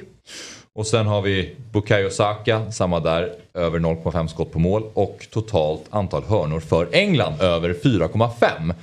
Och 0.75 0.87
sen 0.87 1.07
har 1.07 1.21
vi 1.21 1.55
Bukayo 1.71 2.09
Saka, 2.09 2.71
samma 2.71 2.99
där, 2.99 3.33
över 3.53 3.79
0,5 3.79 4.27
skott 4.27 4.51
på 4.51 4.59
mål. 4.59 4.83
Och 4.93 5.27
totalt 5.31 5.83
antal 5.89 6.23
hörnor 6.23 6.59
för 6.59 6.89
England 6.91 7.41
över 7.41 7.73
4,5. 7.73 8.73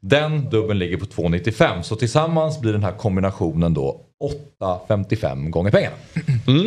Den 0.00 0.50
dubbeln 0.50 0.78
ligger 0.78 0.96
på 0.96 1.04
2,95. 1.04 1.82
Så 1.82 1.96
tillsammans 1.96 2.60
blir 2.60 2.72
den 2.72 2.84
här 2.84 2.92
kombinationen 2.92 3.74
då 3.74 4.00
8,55 4.20 5.50
gånger 5.50 5.70
pengarna. 5.70 5.96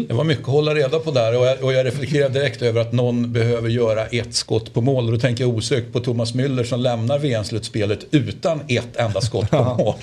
Det 0.07 0.13
var 0.13 0.23
mycket 0.23 0.43
att 0.43 0.49
hålla 0.51 0.75
reda 0.75 0.99
på 0.99 1.11
där 1.11 1.39
och 1.39 1.45
jag, 1.45 1.63
och 1.63 1.73
jag 1.73 1.85
reflekterar 1.85 2.29
direkt 2.29 2.61
över 2.61 2.81
att 2.81 2.91
någon 2.91 3.33
behöver 3.33 3.69
göra 3.69 4.05
ett 4.05 4.33
skott 4.35 4.73
på 4.73 4.81
mål. 4.81 5.05
Och 5.05 5.11
då 5.11 5.17
tänker 5.19 5.43
jag 5.43 5.53
osökt 5.57 5.93
på 5.93 5.99
Thomas 5.99 6.33
Müller 6.35 6.63
som 6.63 6.79
lämnar 6.79 7.19
VM-slutspelet 7.19 7.99
utan 8.11 8.61
ett 8.67 8.95
enda 8.95 9.21
skott 9.21 9.49
på 9.49 9.63
mål. 9.77 9.95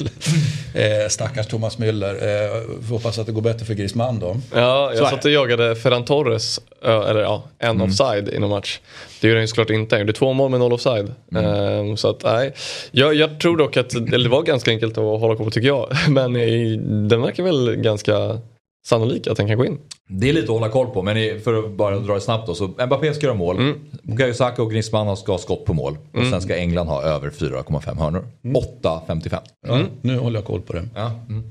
Eh, 0.74 1.08
stackars 1.08 1.46
Thomas 1.46 1.78
Müller. 1.78 2.14
Eh, 2.14 2.82
får 2.88 2.94
hoppas 2.94 3.18
att 3.18 3.26
det 3.26 3.32
går 3.32 3.42
bättre 3.42 3.64
för 3.66 3.74
Griezmann 3.74 4.18
då. 4.20 4.36
Ja, 4.54 4.92
jag 4.94 5.08
satt 5.08 5.24
och 5.24 5.30
jagade 5.30 5.76
Ferran 5.76 6.04
Torres, 6.04 6.60
eller 6.84 7.20
ja, 7.20 7.42
en 7.58 7.68
Mm. 7.78 7.82
offside 7.90 8.28
i 8.28 8.38
någon 8.38 8.50
match. 8.50 8.80
Det 9.20 9.28
gör 9.28 9.34
han 9.34 9.42
ju 9.42 9.46
såklart 9.48 9.70
inte, 9.70 9.94
han 9.94 10.00
gjorde 10.00 10.12
två 10.12 10.32
mål 10.32 10.50
med 10.50 10.60
noll 10.60 10.72
offside. 10.72 11.12
Mm. 11.32 11.44
Ehm, 11.44 11.96
så 11.96 12.10
att 12.10 12.22
nej, 12.24 12.52
jag, 12.90 13.14
jag 13.14 13.40
tror 13.40 13.56
dock 13.56 13.76
att 13.76 13.94
eller 13.94 14.18
det 14.18 14.28
var 14.28 14.42
ganska 14.42 14.70
enkelt 14.70 14.98
att 14.98 15.04
hålla 15.04 15.36
koll 15.36 15.44
på 15.44 15.50
tycker 15.50 15.68
jag. 15.68 15.88
Men 16.08 16.36
i, 16.36 16.76
den 17.10 17.22
verkar 17.22 17.37
väl 17.44 17.76
ganska 17.76 18.38
sannolik 18.86 19.26
att 19.26 19.36
den 19.36 19.48
kan 19.48 19.58
gå 19.58 19.64
in. 19.64 19.78
Det 20.08 20.28
är 20.28 20.32
lite 20.32 20.44
att 20.44 20.48
hålla 20.50 20.68
koll 20.68 20.86
på, 20.86 21.02
men 21.02 21.40
för 21.40 21.54
att 21.64 21.70
bara 21.70 21.98
dra 21.98 22.14
det 22.14 22.20
snabbt 22.20 22.46
då. 22.46 22.54
Så 22.54 22.66
Mbappé 22.68 23.14
ska 23.14 23.26
göra 23.26 23.36
mål. 23.36 23.74
Bukayo 24.02 24.34
Saka 24.34 24.62
och 24.62 24.70
Griezmann 24.70 25.16
ska 25.16 25.32
ha 25.32 25.38
skott 25.38 25.64
på 25.64 25.74
mål. 25.74 25.96
Och 26.12 26.18
Mm. 26.18 26.30
sen 26.30 26.40
ska 26.42 26.56
England 26.56 26.86
ha 26.88 27.02
över 27.02 27.30
4,5 27.30 27.98
hörnor. 27.98 28.24
8,55. 28.42 29.40
Ja, 29.66 29.80
Nu 30.02 30.18
håller 30.18 30.38
jag 30.38 30.44
koll 30.46 30.60
på 30.60 30.72
det. 30.72 30.88
Ja. 30.94 31.10
Mm. 31.28 31.50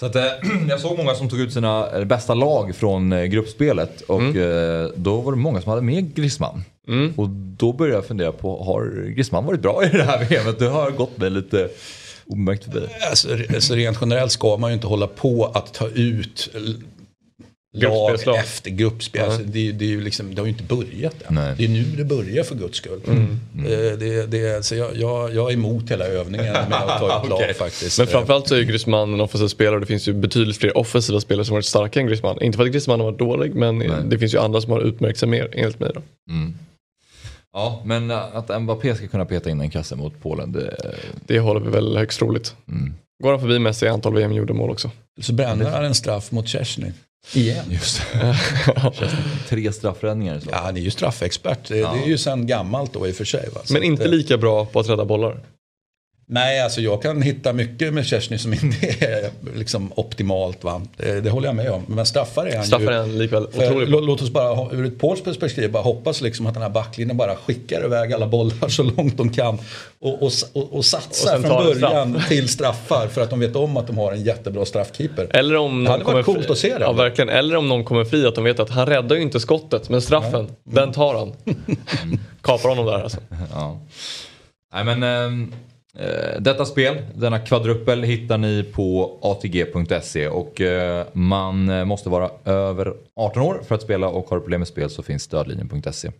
Så 0.00 0.06
att, 0.06 0.16
eh, 0.16 0.22
jag 0.68 0.80
såg 0.80 0.98
många 0.98 1.14
som 1.14 1.28
tog 1.28 1.40
ut 1.40 1.52
sina 1.52 1.90
eh, 1.98 2.04
bästa 2.04 2.34
lag 2.34 2.74
från 2.76 3.12
eh, 3.12 3.24
gruppspelet 3.24 4.00
och 4.00 4.22
eh, 4.36 4.90
då 4.96 5.20
var 5.20 5.32
det 5.32 5.38
många 5.38 5.60
som 5.60 5.70
hade 5.70 5.82
med 5.82 6.14
Griezmann. 6.14 6.64
Och 7.16 7.28
då 7.58 7.72
började 7.72 7.96
jag 7.98 8.06
fundera 8.06 8.32
på, 8.32 8.62
har 8.64 9.10
Griezmann 9.14 9.46
varit 9.46 9.60
bra 9.60 9.84
i 9.84 9.88
det 9.88 10.02
här 10.02 10.24
VMet? 10.42 10.58
Det 10.58 10.68
har 10.68 10.90
gått 10.90 11.18
mig 11.18 11.30
lite 11.30 11.68
omärkt 12.28 12.64
förbi. 12.64 12.86
Alltså, 13.10 13.28
alltså 13.54 13.74
rent 13.74 13.98
generellt 14.00 14.32
ska 14.32 14.56
man 14.56 14.70
ju 14.70 14.74
inte 14.74 14.86
hålla 14.86 15.06
på 15.06 15.44
att 15.44 15.74
ta 15.74 15.88
ut 15.88 16.48
lag 17.72 18.08
Gruppspelslag. 18.08 18.36
efter 18.36 18.70
gruppspel. 18.70 19.24
Alltså, 19.24 19.42
det, 19.42 19.72
det, 19.72 19.84
är 19.84 19.88
ju 19.88 20.00
liksom, 20.00 20.34
det 20.34 20.40
har 20.40 20.46
ju 20.46 20.52
inte 20.52 20.64
börjat 20.64 21.14
än. 21.28 21.34
Nej. 21.34 21.54
Det 21.58 21.64
är 21.64 21.68
nu 21.68 21.82
det 21.82 22.04
börjar 22.04 22.44
för 22.44 22.54
guds 22.54 22.78
skull. 22.78 23.00
Mm. 23.06 23.38
Eh, 23.56 23.98
Det, 23.98 24.26
det, 24.26 24.64
så 24.64 24.74
jag, 24.74 24.96
jag, 24.96 25.34
jag 25.34 25.50
är 25.50 25.54
emot 25.54 25.90
hela 25.90 26.04
övningen 26.04 26.52
med 26.52 26.72
att 26.72 26.98
ta 27.00 27.22
ut 27.24 27.30
lag 27.30 27.56
faktiskt. 27.56 27.98
Men 27.98 28.06
framförallt 28.06 28.48
så 28.48 28.54
är 28.54 28.58
ju 28.58 28.64
Griezmann 28.64 29.14
en 29.14 29.20
offensiv 29.20 29.48
spelare 29.48 29.74
och 29.74 29.80
det 29.80 29.86
finns 29.86 30.08
ju 30.08 30.12
betydligt 30.12 30.56
fler 30.56 30.78
offensiva 30.78 31.20
spelare 31.20 31.44
som 31.44 31.54
varit 31.54 31.64
starka 31.64 32.00
än 32.00 32.06
Griezmann. 32.06 32.42
Inte 32.42 32.56
för 32.56 32.64
att 32.64 32.70
Griezmann 32.70 33.00
har 33.00 33.06
varit 33.10 33.18
dålig 33.18 33.54
men 33.54 33.78
det 34.10 34.18
finns 34.18 34.34
ju 34.34 34.38
andra 34.38 34.60
som 34.60 34.72
har 34.72 34.80
utmärkt 34.80 35.18
sig 35.18 35.28
mer 35.28 35.48
enligt 35.52 35.80
mig. 35.80 35.90
Då. 35.94 36.00
Ja, 37.56 37.82
men 37.84 38.10
att 38.10 38.62
Mbappé 38.62 38.94
ska 38.94 39.06
kunna 39.08 39.24
peta 39.24 39.50
in 39.50 39.60
en 39.60 39.70
kasse 39.70 39.96
mot 39.96 40.22
Polen, 40.22 40.52
det... 40.52 40.76
Det 41.26 41.38
håller 41.38 41.60
vi 41.60 41.70
väl 41.70 41.96
högst 41.96 42.18
troligt. 42.18 42.54
Går 43.22 43.30
han 43.30 43.40
förbi 43.40 43.58
Messi 43.58 43.86
i 43.86 43.88
antal 43.88 44.14
VM 44.14 44.32
gjorda 44.32 44.54
mål 44.54 44.70
också. 44.70 44.90
Så 45.20 45.32
bränner 45.32 45.70
han 45.70 45.84
en 45.84 45.94
straff 45.94 46.32
mot 46.32 46.48
Chesney. 46.48 46.92
Igen. 47.34 47.64
Just 47.70 48.02
Tre 49.48 49.72
straffräddningar. 49.72 50.40
Så. 50.40 50.48
Ja, 50.52 50.56
han 50.62 50.76
är 50.76 50.80
ju 50.80 50.90
straffexpert. 50.90 51.68
Det, 51.68 51.76
Ja. 51.78 51.92
det 51.92 52.02
är 52.04 52.08
ju 52.08 52.18
sen 52.18 52.46
gammalt 52.46 52.92
då 52.92 53.06
i 53.08 53.12
och 53.12 53.14
för 53.16 53.24
sig. 53.24 53.48
Va? 53.54 53.60
Men 53.70 53.82
inte 53.82 54.04
eh, 54.04 54.10
lika 54.10 54.38
bra 54.38 54.64
på 54.66 54.80
att 54.80 54.88
rädda 54.88 55.04
bollar. 55.04 55.40
Nej, 56.28 56.60
alltså 56.60 56.80
jag 56.80 57.02
kan 57.02 57.22
hitta 57.22 57.52
mycket 57.52 57.94
med 57.94 58.06
Chesney 58.06 58.38
som 58.38 58.52
inte 58.52 58.86
är 59.06 59.30
liksom 59.58 59.92
optimalt. 59.96 60.64
Va? 60.64 60.82
Det, 60.96 61.20
det 61.20 61.30
håller 61.30 61.48
jag 61.48 61.54
med 61.56 61.70
om. 61.70 61.82
Men 61.88 62.06
straffar 62.06 62.46
är 62.46 62.56
han 62.56 62.66
Straffar 62.66 62.84
ju. 62.84 62.92
är 62.92 62.98
han 62.98 63.18
likväl 63.18 63.46
För, 63.52 63.66
otrolig 63.66 63.88
lå- 63.88 63.98
på. 63.98 64.04
låt 64.04 64.22
oss 64.22 64.30
bara 64.30 64.54
ha- 64.54 64.72
ur 64.72 64.86
ett 64.86 64.98
polskt 64.98 65.24
perspektiv 65.24 65.70
bara 65.72 65.82
hoppas 65.82 66.20
liksom 66.20 66.46
att 66.46 66.54
den 66.54 66.62
här 66.62 66.70
backlinjen 66.70 67.16
bara 67.16 67.36
skickar 67.36 67.84
iväg 67.84 68.12
alla 68.12 68.26
bollar 68.26 68.68
så 68.68 68.82
långt 68.82 69.16
de 69.16 69.30
kan. 69.30 69.58
Och, 70.00 70.22
och, 70.22 70.30
och, 70.52 70.72
och 70.76 70.84
satsar 70.84 71.36
Och 71.38 71.42
från 71.44 71.66
en 71.66 71.74
straff. 71.74 71.80
början 71.92 72.22
till 72.28 72.48
straffar 72.48 73.08
för 73.08 73.20
att 73.20 73.30
de 73.30 73.40
vet 73.40 73.56
om 73.56 73.76
att 73.76 73.86
de 73.86 73.98
har 73.98 74.12
en 74.12 74.24
jättebra 74.24 74.64
straffkeeper. 74.64 75.36
Eller 75.36 75.56
om 75.56 75.84
Det 75.84 75.90
hade 75.90 76.04
varit 76.04 76.24
kommer 76.26 76.34
coolt 76.38 76.50
att 76.50 76.58
se 76.58 76.68
det. 76.78 76.80
Ja, 76.84 76.92
verkligen. 76.92 77.28
Eller 77.28 77.56
om 77.56 77.68
någon 77.68 77.84
kommer 77.84 78.04
fri 78.04 78.26
att 78.26 78.34
de 78.34 78.44
vet 78.44 78.60
att 78.60 78.70
han 78.70 78.86
räddar 78.86 79.16
ju 79.16 79.22
inte 79.22 79.40
skottet 79.40 79.88
men 79.88 80.02
straffen, 80.02 80.48
den 80.64 80.92
tar 80.92 81.14
han. 81.14 81.32
Kapar 82.42 82.68
honom 82.68 82.86
där 82.86 83.02
alltså. 83.02 83.18
Ja. 83.52 83.80
Nej 84.74 84.84
men 84.96 85.02
eh, 85.02 85.48
detta 86.38 86.64
spel, 86.64 86.96
denna 87.14 87.38
kvadruppel 87.38 88.02
hittar 88.02 88.38
ni 88.38 88.62
på 88.62 89.18
atg.se 89.22 90.28
och 90.28 90.60
eh, 90.60 91.06
man 91.12 91.68
eh, 91.68 91.84
måste 91.84 92.08
vara 92.08 92.30
över 92.44 92.94
18 93.16 93.42
år 93.42 93.60
för 93.68 93.74
att 93.74 93.82
spela 93.82 94.08
och 94.08 94.28
har 94.30 94.36
du 94.36 94.40
problem 94.42 94.60
med 94.60 94.68
spel 94.68 94.90
så 94.90 95.02
finns 95.02 95.22
stödlinjen.se. 95.22 96.10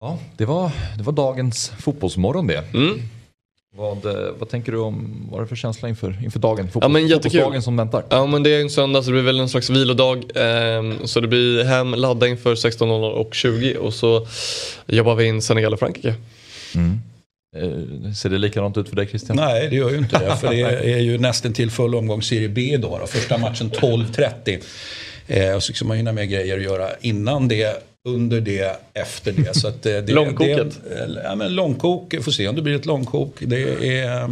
Ja, 0.00 0.18
det 0.36 0.44
var, 0.44 0.70
det 0.96 1.02
var 1.02 1.12
dagens 1.12 1.68
fotbollsmorgon 1.78 2.46
det. 2.46 2.64
Vad, 3.76 4.06
eh, 4.06 4.32
vad 4.38 4.48
tänker 4.48 4.72
du 4.72 4.78
om, 4.78 5.26
vad 5.30 5.38
är 5.38 5.42
det 5.42 5.48
för 5.48 5.56
känsla 5.56 5.88
inför, 5.88 6.18
inför 6.24 6.38
dagen? 6.38 6.64
Fotbolls, 6.70 6.82
Ja, 6.84 6.88
men 6.88 7.06
jättekul. 7.08 7.62
som 7.62 7.76
väntar. 7.76 8.04
Ja 8.10 8.26
men 8.26 8.42
det 8.42 8.50
är 8.50 8.60
en 8.60 8.70
söndag 8.70 9.02
så 9.02 9.10
det 9.10 9.12
blir 9.14 9.22
väl 9.22 9.40
en 9.40 9.48
slags 9.48 9.70
vilodag. 9.70 10.24
ehm, 10.34 10.94
så 11.06 11.20
det 11.20 11.28
blir 11.28 11.64
hem, 11.64 11.94
ladda 11.94 12.28
inför 12.28 12.54
16.00 12.54 13.10
och 13.10 13.34
20 13.34 13.76
och 13.76 13.94
så 13.94 14.26
jobbar 14.86 15.14
vi 15.14 15.24
in 15.24 15.42
Senegal 15.42 15.72
och 15.72 15.78
Frankrike. 15.78 16.08
Eh, 16.08 16.80
ser 18.16 18.28
det 18.28 18.38
likadant 18.38 18.78
ut 18.78 18.88
för 18.88 18.96
dig 18.96 19.06
Christian? 19.06 19.36
Nej, 19.36 19.68
det 19.68 19.76
gör 19.76 19.90
ju 19.90 19.98
inte 19.98 20.18
det. 20.18 20.36
För 20.36 20.48
det 20.50 20.60
är 20.94 20.98
ju 20.98 21.18
nästan 21.18 21.52
till 21.52 21.70
full 21.70 21.94
omgång 21.94 22.22
Serie 22.22 22.48
B 22.48 22.60
idag. 22.60 23.00
Då. 23.00 23.06
Första 23.06 23.38
matchen 23.38 23.70
12.30. 23.70 24.62
Eh, 25.26 25.54
och 25.54 25.62
så 25.62 25.72
ska 25.72 25.84
man 25.84 25.96
hinna 25.96 26.12
med 26.12 26.30
grejer 26.30 26.56
att 26.56 26.62
göra 26.62 26.88
innan 27.00 27.48
det, 27.48 27.82
under 28.08 28.40
det, 28.40 28.80
efter 28.94 29.32
det. 29.32 29.56
Så 29.56 29.68
att, 29.68 29.86
eh, 29.86 29.92
det 29.92 30.12
Långkoket. 30.12 30.80
Det, 30.88 31.20
ja, 31.24 31.34
men 31.34 31.54
långkok, 31.54 32.14
får 32.22 32.32
se 32.32 32.48
om 32.48 32.56
det 32.56 32.62
blir 32.62 32.76
ett 32.76 32.86
långkok. 32.86 33.34
Det 33.40 33.98
är... 33.98 34.28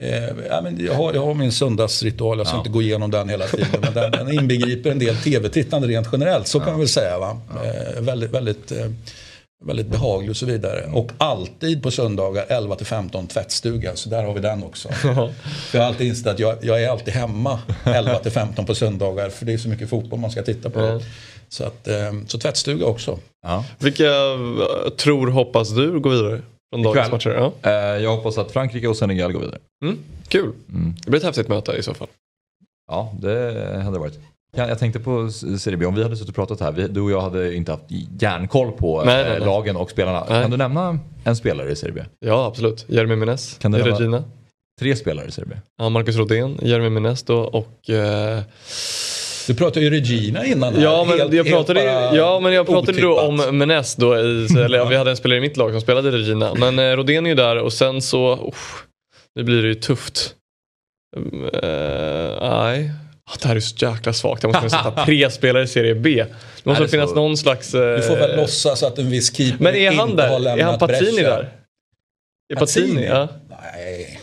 Eh, 0.00 0.24
ja, 0.48 0.60
men 0.62 0.84
jag, 0.84 0.94
har, 0.94 1.14
jag 1.14 1.24
har 1.24 1.34
min 1.34 1.52
söndagsritual, 1.52 2.38
jag 2.38 2.46
ska 2.46 2.56
inte 2.56 2.70
gå 2.70 2.82
igenom 2.82 3.10
den 3.10 3.28
hela 3.28 3.46
tiden. 3.46 3.80
Men 3.80 3.94
den, 3.94 4.10
den 4.10 4.32
inbegriper 4.32 4.90
en 4.90 4.98
del 4.98 5.16
tv-tittande 5.16 5.88
rent 5.88 6.08
generellt, 6.12 6.46
så 6.46 6.60
kan 6.60 6.68
man 6.68 6.78
väl 6.78 6.88
säga. 6.88 7.18
Va? 7.18 7.40
Eh, 7.64 8.00
väldigt, 8.00 8.30
väldigt, 8.30 8.72
eh, 8.72 8.86
väldigt 9.64 9.86
behaglig 9.86 10.30
och 10.30 10.36
så 10.36 10.46
vidare. 10.46 10.90
Och 10.92 11.12
alltid 11.18 11.82
på 11.82 11.90
söndagar 11.90 12.46
11 12.48 12.76
till 12.76 12.86
15 12.86 13.26
tvättstuga, 13.26 13.96
så 13.96 14.08
där 14.08 14.24
har 14.24 14.34
vi 14.34 14.40
den 14.40 14.64
också. 14.64 14.88
För 14.88 15.28
jag 15.72 15.80
har 15.80 15.88
alltid 15.88 16.06
insett 16.06 16.26
att 16.26 16.38
jag, 16.38 16.64
jag 16.64 16.82
är 16.82 16.88
alltid 16.88 17.14
hemma 17.14 17.58
11 17.84 18.18
till 18.18 18.32
15 18.32 18.66
på 18.66 18.74
söndagar, 18.74 19.30
för 19.30 19.46
det 19.46 19.52
är 19.52 19.58
så 19.58 19.68
mycket 19.68 19.90
fotboll 19.90 20.20
man 20.20 20.30
ska 20.30 20.42
titta 20.42 20.70
på. 20.70 20.80
Mm. 20.80 21.00
Så, 21.48 21.64
att, 21.64 21.88
eh, 21.88 22.12
så 22.26 22.38
tvättstuga 22.38 22.86
också. 22.86 23.18
Ja. 23.42 23.64
Vilka 23.78 24.06
eh, 24.06 24.90
tror, 24.96 25.26
hoppas 25.26 25.70
du 25.70 26.00
går 26.00 26.10
vidare 26.10 26.42
från 26.72 26.82
dagens 26.82 27.12
matcher? 27.12 27.30
Ja. 27.30 27.70
Eh, 27.70 28.02
jag 28.02 28.16
hoppas 28.16 28.38
att 28.38 28.52
Frankrike 28.52 28.88
och 28.88 28.96
Senegal 28.96 29.32
går 29.32 29.40
vidare. 29.40 29.58
Mm, 29.84 29.98
kul, 30.28 30.52
det 31.04 31.10
blir 31.10 31.20
ett 31.20 31.26
häftigt 31.26 31.48
möte 31.48 31.72
i 31.72 31.82
så 31.82 31.94
fall. 31.94 32.08
Ja, 32.90 33.14
det 33.20 33.32
hade 33.84 33.96
det 33.96 33.98
varit. 33.98 34.18
Jag 34.56 34.70
jag 34.70 34.78
tänkte 34.78 35.00
på 35.00 35.30
Serie 35.58 35.86
om 35.86 35.94
vi 35.94 36.02
hade 36.02 36.16
suttit 36.16 36.28
och 36.28 36.34
pratat 36.34 36.60
här, 36.60 36.72
vi, 36.72 36.88
du 36.88 37.00
och 37.00 37.10
jag 37.10 37.20
hade 37.20 37.54
inte 37.54 37.72
haft 37.72 37.84
järnkoll 38.20 38.72
på 38.72 39.02
Nej, 39.04 39.20
eh, 39.20 39.28
nej, 39.28 39.38
nej. 39.38 39.46
lagen 39.48 39.76
och 39.76 39.90
spelarna. 39.90 40.24
Nej. 40.28 40.42
Kan 40.42 40.50
du 40.50 40.56
nämna 40.56 40.98
en 41.24 41.36
spelare 41.36 41.70
i 41.70 41.76
Serie? 41.76 42.06
Ja 42.20 42.46
absolut, 42.46 42.84
Jeremy 42.88 43.16
Menez, 43.16 43.58
Kan 43.60 43.72
du 43.72 43.78
nämna- 43.78 43.94
Regina. 43.94 44.24
Tre 44.80 44.96
spelare 44.96 45.26
i 45.26 45.30
Serie. 45.30 45.60
Ja, 45.78 45.88
Marcus 45.88 46.16
Rodén, 46.16 46.58
Jeremy 46.62 46.88
Menez 46.88 47.22
då 47.22 47.38
och... 47.38 47.90
Eh, 47.90 48.40
Du 49.46 49.54
pratade 49.54 49.80
ju 49.84 49.90
Regina 49.90 50.44
innan. 50.46 50.74
här. 50.74 50.82
ja, 50.82 51.04
men 51.08 51.18
Helt- 51.18 51.32
jag 51.32 51.46
pratade, 51.46 51.82
ja 52.16 52.40
men 52.40 52.52
jag 52.52 52.66
pratade 52.66 53.00
då 53.00 53.20
om 53.20 53.58
Menez 53.58 53.94
då, 53.96 54.16
i, 54.18 54.46
eller 54.58 54.86
vi 54.88 54.96
hade 54.96 55.10
en 55.10 55.16
spelare 55.22 55.38
i 55.38 55.40
mitt 55.40 55.56
lag 55.56 55.70
som 55.72 55.80
spelade 55.80 56.10
Regina. 56.10 56.54
Men 56.54 56.78
eh, 56.78 56.82
Rodén 56.96 57.26
är 57.26 57.30
ju 57.30 57.36
där 57.36 57.56
och 57.58 57.72
sen 57.72 58.02
så, 58.02 58.48
usch, 58.48 58.84
nu 59.34 59.42
blir 59.44 59.62
det 59.62 59.68
ju 59.68 59.74
tufft. 59.74 60.34
Mm, 61.16 61.44
eh, 61.44 61.50
Nej, 62.40 62.90
Ah, 62.90 63.07
Det 63.42 63.48
här 63.48 63.56
är 63.56 63.60
så 63.60 63.76
jäkla 63.86 64.12
svagt. 64.12 64.42
Jag 64.42 64.52
måste 64.52 64.70
sätta 64.70 65.04
tre 65.04 65.30
spelare 65.38 65.62
i 65.62 65.66
Serie 65.66 65.94
B. 65.94 66.24
Det 66.24 66.24
måste 66.24 66.36
Nej, 66.64 66.76
det 66.78 66.84
är 66.84 66.88
finnas 66.88 67.10
så- 67.10 67.16
någon 67.16 67.36
slags... 67.36 67.74
eh, 67.74 67.96
Du 67.96 68.02
får 68.02 68.16
väl 68.16 68.36
låtsas 68.36 68.82
att 68.82 68.98
en 68.98 69.10
viss 69.10 69.36
keeper 69.36 69.64
Men 69.64 69.74
är 69.74 69.90
han 69.92 70.10
inte 70.10 70.22
har 70.22 70.28
där? 70.28 70.34
Är 70.36 70.40
lämnat 70.56 70.66
han 70.66 70.78
Patini 70.78 71.00
bräschen. 71.12 71.24
där? 71.24 71.52
Är 72.52 72.56
Patini? 72.56 73.06
Ja. 73.06 73.28
Nej. 73.74 74.20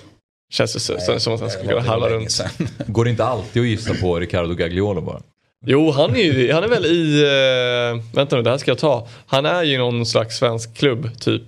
Känns 0.54 0.74
det 0.74 0.80
så, 0.80 1.00
så, 1.00 1.20
som 1.20 1.34
att 1.34 1.40
han 1.42 1.50
skulle 1.50 1.68
det 1.70 1.74
kunna 1.80 1.88
halva 1.90 2.10
runt. 2.10 2.42
Går 2.88 3.04
det 3.06 3.10
inte 3.12 3.26
alltid 3.26 3.62
att 3.62 3.68
gissa 3.68 3.94
på 4.02 4.20
Ricardo 4.20 4.54
Gagliolo 4.54 5.02
bara? 5.02 5.22
Jo, 5.66 5.92
han 5.92 6.16
är, 6.16 6.20
ju, 6.24 6.52
han 6.54 6.64
är 6.64 6.68
väl 6.68 6.86
i... 6.86 7.22
eh, 7.24 8.16
vänta 8.16 8.36
nu, 8.36 8.42
det 8.42 8.50
här 8.50 8.58
ska 8.58 8.72
jag 8.72 8.78
ta. 8.78 9.08
Han 9.28 9.46
är 9.46 9.64
ju 9.64 9.74
i 9.74 9.78
någon 9.78 10.06
slags 10.06 10.38
svensk 10.38 10.78
klubb, 10.78 11.20
typ. 11.20 11.42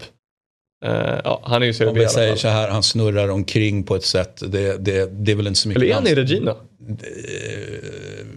Eh, 0.85 1.19
ja, 1.23 1.41
han 1.43 1.61
är 1.61 1.65
ju 1.65 1.71
i 1.71 1.73
Serie 1.73 1.91
Om 1.91 1.97
vi 1.97 2.07
säger 2.07 2.35
så 2.35 2.47
här, 2.47 2.67
han 2.69 2.83
snurrar 2.83 3.29
omkring 3.29 3.83
på 3.83 3.95
ett 3.95 4.05
sätt. 4.05 4.43
Det, 4.47 4.77
det, 4.85 5.25
det 5.25 5.31
är 5.31 5.35
väl 5.35 5.47
inte 5.47 5.59
så 5.59 5.67
mycket... 5.67 5.83
Eller 5.83 5.91
är 5.91 5.95
han 5.95 6.07
i 6.07 6.15
Regina? 6.15 6.55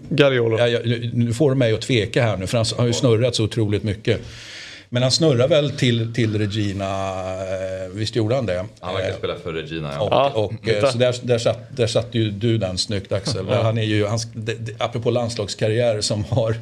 Gagliolo. 0.08 0.58
Ja, 0.58 0.68
jag, 0.68 1.10
nu 1.14 1.32
får 1.32 1.50
du 1.50 1.56
mig 1.56 1.74
att 1.74 1.80
tveka 1.80 2.22
här 2.22 2.36
nu, 2.36 2.46
för 2.46 2.56
han 2.56 2.66
har 2.78 2.86
ju 2.86 2.92
snurrat 2.92 3.34
så 3.34 3.44
otroligt 3.44 3.82
mycket. 3.82 4.20
Men 4.92 5.02
han 5.02 5.12
snurrar 5.12 5.48
väl 5.48 5.70
till, 5.70 6.14
till 6.14 6.38
Regina, 6.38 6.84
eh, 7.42 7.90
visst 7.94 8.16
gjorde 8.16 8.34
han 8.34 8.46
det? 8.46 8.64
Han 8.80 8.94
verkar 8.94 9.08
Eh, 9.10 9.16
spela 9.16 9.34
för 9.36 9.52
Regina, 9.52 9.92
ja. 9.94 10.00
Och, 10.00 10.12
Ja, 10.12 10.30
och, 10.30 10.52
eh, 10.52 10.74
titta. 10.74 10.92
så 10.92 10.98
där, 10.98 11.14
där, 11.22 11.38
satt, 11.38 11.76
där 11.76 11.86
satt 11.86 12.08
ju 12.14 12.30
du 12.30 12.58
den 12.58 12.78
snyggt 12.78 13.12
Axel. 13.12 13.48
Han 13.48 13.78
är 13.78 13.82
ju, 13.82 14.06
han, 14.06 14.18
apropå 14.78 15.10
landslagskarriär 15.10 16.00
som 16.00 16.24
har 16.24 16.56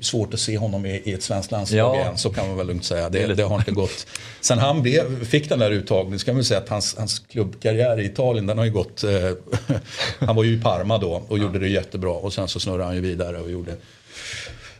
svårt 0.00 0.34
att 0.34 0.40
se 0.40 0.58
honom 0.58 0.86
i, 0.86 1.02
i 1.04 1.12
ett 1.12 1.22
svenskt 1.22 1.52
landslag 1.52 1.78
Ja. 1.78 2.00
igen, 2.00 2.18
så 2.18 2.30
kan 2.30 2.48
man 2.48 2.56
väl 2.56 2.66
lugnt 2.66 2.84
säga. 2.84 3.08
Det 3.08 3.34
Det, 3.34 3.42
har 3.42 3.58
inte 3.58 3.70
gått. 3.70 4.06
Sen 4.40 4.58
han 4.58 4.82
blev, 4.82 5.24
fick 5.24 5.48
den 5.48 5.58
där 5.58 5.70
uttagningen, 5.70 6.18
ska 6.18 6.30
man 6.30 6.36
väl 6.36 6.44
säga 6.44 6.60
att 6.60 6.68
hans, 6.68 6.96
hans 6.98 7.18
klubbkarriär 7.18 8.00
i 8.00 8.04
Italien, 8.04 8.46
den 8.46 8.58
har 8.58 8.64
ju 8.64 8.70
gått... 8.70 9.04
Eh, 9.04 9.10
han 10.26 10.36
var 10.36 10.44
ju 10.44 10.54
i 10.54 10.60
Parma 10.60 10.98
då 10.98 11.22
och 11.28 11.38
gjorde 11.38 11.58
det 11.58 11.68
jättebra 11.68 12.10
och 12.12 12.32
sen 12.32 12.48
så 12.48 12.60
snurrade 12.60 12.84
han 12.84 12.94
ju 12.94 13.00
vidare 13.00 13.38
och 13.38 13.50
gjorde 13.50 13.72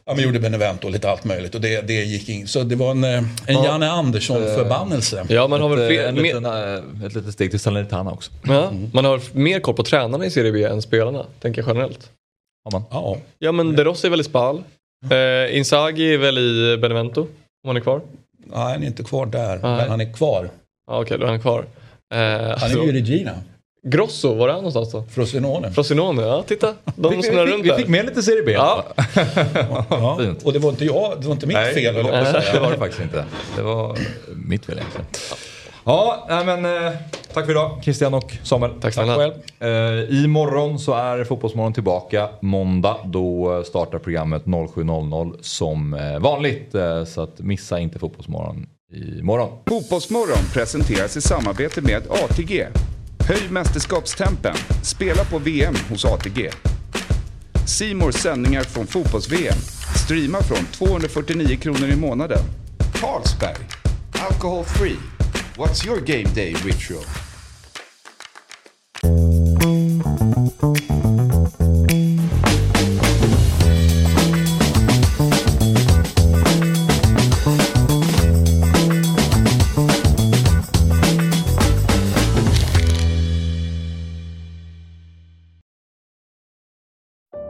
Ja, 0.04 0.14
men 0.14 0.24
gjorde 0.24 0.40
Benevento 0.40 0.86
och 0.86 0.92
lite 0.92 1.10
allt 1.10 1.24
möjligt 1.24 1.54
och 1.54 1.60
det, 1.60 1.80
det 1.80 1.92
gick 2.04 2.28
in. 2.28 2.48
Så 2.48 2.62
det 2.62 2.76
var 2.76 2.90
en, 2.90 3.04
eh, 3.04 3.22
en 3.46 3.62
Janne 3.64 3.90
Andersson-förbannelse. 3.90 5.26
Ja, 5.28 5.48
man 5.48 5.60
har 5.60 5.68
väl 5.68 5.88
fler, 5.88 6.02
eh, 6.02 6.08
en 6.08 6.14
mer, 6.14 6.22
liten, 6.22 6.44
eh, 6.44 7.06
ett 7.06 7.14
litet 7.14 7.32
steg 7.32 7.50
till 7.50 7.60
Salernitana 7.60 8.12
också. 8.12 8.30
ja, 8.42 8.72
man 8.92 9.04
har 9.04 9.20
mer 9.32 9.60
koll 9.60 9.74
på 9.74 9.82
tränarna 9.82 10.24
i 10.26 10.30
Serie 10.30 10.52
B 10.52 10.64
än 10.64 10.82
spelarna, 10.82 11.26
tänker 11.40 11.62
jag 11.62 11.68
generellt. 11.68 12.10
Har 12.64 12.72
man? 12.72 12.82
Ja, 12.90 13.16
Ja, 13.38 13.52
men 13.52 13.76
De 13.76 13.84
Rossi 13.84 14.06
är 14.06 14.10
väl 14.10 14.20
i 14.20 14.24
Spal. 14.24 14.62
Eh, 15.10 15.56
Inzaghi 15.56 16.14
är 16.14 16.18
väl 16.18 16.38
i 16.38 16.78
Benevento, 16.82 17.20
om 17.20 17.28
han 17.66 17.76
är 17.76 17.80
kvar. 17.80 18.00
nej, 18.46 18.58
han 18.58 18.82
är 18.82 18.86
inte 18.86 19.02
kvar 19.02 19.26
där, 19.26 19.48
Nej. 19.48 19.60
men 19.62 19.90
han 19.90 20.00
är 20.00 20.12
kvar. 20.12 20.50
Ja, 20.86 21.00
Okej, 21.02 21.18
då 21.18 21.24
är 21.26 21.30
han 21.30 21.40
kvar. 21.40 21.64
Eh, 22.14 22.18
Han 22.18 22.50
alltså, 22.50 22.78
är 22.78 22.82
ju 22.82 22.88
i 22.88 22.92
Regina, 22.92 23.30
Grosso, 23.82 24.34
var 24.34 24.48
är 24.48 24.52
han 24.52 24.62
någonstans 24.64 24.92
då? 24.92 25.04
Frosinone. 25.14 25.72
Frosinone, 25.72 26.22
ja 26.22 26.42
titta. 26.42 26.74
De 26.96 27.16
Vi, 27.16 27.22
snurrar 27.22 27.46
vi, 27.46 27.52
runt 27.52 27.64
vi 27.64 27.68
där. 27.68 27.76
fick 27.76 27.88
med 27.88 28.06
lite 28.06 28.22
Serie 28.22 28.42
B. 28.46 28.52
Ja. 28.52 28.84
Ja, 29.90 30.16
Fint. 30.20 30.42
och 30.42 30.52
det 30.52 30.58
var 30.58 30.70
inte 30.70 30.84
jag, 30.84 31.20
det 31.20 31.26
var 31.26 31.32
inte 31.34 31.46
mitt 31.46 31.56
Nej, 31.56 31.74
fel. 31.74 31.94
det 31.94 32.02
var, 32.02 32.12
det 32.52 32.60
var 32.60 32.70
det 32.70 32.78
faktiskt 32.78 33.02
inte. 33.02 33.24
Det 33.56 33.62
var 33.62 33.98
mitt 34.34 34.66
fel 34.66 34.78
egentligen. 34.78 35.06
Ja, 35.90 36.26
nej 36.28 36.46
men 36.46 36.64
eh, 36.64 36.92
tack 37.34 37.44
för 37.44 37.52
idag 37.52 37.78
Christian 37.82 38.14
och 38.14 38.36
Samuel. 38.42 38.72
Tack 38.80 38.94
snälla. 38.94 39.16
själv. 39.16 39.32
Eh, 39.60 40.24
imorgon 40.24 40.78
så 40.78 40.94
är 40.94 41.24
Fotbollsmorgon 41.24 41.72
tillbaka. 41.72 42.28
Måndag 42.40 42.96
då 43.04 43.56
eh, 43.56 43.62
startar 43.62 43.98
programmet 43.98 44.44
07.00 44.44 45.36
som 45.40 45.94
eh, 45.94 46.18
vanligt. 46.18 46.74
Eh, 46.74 47.04
så 47.04 47.22
att 47.22 47.38
missa 47.38 47.78
inte 47.78 47.98
Fotbollsmorgon 47.98 48.66
imorgon. 49.18 49.48
Fotbollsmorgon 49.68 50.44
presenteras 50.52 51.16
i 51.16 51.20
samarbete 51.20 51.80
med 51.80 52.02
ATG. 52.10 52.66
Höj 53.28 53.48
mästerskapstempen. 53.50 54.54
Spela 54.82 55.24
på 55.24 55.38
VM 55.38 55.74
hos 55.88 56.04
ATG. 56.04 56.50
Simors 57.66 58.14
sändningar 58.14 58.62
från 58.62 58.86
fotbolls-VM. 58.86 59.58
Streama 60.04 60.38
från 60.42 60.66
249 60.72 61.56
kronor 61.56 61.88
i 61.92 61.96
månaden. 61.96 62.42
Carlsberg. 62.94 63.66
Alcohol 64.28 64.64
free. 64.64 65.19
What's 65.60 65.84
your 65.84 66.00
game 66.00 66.30
day 66.34 66.52
ritual? 66.52 67.04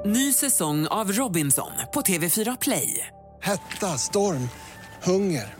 Ny 0.05 0.33
säsong 0.33 0.87
av 0.87 1.13
Robinson 1.13 1.73
på 1.95 2.01
TV4 2.01 2.57
Play. 2.61 3.07
Hetta, 3.43 3.87
storm, 3.99 4.49
hunger. 5.03 5.60